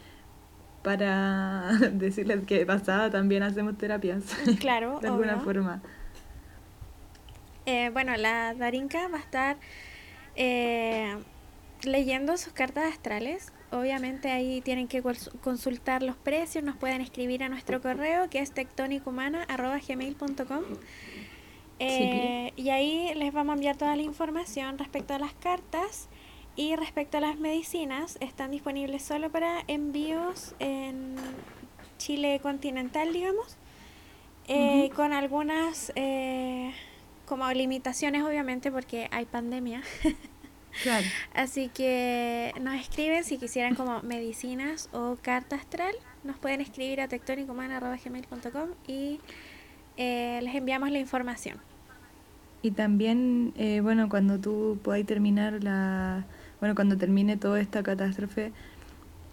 para 0.88 1.68
decirles 1.92 2.46
que 2.46 2.64
pasada 2.64 3.10
también 3.10 3.42
hacemos 3.42 3.76
terapias. 3.76 4.24
claro, 4.58 4.98
de 5.02 5.08
alguna 5.08 5.34
obvio. 5.34 5.44
forma. 5.44 5.82
Eh, 7.66 7.90
bueno, 7.92 8.16
la 8.16 8.54
Darinka 8.54 9.08
va 9.08 9.18
a 9.18 9.20
estar 9.20 9.58
eh, 10.34 11.14
leyendo 11.82 12.38
sus 12.38 12.54
cartas 12.54 12.90
astrales. 12.90 13.52
Obviamente 13.70 14.30
ahí 14.30 14.62
tienen 14.62 14.88
que 14.88 15.02
consultar 15.42 16.02
los 16.02 16.16
precios, 16.16 16.64
nos 16.64 16.78
pueden 16.78 17.02
escribir 17.02 17.44
a 17.44 17.50
nuestro 17.50 17.82
correo 17.82 18.30
que 18.30 18.38
es 18.38 18.52
tectonicumana.gmail.com 18.52 20.62
eh, 21.80 22.54
y 22.56 22.70
ahí 22.70 23.12
les 23.14 23.34
vamos 23.34 23.52
a 23.52 23.56
enviar 23.56 23.76
toda 23.76 23.94
la 23.94 24.00
información 24.00 24.78
respecto 24.78 25.12
a 25.12 25.18
las 25.18 25.34
cartas 25.34 26.08
y 26.58 26.74
respecto 26.74 27.18
a 27.18 27.20
las 27.20 27.38
medicinas. 27.38 28.18
Están 28.20 28.50
disponibles 28.50 29.02
solo 29.02 29.30
para 29.30 29.62
envíos 29.68 30.56
en 30.58 31.14
Chile 31.98 32.40
continental, 32.42 33.12
digamos, 33.12 33.56
eh, 34.48 34.90
con 34.96 35.12
algunas 35.12 35.92
eh, 35.94 36.74
como 37.26 37.48
limitaciones 37.52 38.24
obviamente 38.24 38.72
porque 38.72 39.08
hay 39.10 39.24
pandemia. 39.24 39.82
Claro. 40.82 41.06
Así 41.34 41.70
que 41.70 42.52
nos 42.60 42.76
escriben 42.76 43.24
si 43.24 43.38
quisieran 43.38 43.74
como 43.74 44.00
medicinas 44.02 44.88
o 44.92 45.16
carta 45.20 45.56
astral. 45.56 45.92
Nos 46.22 46.38
pueden 46.38 46.60
escribir 46.60 47.00
a 47.00 47.08
tectonicomana.gmail.com 47.08 48.68
y 48.86 49.18
eh, 49.96 50.38
les 50.40 50.54
enviamos 50.54 50.92
la 50.92 51.00
información. 51.00 51.58
Y 52.62 52.70
también, 52.72 53.54
eh, 53.56 53.80
bueno, 53.80 54.08
cuando 54.08 54.38
tú 54.38 54.78
podáis 54.84 55.06
terminar 55.06 55.64
la... 55.64 56.26
Bueno, 56.60 56.74
cuando 56.74 56.96
termine 56.96 57.36
toda 57.36 57.60
esta 57.60 57.82
catástrofe, 57.82 58.52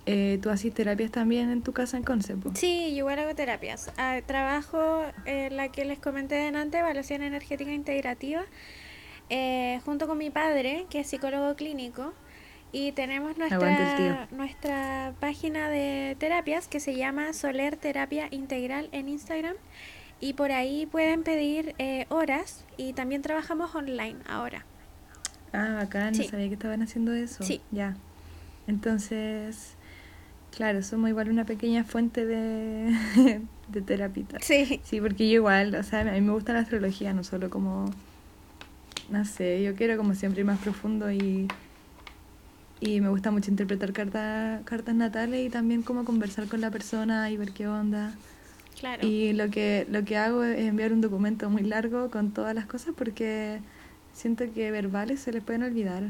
eh, 0.06 0.38
¿tú 0.42 0.50
haces 0.50 0.74
terapias 0.74 1.12
también 1.12 1.50
en 1.50 1.62
tu 1.64 1.74
casa 1.74 1.98
en 1.98 2.04
Concepo? 2.04 2.52
Sí, 2.54 2.92
yo 2.92 2.98
igual 2.98 3.20
hago 3.20 3.34
terapias. 3.34 3.92
Ah, 3.98 4.20
trabajo 4.26 5.04
en 5.26 5.58
la 5.58 5.70
que 5.70 5.86
les 5.86 5.98
comenté 5.98 6.36
delante, 6.36 6.78
evaluación 6.78 7.24
energética 7.24 7.72
integrativa 7.72 8.44
eh, 9.30 9.82
junto 9.86 10.08
con 10.08 10.18
mi 10.18 10.30
padre, 10.30 10.86
que 10.90 11.00
es 11.00 11.08
psicólogo 11.08 11.56
clínico, 11.56 12.14
y 12.72 12.92
tenemos 12.92 13.38
nuestra, 13.38 14.28
nuestra 14.32 15.14
página 15.20 15.70
de 15.70 16.16
terapias 16.20 16.68
que 16.68 16.80
se 16.80 16.96
llama 16.96 17.34
Soler 17.34 17.78
Terapia 17.78 18.28
Integral 18.32 18.90
en 18.92 19.10
Instagram. 19.10 19.56
Y 20.20 20.34
por 20.34 20.52
ahí 20.52 20.86
pueden 20.86 21.24
pedir 21.24 21.76
eh, 21.78 22.06
horas 22.10 22.66
y 22.78 22.94
también 22.94 23.22
trabajamos 23.22 23.74
online 23.76 24.18
ahora. 24.28 24.66
Ah, 25.56 25.76
bacán, 25.76 26.14
no 26.18 26.24
sabía 26.24 26.48
que 26.48 26.54
estaban 26.54 26.82
haciendo 26.82 27.14
eso. 27.14 27.44
Sí. 27.44 27.62
Ya. 27.72 27.96
Entonces, 28.68 29.76
claro, 30.56 30.82
somos 30.84 31.10
igual 31.10 31.30
una 31.30 31.46
pequeña 31.46 31.84
fuente 31.84 32.26
de, 32.26 32.96
de 33.68 33.82
terapita. 33.82 34.40
Sí. 34.42 34.82
Sí, 34.84 35.02
porque 35.02 35.30
yo 35.30 35.36
igual, 35.36 35.76
o 35.76 35.84
sea, 35.84 36.02
a 36.02 36.04
mí 36.06 36.22
me 36.22 36.32
gusta 36.32 36.54
la 36.54 36.60
astrología, 36.60 37.14
no 37.14 37.24
solo 37.24 37.50
como 37.50 37.92
no 39.10 39.26
sé, 39.26 39.62
yo 39.64 39.76
quiero 39.76 39.98
como 39.98 40.16
siempre 40.16 40.42
ir 40.42 40.46
más 40.46 40.60
profundo 40.60 41.12
y, 41.12 41.48
y 42.80 43.02
me 43.02 43.10
gusta 43.10 43.32
mucho 43.32 43.52
interpretar 43.52 43.94
cartas 43.94 44.64
cartas 44.66 44.96
natales 44.96 45.46
y 45.46 45.50
también 45.50 45.84
como 45.84 46.06
conversar 46.06 46.48
con 46.48 46.62
la 46.62 46.72
persona 46.72 47.30
y 47.30 47.38
ver 47.38 47.52
qué 47.52 47.68
onda. 47.68 48.14
Claro. 48.80 49.08
Y 49.08 49.34
lo 49.34 49.50
que, 49.50 49.88
lo 49.90 50.04
que 50.04 50.18
hago 50.18 50.44
es 50.44 50.60
enviar 50.60 50.92
un 50.92 51.02
documento 51.02 51.50
muy 51.50 51.64
largo 51.64 52.10
con 52.10 52.32
todas 52.32 52.54
las 52.54 52.66
cosas 52.66 52.94
porque 52.98 53.60
siento 54.16 54.46
que 54.52 54.72
verbales 54.72 55.20
se 55.20 55.32
les 55.32 55.44
pueden 55.44 55.64
olvidar. 55.64 56.04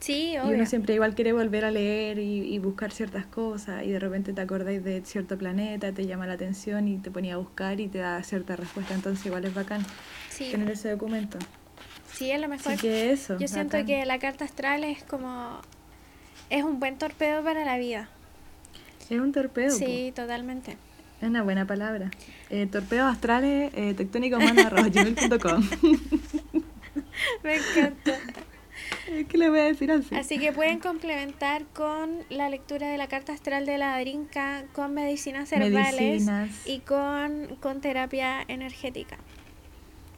Sí, 0.00 0.36
obvio. 0.36 0.50
Y 0.50 0.54
uno 0.56 0.66
siempre 0.66 0.94
igual 0.94 1.14
quiere 1.14 1.32
volver 1.32 1.64
a 1.64 1.70
leer 1.70 2.18
y, 2.18 2.54
y, 2.54 2.58
buscar 2.58 2.92
ciertas 2.92 3.24
cosas 3.24 3.84
y 3.84 3.90
de 3.90 3.98
repente 3.98 4.34
te 4.34 4.40
acordáis 4.42 4.84
de 4.84 5.00
cierto 5.06 5.38
planeta, 5.38 5.92
te 5.92 6.06
llama 6.06 6.26
la 6.26 6.34
atención 6.34 6.88
y 6.88 6.98
te 6.98 7.10
ponía 7.10 7.34
a 7.34 7.36
buscar 7.38 7.80
y 7.80 7.88
te 7.88 7.98
da 7.98 8.22
cierta 8.22 8.54
respuesta. 8.54 8.92
Entonces 8.92 9.24
igual 9.24 9.46
es 9.46 9.54
bacán 9.54 9.82
tener 10.36 10.70
ese 10.70 10.90
documento. 10.90 11.38
Sí, 12.12 12.30
es 12.30 12.40
lo 12.40 12.48
mejor. 12.48 12.76
que 12.76 13.12
eso, 13.12 13.38
Yo 13.38 13.48
siento 13.48 13.82
que 13.86 14.04
la 14.04 14.18
carta 14.18 14.44
astral 14.44 14.84
es 14.84 15.02
como... 15.02 15.60
Es 16.50 16.62
un 16.62 16.78
buen 16.78 16.98
torpedo 16.98 17.42
para 17.42 17.64
la 17.64 17.78
vida. 17.78 18.08
Es 19.08 19.18
un 19.18 19.32
torpedo. 19.32 19.70
Sí, 19.70 20.12
totalmente. 20.14 20.76
Es 21.20 21.28
una 21.28 21.42
buena 21.42 21.66
palabra. 21.66 22.10
Eh, 22.50 22.66
torpedos 22.66 23.10
astrales, 23.10 23.72
eh, 23.74 23.94
Me 27.42 27.56
encanta. 27.56 28.18
¿Qué 29.28 29.38
le 29.38 29.50
voy 29.50 29.60
a 29.60 29.64
decir 29.64 29.90
así? 29.92 30.14
Así 30.14 30.38
que 30.38 30.52
pueden 30.52 30.80
complementar 30.80 31.64
con 31.66 32.20
la 32.28 32.48
lectura 32.48 32.88
de 32.88 32.98
la 32.98 33.06
carta 33.06 33.32
astral 33.32 33.66
de 33.66 33.78
la 33.78 33.98
Drinka, 34.00 34.64
con 34.72 34.94
medicinas 34.94 35.52
herbales 35.52 36.26
y 36.66 36.80
con, 36.80 37.56
con 37.60 37.80
terapia 37.80 38.42
energética. 38.48 39.16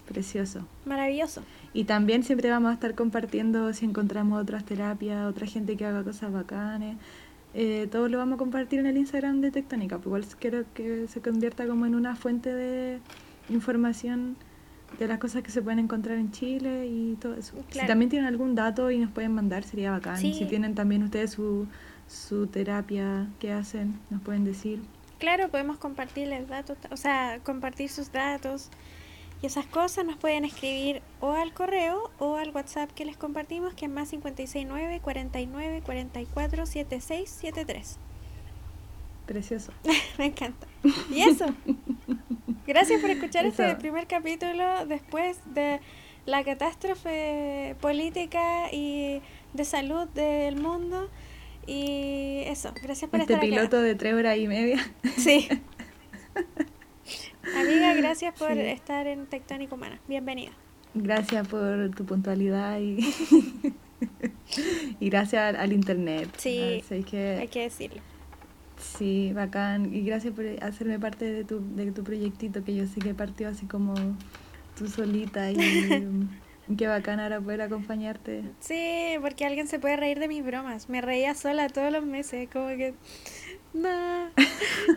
Precioso. 0.07 0.67
Maravilloso. 0.85 1.43
Y 1.75 1.85
también 1.85 2.23
siempre 2.23 2.49
vamos 2.49 2.71
a 2.71 2.75
estar 2.75 2.95
compartiendo 2.95 3.73
si 3.73 3.85
encontramos 3.85 4.41
otras 4.41 4.65
terapias, 4.65 5.27
otra 5.27 5.47
gente 5.47 5.77
que 5.77 5.85
haga 5.85 6.05
cosas 6.05 6.33
bacanes. 6.33 6.97
Eh, 7.55 7.89
todo 7.91 8.09
lo 8.09 8.19
vamos 8.19 8.37
a 8.37 8.39
compartir 8.39 8.79
en 8.79 8.87
el 8.87 8.97
Instagram 8.97 9.41
de 9.41 9.51
Tectónica. 9.51 9.97
Pues 9.97 10.07
igual 10.07 10.25
quiero 10.39 10.65
que 10.75 11.09
se 11.09 11.21
convierta 11.21 11.67
como 11.67 11.87
en 11.87 11.95
una 11.95 12.15
fuente 12.15 12.55
de 12.55 13.01
información 13.49 14.37
de 14.99 15.09
las 15.09 15.19
cosas 15.19 15.43
que 15.43 15.51
se 15.51 15.63
pueden 15.63 15.79
encontrar 15.79 16.17
en 16.19 16.31
Chile 16.31 16.87
y 16.87 17.17
todo 17.17 17.35
eso. 17.35 17.55
Si 17.71 17.87
también 17.87 18.09
tienen 18.11 18.27
algún 18.27 18.55
dato 18.55 18.91
y 18.91 18.99
nos 18.99 19.11
pueden 19.11 19.33
mandar, 19.33 19.65
sería 19.65 19.91
bacán. 19.91 20.17
Si 20.17 20.45
tienen 20.47 20.75
también 20.75 21.03
ustedes 21.03 21.33
su, 21.33 21.67
su 22.09 22.47
terapia 22.47 23.29
que 23.39 23.53
hacen, 23.53 23.99
nos 24.11 24.23
pueden 24.23 24.45
decir. 24.45 24.81
Claro, 25.19 25.49
podemos 25.49 25.79
compartirles 25.79 26.49
datos, 26.49 26.77
o 26.91 26.97
sea, 26.97 27.41
compartir 27.43 27.89
sus 27.89 28.13
datos 28.13 28.71
y 29.43 29.47
esas 29.47 29.67
cosas 29.67 30.05
nos 30.05 30.17
pueden 30.17 30.45
escribir 30.45 31.03
o 31.21 31.33
al 31.33 31.53
correo 31.53 32.11
o 32.19 32.37
al 32.37 32.51
WhatsApp 32.51 32.91
que 32.93 33.05
les 33.05 33.17
compartimos, 33.17 33.75
que 33.75 33.87
es 33.87 33.91
más 33.91 34.11
569 34.11 35.01
49 35.03 35.83
44 35.85 36.67
76 36.67 37.31
73. 37.31 37.99
Precioso. 39.27 39.73
Me 40.19 40.27
encanta. 40.27 40.67
Y 41.11 41.23
eso. 41.23 41.47
Gracias 42.67 43.01
por 43.01 43.11
escuchar 43.11 43.47
este 43.47 43.77
primer 43.77 44.07
capítulo 44.07 44.87
después 44.87 45.39
de 45.55 45.81
la 46.25 46.43
catástrofe 46.43 47.77
política 47.81 48.73
y 48.73 49.21
de 49.53 49.65
salud 49.65 50.09
del 50.09 50.57
mundo. 50.57 51.09
Y 51.67 52.43
eso, 52.47 52.73
gracias 52.83 53.11
por 53.11 53.21
este 53.21 53.35
estar 53.35 53.49
piloto 53.49 53.81
de 53.81 53.95
tres 53.95 54.15
horas 54.15 54.37
y 54.37 54.49
media. 54.49 54.79
Sí. 55.17 55.49
Amiga, 57.57 57.95
gracias 57.95 58.37
por 58.37 58.53
estar 58.53 59.07
en 59.07 59.27
Tectónico 59.27 59.77
Humana. 59.77 60.01
Bienvenida. 60.09 60.51
Gracias 60.95 61.47
por 61.47 61.91
tu 61.91 62.05
puntualidad 62.05 62.81
y, 62.81 62.99
y 65.01 65.09
gracias 65.09 65.55
al, 65.55 65.73
internet. 65.73 66.29
Sí, 66.37 66.83
hay 66.91 67.05
que 67.05 67.61
decirlo. 67.61 68.03
Sí, 68.79 69.33
bacán. 69.35 69.95
Y 69.95 70.03
gracias 70.03 70.35
por 70.35 70.45
hacerme 70.63 70.99
parte 70.99 71.25
de 71.25 71.45
tu, 71.45 71.61
de 71.75 71.91
tu 71.93 72.05
proyectito 72.05 72.65
que 72.65 72.75
yo 72.75 72.87
sé 72.87 73.01
que 73.01 73.15
partió 73.15 73.49
así 73.49 73.67
como 73.67 73.95
tú 74.77 74.89
solita 74.89 75.51
y 75.51 75.57
qué 76.77 76.87
bacán 76.87 77.21
ahora 77.21 77.41
poder 77.41 77.63
acompañarte. 77.63 78.43
Sí, 78.61 79.17
porque 79.21 79.47
alguien 79.47 79.69
se 79.69 79.79
puede 79.79 79.97
reír 79.97 80.19
de 80.19 80.29
mis 80.29 80.45
bromas. 80.45 80.89
Me 80.89 81.01
reía 81.01 81.35
sola 81.35 81.69
todos 81.69 81.93
los 81.93 82.05
meses, 82.05 82.49
como 82.53 82.69
que... 82.69 82.95
No. 83.73 84.31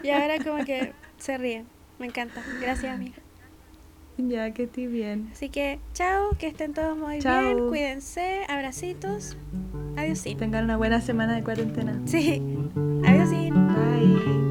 Y 0.04 0.10
ahora 0.10 0.44
como 0.44 0.64
que 0.66 0.94
se 1.18 1.38
ríen. 1.38 1.66
Me 2.00 2.08
encanta. 2.08 2.42
Gracias, 2.62 2.94
amiga. 2.94 3.18
Ya, 4.18 4.52
que 4.52 4.64
estoy 4.64 4.88
bien. 4.88 5.30
Así 5.32 5.50
que, 5.50 5.80
chao, 5.94 6.32
que 6.38 6.48
estén 6.48 6.74
todos 6.74 6.98
muy 6.98 7.20
bien. 7.20 7.70
Cuídense, 7.70 8.42
abracitos. 8.50 9.38
Adiós. 9.96 10.24
Tengan 10.38 10.66
una 10.66 10.78
buena 10.78 11.00
semana 11.02 11.36
de 11.36 11.44
cuarentena. 11.44 12.02
Sí. 12.06 12.42
Adiós. 14.00 14.26
Bye. 14.26 14.49